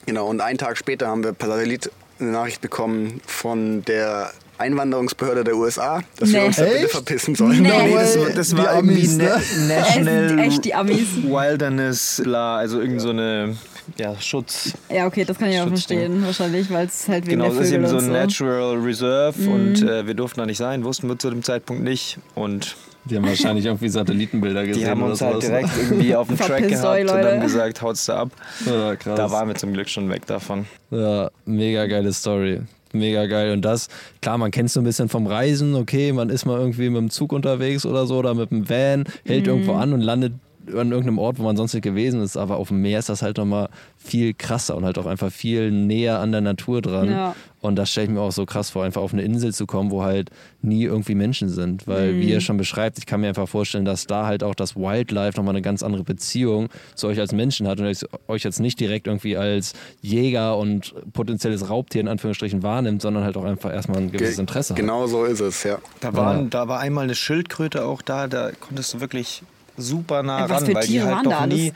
Genau, 0.07 0.27
und 0.29 0.41
einen 0.41 0.59
Tag 0.59 0.77
später 0.77 1.09
haben 1.09 1.25
wir 1.25 1.33
per 1.33 1.49
Satellit 1.49 1.91
eine 2.21 2.31
Nachricht 2.31 2.61
bekommen 2.61 3.21
von 3.27 3.85
der 3.85 4.31
Einwanderungsbehörde 4.59 5.45
der 5.45 5.55
USA, 5.57 6.01
dass 6.19 6.33
wir 6.33 6.41
Nee. 6.41 6.47
uns 6.47 6.57
da 6.57 6.65
bitte 6.65 6.89
verpissen 6.89 7.35
sollen. 7.35 7.61
Nee. 7.63 7.69
Nee, 7.89 7.95
das, 7.95 8.17
das 8.35 8.49
Die 8.51 8.57
war 8.57 8.71
Amis, 8.71 9.13
irgendwie 9.13 9.25
ne? 9.25 9.31
Es 9.37 9.51
sind 9.55 9.69
National 9.69 10.39
echt 10.39 10.65
die 10.65 10.75
Amis. 10.75 11.09
Wilderness 11.25 12.23
Law, 12.25 12.57
also 12.57 12.81
irgend 12.81 13.01
so 13.03 13.11
eine 13.11 13.57
ja, 13.99 14.19
Schutz. 14.21 14.73
Ja, 14.91 15.07
okay, 15.07 15.25
das 15.25 15.39
kann 15.39 15.49
ich 15.51 15.61
auch 15.61 15.69
verstehen. 15.69 16.25
Wahrscheinlich, 16.25 16.71
weil 16.71 16.87
es 16.87 17.07
halt 17.07 17.27
wegen 17.27 17.39
Genau, 17.41 17.45
der 17.51 17.55
das 17.55 17.65
ist 17.69 17.73
Vögel 17.75 17.85
eben 17.85 17.91
so 17.91 17.97
ein 17.99 18.05
so. 18.07 18.13
Natural 18.13 18.77
Reserve 18.79 19.51
und 19.51 19.83
äh, 19.83 20.07
wir 20.07 20.15
durften 20.15 20.41
da 20.41 20.47
nicht 20.47 20.59
sein, 20.59 20.85
wussten 20.85 21.09
wir 21.09 21.19
zu 21.19 21.31
dem 21.31 21.43
Zeitpunkt 21.43 21.83
nicht. 21.85 22.19
Und 22.35 22.77
Die 23.09 23.17
haben 23.17 23.27
wahrscheinlich 23.27 23.65
irgendwie 23.65 23.89
Satellitenbilder 23.89 24.67
gesehen. 24.67 24.83
die 24.83 24.91
haben 24.91 25.01
oder 25.03 25.13
uns 25.13 25.21
halt 25.21 25.35
sowas. 25.35 25.47
direkt 25.47 25.71
irgendwie 25.79 26.17
auf 26.17 26.27
dem 26.27 26.37
Track 26.39 26.69
gehabt 26.69 26.87
euch, 26.87 27.01
und 27.03 27.23
dann 27.23 27.41
gesagt, 27.41 27.83
haut's 27.83 28.07
da 28.07 28.23
ab. 28.23 28.31
Ja, 28.67 28.97
krass. 28.97 29.17
Da 29.17 29.31
waren 29.31 29.49
wir 29.49 29.55
zum 29.55 29.73
Glück 29.73 29.89
schon 29.89 30.09
weg 30.09 30.27
davon. 30.27 30.67
Ja, 30.91 31.31
mega 31.45 31.87
geile 31.87 32.13
Story. 32.13 32.61
Mega 32.93 33.27
geil. 33.27 33.53
Und 33.53 33.63
das, 33.63 33.89
klar, 34.23 34.39
man 34.39 34.51
kennt 34.51 34.71
so 34.71 34.81
ein 34.81 34.85
bisschen 34.85 35.09
vom 35.09 35.27
Reisen, 35.27 35.75
okay, 35.75 36.13
man 36.13 36.31
ist 36.31 36.47
mal 36.47 36.59
irgendwie 36.59 36.89
mit 36.89 36.99
dem 36.99 37.11
Zug 37.11 37.33
unterwegs 37.33 37.85
oder 37.85 38.07
so 38.07 38.17
oder 38.17 38.35
mit 38.35 38.51
dem 38.51 38.69
Van, 38.69 39.05
hält 39.25 39.47
irgendwo 39.47 39.75
an 39.75 39.93
und 39.93 40.01
landet 40.01 40.33
an 40.69 40.91
irgendeinem 40.91 41.19
Ort, 41.19 41.39
wo 41.39 41.43
man 41.43 41.57
sonst 41.57 41.75
nicht 41.75 41.83
gewesen 41.83 42.23
ist. 42.23 42.37
Aber 42.37 42.57
auf 42.57 42.69
dem 42.69 42.81
Meer 42.83 42.99
ist 42.99 43.09
das 43.09 43.23
halt 43.23 43.37
nochmal 43.39 43.69
viel 43.97 44.35
krasser 44.35 44.77
und 44.77 44.85
halt 44.85 44.99
auch 44.99 45.07
einfach 45.07 45.31
viel 45.33 45.71
näher 45.71 46.21
an 46.21 46.33
der 46.33 46.41
Natur 46.41 46.83
dran. 46.83 47.11
Ja. 47.11 47.37
Und 47.61 47.75
das 47.77 47.91
stelle 47.91 48.07
ich 48.07 48.13
mir 48.13 48.21
auch 48.21 48.31
so 48.31 48.47
krass 48.47 48.71
vor, 48.71 48.85
einfach 48.85 49.03
auf 49.03 49.13
eine 49.13 49.23
Insel 49.23 49.53
zu 49.53 49.67
kommen, 49.67 49.91
wo 49.91 50.05
halt 50.05 50.31
nie 50.63 50.85
irgendwie 50.85 51.17
Menschen 51.17 51.49
sind. 51.49 51.89
Weil, 51.89 52.21
wie 52.21 52.29
ihr 52.31 52.41
schon 52.41 52.57
beschreibt, 52.59 52.99
ich 52.99 53.07
kann 53.07 53.21
mir 53.21 53.29
einfach 53.29 53.49
vorstellen, 53.49 53.85
dass 53.85 54.07
da 54.07 54.25
halt 54.27 54.45
auch 54.45 54.55
das 54.55 54.77
Wildlife 54.77 55.37
nochmal 55.37 55.55
eine 55.55 55.63
ganz 55.63 55.83
andere 55.83 56.05
Beziehung 56.05 56.69
zu 56.95 57.09
euch 57.09 57.19
als 57.19 57.33
Menschen 57.33 57.67
hat 57.67 57.81
und 57.81 57.87
euch- 57.87 58.05
euch 58.29 58.45
jetzt 58.45 58.61
nicht 58.61 58.79
direkt 58.79 59.09
irgendwie 59.09 59.37
als 59.37 59.73
Jäger 60.01 60.57
und 60.59 60.95
potenzielles 61.13 61.69
Raubtier 61.69 62.03
in 62.03 62.09
Anführungsstrichen 62.09 62.63
wahrnimmt, 62.63 63.03
sondern 63.03 63.25
halt 63.25 63.37
auch 63.37 63.45
einfach 63.45 63.73
erstmal 63.73 63.99
ein 63.99 64.13
gewisses 64.13 64.37
Ge- 64.37 64.43
Interesse 64.43 64.75
hat. 64.75 64.77
Genau 64.79 65.07
so 65.09 65.25
ist 65.25 65.41
es, 65.41 65.65
ja. 65.65 65.79
Da, 66.01 66.15
waren, 66.15 66.51
da 66.51 66.69
war 66.69 66.79
einmal 66.79 67.05
eine 67.05 67.17
Schildkröte 67.17 67.85
auch 67.85 68.01
da, 68.03 68.29
da 68.29 68.51
konntest 68.61 68.95
du 68.95 69.01
wirklich 69.01 69.43
super 69.77 70.23
nah 70.23 70.41
Ja, 70.41 70.49
was 70.51 70.61
ran, 70.63 70.67
für 70.67 70.75
weil 70.75 70.83
die 70.87 70.93
Tiere 70.93 71.07
halt 71.17 71.27
waren 71.27 71.49
noch 71.51 71.57
nie. 71.57 71.73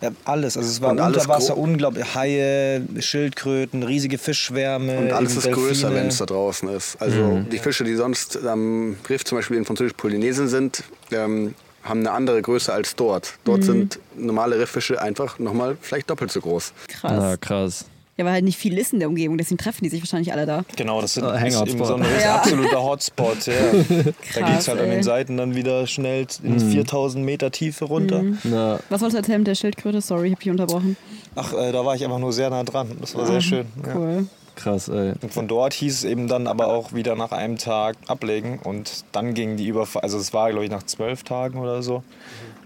Ja, 0.00 0.10
alles. 0.24 0.56
Also 0.56 0.68
es 0.68 0.80
war 0.80 0.90
Und 0.90 1.00
alles 1.00 1.22
unter 1.24 1.28
Wasser 1.28 1.56
unglaublich. 1.56 2.14
Haie, 2.14 2.82
Schildkröten, 2.98 3.82
riesige 3.84 4.18
Fischschwärme. 4.18 4.98
Und 4.98 5.12
alles 5.12 5.36
ist 5.36 5.46
eben 5.46 5.54
größer, 5.54 5.88
Delfine. 5.88 5.94
wenn 6.00 6.08
es 6.08 6.18
da 6.18 6.26
draußen 6.26 6.68
ist. 6.70 7.00
Also 7.00 7.40
die 7.50 7.58
Fische, 7.58 7.84
die 7.84 7.94
sonst 7.94 8.44
am 8.44 8.96
Riff 9.08 9.24
zum 9.24 9.38
Beispiel 9.38 9.56
in 9.58 9.64
Französisch-Polynesien 9.64 10.48
sind, 10.48 10.82
ähm, 11.12 11.54
haben 11.84 12.00
eine 12.00 12.10
andere 12.12 12.42
Größe 12.42 12.72
als 12.72 12.94
dort. 12.96 13.34
Dort 13.44 13.64
sind 13.64 13.98
normale 14.16 14.58
Rifffische 14.58 15.00
einfach 15.00 15.38
nochmal 15.38 15.76
vielleicht 15.80 16.10
doppelt 16.10 16.30
so 16.32 16.40
groß. 16.40 16.72
Krass. 16.88 17.12
Ja, 17.12 17.36
krass. 17.36 17.84
Ja, 18.18 18.26
weil 18.26 18.32
halt 18.34 18.44
nicht 18.44 18.58
viel 18.58 18.76
ist 18.76 18.92
in 18.92 18.98
der 18.98 19.08
Umgebung, 19.08 19.38
deswegen 19.38 19.56
treffen 19.56 19.84
die 19.84 19.88
sich 19.88 20.02
wahrscheinlich 20.02 20.32
alle 20.34 20.44
da. 20.44 20.64
Genau, 20.76 21.00
das 21.00 21.14
sind, 21.14 21.24
Äh, 21.24 21.48
ist 21.48 21.58
eben 21.62 21.70
Spot. 21.70 21.84
so 21.86 21.94
ein 21.94 22.04
Ja. 22.22 22.36
absoluter 22.36 22.82
Hotspot. 22.82 23.46
Ja. 23.46 23.54
da 23.72 24.12
Krass, 24.40 24.50
geht 24.50 24.58
es 24.60 24.68
halt 24.68 24.80
an 24.80 24.84
ey. 24.86 24.90
den 24.96 25.02
Seiten 25.02 25.36
dann 25.38 25.54
wieder 25.54 25.86
schnell 25.86 26.26
in 26.42 26.60
4000 26.60 27.24
Meter 27.24 27.50
Tiefe 27.50 27.86
runter. 27.86 28.22
Ja, 28.44 28.78
Was 28.90 29.00
wolltest 29.00 29.14
du 29.14 29.16
erzählen 29.18 29.38
mit 29.40 29.46
der 29.46 29.54
Schildkröte? 29.54 30.02
Sorry, 30.02 30.26
ich 30.28 30.32
hab 30.34 30.40
dich 30.40 30.50
unterbrochen. 30.50 30.96
Ach, 31.36 31.54
äh, 31.54 31.72
da 31.72 31.84
war 31.86 31.94
ich 31.94 32.04
einfach 32.04 32.18
nur 32.18 32.34
sehr 32.34 32.50
nah 32.50 32.64
dran. 32.64 32.88
Das 33.00 33.14
war 33.14 33.26
sehr 33.26 33.40
schön. 33.40 33.66
Ja. 33.86 33.96
Cool. 33.96 34.26
krass, 34.56 34.88
ey. 34.88 35.12
Und 35.22 35.32
von 35.32 35.48
dort 35.48 35.72
hieß 35.72 35.94
es 35.94 36.04
eben 36.04 36.28
dann 36.28 36.46
aber 36.46 36.66
auch 36.66 36.92
wieder 36.92 37.16
nach 37.16 37.32
einem 37.32 37.56
Tag 37.56 37.96
ablegen 38.08 38.58
und 38.62 39.06
dann 39.12 39.32
ging 39.32 39.56
die 39.56 39.66
Überfahrt, 39.66 40.04
also 40.04 40.18
es 40.18 40.34
war 40.34 40.50
glaube 40.50 40.66
ich 40.66 40.70
nach 40.70 40.82
zwölf 40.82 41.22
Tagen 41.22 41.58
oder 41.58 41.82
so. 41.82 42.02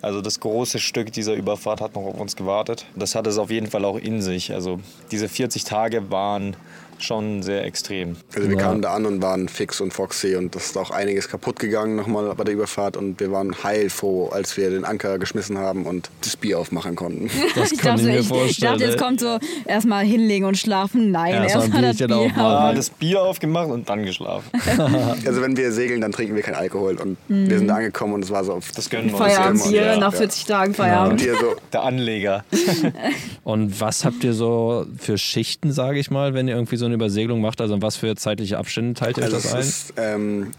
Also 0.06 0.20
das 0.20 0.38
große 0.38 0.78
Stück 0.78 1.10
dieser 1.10 1.34
Überfahrt 1.34 1.80
hat 1.80 1.96
noch 1.96 2.04
auf 2.04 2.20
uns 2.20 2.36
gewartet. 2.36 2.86
Das 2.94 3.16
hat 3.16 3.26
es 3.26 3.38
auf 3.38 3.50
jeden 3.50 3.66
Fall 3.66 3.84
auch 3.84 3.98
in 3.98 4.22
sich. 4.22 4.52
Also 4.52 4.78
diese 5.10 5.28
40 5.28 5.64
Tage 5.64 6.12
waren 6.12 6.54
schon 6.98 7.42
sehr 7.42 7.64
extrem. 7.64 8.16
Also 8.34 8.48
wir 8.48 8.56
Ja. 8.56 8.62
kamen 8.62 8.82
da 8.82 8.94
an 8.94 9.06
und 9.06 9.22
waren 9.22 9.48
fix 9.48 9.80
und 9.80 9.92
foxy 9.92 10.34
und 10.36 10.54
das 10.54 10.66
ist 10.66 10.76
auch 10.78 10.90
einiges 10.90 11.28
kaputt 11.28 11.58
gegangen 11.58 11.96
nochmal 11.96 12.32
bei 12.34 12.44
der 12.44 12.54
Überfahrt 12.54 12.96
und 12.96 13.20
wir 13.20 13.30
waren 13.32 13.62
heilfroh, 13.62 14.28
als 14.28 14.56
wir 14.56 14.70
den 14.70 14.84
Anker 14.84 15.18
geschmissen 15.18 15.58
haben 15.58 15.84
und 15.86 16.10
das 16.22 16.36
Bier 16.36 16.58
aufmachen 16.58 16.96
konnten. 16.96 17.30
Das 17.54 17.72
ich, 17.72 17.78
kann 17.78 17.96
dachte, 17.96 18.02
ich 18.02 18.06
mir 18.14 18.14
ich, 18.14 18.20
ich 18.20 18.28
vorstellen. 18.28 18.72
dachte, 18.72 18.84
jetzt 18.84 18.94
ey. 18.94 18.98
kommt 19.06 19.20
so 19.20 19.38
erstmal 19.66 20.04
hinlegen 20.04 20.46
und 20.46 20.56
schlafen. 20.58 21.10
Nein, 21.10 21.34
Ja, 21.34 21.42
erst 21.44 21.54
erstmal 21.56 21.82
das 21.82 21.96
Bierchen 21.96 22.06
Bier 22.08 22.16
aufmachen. 22.18 22.42
Ah, 22.44 22.72
das 22.72 22.90
Bier 22.90 23.22
aufgemacht 23.22 23.68
und 23.70 23.88
dann 23.88 24.04
geschlafen. 24.04 24.50
Also 25.26 25.42
wenn 25.42 25.56
wir 25.56 25.72
segeln, 25.72 26.00
dann 26.00 26.12
trinken 26.12 26.34
wir 26.36 26.42
kein 26.42 26.54
Alkohol 26.54 26.96
und 26.96 27.16
wir 27.28 27.58
sind 27.58 27.68
da 27.68 27.76
angekommen 27.76 28.14
und 28.14 28.24
es 28.24 28.30
war 28.30 28.44
so 28.44 28.52
auf 28.54 28.70
Das 28.72 28.88
gönnen 28.90 29.08
wir 29.10 29.14
uns 29.14 29.22
Feierabendbier 29.34 29.84
jetzt. 29.86 29.98
nach 30.00 30.12
ja. 30.12 30.18
40 30.18 30.44
Tagen 30.44 30.70
und 30.70 30.76
Feierabend. 30.76 31.20
hier 31.20 31.34
so, 31.36 31.54
Der 31.72 31.82
Anleger. 31.82 32.44
Und 33.44 33.80
was 33.80 34.04
habt 34.04 34.24
ihr 34.24 34.32
so 34.32 34.86
für 34.98 35.18
Schichten, 35.18 35.72
sage 35.72 35.98
ich 35.98 36.10
mal, 36.10 36.34
wenn 36.34 36.48
ihr 36.48 36.54
irgendwie 36.56 36.76
so 36.76 36.85
eine 36.86 36.94
Übersegelung 36.94 37.40
macht? 37.40 37.60
Also 37.60 37.74
in 37.74 37.82
was 37.82 37.96
für 37.96 38.14
zeitliche 38.16 38.58
Abstände 38.58 38.94
teilt 38.94 39.18
ihr 39.18 39.24
euch 39.24 39.34
also 39.34 39.36
das 39.36 39.44
es 39.46 39.52
ein? 39.54 39.60
ist 39.60 39.94
ähm, 39.96 40.52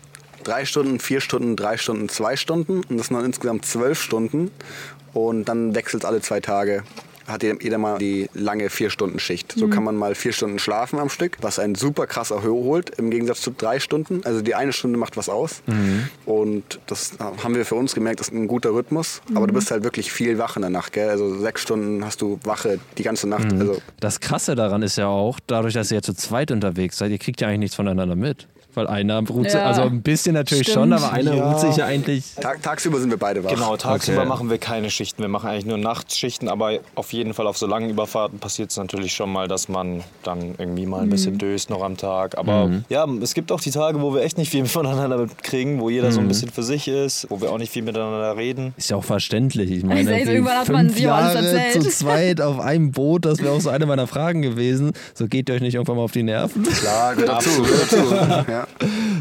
drei 0.43 0.65
Stunden, 0.65 0.99
vier 0.99 1.21
Stunden, 1.21 1.55
drei 1.55 1.77
Stunden, 1.77 2.09
zwei 2.09 2.35
Stunden 2.35 2.83
und 2.83 2.97
das 2.97 3.07
sind 3.07 3.17
dann 3.17 3.25
insgesamt 3.25 3.65
zwölf 3.65 4.01
Stunden 4.01 4.51
und 5.13 5.45
dann 5.45 5.75
wechselt 5.75 6.03
es 6.03 6.07
alle 6.07 6.21
zwei 6.21 6.39
Tage. 6.39 6.83
Hat 7.27 7.43
jeder 7.43 7.77
mal 7.77 7.97
die 7.97 8.29
lange 8.33 8.69
Vier-Stunden-Schicht. 8.69 9.53
So 9.57 9.67
kann 9.67 9.83
man 9.83 9.97
mal 9.97 10.15
vier 10.15 10.31
Stunden 10.31 10.59
schlafen 10.59 10.97
am 10.97 11.09
Stück, 11.09 11.37
was 11.41 11.59
einen 11.59 11.75
super 11.75 12.07
krass 12.07 12.31
erholt, 12.31 12.91
im 12.97 13.11
Gegensatz 13.11 13.41
zu 13.41 13.51
drei 13.51 13.79
Stunden. 13.79 14.21
Also 14.23 14.41
die 14.41 14.55
eine 14.55 14.71
Stunde 14.71 14.97
macht 14.97 15.17
was 15.17 15.27
aus. 15.27 15.61
Und 16.25 16.79
das 16.87 17.17
haben 17.19 17.53
wir 17.53 17.65
für 17.65 17.75
uns 17.75 17.93
gemerkt, 17.93 18.21
das 18.21 18.29
ist 18.29 18.33
ein 18.33 18.47
guter 18.47 18.73
Rhythmus. 18.73 19.21
Aber 19.35 19.45
du 19.45 19.53
bist 19.53 19.71
halt 19.71 19.83
wirklich 19.83 20.11
viel 20.11 20.37
wach 20.37 20.55
in 20.55 20.61
der 20.61 20.71
Nacht. 20.71 20.93
Gell? 20.93 21.09
Also 21.09 21.37
sechs 21.37 21.61
Stunden 21.61 22.05
hast 22.05 22.21
du 22.21 22.39
Wache 22.43 22.79
die 22.97 23.03
ganze 23.03 23.27
Nacht. 23.27 23.51
Also 23.51 23.81
Das 23.99 24.19
Krasse 24.21 24.55
daran 24.55 24.81
ist 24.81 24.97
ja 24.97 25.07
auch, 25.07 25.39
dadurch, 25.45 25.73
dass 25.73 25.91
ihr 25.91 25.95
ja 25.97 26.01
zu 26.01 26.13
zweit 26.13 26.49
unterwegs 26.51 26.97
seid, 26.97 27.11
ihr 27.11 27.19
kriegt 27.19 27.41
ja 27.41 27.47
eigentlich 27.49 27.59
nichts 27.59 27.75
voneinander 27.75 28.15
mit. 28.15 28.47
Weil 28.77 28.85
einer 28.87 29.27
ruht 29.27 29.45
sich, 29.49 29.55
Ja. 29.59 29.65
also 29.65 29.81
ein 29.81 30.03
bisschen 30.03 30.35
natürlich 30.35 30.67
Stimmt. 30.67 30.75
schon, 30.75 30.93
aber 30.93 31.11
einer 31.11 31.33
Ja. 31.33 31.51
ruht 31.51 31.59
sich 31.61 31.75
ja 31.77 31.85
eigentlich. 31.85 32.35
tag, 32.39 32.61
tagsüber 32.61 32.99
sind 32.99 33.09
wir 33.09 33.17
beide 33.17 33.43
wach. 33.43 33.49
Genau, 33.49 33.75
tagsüber 33.75 34.19
Okay. 34.19 34.27
machen 34.29 34.49
wir 34.51 34.59
keine 34.59 34.91
Schichten. 34.91 35.21
Wir 35.23 35.29
machen 35.29 35.49
eigentlich 35.49 35.65
nur 35.65 35.79
Nachtschichten, 35.79 36.47
aber 36.47 36.77
auf 36.93 37.11
jeden 37.11 37.33
Fall 37.33 37.47
auf 37.47 37.57
so 37.57 37.65
langen 37.65 37.89
Überfahrten 37.89 38.37
passiert 38.37 38.69
es 38.69 38.77
natürlich 38.77 39.13
schon 39.13 39.31
mal, 39.31 39.47
dass 39.47 39.67
man 39.67 40.03
dann 40.21 40.53
irgendwie 40.59 40.85
mal 40.85 41.01
ein 41.01 41.09
bisschen 41.09 41.39
döst 41.39 41.71
noch 41.71 41.81
am 41.81 41.97
Tag. 41.97 42.37
Aber 42.37 42.69
ja, 42.89 43.07
es 43.21 43.33
gibt 43.33 43.51
auch 43.51 43.59
die 43.61 43.71
Tage, 43.71 43.99
wo 43.99 44.13
wir 44.13 44.21
echt 44.21 44.37
nicht 44.37 44.51
viel 44.51 44.65
voneinander 44.67 45.17
mitkriegen, 45.17 45.79
wo 45.81 45.89
jeder 45.89 46.11
so 46.11 46.19
ein 46.19 46.27
bisschen 46.27 46.49
für 46.51 46.61
sich 46.63 46.87
ist, 46.87 47.25
wo 47.31 47.41
wir 47.41 47.51
auch 47.51 47.57
nicht 47.57 47.71
viel 47.73 47.81
miteinander 47.81 48.37
reden. 48.37 48.75
Ist 48.77 48.91
ja 48.91 48.97
auch 48.97 49.03
verständlich. 49.03 49.71
Ich 49.71 49.83
meine, 49.83 50.07
Also 50.17 50.31
irgendwann 50.31 50.57
hat 50.57 50.69
man 50.69 50.95
Jahre 50.95 51.43
zu 51.73 51.79
zweit 51.89 52.41
auf 52.41 52.59
einem 52.59 52.91
Boot, 52.91 53.25
das 53.25 53.39
wäre 53.41 53.53
auch 53.53 53.61
so 53.61 53.69
eine 53.71 53.87
meiner 53.87 54.05
Fragen 54.05 54.43
gewesen. 54.43 54.91
So 55.15 55.25
geht 55.27 55.49
ihr 55.49 55.55
euch 55.55 55.61
nicht 55.61 55.73
irgendwann 55.73 55.95
mal 55.97 56.03
auf 56.03 56.11
die 56.11 56.21
Nerven? 56.23 56.61
Klar, 56.63 57.15
gehört 57.15 57.29
dazu. 57.29 57.49
Gehört 57.63 57.91
dazu. 57.91 58.51
Ja. 58.51 58.66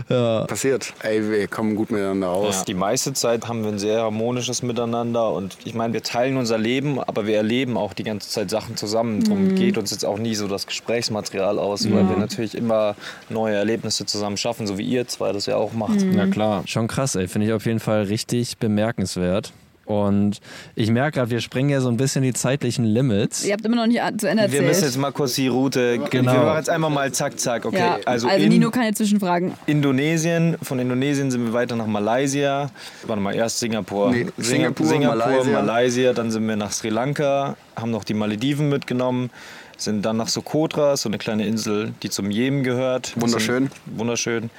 Passiert. 0.09 0.93
Ey, 1.03 1.31
wir 1.31 1.49
kommen 1.49 1.75
gut 1.77 1.91
miteinander 1.91 2.29
aus. 2.29 2.59
Ja. 2.59 2.65
Die 2.65 2.75
meiste 2.75 3.13
Zeit 3.13 3.49
haben 3.49 3.63
wir 3.63 3.73
ein 3.73 3.79
sehr 3.79 4.03
harmonisches 4.03 4.63
Miteinander 4.63 5.33
und 5.33 5.57
ich 5.65 5.75
meine, 5.75 5.93
wir 5.93 6.03
teilen 6.03 6.37
unser 6.37 6.59
Leben, 6.59 7.01
aber 7.01 7.27
wir 7.27 7.37
erleben 7.37 7.77
auch 7.77 7.95
die 7.95 8.05
ganze 8.05 8.29
Zeit 8.29 8.51
Sachen 8.51 8.77
zusammen. 8.77 9.25
Darum 9.25 9.55
geht 9.55 9.79
uns 9.79 9.91
jetzt 9.91 10.05
auch 10.05 10.19
nie 10.19 10.35
so 10.35 10.49
das 10.49 10.67
Gesprächsmaterial 10.67 11.59
aus, 11.59 11.85
weil 11.91 12.09
wir 12.09 12.17
natürlich 12.17 12.55
immer 12.55 12.95
neue 13.29 13.55
Erlebnisse 13.57 14.07
zusammen 14.07 14.37
schaffen, 14.37 14.67
so 14.67 14.79
wie 14.79 14.85
ihr 14.85 15.09
zwei 15.09 15.33
das 15.33 15.47
ja 15.47 15.57
auch 15.57 15.73
macht. 15.73 16.01
Ja 16.03 16.27
klar. 16.27 16.63
Schon 16.67 16.87
krass, 16.87 17.15
ey. 17.15 17.29
Finde 17.29 17.49
ich 17.49 17.53
auf 17.53 17.67
jeden 17.67 17.81
Fall 17.81 18.03
richtig 18.05 18.59
bemerkenswert. 18.59 19.53
Und 19.87 20.41
ich 20.75 20.91
merke 20.91 21.19
gerade, 21.19 21.31
wir 21.31 21.41
sprengen 21.41 21.71
ja 21.71 21.81
so 21.81 21.89
ein 21.89 21.97
bisschen 21.97 22.23
die 22.23 22.33
zeitlichen 22.33 22.85
Limits. 22.85 23.45
Ihr 23.45 23.53
habt 23.53 23.65
immer 23.65 23.77
noch 23.77 23.87
nicht 23.87 24.01
zu 24.21 24.29
Ende 24.29 24.43
Wir 24.43 24.47
erzählt. 24.47 24.67
müssen 24.67 24.85
jetzt 24.85 24.97
mal 24.99 25.13
kurz 25.13 25.35
die 25.35 25.47
Route. 25.47 26.01
Genau. 26.11 26.33
Wir 26.33 26.41
machen 26.41 26.57
jetzt 26.57 26.71
einmal 26.71 26.91
mal 26.91 27.13
zack, 27.13 27.39
zack. 27.39 27.65
Okay, 27.65 27.79
ja, 27.79 27.99
also, 28.05 28.27
also, 28.29 28.45
in 28.45 28.49
Nino, 28.49 28.71
keine 28.71 28.95
Zwischenfragen. 28.95 29.55
Indonesien. 29.67 30.57
Von 30.61 30.81
Indonesien 30.81 31.31
sind 31.31 31.47
wir 31.47 31.53
weiter 31.53 31.77
nach 31.77 31.87
Malaysia. 31.87 32.71
Warte 33.07 33.23
mal, 33.23 33.35
erst 33.35 33.61
Singapur. 33.61 34.11
Nee, 34.11 34.27
Singapur, 34.39 34.87
Singapur 34.87 35.17
Malaysia. 35.19 35.63
Malaysia. 35.63 36.13
Dann 36.13 36.31
sind 36.33 36.49
wir 36.49 36.57
nach 36.57 36.73
Sri 36.73 36.89
Lanka, 36.89 37.57
haben 37.77 37.93
noch 37.93 38.03
die 38.03 38.15
Malediven 38.15 38.69
mitgenommen. 38.69 39.31
Sind 39.79 40.05
dann 40.05 40.17
nach 40.17 40.29
Socotra, 40.29 40.97
so 40.97 41.09
eine 41.09 41.19
kleine 41.19 41.47
Insel, 41.47 41.93
die 42.03 42.11
zum 42.11 42.31
Jemen 42.31 42.65
gehört. 42.65 43.13
Wunderschön. 43.15 43.65
Sind, 43.65 43.99
wunderschön. 43.99 44.51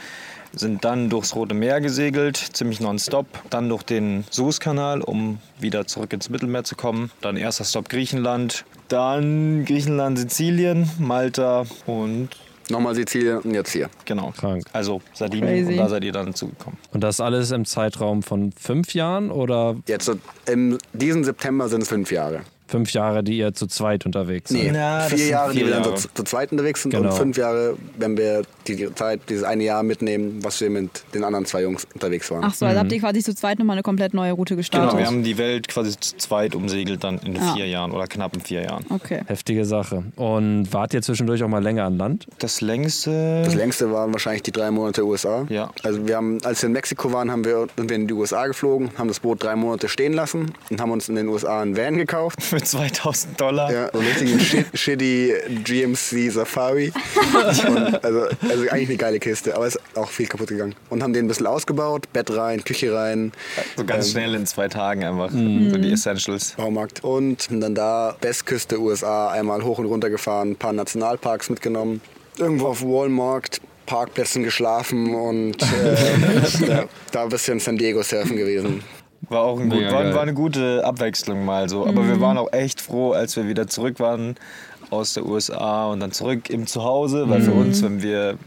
Sind 0.57 0.83
dann 0.83 1.09
durchs 1.09 1.35
Rote 1.35 1.53
Meer 1.55 1.81
gesegelt, 1.81 2.37
ziemlich 2.37 2.79
nonstop. 2.79 3.27
Dann 3.49 3.69
durch 3.69 3.83
den 3.83 4.25
Suezkanal, 4.29 5.01
um 5.01 5.39
wieder 5.59 5.85
zurück 5.87 6.13
ins 6.13 6.29
Mittelmeer 6.29 6.63
zu 6.63 6.75
kommen. 6.75 7.11
Dann 7.21 7.37
erster 7.37 7.63
Stopp 7.63 7.89
Griechenland. 7.89 8.65
Dann 8.87 9.65
Griechenland, 9.65 10.17
Sizilien, 10.17 10.89
Malta 10.99 11.65
und 11.85 12.29
Nochmal 12.69 12.95
Sizilien 12.95 13.37
und 13.39 13.53
jetzt 13.53 13.71
hier. 13.71 13.89
Genau. 14.03 14.33
Krank. 14.37 14.65
Also 14.73 15.01
Sardinien 15.13 15.47
Crazy. 15.65 15.71
und 15.71 15.77
da 15.77 15.87
seid 15.87 16.03
ihr 16.03 16.11
dann 16.11 16.33
zugekommen. 16.33 16.77
Und 16.91 17.01
das 17.01 17.21
alles 17.21 17.51
im 17.51 17.63
Zeitraum 17.63 18.23
von 18.23 18.51
fünf 18.51 18.93
Jahren 18.93 19.31
oder 19.31 19.77
Jetzt 19.87 20.11
im 20.47 20.77
diesen 20.91 21.23
September 21.23 21.69
sind 21.69 21.83
es 21.83 21.87
fünf 21.87 22.11
Jahre. 22.11 22.41
fünf 22.67 22.91
Jahre, 22.91 23.23
die 23.23 23.37
ihr 23.37 23.53
zu 23.53 23.67
zweit 23.67 24.05
unterwegs 24.05 24.49
seid. 24.49 24.63
Nee, 24.63 24.71
das 24.73 25.13
vier 25.13 25.27
Jahre, 25.27 25.51
die 25.53 25.59
vier 25.59 25.67
wir 25.67 25.73
dann 25.75 25.83
Jahre. 25.83 25.95
zu, 25.95 26.09
zu 26.13 26.23
zweit 26.23 26.51
unterwegs 26.51 26.81
sind 26.81 26.91
Genau. 26.91 27.09
und 27.09 27.15
fünf 27.15 27.37
Jahre, 27.37 27.77
wenn 27.97 28.17
wir 28.17 28.41
die 28.67 28.93
Zeit, 28.95 29.21
dieses 29.29 29.43
eine 29.43 29.63
Jahr 29.63 29.83
mitnehmen, 29.83 30.39
was 30.43 30.59
wir 30.61 30.69
mit 30.69 30.89
den 31.13 31.23
anderen 31.23 31.45
zwei 31.45 31.61
Jungs 31.63 31.87
unterwegs 31.93 32.29
waren. 32.31 32.43
Ach 32.43 32.53
so, 32.53 32.65
also 32.65 32.79
habt 32.79 32.91
ihr 32.91 32.99
quasi 32.99 33.23
zu 33.23 33.33
zweit 33.35 33.59
nochmal 33.59 33.75
eine 33.75 33.83
komplett 33.83 34.13
neue 34.13 34.33
Route 34.33 34.55
gestartet? 34.55 34.89
Genau, 34.91 34.99
wir 34.99 35.07
haben 35.07 35.23
die 35.23 35.37
Welt 35.37 35.67
quasi 35.67 35.91
zu 35.99 36.17
zweit 36.17 36.55
umsegelt 36.55 37.03
dann 37.03 37.19
in 37.19 37.35
Ja. 37.35 37.53
vier 37.53 37.67
Jahren 37.67 37.91
oder 37.91 38.07
knapp 38.07 38.33
in 38.35 38.41
vier 38.41 38.63
Jahren. 38.63 38.85
Okay. 38.89 39.21
Heftige 39.27 39.65
Sache. 39.65 40.03
Und 40.15 40.71
wart 40.73 40.93
ihr 40.93 41.01
zwischendurch 41.01 41.43
auch 41.43 41.47
mal 41.47 41.63
länger 41.63 41.85
an 41.85 41.97
Land? 41.97 42.25
Das 42.39 42.61
längste. 42.61 43.41
Das 43.45 43.55
längste 43.55 43.91
waren 43.91 44.11
wahrscheinlich 44.13 44.43
die 44.43 44.51
drei 44.51 44.71
Monate 44.71 45.05
USA. 45.05 45.45
Ja. 45.49 45.71
Also 45.83 46.07
wir 46.07 46.15
haben, 46.15 46.39
als 46.43 46.61
wir 46.61 46.67
in 46.67 46.73
Mexiko 46.73 47.11
waren, 47.11 47.31
haben 47.31 47.45
wir, 47.45 47.67
sind 47.77 47.89
wir 47.89 47.95
in 47.95 48.07
die 48.07 48.13
USA 48.13 48.47
geflogen, 48.47 48.91
haben 48.97 49.07
das 49.07 49.19
Boot 49.19 49.43
drei 49.43 49.55
Monate 49.55 49.87
stehen 49.89 50.13
lassen 50.13 50.53
und 50.69 50.81
haben 50.81 50.91
uns 50.91 51.09
in 51.09 51.15
den 51.15 51.27
USA 51.27 51.61
einen 51.61 51.75
Van 51.77 51.95
gekauft. 51.97 52.41
Für 52.43 52.61
2000 52.61 53.39
Dollar. 53.39 53.71
Ja, 53.71 53.89
so 53.91 53.99
einen 53.99 54.07
richtigen 54.07 54.39
shit, 54.39 54.65
shitty 54.73 55.33
GMC 55.63 56.31
Safari. 56.31 56.91
Und 57.67 58.03
also, 58.03 58.21
also 58.49 58.56
eigentlich 58.61 58.89
eine 58.89 58.97
geile 58.97 59.19
Kiste, 59.19 59.55
aber 59.55 59.67
ist 59.67 59.79
auch 59.95 60.09
viel 60.09 60.27
kaputt 60.27 60.49
gegangen. 60.49 60.75
Und 60.89 61.03
haben 61.03 61.13
den 61.13 61.25
ein 61.25 61.27
bisschen 61.27 61.47
ausgebaut, 61.47 62.11
Bett 62.13 62.35
rein, 62.35 62.63
Küche 62.63 62.93
rein. 62.93 63.31
So 63.75 63.85
ganz 63.85 64.07
ähm, 64.07 64.11
schnell 64.11 64.35
in 64.35 64.45
zwei 64.45 64.67
Tagen 64.67 65.03
einfach. 65.03 65.31
Mhm. 65.31 65.71
So 65.71 65.77
die 65.77 65.91
Essentials. 65.91 66.53
Baumarkt. 66.57 67.03
Und 67.03 67.47
dann 67.51 67.75
da 67.75 68.15
Westküste 68.21 68.79
USA 68.79 69.29
einmal 69.29 69.63
hoch 69.63 69.79
und 69.79 69.85
runter 69.85 70.09
gefahren, 70.09 70.51
ein 70.51 70.55
paar 70.55 70.73
Nationalparks 70.73 71.49
mitgenommen. 71.49 72.01
Irgendwo 72.37 72.67
auf 72.67 72.83
Walmart, 72.83 73.61
Parkplätzen 73.85 74.43
geschlafen 74.43 75.15
und 75.15 75.61
äh, 75.63 76.67
ja, 76.67 76.83
da 77.11 77.23
ein 77.23 77.29
bisschen 77.29 77.59
San 77.59 77.77
Diego 77.77 78.03
surfen 78.03 78.35
gewesen. 78.37 78.83
War 79.29 79.41
auch 79.41 79.59
ein 79.59 79.69
gut, 79.69 79.83
war, 79.85 80.13
war 80.13 80.21
eine 80.21 80.33
gute 80.33 80.85
Abwechslung 80.85 81.43
mal 81.43 81.67
so. 81.67 81.85
Aber 81.85 82.07
wir 82.07 82.21
waren 82.21 82.37
auch 82.37 82.53
echt 82.53 82.79
froh, 82.79 83.11
als 83.11 83.35
wir 83.35 83.47
wieder 83.47 83.67
zurück 83.67 83.99
waren 83.99 84.35
aus 84.89 85.13
der 85.13 85.25
USA 85.25 85.87
und 85.87 85.99
dann 85.99 86.11
zurück 86.11 86.49
im 86.49 86.67
Zuhause, 86.67 87.29
weil 87.29 87.41
für 87.41 87.51
uns, 87.51 87.83
wenn 87.83 88.01
wir 88.01 88.37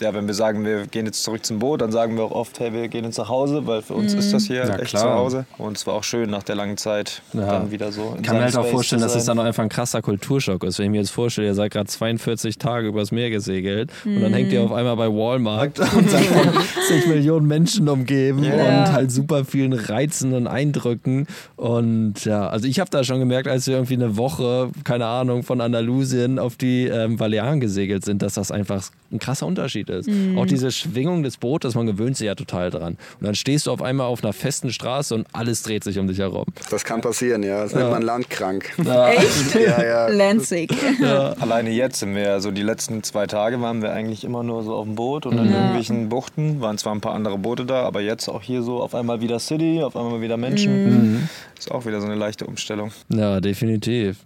ja, 0.00 0.14
wenn 0.14 0.26
wir 0.26 0.34
sagen, 0.34 0.64
wir 0.64 0.86
gehen 0.86 1.06
jetzt 1.06 1.22
zurück 1.22 1.44
zum 1.44 1.58
Boot, 1.58 1.80
dann 1.80 1.92
sagen 1.92 2.16
wir 2.16 2.24
auch 2.24 2.30
oft, 2.32 2.58
hey, 2.60 2.72
wir 2.72 2.88
gehen 2.88 3.04
jetzt 3.04 3.18
nach 3.18 3.28
Hause, 3.28 3.66
weil 3.66 3.82
für 3.82 3.94
uns 3.94 4.14
ist 4.14 4.32
das 4.32 4.44
hier 4.46 4.64
Ja, 4.66 4.76
echt 4.76 4.90
klar. 4.90 5.02
zu 5.02 5.10
Hause. 5.10 5.46
Und 5.58 5.76
es 5.76 5.86
war 5.86 5.94
auch 5.94 6.04
schön, 6.04 6.30
nach 6.30 6.42
der 6.42 6.54
langen 6.54 6.76
Zeit 6.76 7.22
Ja. 7.32 7.46
dann 7.46 7.70
wieder 7.70 7.92
so. 7.92 8.10
in 8.14 8.20
Ich 8.20 8.22
kann 8.22 8.36
mir 8.36 8.44
halt 8.44 8.56
auch 8.56 8.62
Space 8.62 8.72
vorstellen, 8.72 9.02
dass 9.02 9.14
es 9.14 9.24
dann 9.24 9.38
auch 9.38 9.44
einfach 9.44 9.62
ein 9.62 9.68
krasser 9.68 10.02
Kulturschock 10.02 10.64
ist. 10.64 10.78
Wenn 10.78 10.86
ich 10.86 10.90
mir 10.92 10.98
jetzt 10.98 11.10
vorstelle, 11.10 11.48
ihr 11.48 11.54
seid 11.54 11.72
gerade 11.72 11.86
42 11.88 12.58
Tage 12.58 12.88
übers 12.88 13.12
Meer 13.12 13.30
gesegelt 13.30 13.90
und 14.04 14.20
dann 14.20 14.32
hängt 14.32 14.52
ihr 14.52 14.62
auf 14.62 14.72
einmal 14.72 14.96
bei 14.96 15.08
Walmart 15.08 15.78
und 15.96 16.10
seid 16.10 16.24
von 16.24 16.52
zig 16.88 17.06
Millionen 17.06 17.46
Menschen 17.46 17.88
umgeben 17.88 18.42
Ja. 18.44 18.52
und 18.86 18.92
halt 18.92 19.10
super 19.10 19.44
vielen 19.44 19.72
Reizen 19.72 20.32
und 20.34 20.46
Eindrücken. 20.46 21.26
Und 21.56 22.24
ja, 22.24 22.48
also 22.48 22.66
ich 22.68 22.80
habe 22.80 22.90
da 22.90 23.02
schon 23.04 23.18
gemerkt, 23.18 23.48
als 23.48 23.66
wir 23.66 23.74
irgendwie 23.74 23.94
eine 23.94 24.16
Woche, 24.16 24.70
keine 24.84 25.06
Ahnung, 25.06 25.42
von 25.42 25.60
Andalusien 25.60 26.38
auf 26.38 26.56
die 26.56 26.84
ähm, 26.86 27.16
Balearen 27.16 27.60
gesegelt 27.60 28.04
sind, 28.04 28.22
dass 28.22 28.34
das 28.34 28.50
einfach 28.50 28.82
ein 29.12 29.18
krasser 29.18 29.46
Unterschied 29.46 29.85
ist. 29.90 30.08
Auch 30.36 30.46
diese 30.46 30.70
Schwingung 30.70 31.22
des 31.22 31.36
Bootes, 31.36 31.74
man 31.74 31.86
gewöhnt 31.86 32.16
sich 32.16 32.26
ja 32.26 32.34
total 32.34 32.70
dran. 32.70 32.96
Und 33.20 33.26
dann 33.26 33.34
stehst 33.34 33.66
du 33.66 33.70
auf 33.70 33.82
einmal 33.82 34.06
auf 34.06 34.22
einer 34.24 34.32
festen 34.32 34.70
Straße 34.72 35.14
und 35.14 35.26
alles 35.32 35.62
dreht 35.62 35.84
sich 35.84 35.98
um 35.98 36.06
dich 36.08 36.18
herum. 36.18 36.44
Das 36.70 36.84
kann 36.84 37.00
passieren, 37.00 37.42
ja. 37.42 37.62
Das 37.62 37.74
nennt 37.74 37.90
man 37.90 38.02
landkrank. 38.02 38.72
Echt? 38.78 39.54
Ja, 39.54 39.82
ja. 39.84 40.08
Landsig. 40.08 40.72
Alleine 41.40 41.70
jetzt 41.70 42.00
sind 42.00 42.14
wir, 42.14 42.32
also 42.32 42.50
die 42.50 42.62
letzten 42.62 43.02
zwei 43.02 43.26
Tage 43.26 43.60
waren 43.60 43.82
wir 43.82 43.92
eigentlich 43.92 44.24
immer 44.24 44.42
nur 44.42 44.62
so 44.62 44.74
auf 44.74 44.84
dem 44.84 44.94
Boot 44.94 45.26
und 45.26 45.36
Mhm. 45.36 45.46
in 45.46 45.52
irgendwelchen 45.52 46.08
Buchten. 46.08 46.60
Waren 46.60 46.78
zwar 46.78 46.94
ein 46.94 47.00
paar 47.00 47.14
andere 47.14 47.38
Boote 47.38 47.64
da, 47.66 47.82
aber 47.84 48.00
jetzt 48.00 48.28
auch 48.28 48.42
hier 48.42 48.62
so 48.62 48.80
auf 48.82 48.94
einmal 48.94 49.20
wieder 49.20 49.38
City, 49.38 49.82
auf 49.82 49.96
einmal 49.96 50.20
wieder 50.20 50.36
Menschen. 50.36 51.12
Mhm. 51.14 51.28
Ist 51.58 51.70
auch 51.70 51.84
wieder 51.86 52.00
so 52.00 52.06
eine 52.06 52.14
leichte 52.16 52.46
Umstellung. 52.46 52.90
Ja, 53.08 53.40
definitiv. 53.40 54.16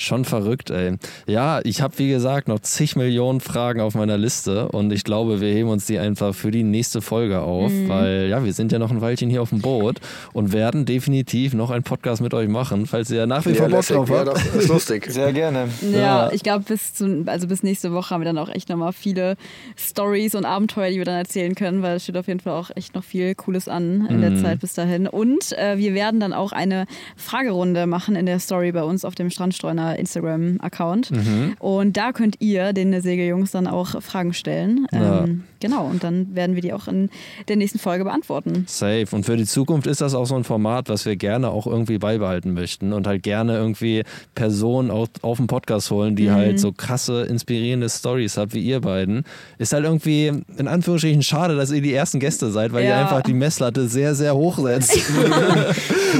Schon 0.00 0.24
verrückt, 0.24 0.70
ey. 0.70 0.96
Ja, 1.26 1.60
ich 1.62 1.82
habe 1.82 1.98
wie 1.98 2.08
gesagt 2.08 2.48
noch 2.48 2.60
zig 2.60 2.96
Millionen 2.96 3.40
Fragen 3.40 3.82
auf 3.82 3.94
meiner 3.94 4.16
Liste 4.16 4.68
und 4.68 4.90
ich 4.94 5.04
glaube, 5.04 5.42
wir 5.42 5.52
heben 5.52 5.68
uns 5.68 5.84
die 5.84 5.98
einfach 5.98 6.34
für 6.34 6.50
die 6.50 6.62
nächste 6.62 7.02
Folge 7.02 7.40
auf, 7.40 7.70
weil 7.86 8.28
ja, 8.30 8.42
wir 8.42 8.54
sind 8.54 8.72
ja 8.72 8.78
noch 8.78 8.90
ein 8.90 9.02
Weilchen 9.02 9.28
hier 9.28 9.42
auf 9.42 9.50
dem 9.50 9.60
Boot 9.60 9.98
und 10.32 10.54
werden 10.54 10.86
definitiv 10.86 11.52
noch 11.52 11.68
einen 11.70 11.82
Podcast 11.82 12.22
mit 12.22 12.32
euch 12.32 12.48
machen, 12.48 12.86
falls 12.86 13.10
ihr 13.10 13.26
nach 13.26 13.44
wie 13.44 13.50
Ja, 13.50 13.56
vor 13.56 13.68
Bock 13.68 13.86
drauf 13.86 14.08
ja, 14.08 14.16
habt. 14.20 14.28
doch, 14.28 14.54
ist 14.54 14.68
lustig. 14.68 15.06
Sehr 15.10 15.34
gerne. 15.34 15.68
Ja, 15.92 16.32
ich 16.32 16.42
glaube, 16.42 16.64
bis, 16.66 16.92
also 17.26 17.46
bis 17.46 17.62
nächste 17.62 17.92
Woche 17.92 18.14
haben 18.14 18.22
wir 18.22 18.26
dann 18.26 18.38
auch 18.38 18.48
echt 18.48 18.70
nochmal 18.70 18.94
viele 18.94 19.36
Stories 19.76 20.34
und 20.34 20.46
Abenteuer, 20.46 20.88
die 20.88 20.96
wir 20.96 21.04
dann 21.04 21.16
erzählen 21.18 21.54
können, 21.54 21.82
weil 21.82 21.96
es 21.96 22.04
steht 22.04 22.16
auf 22.16 22.26
jeden 22.26 22.40
Fall 22.40 22.54
auch 22.54 22.70
echt 22.74 22.94
noch 22.94 23.04
viel 23.04 23.34
Cooles 23.34 23.68
an 23.68 24.06
in 24.08 24.22
der 24.22 24.36
Zeit 24.36 24.60
bis 24.60 24.72
dahin. 24.72 25.06
Und 25.06 25.52
äh, 25.58 25.76
wir 25.76 25.92
werden 25.92 26.20
dann 26.20 26.32
auch 26.32 26.52
eine 26.52 26.86
Fragerunde 27.16 27.86
machen 27.86 28.16
in 28.16 28.24
der 28.24 28.38
Story 28.38 28.72
bei 28.72 28.82
uns 28.82 29.04
auf 29.04 29.14
dem 29.14 29.28
Strandstreuner 29.28 29.89
Instagram-Account. 29.98 31.10
Und 31.58 31.96
da 31.96 32.12
könnt 32.12 32.36
ihr 32.40 32.72
den 32.72 33.00
Segeljungs 33.00 33.50
dann 33.50 33.66
auch 33.66 34.00
Fragen 34.02 34.32
stellen. 34.32 34.86
Ja. 34.92 35.24
Ähm, 35.24 35.44
genau, 35.60 35.84
und 35.86 36.02
dann 36.04 36.34
werden 36.34 36.54
wir 36.54 36.62
die 36.62 36.72
auch 36.72 36.88
in 36.88 37.10
der 37.48 37.56
nächsten 37.56 37.78
Folge 37.78 38.04
beantworten. 38.04 38.64
Safe. 38.68 39.06
Und 39.12 39.24
für 39.24 39.36
die 39.36 39.46
Zukunft 39.46 39.86
ist 39.86 40.00
das 40.00 40.14
auch 40.14 40.24
so 40.26 40.36
ein 40.36 40.44
Format, 40.44 40.88
was 40.88 41.04
wir 41.06 41.16
gerne 41.16 41.48
auch 41.50 41.66
irgendwie 41.66 41.98
beibehalten 41.98 42.52
möchten 42.54 42.92
und 42.92 43.06
halt 43.06 43.22
gerne 43.22 43.56
irgendwie 43.56 44.04
Personen 44.34 44.90
auf, 44.90 45.08
auf 45.22 45.38
den 45.38 45.46
Podcast 45.46 45.90
holen, 45.90 46.16
die 46.16 46.30
halt 46.30 46.60
so 46.60 46.72
krasse, 46.72 47.22
inspirierende 47.22 47.88
Stories 47.88 48.36
hat 48.36 48.54
wie 48.54 48.60
ihr 48.60 48.80
beiden. 48.80 49.24
Ist 49.58 49.72
halt 49.72 49.84
irgendwie 49.84 50.32
in 50.56 50.68
Anführungsstrichen 50.68 51.22
schade, 51.22 51.56
dass 51.56 51.70
ihr 51.70 51.82
die 51.82 51.92
ersten 51.94 52.20
Gäste 52.20 52.50
seid, 52.50 52.72
weil 52.72 52.84
ihr 52.84 52.90
Ja. 52.90 53.00
einfach 53.02 53.22
die 53.22 53.34
Messlatte 53.34 53.86
sehr, 53.88 54.14
sehr 54.14 54.34
hoch 54.34 54.58
setzt. 54.58 54.98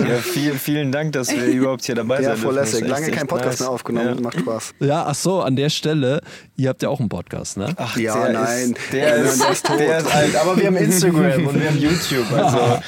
Ja, 0.09 0.17
viel, 0.19 0.53
vielen 0.55 0.93
Dank, 0.93 1.13
dass 1.13 1.31
wir 1.35 1.45
überhaupt 1.47 1.85
hier 1.85 1.95
dabei 1.97 2.23
Ja, 2.23 2.37
voll 2.37 2.55
dürfen. 2.55 2.57
Das 2.57 2.69
ist 2.75 2.81
lässig. 2.81 2.89
Lange 2.89 3.11
kein 3.11 3.27
Podcast 3.27 3.50
mehr 3.59 3.71
aufgenommen. 3.71 4.15
Ja. 4.15 4.21
Macht 4.21 4.39
Spaß. 4.39 4.75
ja, 4.79 5.05
ach 5.07 5.15
so, 5.17 5.41
an 5.41 5.57
der 5.57 5.71
Stelle, 5.71 6.21
ihr 6.57 6.69
habt 6.69 6.83
ja 6.83 6.89
auch 6.91 7.01
einen 7.01 7.09
Podcast, 7.09 7.57
ne? 7.57 7.75
Ach, 7.77 7.97
Ja, 7.97 8.23
der 8.23 8.33
nein. 8.33 8.71
Ist, 8.71 8.93
der, 8.93 9.17
ist, 9.17 9.43
der 9.43 9.51
ist 9.51 9.67
tot. 9.67 9.81
Der 9.81 9.99
ist 9.99 10.15
alt. 10.15 10.37
Aber 10.37 10.57
wir 10.57 10.67
haben 10.67 10.77
Instagram 10.77 11.47
und 11.49 11.61
wir 11.61 11.69
haben 11.69 11.79
YouTube. 11.79 12.27
Also 12.33 12.81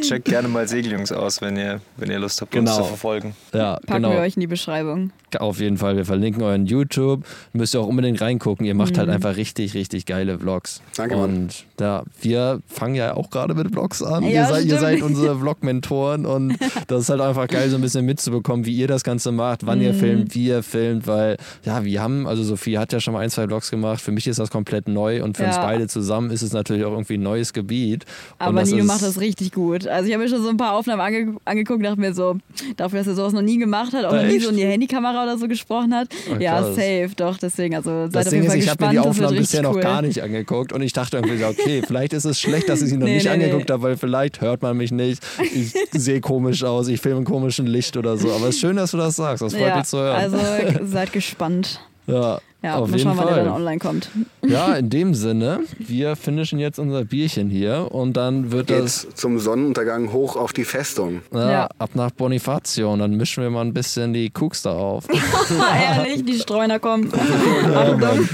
checkt 0.00 0.24
gerne 0.26 0.48
mal 0.48 0.66
Segeljungs 0.68 1.12
aus, 1.12 1.40
wenn 1.40 1.56
ihr, 1.56 1.80
wenn 1.96 2.10
ihr 2.10 2.18
Lust 2.18 2.40
habt, 2.40 2.54
uns 2.54 2.64
Genau. 2.70 2.82
zu 2.82 2.84
verfolgen. 2.88 3.34
Ja, 3.52 3.74
Packen 3.86 4.02
genau. 4.02 4.10
wir 4.14 4.20
euch 4.20 4.36
in 4.36 4.40
die 4.40 4.46
Beschreibung. 4.46 5.10
Auf 5.38 5.60
jeden 5.60 5.76
Fall. 5.76 5.96
Wir 5.96 6.04
verlinken 6.04 6.42
euren 6.42 6.66
YouTube. 6.66 7.24
Müsst 7.52 7.74
ihr 7.74 7.80
auch 7.80 7.86
unbedingt 7.86 8.20
reingucken. 8.20 8.66
Ihr 8.66 8.74
macht 8.74 8.98
halt 8.98 9.06
Mhm. 9.08 9.14
einfach 9.14 9.36
richtig, 9.36 9.74
richtig 9.74 10.04
geile 10.06 10.38
Vlogs. 10.38 10.82
Danke, 10.96 11.16
Mann. 11.16 11.24
Und 11.30 11.64
ja, 11.78 12.02
wir 12.20 12.60
fangen 12.66 12.96
ja 12.96 13.14
auch 13.16 13.30
gerade 13.30 13.54
mit 13.54 13.70
Vlogs 13.70 14.02
an. 14.02 14.24
Ja, 14.24 14.30
ihr, 14.30 14.46
seid, 14.46 14.64
ihr 14.66 14.78
seid 14.80 15.02
unsere 15.02 15.38
Vlog-Mentoren 15.38 16.26
und 16.26 16.56
das 16.88 17.02
ist 17.02 17.10
halt 17.10 17.20
einfach 17.20 17.46
geil, 17.46 17.70
so 17.70 17.76
ein 17.76 17.82
bisschen 17.82 18.04
mitzubekommen, 18.06 18.66
wie 18.66 18.74
ihr 18.74 18.88
das 18.88 19.04
Ganze 19.04 19.30
macht, 19.30 19.64
wann 19.66 19.78
Mhm. 19.78 19.84
ihr 19.84 19.94
filmt, 19.94 20.34
wie 20.34 20.46
ihr 20.48 20.62
filmt, 20.64 21.06
weil 21.06 21.36
ja, 21.64 21.84
wir 21.84 22.02
haben, 22.02 22.26
also 22.26 22.42
Sophie 22.42 22.78
hat 22.78 22.92
ja 22.92 22.98
schon 23.00 23.14
mal 23.14 23.20
ein, 23.20 23.30
zwei 23.30 23.46
Vlogs 23.46 23.70
gemacht. 23.70 24.00
Für 24.00 24.10
mich 24.10 24.26
ist 24.26 24.40
das 24.40 24.50
komplett 24.50 24.88
neu 24.88 25.22
und 25.22 25.36
für 25.36 25.44
uns 25.44 25.56
Ja. 25.56 25.62
beide 25.62 25.86
zusammen 25.86 26.30
ist 26.30 26.42
es 26.42 26.52
natürlich 26.52 26.84
auch 26.84 26.92
irgendwie 26.92 27.14
ein 27.14 27.22
neues 27.22 27.52
Gebiet. 27.52 28.04
Aber 28.38 28.64
Nino 28.64 28.84
macht 28.84 29.02
das 29.02 29.20
richtig 29.20 29.52
gut. 29.52 29.86
Also 29.90 30.06
ich 30.08 30.14
habe 30.14 30.22
mir 30.24 30.30
schon 30.30 30.42
so 30.42 30.48
ein 30.48 30.56
paar 30.56 30.72
Aufnahmen 30.74 31.00
ange 31.00 31.36
angeguckt 31.44 31.84
dachte 31.84 32.00
mir 32.00 32.14
so, 32.14 32.36
dafür, 32.76 33.00
dass 33.00 33.08
er 33.08 33.14
sowas 33.14 33.32
noch 33.32 33.42
nie 33.42 33.58
gemacht 33.58 33.92
hat, 33.92 34.04
auch 34.04 34.12
noch 34.12 34.22
nie 34.24 34.38
so 34.38 34.50
in 34.50 34.56
die 34.56 34.64
Handykamera 34.64 35.22
oder 35.24 35.36
so 35.38 35.48
gesprochen 35.48 35.94
hat. 35.94 36.08
Oh, 36.32 36.36
ja, 36.40 36.58
krass. 36.60 36.74
safe, 36.76 37.10
doch, 37.16 37.36
deswegen, 37.38 37.74
also 37.74 37.90
seid 38.06 38.14
Das 38.14 38.26
auf 38.28 38.32
jeden 38.32 38.44
ist, 38.46 38.50
Fall 38.52 38.58
ich 38.58 38.68
habe 38.68 38.84
mir 38.84 38.90
gespannt, 38.90 38.92
die 38.92 38.98
Aufnahmen 39.10 39.36
bisher 39.38 39.62
noch 39.62 39.74
cool. 39.74 39.80
gar 39.82 40.02
nicht 40.02 40.22
angeguckt 40.22 40.72
und 40.72 40.82
ich 40.82 40.92
dachte 40.92 41.16
irgendwie 41.18 41.36
so, 41.38 41.46
okay, 41.46 41.82
vielleicht 41.86 42.12
ist 42.12 42.24
es 42.24 42.40
schlecht, 42.40 42.68
dass 42.68 42.82
ich 42.82 42.88
sie 42.90 42.96
noch 42.96 43.06
Nee, 43.06 43.14
nicht 43.16 43.24
nee, 43.26 43.30
angeguckt 43.32 43.68
nee. 43.68 43.72
habe, 43.72 43.82
weil 43.82 43.96
vielleicht 43.96 44.40
hört 44.40 44.62
man 44.62 44.76
mich 44.76 44.92
nicht, 44.92 45.22
ich 45.54 45.72
sehe 45.92 46.20
komisch 46.20 46.62
aus, 46.64 46.88
ich 46.88 47.00
filme 47.00 47.18
im 47.18 47.24
komischen 47.24 47.66
Licht 47.66 47.96
oder 47.96 48.16
so. 48.16 48.30
Aber 48.32 48.48
es 48.48 48.54
ist 48.56 48.60
schön, 48.60 48.76
dass 48.76 48.92
du 48.92 48.96
das 48.96 49.16
sagst, 49.16 49.42
das 49.42 49.52
freut 49.54 49.68
Ja, 49.68 49.76
mich 49.76 49.86
zu 49.86 49.98
hören. 49.98 50.16
also 50.16 50.38
seid 50.86 51.12
gespannt. 51.12 51.80
Ja, 52.06 52.38
Ja, 52.62 52.76
auf 52.76 52.90
mal 52.90 52.96
jeden 52.98 53.08
schauen, 53.08 53.18
wann 53.18 53.26
der 53.28 53.36
dann 53.36 53.46
Fall. 53.46 53.54
online 53.56 53.78
kommt. 53.78 54.10
Ja, 54.46 54.74
in 54.76 54.90
dem 54.90 55.14
Sinne, 55.14 55.60
wir 55.78 56.16
finishen 56.16 56.58
jetzt 56.58 56.78
unser 56.78 57.04
Bierchen 57.04 57.48
hier 57.50 57.88
und 57.90 58.14
dann 58.16 58.52
wird 58.52 58.68
das 58.70 59.04
Jetzt 59.04 59.18
zum 59.18 59.38
Sonnenuntergang 59.38 60.12
hoch 60.12 60.36
auf 60.36 60.52
die 60.52 60.64
Festung. 60.64 61.22
ja, 61.32 61.50
Ja. 61.50 61.68
ab 61.78 61.90
nach 61.94 62.10
Bonifacio 62.10 62.92
und 62.92 62.98
dann 62.98 63.16
mischen 63.16 63.42
wir 63.42 63.50
mal 63.50 63.62
ein 63.64 63.72
bisschen 63.72 64.12
die 64.12 64.30
Cooks 64.38 64.62
da 64.62 64.72
auf. 64.72 65.04
Ehrlich, 65.96 66.24
die 66.24 66.38
Streuner 66.38 66.78
kommen. 66.78 67.10
ja, 67.72 67.96
Mann. 67.96 68.28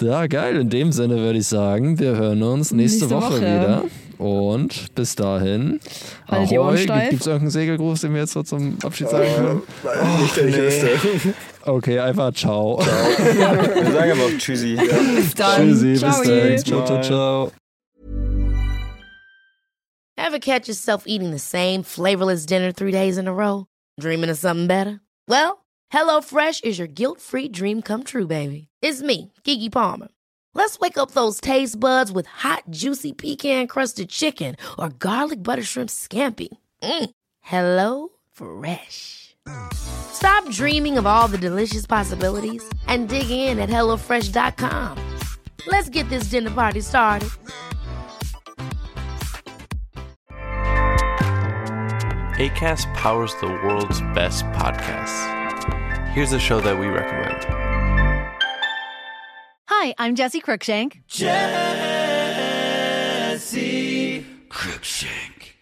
ja, 0.00 0.26
geil. 0.26 0.56
In 0.56 0.70
dem 0.70 0.92
Sinne 0.92 1.16
würde 1.16 1.38
ich 1.38 1.46
sagen, 1.46 1.98
wir 1.98 2.16
hören 2.16 2.42
uns 2.42 2.72
nächste, 2.72 3.06
Nächste 3.06 3.10
Woche, 3.10 3.32
Woche. 3.34 3.40
wieder. 3.40 3.84
Und 4.18 4.94
bis 4.94 5.14
dahin, 5.14 5.78
Ohren 6.30 6.38
Ahoi. 6.48 6.76
Gibt 7.10 7.20
es 7.20 7.26
irgendeinen 7.26 7.50
Segelgruß, 7.50 8.00
den 8.00 8.14
wir 8.14 8.20
jetzt 8.22 8.32
so 8.32 8.42
zum 8.42 8.78
Abschied 8.82 9.10
sagen 9.10 9.26
können? 9.36 9.62
Nicht, 10.22 10.36
der 10.38 10.48
ich 10.48 10.56
wüsste. 10.56 10.88
Okay, 11.66 11.98
einfach 11.98 12.32
ciao. 12.32 12.78
Wir 12.78 13.92
sagen 13.92 14.12
aber 14.12 14.26
auch 14.26 14.38
Tschüssi. 14.38 14.76
Bis 14.76 15.34
dann. 15.34 15.68
Tschüssi, 15.68 15.92
bis 15.92 16.00
Ciao. 16.00 16.22
dann. 16.22 16.58
Ciao, 16.58 16.86
ciao, 16.86 17.02
ciao. 17.02 17.52
Ever 20.16 20.38
catch 20.38 20.68
yourself 20.68 21.04
eating 21.06 21.30
the 21.30 21.38
same 21.38 21.82
flavorless 21.82 22.46
dinner 22.46 22.72
three 22.72 22.92
days 22.92 23.18
in 23.18 23.28
a 23.28 23.32
row? 23.34 23.66
Dreaming 24.00 24.30
of 24.30 24.38
something 24.38 24.66
better? 24.66 25.00
Well, 25.28 25.64
HelloFresh 25.92 26.64
is 26.64 26.78
your 26.78 26.88
guilt 26.88 27.20
free 27.20 27.48
dream 27.48 27.82
come 27.82 28.02
true, 28.02 28.26
baby. 28.26 28.68
It's 28.80 29.02
me, 29.02 29.32
Kiki 29.44 29.68
Palmer. 29.68 30.08
Let's 30.54 30.78
wake 30.78 30.96
up 30.98 31.10
those 31.12 31.40
taste 31.40 31.78
buds 31.78 32.10
with 32.10 32.26
hot, 32.26 32.62
juicy 32.70 33.12
pecan 33.12 33.66
crusted 33.66 34.08
chicken 34.08 34.56
or 34.78 34.88
garlic 34.88 35.42
butter 35.42 35.62
shrimp 35.62 35.90
scampi. 35.90 36.48
Mm. 36.82 37.10
Hello 37.42 38.08
Fresh. 38.32 39.25
Stop 39.72 40.50
dreaming 40.50 40.98
of 40.98 41.06
all 41.06 41.28
the 41.28 41.38
delicious 41.38 41.86
possibilities 41.86 42.68
and 42.86 43.08
dig 43.08 43.30
in 43.30 43.58
at 43.58 43.68
HelloFresh.com. 43.68 44.98
Let's 45.66 45.88
get 45.88 46.08
this 46.08 46.24
dinner 46.24 46.50
party 46.50 46.80
started. 46.80 47.28
ACAST 52.38 52.92
powers 52.94 53.34
the 53.40 53.46
world's 53.46 54.02
best 54.14 54.44
podcasts. 54.46 55.32
Here's 56.08 56.32
a 56.32 56.38
show 56.38 56.60
that 56.60 56.78
we 56.78 56.86
recommend. 56.86 57.46
Hi, 59.68 59.94
I'm 59.98 60.14
Jesse 60.14 60.40
Cruikshank. 60.40 61.00
Jesse 61.06 61.36
Cruikshank. 64.50 65.35